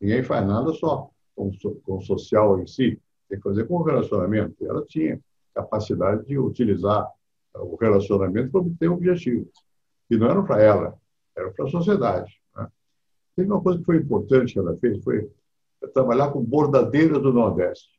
Ninguém 0.00 0.22
faz 0.22 0.46
nada 0.46 0.72
só 0.72 1.10
com, 1.34 1.50
com 1.84 1.96
o 1.96 2.02
social 2.02 2.60
em 2.60 2.66
si, 2.66 3.00
tem 3.28 3.38
que 3.38 3.44
fazer 3.44 3.66
com 3.66 3.74
o 3.74 3.82
relacionamento. 3.82 4.54
Ela 4.66 4.84
tinha 4.84 5.20
capacidade 5.54 6.26
de 6.26 6.38
utilizar 6.38 7.10
o 7.54 7.76
relacionamento 7.76 8.50
para 8.50 8.60
obter 8.60 8.90
objetivos. 8.90 9.52
E 10.10 10.16
não 10.16 10.28
eram 10.28 10.44
para 10.44 10.62
ela, 10.62 10.98
eram 11.36 11.52
para 11.52 11.64
a 11.64 11.68
sociedade. 11.68 12.40
Né? 12.54 12.68
Teve 13.34 13.50
uma 13.50 13.60
coisa 13.60 13.78
que 13.78 13.84
foi 13.84 13.96
importante 13.96 14.52
que 14.52 14.58
ela 14.58 14.76
fez, 14.76 15.02
foi 15.02 15.30
trabalhar 15.92 16.30
com 16.30 16.42
bordadeiras 16.42 17.22
do 17.22 17.32
Nordeste. 17.32 17.95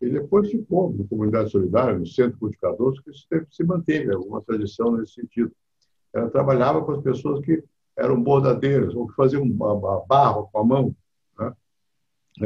E 0.00 0.08
depois 0.08 0.50
ficou 0.50 0.94
na 0.96 1.04
Comunidade 1.06 1.50
Solidária, 1.50 1.98
no 1.98 2.06
Centro 2.06 2.38
Cultivador, 2.38 2.94
que 3.02 3.12
se 3.50 3.64
manteve 3.64 4.12
alguma 4.12 4.40
tradição 4.42 4.96
nesse 4.96 5.14
sentido. 5.14 5.50
Ela 6.12 6.30
trabalhava 6.30 6.84
com 6.84 6.92
as 6.92 7.02
pessoas 7.02 7.44
que 7.44 7.62
eram 7.96 8.22
bordadeiras, 8.22 8.94
ou 8.94 9.08
que 9.08 9.14
faziam 9.14 9.48
barro 9.48 10.48
com 10.52 10.58
a 10.58 10.64
mão, 10.64 10.96
né? 11.38 11.52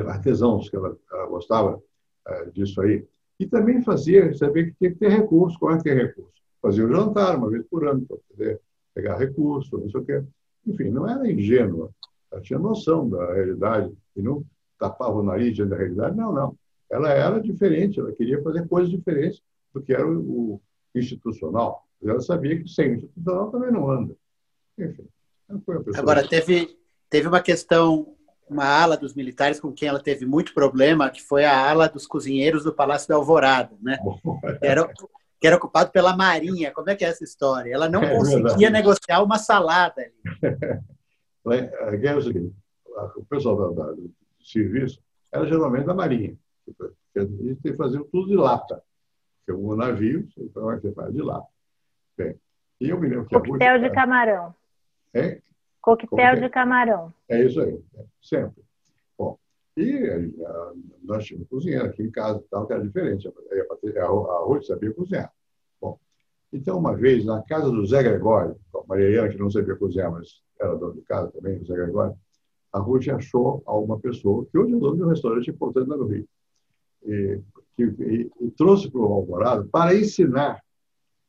artesãos, 0.08 0.70
que 0.70 0.76
ela, 0.76 0.96
ela 1.12 1.26
gostava 1.26 1.80
é, 2.26 2.46
disso 2.46 2.80
aí. 2.80 3.06
E 3.38 3.46
também 3.46 3.82
fazia, 3.82 4.32
sabia 4.34 4.64
que 4.64 4.74
tinha 4.78 4.90
que 4.90 4.98
ter 4.98 5.10
recurso. 5.10 5.58
Como 5.58 5.72
é 5.72 5.76
que 5.76 5.84
tem 5.84 5.94
recurso? 5.94 6.32
Fazia 6.60 6.86
o 6.86 6.88
jantar 6.88 7.36
uma 7.36 7.50
vez 7.50 7.66
por 7.66 7.86
ano 7.86 8.06
para 8.06 8.16
poder 8.30 8.60
pegar 8.94 9.18
recurso, 9.18 9.78
não 9.78 9.90
sei 9.90 10.00
o 10.00 10.04
quê. 10.04 10.24
Enfim, 10.66 10.90
não 10.90 11.08
era 11.08 11.30
ingênua. 11.30 11.90
Ela 12.30 12.40
tinha 12.40 12.58
noção 12.58 13.10
da 13.10 13.34
realidade 13.34 13.92
e 14.16 14.22
não 14.22 14.44
tapava 14.78 15.14
o 15.14 15.22
nariz 15.22 15.56
da 15.58 15.76
realidade. 15.76 16.16
Não, 16.16 16.32
não. 16.32 16.56
Ela 16.92 17.10
era 17.10 17.40
diferente, 17.40 17.98
ela 17.98 18.12
queria 18.12 18.42
fazer 18.42 18.68
coisas 18.68 18.90
diferentes 18.90 19.40
do 19.72 19.82
que 19.82 19.94
era 19.94 20.06
o, 20.06 20.60
institucional. 20.94 21.86
Mas 22.00 22.10
ela 22.10 22.20
sabia 22.20 22.60
que 22.60 22.68
sem 22.68 22.90
o 22.90 22.94
institucional 22.96 23.50
também 23.50 23.72
não 23.72 23.90
anda. 23.90 24.14
Enfim, 24.78 25.08
foi 25.64 25.76
uma 25.76 25.84
pessoa. 25.84 26.02
Agora, 26.02 26.28
teve, 26.28 26.76
teve 27.08 27.26
uma 27.26 27.40
questão, 27.40 28.14
uma 28.46 28.66
ala 28.66 28.96
dos 28.96 29.14
militares 29.14 29.58
com 29.58 29.72
quem 29.72 29.88
ela 29.88 30.00
teve 30.00 30.26
muito 30.26 30.52
problema, 30.52 31.10
que 31.10 31.22
foi 31.22 31.46
a 31.46 31.70
ala 31.70 31.88
dos 31.88 32.06
cozinheiros 32.06 32.64
do 32.64 32.74
Palácio 32.74 33.08
da 33.08 33.14
Alvorada, 33.14 33.74
né? 33.80 33.98
Que 34.60 34.66
era, 34.66 34.86
que 35.40 35.46
era 35.46 35.56
ocupado 35.56 35.90
pela 35.90 36.14
Marinha. 36.14 36.72
Como 36.72 36.90
é 36.90 36.94
que 36.94 37.06
é 37.06 37.08
essa 37.08 37.24
história? 37.24 37.72
Ela 37.72 37.88
não 37.88 38.02
é 38.02 38.14
conseguia 38.14 38.42
verdade. 38.42 38.70
negociar 38.70 39.22
uma 39.22 39.38
salada 39.38 40.02
ali. 40.02 40.12
é 42.06 42.16
o 42.16 42.22
seguinte, 42.22 42.54
o 43.16 43.24
pessoal 43.24 43.72
do 43.74 44.12
serviço 44.42 45.00
era 45.32 45.46
geralmente 45.46 45.86
da 45.86 45.94
Marinha. 45.94 46.36
Eles 47.14 47.76
faziam 47.76 48.04
tudo 48.04 48.28
de 48.28 48.36
lata. 48.36 48.82
Porque 49.44 49.60
o 49.60 49.76
navio, 49.76 50.26
você 50.36 50.92
faz 50.92 51.12
de 51.12 51.22
lata. 51.22 51.48
Bem, 52.16 52.38
e 52.80 52.88
eu 52.88 53.00
me 53.00 53.08
lembro 53.08 53.26
que 53.26 53.34
Coquetel 53.34 53.80
de 53.80 53.90
camarão. 53.90 54.54
É? 55.14 55.40
Coquetel 55.80 56.40
de 56.40 56.48
camarão. 56.48 57.12
É 57.28 57.44
isso 57.44 57.60
aí, 57.60 57.82
é, 57.96 58.04
sempre. 58.20 58.62
Bom, 59.18 59.38
e 59.76 60.08
a, 60.44 60.72
nós 61.02 61.24
tínhamos 61.24 61.48
cozinheiro 61.48 61.86
aqui 61.86 62.02
em 62.02 62.10
casa 62.10 62.42
tal, 62.50 62.66
que 62.66 62.72
era 62.72 62.82
diferente. 62.82 63.28
A, 63.28 64.02
a, 64.02 64.06
a 64.06 64.44
Ruth 64.44 64.64
sabia 64.64 64.92
cozinhar. 64.92 65.32
Bom, 65.80 65.98
então, 66.52 66.78
uma 66.78 66.94
vez, 66.94 67.24
na 67.24 67.42
casa 67.42 67.70
do 67.70 67.84
Zé 67.86 68.02
Gregório, 68.02 68.56
a 68.74 68.82
Maria 68.86 69.06
Helena, 69.06 69.28
que 69.28 69.38
não 69.38 69.50
sabia 69.50 69.74
cozinhar, 69.74 70.12
mas 70.12 70.42
era 70.60 70.76
dono 70.76 70.94
de 70.94 71.02
casa 71.02 71.32
também, 71.32 71.58
o 71.58 71.66
Zé 71.66 71.74
Gregório, 71.74 72.16
a 72.72 72.78
Ruth 72.78 73.08
achou 73.08 73.62
alguma 73.66 73.98
pessoa, 73.98 74.46
que 74.46 74.56
hoje 74.56 74.74
é 74.74 74.78
dono 74.78 74.96
de 74.96 75.02
um 75.02 75.08
restaurante 75.08 75.50
importante 75.50 75.88
lá 75.88 75.96
no 75.96 76.06
Rio, 76.06 76.26
e, 77.04 77.40
que, 77.76 78.30
trouxe 78.56 78.90
para 78.90 79.00
o 79.00 79.12
Alvorado 79.12 79.68
para 79.68 79.94
ensinar 79.94 80.62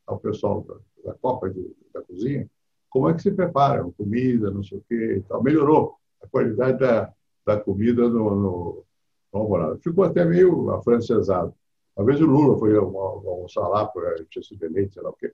ao 0.06 0.18
pessoal 0.18 0.62
da, 0.62 1.10
da 1.10 1.18
Copa 1.18 1.50
de, 1.50 1.74
da 1.92 2.02
Cozinha 2.02 2.48
como 2.90 3.08
é 3.08 3.14
que 3.14 3.22
se 3.22 3.32
prepara 3.32 3.84
comida, 3.96 4.50
não 4.50 4.62
sei 4.62 4.78
o 4.78 4.84
quê 4.88 5.16
e 5.16 5.20
tal. 5.22 5.42
Melhorou 5.42 5.96
a 6.22 6.28
qualidade 6.28 6.78
da, 6.78 7.12
da 7.44 7.58
comida 7.58 8.08
no, 8.08 8.36
no, 8.36 8.84
no 9.32 9.40
Alvorada. 9.40 9.78
Ficou 9.78 10.04
até 10.04 10.24
meio 10.24 10.70
afrancesado. 10.70 11.52
Uma 11.96 12.06
vez 12.06 12.20
o 12.20 12.26
Lula 12.26 12.58
foi 12.58 12.76
almoçar 12.76 13.66
lá, 13.68 13.90
tinha 14.30 14.42
sido 14.42 14.64
eleito, 14.64 14.94
sei 14.94 15.02
lá 15.02 15.10
o 15.10 15.14
quê, 15.14 15.32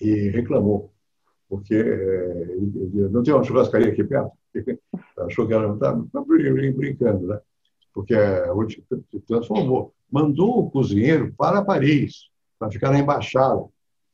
e 0.00 0.28
reclamou, 0.30 0.92
porque 1.48 1.74
é, 1.74 2.56
não 3.10 3.22
tem 3.22 3.34
uma 3.34 3.44
churrascaria 3.44 3.88
aqui 3.88 4.04
perto? 4.04 4.32
Achou 5.18 5.46
que 5.46 5.52
era 5.52 5.74
tá, 5.76 5.98
tá 6.12 6.22
brincando, 6.22 7.26
né? 7.26 7.40
Porque 7.98 8.14
a 8.14 8.52
Ruth 8.52 8.74
se 9.10 9.20
transformou. 9.26 9.92
Mandou 10.08 10.60
o 10.60 10.70
cozinheiro 10.70 11.34
para 11.36 11.64
Paris, 11.64 12.30
para 12.56 12.70
ficar 12.70 12.92
na 12.92 13.00
embaixada. 13.00 13.64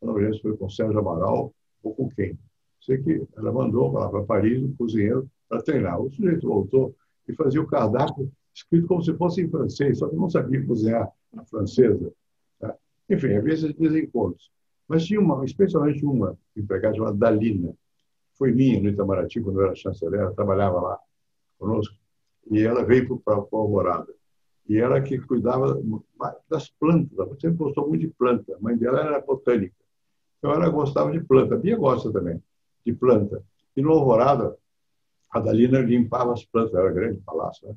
Não 0.01 0.15
sei 0.15 0.33
se 0.33 0.41
foi 0.41 0.57
com 0.57 0.71
Sérgio 0.71 0.99
Amaral 1.01 1.53
ou 1.83 1.95
com 1.95 2.09
quem. 2.09 2.39
Sei 2.81 2.97
que 2.97 3.23
ela 3.37 3.53
mandou 3.53 3.93
para 3.93 4.23
Paris 4.23 4.63
um 4.63 4.75
cozinheiro 4.75 5.31
para 5.47 5.61
treinar. 5.61 6.01
O 6.01 6.11
sujeito 6.11 6.49
voltou 6.49 6.97
e 7.29 7.35
fazia 7.35 7.61
o 7.61 7.67
cardápio 7.67 8.33
escrito 8.55 8.87
como 8.87 9.03
se 9.03 9.13
fosse 9.19 9.43
em 9.43 9.51
francês, 9.51 9.99
só 9.99 10.09
que 10.09 10.17
não 10.17 10.31
sabia 10.31 10.65
cozinhar 10.65 11.13
a 11.37 11.45
francesa. 11.45 12.11
Tá? 12.59 12.75
Enfim, 13.11 13.35
havia 13.35 13.53
esses 13.53 13.75
desencontros. 13.75 14.51
Mas 14.89 15.05
tinha 15.05 15.21
uma, 15.21 15.45
especialmente 15.45 16.03
uma 16.07 16.39
empregada 16.57 16.97
chamada 16.97 17.19
Dalina, 17.19 17.75
foi 18.33 18.51
minha 18.51 18.81
no 18.81 18.89
Itamaraty, 18.89 19.43
quando 19.43 19.61
eu 19.61 19.67
era 19.67 19.75
chanceler, 19.75 20.33
trabalhava 20.33 20.81
lá 20.81 20.99
conosco, 21.59 21.95
e 22.51 22.63
ela 22.63 22.85
veio 22.85 23.19
para 23.19 23.35
a 23.35 23.47
Alvorada. 23.53 24.13
E 24.69 24.79
ela 24.79 25.01
que 25.01 25.19
cuidava 25.19 25.81
das 26.49 26.71
plantas, 26.71 27.19
ela 27.19 27.39
sempre 27.39 27.59
gostou 27.59 27.89
muito 27.89 28.01
de 28.01 28.09
planta, 28.09 28.55
a 28.55 28.61
mãe 28.61 28.77
dela 28.77 29.01
era 29.01 29.21
botânica. 29.21 29.75
Então 30.39 30.53
ela 30.53 30.69
gostava 30.69 31.13
de 31.13 31.21
planta, 31.21 31.55
a 31.55 31.59
Bia 31.59 31.77
gosta 31.77 32.13
também 32.13 32.43
de 32.85 32.93
planta. 32.93 33.43
E 33.77 33.83
no 33.83 33.91
Alvorada, 33.91 34.57
a 35.31 35.41
Dalina 35.41 35.81
limpava 35.81 36.33
as 36.33 36.45
plantas, 36.45 36.75
era 36.75 36.93
grande 36.93 37.21
palácio, 37.21 37.69
né? 37.69 37.75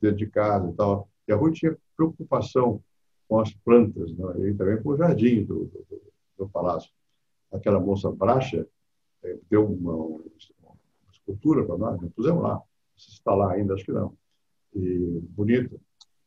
dentro 0.00 0.16
de 0.16 0.26
casa 0.26 0.68
e 0.68 0.74
tal. 0.74 1.08
E 1.28 1.32
a 1.32 1.36
Ruth 1.36 1.54
tinha 1.54 1.76
preocupação 1.96 2.82
com 3.28 3.40
as 3.40 3.52
plantas, 3.52 4.12
né? 4.12 4.48
e 4.48 4.54
também 4.54 4.82
com 4.82 4.90
o 4.90 4.96
jardim 4.96 5.44
do, 5.44 5.66
do, 5.66 6.02
do 6.38 6.48
palácio. 6.48 6.90
Aquela 7.52 7.78
moça 7.80 8.10
Bracha 8.10 8.66
eh, 9.22 9.38
deu 9.48 9.64
uma, 9.64 9.94
uma 9.94 10.20
escultura 11.12 11.64
para 11.64 11.78
nós, 11.78 12.00
nós 12.00 12.12
pusemos 12.12 12.42
lá. 12.42 12.62
Se 12.96 13.10
está 13.10 13.34
lá 13.34 13.52
ainda, 13.52 13.74
acho 13.74 13.84
que 13.84 13.92
não. 13.92 14.16
E 14.74 15.20
bonita. 15.30 15.76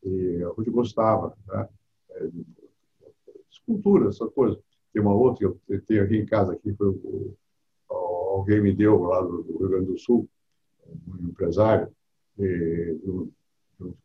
E 0.04 0.44
a 0.44 0.50
Ruth 0.50 0.70
gostava, 0.70 1.36
né? 1.48 1.68
É, 2.12 2.30
escultura, 3.50 4.10
essa 4.10 4.28
coisa. 4.28 4.60
Tem 4.94 5.02
uma 5.02 5.14
outra 5.14 5.40
que 5.40 5.74
eu 5.74 5.82
tenho 5.86 6.04
aqui 6.04 6.18
em 6.18 6.26
casa, 6.26 6.54
aqui 6.54 6.74
foi 6.74 6.88
o, 6.88 7.36
alguém 7.90 8.62
me 8.62 8.74
deu 8.74 9.04
lá 9.04 9.22
do, 9.22 9.42
Rio 9.60 9.70
Grande 9.70 9.86
do 9.88 9.98
Sul, 9.98 10.28
um 11.08 11.28
empresário, 11.30 11.90
e, 12.38 12.98
um, 13.06 13.32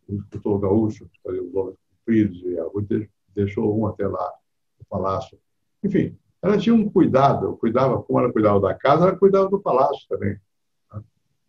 escultor 0.09 0.61
gaúcho, 0.61 1.09
que 1.09 1.21
fazia 1.23 1.43
os 1.43 1.53
nomes 1.53 1.77
compridos, 1.91 2.43
e 2.43 2.59
a 2.59 2.65
Ruth 2.65 3.09
deixou 3.35 3.79
um 3.79 3.87
até 3.87 4.07
lá 4.07 4.33
no 4.79 4.85
palácio. 4.87 5.39
Enfim, 5.83 6.17
ela 6.43 6.59
tinha 6.59 6.75
um 6.75 6.89
cuidado, 6.89 7.57
cuidava, 7.57 8.03
como 8.03 8.19
ela 8.19 8.33
cuidava 8.33 8.61
da 8.61 8.75
casa, 8.75 9.09
ela 9.09 9.17
cuidava 9.17 9.49
do 9.49 9.61
palácio 9.61 10.07
também. 10.09 10.39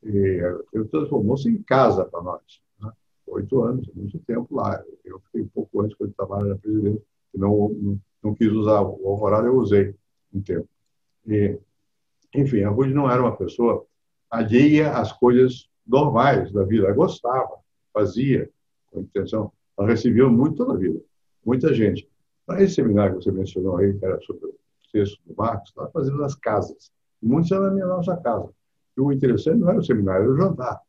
E 0.05 0.39
ele 0.73 0.85
transformou-se 0.85 1.49
em 1.49 1.61
casa 1.63 2.05
para 2.05 2.21
nós. 2.21 2.61
Né? 2.79 2.91
Oito 3.27 3.63
anos, 3.63 3.89
muito 3.95 4.19
tempo 4.19 4.55
lá. 4.55 4.83
Eu 5.03 5.19
fiquei 5.19 5.41
um 5.41 5.47
pouco 5.47 5.81
antes, 5.81 5.97
quando 5.97 6.11
estava 6.11 6.43
na 6.43 6.55
presidência, 6.55 7.01
não, 7.33 7.69
não, 7.69 7.99
não 8.23 8.35
quis 8.35 8.51
usar 8.51 8.81
o 8.81 9.07
alvorada, 9.07 9.47
eu 9.47 9.57
usei 9.57 9.95
um 10.33 10.41
tempo. 10.41 10.69
E, 11.27 11.57
enfim, 12.35 12.61
a 12.61 12.69
Ruth 12.69 12.89
não 12.89 13.09
era 13.09 13.21
uma 13.21 13.35
pessoa 13.35 13.85
alheia 14.29 14.91
às 14.91 15.11
coisas 15.11 15.67
normais 15.85 16.51
da 16.51 16.63
vida. 16.63 16.85
Ela 16.85 16.95
gostava, 16.95 17.57
fazia 17.91 18.49
com 18.91 19.01
intenção. 19.01 19.51
Ela 19.77 19.87
recebeu 19.87 20.29
muito 20.29 20.57
toda 20.57 20.73
a 20.73 20.77
vida, 20.77 21.01
muita 21.43 21.73
gente. 21.73 22.07
Para 22.45 22.61
esse 22.61 22.75
seminário 22.75 23.17
que 23.17 23.23
você 23.23 23.31
mencionou 23.31 23.77
aí, 23.77 23.97
que 23.97 24.05
era 24.05 24.21
sobre 24.21 24.45
o 24.45 24.55
texto 24.91 25.19
do 25.25 25.35
Marx, 25.35 25.73
nós 25.75 25.91
fazíamos 25.91 26.21
nas 26.21 26.35
casas. 26.35 26.91
Muitos 27.21 27.51
eram 27.51 27.63
na 27.63 27.71
minha 27.71 27.87
nossa 27.87 28.15
casa. 28.17 28.53
E 28.97 29.01
o 29.01 29.11
interessante 29.11 29.59
não 29.59 29.69
era 29.69 29.79
o 29.79 29.83
seminário, 29.83 30.23
era 30.23 30.33
o 30.33 30.37
jantar. 30.37 30.81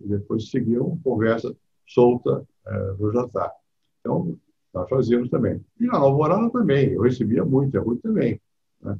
E 0.00 0.08
depois 0.08 0.50
seguia 0.50 0.82
uma 0.82 0.98
conversa 1.02 1.54
solta 1.86 2.46
é, 2.66 2.92
no 2.98 3.12
jantar. 3.12 3.52
Então, 4.00 4.36
nós 4.72 4.88
fazíamos 4.88 5.30
também. 5.30 5.64
E 5.78 5.86
na 5.86 5.98
Alvorada 5.98 6.50
também, 6.50 6.90
eu 6.90 7.02
recebia 7.02 7.44
muito, 7.44 7.78
a 7.78 7.80
Ruth 7.80 8.00
também. 8.02 8.40
Né? 8.82 8.98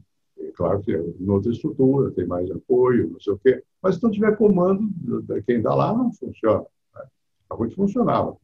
claro 0.57 0.81
que 0.81 0.93
em 0.93 1.29
outra 1.29 1.51
estrutura, 1.51 2.13
tem 2.13 2.27
mais 2.27 2.51
apoio, 2.51 3.11
não 3.11 3.21
sei 3.21 3.33
o 3.33 3.39
quê. 3.39 3.63
Mas 3.83 3.97
se 3.97 4.03
não 4.03 4.11
tiver 4.11 4.37
comando, 4.37 4.89
quem 5.47 5.57
está 5.57 5.75
lá 5.75 5.93
não 5.93 6.13
funciona. 6.13 6.65
Né? 6.95 7.03
A 7.51 7.55
Ruth 7.55 7.75
funcionava. 7.75 8.37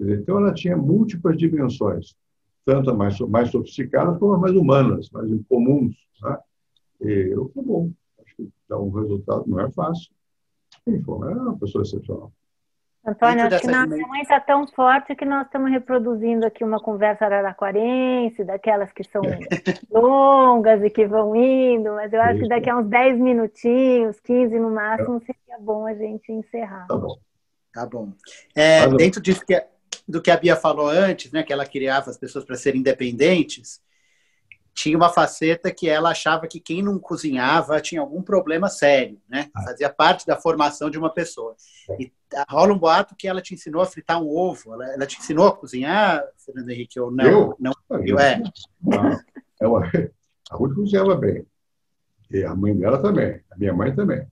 Então, 0.00 0.38
ela 0.38 0.52
tinha 0.52 0.76
múltiplas 0.76 1.38
dimensões, 1.38 2.16
tanto 2.64 2.94
mais, 2.96 3.18
mais 3.20 3.50
sofisticadas 3.50 4.18
como 4.18 4.34
as 4.34 4.40
mais 4.40 4.56
humanas, 4.56 5.10
mais 5.10 5.30
comuns. 5.48 5.94
Né? 6.22 6.38
E 7.02 7.30
eu, 7.32 7.48
tá 7.54 7.62
bom, 7.62 7.92
dá 8.68 8.78
um 8.78 8.90
resultado, 8.90 9.44
não 9.46 9.60
é 9.60 9.70
fácil. 9.70 10.10
Enfim, 10.86 11.04
é 11.10 11.34
uma 11.34 11.58
pessoa 11.58 11.82
excepcional. 11.82 12.32
Antônio, 13.04 13.46
acho 13.46 13.60
que 13.60 13.66
nossa 13.66 13.96
mãe 14.06 14.22
está 14.22 14.38
tão 14.38 14.64
forte 14.68 15.16
que 15.16 15.24
nós 15.24 15.46
estamos 15.46 15.72
reproduzindo 15.72 16.46
aqui 16.46 16.62
uma 16.62 16.78
conversa 16.78 17.24
araraquarense, 17.24 18.44
daquelas 18.44 18.92
que 18.92 19.02
são 19.02 19.22
longas 19.90 20.84
e 20.84 20.88
que 20.88 21.04
vão 21.04 21.34
indo, 21.34 21.90
mas 21.94 22.12
eu 22.12 22.22
acho 22.22 22.34
Isso. 22.34 22.42
que 22.44 22.48
daqui 22.48 22.70
a 22.70 22.78
uns 22.78 22.86
10 22.86 23.18
minutinhos, 23.18 24.20
15 24.20 24.56
no 24.56 24.70
máximo, 24.70 25.20
seria 25.20 25.58
bom 25.60 25.84
a 25.84 25.94
gente 25.94 26.30
encerrar. 26.30 26.86
Tá 26.86 26.96
bom. 26.96 27.18
Tá 27.72 27.86
bom. 27.86 28.12
É, 28.54 28.86
dentro 28.86 29.20
disso 29.20 29.44
que, 29.44 29.60
do 30.06 30.22
que 30.22 30.30
a 30.30 30.36
Bia 30.36 30.54
falou 30.54 30.88
antes, 30.88 31.32
né, 31.32 31.42
que 31.42 31.52
ela 31.52 31.66
criava 31.66 32.08
as 32.08 32.16
pessoas 32.16 32.44
para 32.44 32.54
serem 32.54 32.80
independentes, 32.80 33.80
tinha 34.74 34.96
uma 34.96 35.10
faceta 35.10 35.70
que 35.70 35.88
ela 35.88 36.10
achava 36.10 36.46
que 36.46 36.58
quem 36.58 36.82
não 36.82 36.98
cozinhava 36.98 37.80
tinha 37.80 38.00
algum 38.00 38.22
problema 38.22 38.68
sério, 38.68 39.20
né? 39.28 39.50
Ah. 39.54 39.62
Fazia 39.64 39.90
parte 39.90 40.26
da 40.26 40.36
formação 40.36 40.88
de 40.88 40.98
uma 40.98 41.12
pessoa. 41.12 41.54
E 41.98 42.10
rola 42.48 42.72
um 42.72 42.78
boato 42.78 43.14
que 43.16 43.28
ela 43.28 43.42
te 43.42 43.54
ensinou 43.54 43.82
a 43.82 43.86
fritar 43.86 44.22
um 44.22 44.28
ovo. 44.28 44.72
Ela, 44.72 44.94
ela 44.94 45.06
te 45.06 45.18
ensinou 45.18 45.46
a 45.46 45.56
cozinhar, 45.56 46.24
Fernando 46.38 46.70
Henrique, 46.70 46.98
ou 46.98 47.10
não? 47.10 47.24
Eu? 47.24 47.56
Não, 47.58 47.72
eu, 48.04 48.18
é. 48.18 48.42
Não. 48.82 49.20
Ela, 49.60 49.90
a 50.50 50.56
Ruth 50.56 50.74
cozinhava 50.74 51.14
bem. 51.16 51.46
E 52.30 52.42
a 52.44 52.54
mãe 52.54 52.76
dela 52.76 53.00
também. 53.00 53.40
A 53.50 53.56
minha 53.56 53.74
mãe 53.74 53.94
também. 53.94 54.26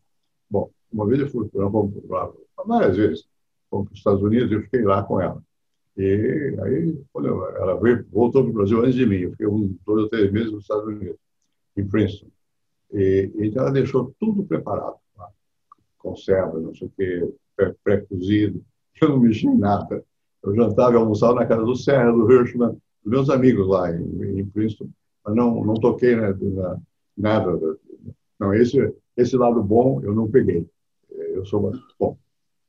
Bom, 0.51 0.71
uma 0.91 1.07
vez 1.07 1.21
eu 1.21 1.29
fui 1.29 1.49
para 1.49 2.31
várias 2.65 2.97
vezes. 2.97 3.25
Fomos 3.69 3.87
para 3.87 3.93
os 3.93 3.99
Estados 3.99 4.23
Unidos 4.23 4.51
e 4.51 4.55
eu 4.55 4.63
fiquei 4.63 4.83
lá 4.83 5.03
com 5.03 5.21
ela. 5.21 5.43
E 6.01 6.57
aí, 6.63 6.99
quando 7.13 7.29
ela 7.57 7.79
veio, 7.79 8.07
voltou 8.11 8.43
para 8.43 8.51
o 8.51 8.55
Brasil 8.55 8.81
antes 8.81 8.95
de 8.95 9.05
mim, 9.05 9.19
eu 9.19 9.33
fiquei 9.33 9.47
dois 9.47 10.05
ou 10.05 10.09
três 10.09 10.33
meses 10.33 10.51
nos 10.51 10.63
Estados 10.63 10.87
Unidos, 10.87 11.19
em 11.77 11.87
Princeton. 11.87 12.29
E, 12.91 13.31
então 13.35 13.65
ela 13.65 13.71
deixou 13.71 14.15
tudo 14.19 14.43
preparado, 14.45 14.97
tá? 15.15 15.29
conserva, 15.99 16.59
não 16.59 16.75
sei 16.75 16.89
o 16.89 16.93
quê, 16.97 17.35
pré-cozido. 17.85 18.65
Eu 18.99 19.11
não 19.11 19.21
mexi 19.21 19.47
em 19.47 19.59
nada. 19.59 20.03
Eu 20.43 20.55
jantava 20.55 20.95
e 20.95 20.97
almoçava 20.97 21.35
na 21.35 21.45
casa 21.45 21.65
do 21.65 21.77
Serra, 21.77 22.11
do 22.11 22.33
Hirschman, 22.33 22.71
dos 22.71 22.81
meus 23.05 23.29
amigos 23.29 23.69
lá 23.69 23.95
em, 23.95 24.41
em 24.41 24.47
Princeton, 24.47 24.89
mas 25.23 25.35
não, 25.35 25.63
não 25.63 25.75
toquei 25.75 26.17
né, 26.17 26.35
na, 26.41 26.79
nada. 27.15 27.79
Não, 28.39 28.55
esse, 28.55 28.91
esse 29.19 29.37
lado 29.37 29.63
bom 29.63 30.01
eu 30.03 30.15
não 30.15 30.31
peguei. 30.31 30.67
Eu 31.11 31.45
sou 31.45 31.61
bom. 31.99 32.17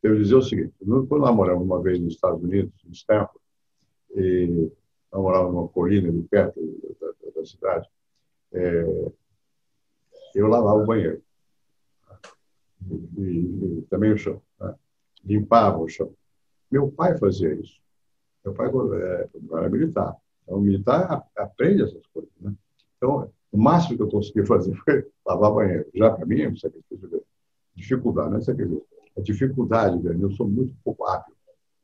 Eu 0.04 0.16
dizer 0.18 0.36
o 0.36 0.42
seguinte: 0.42 0.74
quando 0.80 1.22
nós 1.22 1.36
moramos 1.36 1.64
uma 1.64 1.82
vez 1.82 2.00
nos 2.00 2.14
Estados 2.14 2.42
Unidos, 2.44 2.74
em 2.86 2.92
Stanford, 2.92 3.40
e 4.16 4.72
nós 5.12 5.22
morávamos 5.22 5.54
numa 5.54 5.68
colina 5.68 6.10
ali 6.10 6.24
perto 6.24 6.60
da, 7.00 7.08
da, 7.08 7.32
da 7.36 7.46
cidade, 7.46 7.88
é, 8.54 9.12
eu 10.36 10.48
lavava 10.48 10.82
o 10.82 10.86
banheiro 10.86 11.22
e, 12.90 12.94
e, 13.18 13.80
e 13.80 13.82
também 13.90 14.12
o 14.12 14.18
chão, 14.18 14.42
né? 14.60 14.76
limpava 15.24 15.78
o 15.78 15.88
chão. 15.88 16.14
Meu 16.70 16.90
pai 16.90 17.18
fazia 17.18 17.54
isso. 17.54 17.80
Meu 18.44 18.54
pai 18.54 18.70
é, 18.70 19.30
era 19.54 19.70
militar. 19.70 20.16
Então, 20.44 20.58
o 20.58 20.62
militar 20.62 21.28
aprende 21.36 21.84
essas 21.84 22.06
coisas. 22.08 22.32
Né? 22.40 22.54
Então, 22.98 23.32
o 23.52 23.58
máximo 23.58 23.98
que 23.98 24.04
eu 24.04 24.10
consegui 24.10 24.46
fazer 24.46 24.74
foi 24.84 25.06
lavar 25.26 25.54
banheiro. 25.54 25.86
Já 25.94 26.12
para 26.12 26.26
mim 26.26 26.42
é 26.42 26.50
um 26.50 26.56
sacrifício 26.56 27.24
Dificuldade, 27.76 28.32
não 28.32 28.38
é 28.38 28.42
sacrifício. 28.42 28.86
A 29.18 29.22
dificuldade, 29.22 30.02
velho, 30.02 30.22
eu 30.22 30.32
sou 30.32 30.48
muito 30.48 30.74
pouco 30.84 31.06
hábil 31.06 31.36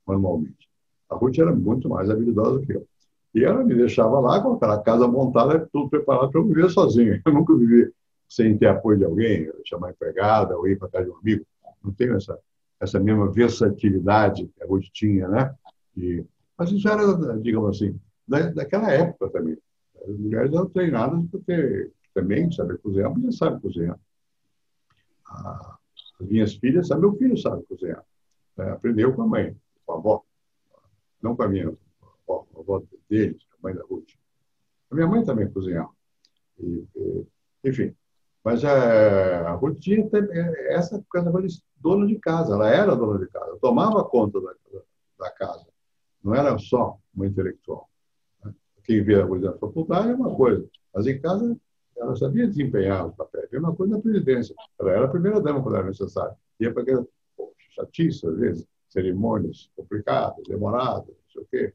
manualmente. 0.06 0.68
A 1.10 1.16
Ruth 1.16 1.38
era 1.38 1.54
muito 1.54 1.90
mais 1.90 2.10
habilidosa 2.10 2.66
que 2.66 2.74
eu. 2.74 2.88
E 3.36 3.44
ela 3.44 3.64
me 3.64 3.76
deixava 3.76 4.20
lá 4.20 4.42
com 4.42 4.54
aquela 4.54 4.82
casa 4.82 5.08
montada, 5.08 5.68
tudo 5.72 5.90
preparado 5.90 6.32
para 6.32 6.40
eu 6.40 6.48
viver 6.48 6.70
sozinho. 6.70 7.22
Eu 7.26 7.34
nunca 7.34 7.56
vivi 7.56 7.92
sem 8.28 8.58
ter 8.58 8.68
apoio 8.68 8.98
de 8.98 9.06
alguém, 9.06 9.52
chamar 9.66 9.92
empregada 9.92 10.58
ou 10.58 10.68
ir 10.68 10.78
para 10.78 10.90
casa 10.90 11.06
de 11.06 11.12
um 11.12 11.18
amigo. 11.18 11.46
Não 11.84 11.94
tenho 11.94 12.16
essa, 12.16 12.38
essa 12.80 13.00
mesma 13.00 13.32
versatilidade 13.32 14.48
que 14.48 14.64
a 14.64 14.66
Ruth 14.66 14.86
tinha, 14.92 15.28
né? 15.28 15.54
E, 15.96 16.26
mas 16.58 16.72
isso 16.72 16.88
era, 16.90 17.06
digamos 17.38 17.76
assim, 17.76 18.00
da, 18.28 18.50
daquela 18.50 18.92
época 18.92 19.30
também. 19.30 19.58
As 20.02 20.18
mulheres 20.18 20.54
eram 20.54 20.70
treinadas 20.70 21.24
ter 21.46 21.92
também 22.14 22.52
saber 22.52 22.80
cozinhar, 22.80 23.14
já 23.22 23.32
sabe 23.32 23.62
cozinhar. 23.62 24.00
Ah, 25.28 25.77
as 26.20 26.28
minhas 26.28 26.56
filhas, 26.56 26.88
sabe, 26.88 27.02
meu 27.02 27.16
filho 27.16 27.38
sabe 27.38 27.64
cozinhar. 27.64 28.04
É, 28.58 28.70
aprendeu 28.72 29.14
com 29.14 29.24
a 29.24 29.28
mãe, 29.28 29.56
com 29.86 29.94
a 29.94 29.96
avó. 29.96 30.24
Não 31.22 31.36
com 31.36 31.44
a 31.44 31.48
minha 31.48 31.68
avó, 31.68 32.48
a 32.56 32.60
avó 32.60 32.84
deles, 33.10 33.42
a 33.54 33.56
mãe 33.62 33.76
da 33.76 33.84
Ruth. 33.84 34.10
A 34.90 34.96
minha 34.96 35.08
mãe 35.08 35.24
também 35.24 35.50
cozinhava. 35.52 35.92
E, 36.60 36.86
e, 36.96 37.28
enfim, 37.64 37.96
mas 38.44 38.64
a, 38.64 39.50
a 39.50 39.52
Ruth 39.56 39.80
tinha 39.80 40.10
essa 40.70 41.04
coisa 41.10 41.30
de 41.32 41.62
dona 41.76 42.08
de 42.08 42.18
casa, 42.18 42.54
ela 42.54 42.70
era 42.70 42.96
dona 42.96 43.20
de 43.20 43.28
casa, 43.28 43.58
tomava 43.62 44.04
conta 44.06 44.40
da, 44.40 44.54
da 45.20 45.32
casa, 45.32 45.68
não 46.24 46.34
era 46.34 46.58
só 46.58 46.98
uma 47.14 47.28
intelectual. 47.28 47.90
Né? 48.44 48.54
Quem 48.84 49.04
via 49.04 49.24
a 49.24 49.28
na 49.28 49.54
faculdade 49.58 50.10
é 50.10 50.16
uma 50.16 50.34
coisa, 50.34 50.68
mas 50.94 51.06
em 51.06 51.20
casa 51.20 51.58
ela 51.98 52.16
sabia 52.16 52.48
desempenhar 52.48 53.08
os 53.08 53.16
papéis. 53.16 53.52
É 53.52 53.60
uma 53.60 53.76
coisa 53.76 53.96
na 53.96 54.02
presidência. 54.02 54.56
Ela 54.80 54.92
era 54.92 55.06
a 55.06 55.10
primeira 55.10 55.42
dama 55.42 55.62
quando 55.62 55.76
era 55.76 55.88
necessário. 55.88 56.36
Ia 56.60 56.72
para 56.72 56.84
aquela 56.84 57.08
chatice, 57.76 58.28
às 58.28 58.38
vezes, 58.38 58.68
cerimônias 58.90 59.70
complicadas, 59.76 60.44
demoradas, 60.48 61.08
não 61.08 61.32
sei 61.32 61.42
o 61.42 61.48
quê. 61.50 61.74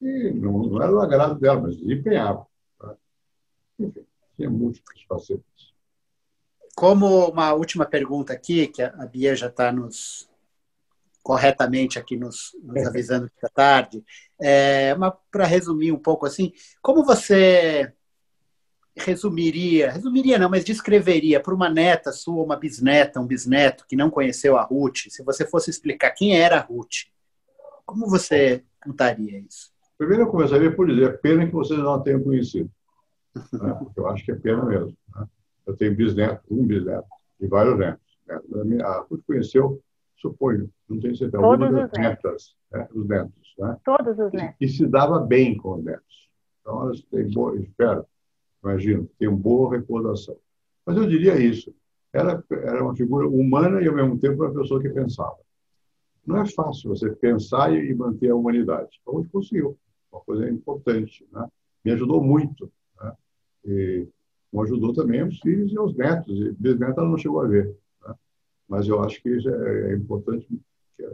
E 0.00 0.30
não, 0.30 0.62
não 0.62 0.82
era 0.82 0.92
o 0.92 1.00
agrado 1.00 1.38
dela, 1.38 1.60
mas 1.60 1.76
desempenhava. 1.76 2.46
Né? 2.82 2.94
Enfim, 3.80 4.06
tinha 4.36 4.50
múltiplas 4.50 5.02
facetas. 5.02 5.74
Como 6.74 7.28
uma 7.28 7.52
última 7.52 7.84
pergunta 7.84 8.32
aqui, 8.32 8.68
que 8.68 8.82
a 8.82 9.06
Bia 9.06 9.34
já 9.34 9.48
está 9.48 9.72
nos 9.72 10.28
corretamente 11.28 11.98
aqui 11.98 12.16
nos, 12.16 12.56
nos 12.62 12.86
avisando 12.86 13.28
que 13.28 13.34
está 13.34 13.48
tarde, 13.48 14.02
é, 14.40 14.94
para 15.30 15.44
resumir 15.44 15.92
um 15.92 15.98
pouco 15.98 16.24
assim, 16.24 16.54
como 16.80 17.04
você 17.04 17.92
resumiria, 18.98 19.90
resumiria 19.90 20.38
não, 20.38 20.48
mas 20.48 20.64
descreveria 20.64 21.40
para 21.40 21.54
uma 21.54 21.68
neta 21.68 22.12
sua, 22.12 22.44
uma 22.44 22.56
bisneta, 22.56 23.20
um 23.20 23.26
bisneto 23.26 23.86
que 23.86 23.96
não 23.96 24.10
conheceu 24.10 24.56
a 24.56 24.62
Ruth, 24.62 25.08
se 25.08 25.22
você 25.22 25.46
fosse 25.46 25.70
explicar 25.70 26.10
quem 26.10 26.38
era 26.38 26.58
a 26.58 26.60
Ruth, 26.60 27.06
como 27.86 28.06
você 28.06 28.62
contaria 28.82 29.38
isso? 29.38 29.70
Primeiro 29.96 30.24
eu 30.24 30.30
começaria 30.30 30.74
por 30.74 30.86
dizer, 30.86 31.10
é 31.10 31.16
pena 31.16 31.46
que 31.46 31.52
vocês 31.52 31.78
não 31.78 31.94
a 31.94 32.00
tenham 32.00 32.22
conhecido. 32.22 32.70
Né? 33.52 33.88
Eu 33.96 34.06
acho 34.08 34.24
que 34.24 34.32
é 34.32 34.36
pena 34.36 34.64
mesmo. 34.64 34.96
Né? 35.14 35.26
Eu 35.66 35.76
tenho 35.76 35.96
bisneto, 35.96 36.42
um 36.50 36.66
bisneto 36.66 37.08
e 37.40 37.46
vários 37.46 37.78
netos. 37.78 38.18
Né? 38.26 38.82
A 38.84 39.00
Ruth 39.00 39.22
conheceu, 39.26 39.82
suponho, 40.16 40.70
não 40.88 41.00
tenho 41.00 41.16
certeza, 41.16 41.42
Todos 41.42 41.68
os 41.68 41.90
netas, 41.92 42.56
né? 42.70 42.88
os 42.94 43.08
netos. 43.08 43.54
Né? 43.58 43.76
Todos 43.84 44.18
os 44.18 44.32
netos. 44.32 44.56
E, 44.60 44.64
e, 44.64 44.68
se 44.68 44.86
dava 44.86 45.18
bem 45.20 45.56
com 45.56 45.74
os 45.74 45.84
netos. 45.84 46.28
Então, 46.60 46.82
elas 46.82 47.00
têm 47.02 47.30
boa, 47.30 47.58
espero, 47.58 48.06
imagino, 48.62 49.08
uma 49.20 49.36
boa 49.36 49.76
recordação. 49.76 50.36
Mas 50.84 50.96
eu 50.96 51.06
diria 51.06 51.38
isso. 51.38 51.74
Ela 52.12 52.42
era 52.50 52.82
uma 52.82 52.96
figura 52.96 53.28
humana 53.28 53.80
e, 53.82 53.88
ao 53.88 53.94
mesmo 53.94 54.18
tempo, 54.18 54.42
uma 54.42 54.54
pessoa 54.54 54.80
que 54.80 54.88
pensava. 54.88 55.36
Não 56.26 56.38
é 56.38 56.46
fácil 56.46 56.90
você 56.90 57.10
pensar 57.10 57.72
e 57.72 57.94
manter 57.94 58.30
a 58.30 58.36
humanidade. 58.36 58.98
Então, 59.00 59.20
gente 59.22 59.30
conseguiu. 59.30 59.78
Uma 60.10 60.20
coisa 60.22 60.48
importante. 60.48 61.26
Né? 61.32 61.46
Me 61.84 61.92
ajudou 61.92 62.22
muito. 62.22 62.70
Né? 63.00 63.12
E 63.64 64.08
como 64.50 64.62
ajudou 64.62 64.92
também 64.92 65.22
os 65.22 65.38
filhos 65.40 65.72
e 65.72 65.78
os 65.78 65.94
netos. 65.94 66.38
E 66.38 66.52
bisnetos 66.52 66.98
ela 66.98 67.08
não 67.08 67.18
chegou 67.18 67.40
a 67.40 67.46
ver. 67.46 67.76
Né? 68.06 68.14
Mas 68.68 68.88
eu 68.88 69.02
acho 69.02 69.22
que 69.22 69.28
é, 69.28 69.92
é 69.92 69.94
importante 69.94 70.46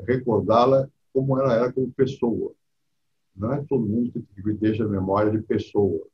recordá-la 0.06 0.88
como 1.12 1.38
ela 1.38 1.54
era 1.54 1.72
como 1.72 1.92
pessoa. 1.92 2.52
Não 3.36 3.52
é 3.52 3.64
todo 3.64 3.86
mundo 3.86 4.12
que 4.12 4.52
deixa 4.54 4.84
a 4.84 4.88
memória 4.88 5.30
de 5.30 5.42
pessoa. 5.42 6.06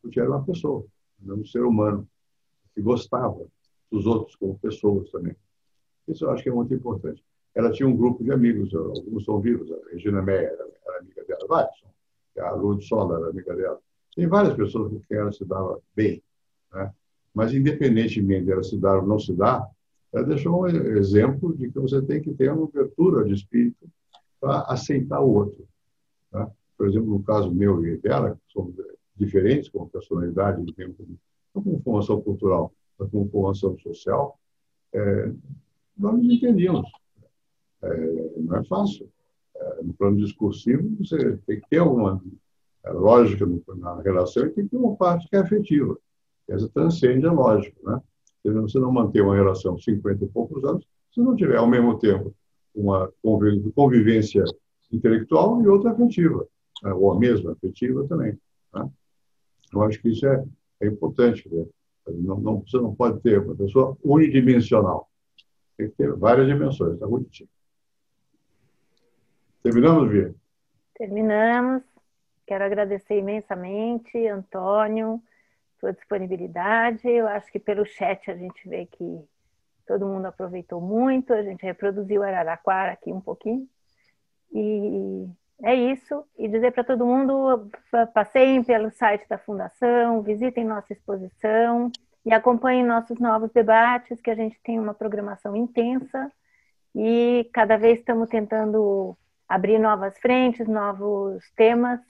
Porque 0.00 0.20
era 0.20 0.28
uma 0.30 0.44
pessoa, 0.44 0.84
um 1.24 1.44
ser 1.44 1.62
humano, 1.62 2.08
que 2.74 2.80
gostava 2.80 3.46
dos 3.90 4.06
outros 4.06 4.36
como 4.36 4.58
pessoas 4.58 5.10
também. 5.10 5.36
Isso 6.08 6.24
eu 6.24 6.30
acho 6.30 6.42
que 6.42 6.48
é 6.48 6.52
muito 6.52 6.72
importante. 6.74 7.22
Ela 7.54 7.70
tinha 7.70 7.88
um 7.88 7.96
grupo 7.96 8.24
de 8.24 8.32
amigos, 8.32 8.74
alguns 8.74 9.24
são 9.24 9.40
vivos, 9.40 9.70
a 9.70 9.90
Regina 9.90 10.22
Meyer 10.22 10.44
era, 10.44 10.68
era 10.86 10.98
amiga 11.00 11.24
dela, 11.24 11.46
vários, 11.46 11.84
a 12.38 12.50
Lud 12.52 12.82
Sola 12.84 13.18
era 13.18 13.30
amiga 13.30 13.54
dela. 13.54 13.78
Tem 14.14 14.26
várias 14.26 14.54
pessoas 14.54 14.90
com 14.90 15.00
quem 15.00 15.18
ela 15.18 15.32
se 15.32 15.44
dava 15.44 15.80
bem. 15.94 16.22
Né? 16.72 16.92
Mas, 17.34 17.54
independentemente 17.54 18.46
dela 18.46 18.62
se 18.62 18.78
dar 18.78 18.98
ou 18.98 19.06
não 19.06 19.18
se 19.18 19.32
dar, 19.34 19.66
ela 20.12 20.24
deixou 20.24 20.62
um 20.62 20.66
exemplo 20.66 21.56
de 21.56 21.70
que 21.70 21.78
você 21.78 22.00
tem 22.02 22.20
que 22.20 22.32
ter 22.34 22.52
uma 22.52 22.64
abertura 22.64 23.24
de 23.24 23.34
espírito 23.34 23.88
para 24.40 24.62
aceitar 24.62 25.20
o 25.20 25.32
outro. 25.32 25.66
Né? 26.32 26.50
Por 26.76 26.88
exemplo, 26.88 27.08
no 27.08 27.22
caso 27.22 27.50
meu 27.50 27.84
e 27.86 27.96
dela, 27.98 28.38
somos 28.48 28.74
diferentes 29.24 29.68
como 29.68 29.88
personalidade, 29.88 30.62
não 30.62 31.62
como 31.62 31.80
formação 31.82 32.20
cultural, 32.20 32.72
mas 32.98 33.10
como 33.10 33.28
formação 33.30 33.78
social, 33.78 34.38
é, 34.92 35.32
nós 35.96 36.16
nos 36.16 36.32
entendíamos. 36.32 36.90
É, 37.82 38.30
não 38.38 38.56
é 38.56 38.64
fácil. 38.64 39.08
É, 39.54 39.82
no 39.82 39.92
plano 39.94 40.16
discursivo, 40.16 40.96
você 40.98 41.36
tem 41.46 41.60
que 41.60 41.68
ter 41.68 41.78
alguma 41.78 42.22
é, 42.84 42.90
lógica 42.90 43.46
na 43.76 44.00
relação 44.00 44.46
e 44.46 44.50
tem 44.50 44.64
que 44.64 44.70
ter 44.70 44.76
uma 44.76 44.96
parte 44.96 45.28
que 45.28 45.36
é 45.36 45.40
afetiva. 45.40 45.98
Essa 46.48 46.68
transcende 46.68 47.26
a 47.26 47.32
lógica. 47.32 47.76
Né? 47.82 48.00
Você 48.44 48.78
não 48.78 48.92
manter 48.92 49.22
uma 49.22 49.36
relação 49.36 49.78
50 49.78 50.24
e 50.24 50.28
poucos 50.28 50.64
anos 50.64 50.84
se 51.12 51.20
não 51.20 51.36
tiver, 51.36 51.56
ao 51.56 51.68
mesmo 51.68 51.98
tempo, 51.98 52.34
uma 52.74 53.12
convivência 53.74 54.44
intelectual 54.90 55.62
e 55.62 55.68
outra 55.68 55.92
afetiva, 55.92 56.46
né? 56.82 56.92
ou 56.92 57.12
a 57.12 57.18
mesma 57.18 57.52
afetiva 57.52 58.06
também. 58.08 58.38
Né? 58.74 58.90
Eu 59.72 59.82
acho 59.82 60.00
que 60.00 60.10
isso 60.10 60.26
é, 60.26 60.44
é 60.80 60.86
importante. 60.86 61.48
Né? 61.52 61.64
Não, 62.08 62.38
não, 62.38 62.60
você 62.60 62.76
não 62.78 62.94
pode 62.94 63.20
ter 63.20 63.38
uma 63.38 63.54
pessoa 63.54 63.96
unidimensional. 64.04 65.08
Tem 65.76 65.88
que 65.88 65.96
ter 65.96 66.12
várias 66.14 66.46
dimensões. 66.46 66.94
Está 66.94 67.06
bonitinho. 67.06 67.48
Terminamos, 69.62 70.10
Via? 70.10 70.34
Terminamos. 70.94 71.82
Quero 72.46 72.64
agradecer 72.64 73.18
imensamente, 73.18 74.26
Antônio, 74.26 75.22
sua 75.78 75.92
disponibilidade. 75.92 77.08
Eu 77.08 77.28
acho 77.28 77.50
que 77.50 77.58
pelo 77.58 77.86
chat 77.86 78.30
a 78.30 78.36
gente 78.36 78.68
vê 78.68 78.86
que 78.86 79.24
todo 79.86 80.06
mundo 80.06 80.26
aproveitou 80.26 80.80
muito. 80.80 81.32
A 81.32 81.42
gente 81.42 81.62
reproduziu 81.62 82.22
Araraquara 82.22 82.92
aqui 82.92 83.12
um 83.12 83.20
pouquinho. 83.20 83.68
E 84.52 85.28
é 85.62 85.74
isso. 85.74 86.24
E 86.38 86.48
dizer 86.48 86.72
para 86.72 86.84
todo 86.84 87.06
mundo: 87.06 87.70
passeiem 88.12 88.62
pelo 88.62 88.90
site 88.90 89.28
da 89.28 89.38
Fundação, 89.38 90.22
visitem 90.22 90.64
nossa 90.64 90.92
exposição 90.92 91.90
e 92.24 92.32
acompanhem 92.32 92.84
nossos 92.84 93.18
novos 93.18 93.50
debates, 93.52 94.20
que 94.20 94.30
a 94.30 94.34
gente 94.34 94.58
tem 94.62 94.78
uma 94.78 94.94
programação 94.94 95.56
intensa 95.56 96.30
e 96.94 97.48
cada 97.52 97.76
vez 97.76 97.98
estamos 97.98 98.28
tentando 98.28 99.16
abrir 99.48 99.78
novas 99.78 100.18
frentes, 100.18 100.66
novos 100.68 101.42
temas 101.56 102.00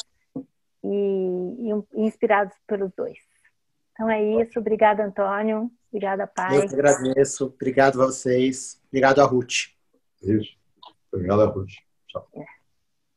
e, 0.84 1.72
e 1.94 2.00
inspirados 2.02 2.56
pelos 2.66 2.92
dois. 2.92 3.18
Então 3.92 4.10
é 4.10 4.22
isso. 4.42 4.58
Obrigada, 4.58 5.04
Antônio. 5.04 5.70
Obrigada, 5.90 6.26
Pai. 6.26 6.56
Eu 6.56 6.68
que 6.68 6.74
agradeço. 6.74 7.46
Obrigado 7.46 8.02
a 8.02 8.06
vocês. 8.06 8.80
Obrigado 8.88 9.20
a 9.20 9.24
Ruth. 9.24 9.72
Isso. 10.22 10.56
Obrigado 11.12 11.42
a 11.42 11.46
Ruth. 11.46 11.72
Tchau. 12.08 12.28
É. 12.34 12.61